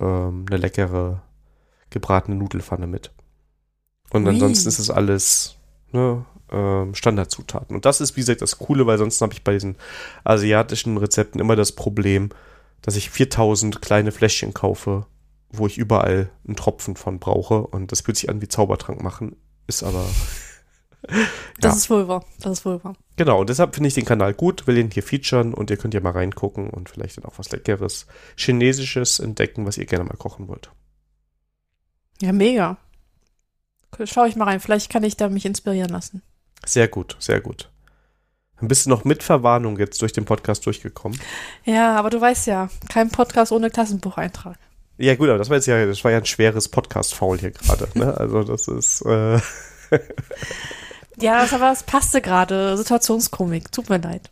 ähm, 0.00 0.44
eine 0.50 0.56
leckere 0.56 1.22
gebratene 1.90 2.36
Nudelfanne 2.36 2.88
mit. 2.88 3.12
Und 4.10 4.24
Ui. 4.24 4.30
ansonsten 4.30 4.68
ist 4.68 4.80
es 4.80 4.90
alles 4.90 5.57
ne, 5.92 6.24
ähm, 6.50 6.94
Standardzutaten. 6.94 7.76
Und 7.76 7.84
das 7.84 8.00
ist, 8.00 8.16
wie 8.16 8.20
gesagt, 8.20 8.42
das 8.42 8.58
Coole, 8.58 8.86
weil 8.86 8.98
sonst 8.98 9.20
habe 9.20 9.32
ich 9.34 9.44
bei 9.44 9.52
diesen 9.52 9.76
asiatischen 10.24 10.96
Rezepten 10.96 11.40
immer 11.40 11.56
das 11.56 11.72
Problem, 11.72 12.30
dass 12.82 12.96
ich 12.96 13.10
4000 13.10 13.82
kleine 13.82 14.12
Fläschchen 14.12 14.54
kaufe, 14.54 15.06
wo 15.50 15.66
ich 15.66 15.78
überall 15.78 16.30
einen 16.46 16.56
Tropfen 16.56 16.96
von 16.96 17.18
brauche. 17.18 17.66
Und 17.66 17.92
das 17.92 18.02
fühlt 18.02 18.16
sich 18.16 18.28
an 18.30 18.40
wie 18.40 18.48
Zaubertrank 18.48 19.02
machen, 19.02 19.36
ist 19.66 19.82
aber. 19.82 20.04
Das 21.60 21.72
Ja. 21.74 21.76
ist 21.78 21.90
wohl 21.90 22.08
wahr. 22.08 22.24
Das 22.40 22.58
ist 22.58 22.64
wohl 22.64 22.82
wahr. 22.82 22.94
Genau, 23.16 23.40
und 23.40 23.48
deshalb 23.48 23.74
finde 23.74 23.86
ich 23.88 23.94
den 23.94 24.04
Kanal 24.04 24.34
gut, 24.34 24.66
will 24.66 24.76
ihn 24.76 24.90
hier 24.90 25.04
featuren 25.04 25.54
und 25.54 25.70
ihr 25.70 25.76
könnt 25.76 25.94
ja 25.94 26.00
mal 26.00 26.10
reingucken 26.10 26.70
und 26.70 26.88
vielleicht 26.88 27.16
dann 27.16 27.24
auch 27.24 27.38
was 27.38 27.50
Leckeres, 27.52 28.06
Chinesisches 28.36 29.20
entdecken, 29.20 29.64
was 29.64 29.78
ihr 29.78 29.86
gerne 29.86 30.04
mal 30.04 30.16
kochen 30.16 30.48
wollt. 30.48 30.70
Ja, 32.20 32.32
mega. 32.32 32.78
Schau 34.04 34.24
ich 34.24 34.36
mal 34.36 34.44
rein. 34.44 34.60
Vielleicht 34.60 34.90
kann 34.90 35.04
ich 35.04 35.16
da 35.16 35.28
mich 35.28 35.44
inspirieren 35.46 35.90
lassen. 35.90 36.22
Sehr 36.64 36.88
gut, 36.88 37.16
sehr 37.18 37.40
gut. 37.40 37.70
Dann 38.58 38.68
bist 38.68 38.86
du 38.86 38.90
noch 38.90 39.04
mit 39.04 39.22
Verwarnung 39.22 39.78
jetzt 39.78 40.02
durch 40.02 40.12
den 40.12 40.24
Podcast 40.24 40.66
durchgekommen. 40.66 41.18
Ja, 41.64 41.96
aber 41.96 42.10
du 42.10 42.20
weißt 42.20 42.46
ja, 42.48 42.68
kein 42.88 43.10
Podcast 43.10 43.52
ohne 43.52 43.70
Klassenbucheintrag. 43.70 44.58
Ja, 44.96 45.14
gut, 45.14 45.28
aber 45.28 45.38
das 45.38 45.48
war 45.48 45.56
jetzt 45.56 45.66
ja, 45.66 45.86
das 45.86 46.02
war 46.02 46.10
ja 46.10 46.18
ein 46.18 46.26
schweres 46.26 46.68
Podcast-Foul 46.68 47.38
hier 47.38 47.52
gerade, 47.52 47.88
ne? 47.94 48.14
Also 48.18 48.42
das 48.42 48.66
ist, 48.66 49.02
äh, 49.02 49.38
Ja, 51.20 51.42
das, 51.42 51.52
aber 51.52 51.72
es 51.72 51.82
passte 51.82 52.20
gerade. 52.20 52.76
Situationskomik. 52.76 53.70
Tut 53.72 53.88
mir 53.88 53.98
leid. 53.98 54.30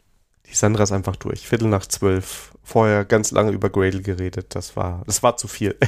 Die 0.50 0.54
Sandra 0.54 0.82
ist 0.84 0.92
einfach 0.92 1.16
durch. 1.16 1.46
Viertel 1.46 1.68
nach 1.68 1.86
zwölf. 1.86 2.52
Vorher 2.62 3.04
ganz 3.04 3.30
lange 3.30 3.52
über 3.52 3.70
Gradle 3.70 4.02
geredet. 4.02 4.54
Das 4.56 4.74
war, 4.76 5.02
das 5.06 5.22
war 5.22 5.36
zu 5.36 5.48
viel. 5.48 5.76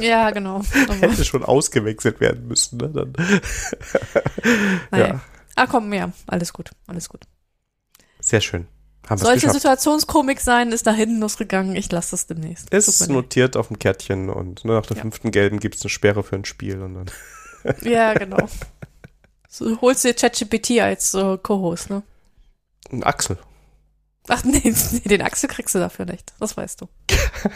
Ja, 0.00 0.30
genau. 0.30 0.62
Hätte 1.00 1.24
schon 1.24 1.42
ausgewechselt 1.42 2.20
werden 2.20 2.46
müssen, 2.46 2.76
ne? 2.76 2.88
Dann, 2.90 3.12
naja. 4.92 5.06
ja, 5.08 5.20
Ah, 5.56 5.66
komm, 5.66 5.92
ja. 5.92 6.12
Alles 6.28 6.52
gut. 6.52 6.70
Alles 6.86 7.08
gut. 7.08 7.22
sehr 8.20 8.40
schön. 8.40 8.68
Haben 9.08 9.18
geschafft. 9.20 9.52
Situationskomik 9.52 10.40
sein, 10.40 10.70
ist 10.70 10.86
nach 10.86 10.94
hinten 10.94 11.18
losgegangen. 11.20 11.74
Ich 11.74 11.90
lasse 11.90 12.12
das 12.12 12.28
demnächst. 12.28 12.68
Es 12.70 12.86
ist 12.86 13.08
notiert 13.08 13.56
auf 13.56 13.66
dem 13.66 13.80
Kärtchen 13.80 14.30
und 14.30 14.64
ne, 14.64 14.74
nach 14.74 14.86
der 14.86 14.96
Ja. 14.98 15.02
fünften 15.02 15.32
gelben 15.32 15.58
gibt 15.58 15.74
es 15.74 15.82
eine 15.82 15.90
Sperre 15.90 16.22
für 16.22 16.36
ein 16.36 16.44
Spiel 16.44 16.80
und 16.82 16.94
dann. 16.94 17.10
Ja, 17.82 18.14
genau. 18.14 18.48
So, 19.48 19.80
holst 19.80 20.04
du 20.04 20.08
dir 20.08 20.14
ChatGPT 20.14 20.78
als 20.80 21.14
äh, 21.14 21.36
Co-Host, 21.38 21.90
ne? 21.90 22.04
Ein 22.92 23.02
Axel. 23.02 23.38
Ach 24.28 24.44
nee, 24.44 24.74
den 25.04 25.22
Axel 25.22 25.48
kriegst 25.48 25.74
du 25.74 25.78
dafür 25.78 26.04
nicht. 26.04 26.32
Das 26.38 26.56
weißt 26.56 26.80
du. 26.80 26.88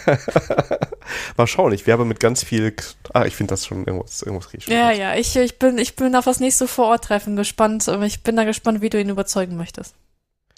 Mal 1.37 1.47
schauen, 1.47 1.73
ich 1.73 1.87
werbe 1.87 2.05
mit 2.05 2.21
ganz 2.21 2.43
viel. 2.43 2.75
Ah, 3.13 3.25
ich 3.25 3.37
finde 3.37 3.53
das 3.53 3.67
schon 3.67 3.85
irgendwas, 3.85 4.23
irgendwas 4.23 4.51
schon. 4.51 4.73
Ja, 4.73 4.89
raus. 4.89 4.99
ja, 4.99 5.15
ich, 5.15 5.37
ich, 5.37 5.59
bin, 5.59 5.79
ich 5.79 5.95
bin 5.97 6.15
auf 6.17 6.25
das 6.25 6.41
nächste 6.41 6.67
Vororttreffen 6.67 7.37
gespannt. 7.37 7.89
aber 7.89 8.07
Ich 8.07 8.23
bin 8.23 8.37
da 8.37 8.45
gespannt, 8.45 8.81
wie 8.81 8.91
du 8.91 9.01
ihn 9.01 9.11
überzeugen 9.11 9.57
möchtest. 9.57 9.95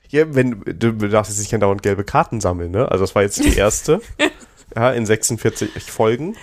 Ja, 0.09 0.35
wenn, 0.35 0.61
du 0.61 0.93
darfst 0.93 1.33
jetzt 1.33 1.41
nicht 1.41 1.53
andauernd 1.53 1.83
gelbe 1.83 2.05
Karten 2.05 2.41
sammeln, 2.41 2.71
ne? 2.71 2.91
Also 2.91 3.03
das 3.05 3.15
war 3.15 3.23
jetzt 3.23 3.45
die 3.45 3.57
erste. 3.57 4.01
ja, 4.75 4.93
in 4.93 5.05
46 5.05 5.83
Folgen. 5.91 6.37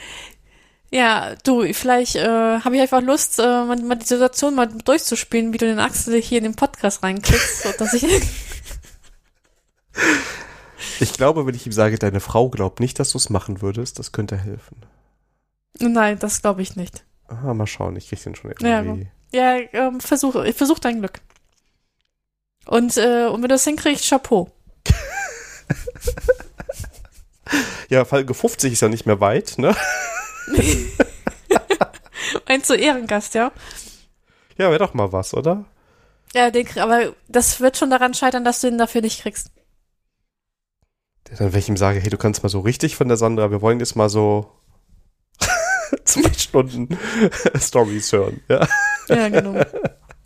Ja, 0.91 1.33
du, 1.43 1.73
vielleicht 1.73 2.17
äh, 2.17 2.59
habe 2.59 2.75
ich 2.75 2.81
einfach 2.81 3.01
Lust, 3.01 3.39
äh, 3.39 3.43
mal, 3.43 3.77
mal 3.77 3.95
die 3.95 4.05
Situation 4.05 4.53
mal 4.53 4.67
durchzuspielen, 4.67 5.51
wie 5.51 5.57
du 5.57 5.65
den 5.65 5.79
Axel 5.79 6.21
hier 6.21 6.37
in 6.37 6.43
den 6.43 6.55
Podcast 6.55 7.01
reinklickst, 7.01 7.63
so 7.63 7.69
dass 7.79 7.93
ich. 7.95 8.05
Ich 10.99 11.13
glaube, 11.13 11.45
wenn 11.45 11.55
ich 11.55 11.65
ihm 11.65 11.71
sage, 11.71 11.97
deine 11.97 12.19
Frau 12.19 12.49
glaubt 12.49 12.81
nicht, 12.81 12.99
dass 12.99 13.11
du 13.11 13.17
es 13.17 13.29
machen 13.29 13.61
würdest, 13.61 13.99
das 13.99 14.11
könnte 14.11 14.35
helfen. 14.37 14.85
Nein, 15.79 16.19
das 16.19 16.41
glaube 16.41 16.61
ich 16.61 16.75
nicht. 16.75 17.05
Aha, 17.27 17.53
mal 17.53 17.67
schauen, 17.67 17.95
ich 17.95 18.09
krieg 18.09 18.21
den 18.21 18.35
schon 18.35 18.53
Ja, 18.59 18.81
irgendwie. 18.81 19.07
Ja, 19.33 19.55
ähm, 19.71 20.01
versuch, 20.01 20.33
versuch 20.53 20.79
dein 20.79 20.99
Glück. 20.99 21.21
Und, 22.65 22.97
äh, 22.97 23.27
und 23.27 23.35
wenn 23.35 23.43
du 23.43 23.47
das 23.49 23.63
hinkriegst, 23.63 24.09
Chapeau. 24.09 24.51
Ja, 27.89 28.05
Folge 28.05 28.33
50 28.33 28.73
ist 28.73 28.81
ja 28.81 28.87
nicht 28.87 29.05
mehr 29.05 29.19
weit, 29.19 29.57
ne? 29.57 29.75
Ein 32.45 32.63
zu 32.63 32.75
Ehrengast, 32.75 33.35
ja? 33.35 33.51
Ja, 34.57 34.69
wäre 34.69 34.79
doch 34.79 34.93
mal 34.95 35.11
was, 35.11 35.33
oder? 35.33 35.65
Ja, 36.33 36.49
den, 36.49 36.67
aber 36.79 37.13
das 37.27 37.59
wird 37.59 37.77
schon 37.77 37.91
daran 37.91 38.13
scheitern, 38.15 38.43
dass 38.43 38.61
du 38.61 38.67
ihn 38.67 38.79
dafür 38.79 39.01
nicht 39.01 39.21
kriegst. 39.21 39.51
Dann, 41.37 41.53
wenn 41.53 41.59
ich 41.59 41.69
ihm 41.69 41.77
sage, 41.77 41.99
hey, 41.99 42.09
du 42.09 42.17
kannst 42.17 42.43
mal 42.43 42.49
so 42.49 42.59
richtig 42.59 42.95
von 42.95 43.07
der 43.07 43.17
Sandra, 43.17 43.49
wir 43.51 43.61
wollen 43.61 43.79
jetzt 43.79 43.95
mal 43.95 44.09
so 44.09 44.51
zwei 46.05 46.31
Stunden 46.33 46.89
Stories 47.59 48.11
hören. 48.11 48.41
Ja. 48.49 48.67
Ja, 49.09 49.29
genau. 49.29 49.59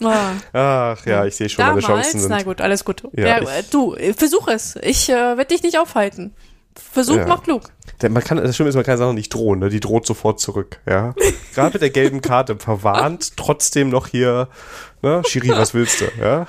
Ah. 0.03 0.33
Ach 0.53 1.05
ja, 1.07 1.25
ich 1.25 1.35
sehe 1.35 1.49
schon, 1.49 1.65
meine 1.65 1.81
Damals, 1.81 2.11
Chancen 2.11 2.29
na 2.29 2.37
sind. 2.37 2.45
gut, 2.47 2.61
alles 2.61 2.85
gut. 2.85 3.03
Ja, 3.13 3.41
Ja, 3.41 3.59
ich- 3.59 3.69
du, 3.71 3.95
versuch 4.15 4.47
es. 4.47 4.75
Ich 4.81 5.09
äh, 5.09 5.13
werde 5.13 5.45
dich 5.45 5.63
nicht 5.63 5.79
aufhalten. 5.79 6.35
Versuch 6.75 7.15
Ja. 7.15 7.25
macht 7.25 7.45
klug. 7.45 7.63
Der- 8.01 8.11
Man 8.11 8.23
kann, 8.23 8.37
das 8.37 8.55
Schlimme 8.55 8.69
ist, 8.69 8.75
man 8.75 8.83
kann 8.85 8.99
Sachen 8.99 9.15
nicht 9.15 9.33
drohen, 9.33 9.57
ne? 9.57 9.69
Die 9.69 9.79
droht 9.79 10.05
sofort 10.05 10.39
zurück, 10.39 10.79
ja. 10.87 11.15
Gerade 11.55 11.73
mit 11.73 11.81
der 11.81 11.89
gelben 11.89 12.21
Karte 12.21 12.57
verwarnt, 12.57 13.35
trotzdem 13.37 13.89
noch 13.89 14.05
hier, 14.07 14.49
ne? 15.01 15.23
Schiri, 15.27 15.49
was 15.49 15.73
willst 15.73 16.01
du, 16.01 16.05
ja? 16.21 16.45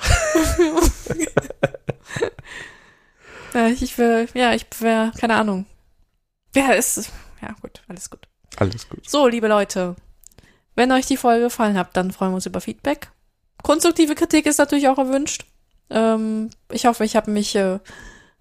Ja, 3.53 3.67
ich 3.67 3.97
will, 3.97 4.27
ja, 4.33 4.53
ich 4.53 4.65
wäre, 4.79 5.11
keine 5.17 5.35
Ahnung. 5.35 5.65
Ja, 6.55 6.71
ist, 6.71 7.11
ja, 7.41 7.55
gut, 7.61 7.81
alles 7.87 8.09
gut. 8.09 8.27
Alles 8.57 8.87
gut. 8.89 9.09
So, 9.09 9.27
liebe 9.27 9.47
Leute, 9.47 9.95
wenn 10.75 10.91
euch 10.91 11.05
die 11.05 11.17
Folge 11.17 11.45
gefallen 11.45 11.77
hat, 11.77 11.95
dann 11.95 12.11
freuen 12.11 12.31
wir 12.31 12.35
uns 12.35 12.45
über 12.45 12.61
Feedback. 12.61 13.11
Konstruktive 13.63 14.15
Kritik 14.15 14.45
ist 14.45 14.57
natürlich 14.57 14.87
auch 14.87 14.97
erwünscht. 14.97 15.45
Ähm, 15.89 16.49
ich 16.71 16.85
hoffe, 16.85 17.03
ich 17.03 17.15
habe 17.15 17.31
mich, 17.31 17.55
äh, 17.55 17.79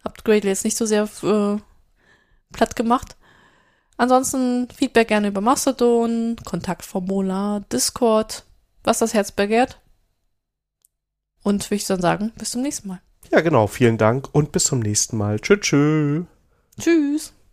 hab 0.05 0.24
Gradle 0.24 0.51
jetzt 0.51 0.64
nicht 0.64 0.76
so 0.76 0.86
sehr 0.86 1.09
äh, 1.22 1.56
platt 2.52 2.76
gemacht. 2.76 3.16
Ansonsten 3.97 4.68
Feedback 4.70 5.09
gerne 5.09 5.28
über 5.28 5.40
Mastodon, 5.40 6.36
Kontaktformular, 6.44 7.60
Discord, 7.72 8.44
was 8.85 8.98
das 8.98 9.14
Herz 9.14 9.32
begehrt. 9.32 9.80
Und 11.43 11.64
würde 11.66 11.76
ich 11.76 11.86
dann 11.86 12.01
sagen, 12.01 12.32
bis 12.36 12.52
zum 12.52 12.62
nächsten 12.62 12.89
Mal. 12.89 13.01
Ja, 13.30 13.40
genau. 13.40 13.66
Vielen 13.66 13.98
Dank 13.98 14.28
und 14.32 14.52
bis 14.52 14.64
zum 14.64 14.80
nächsten 14.80 15.16
Mal. 15.16 15.38
Tschüss, 15.40 15.60
tschüss. 15.60 16.24
Tschüss. 16.80 17.32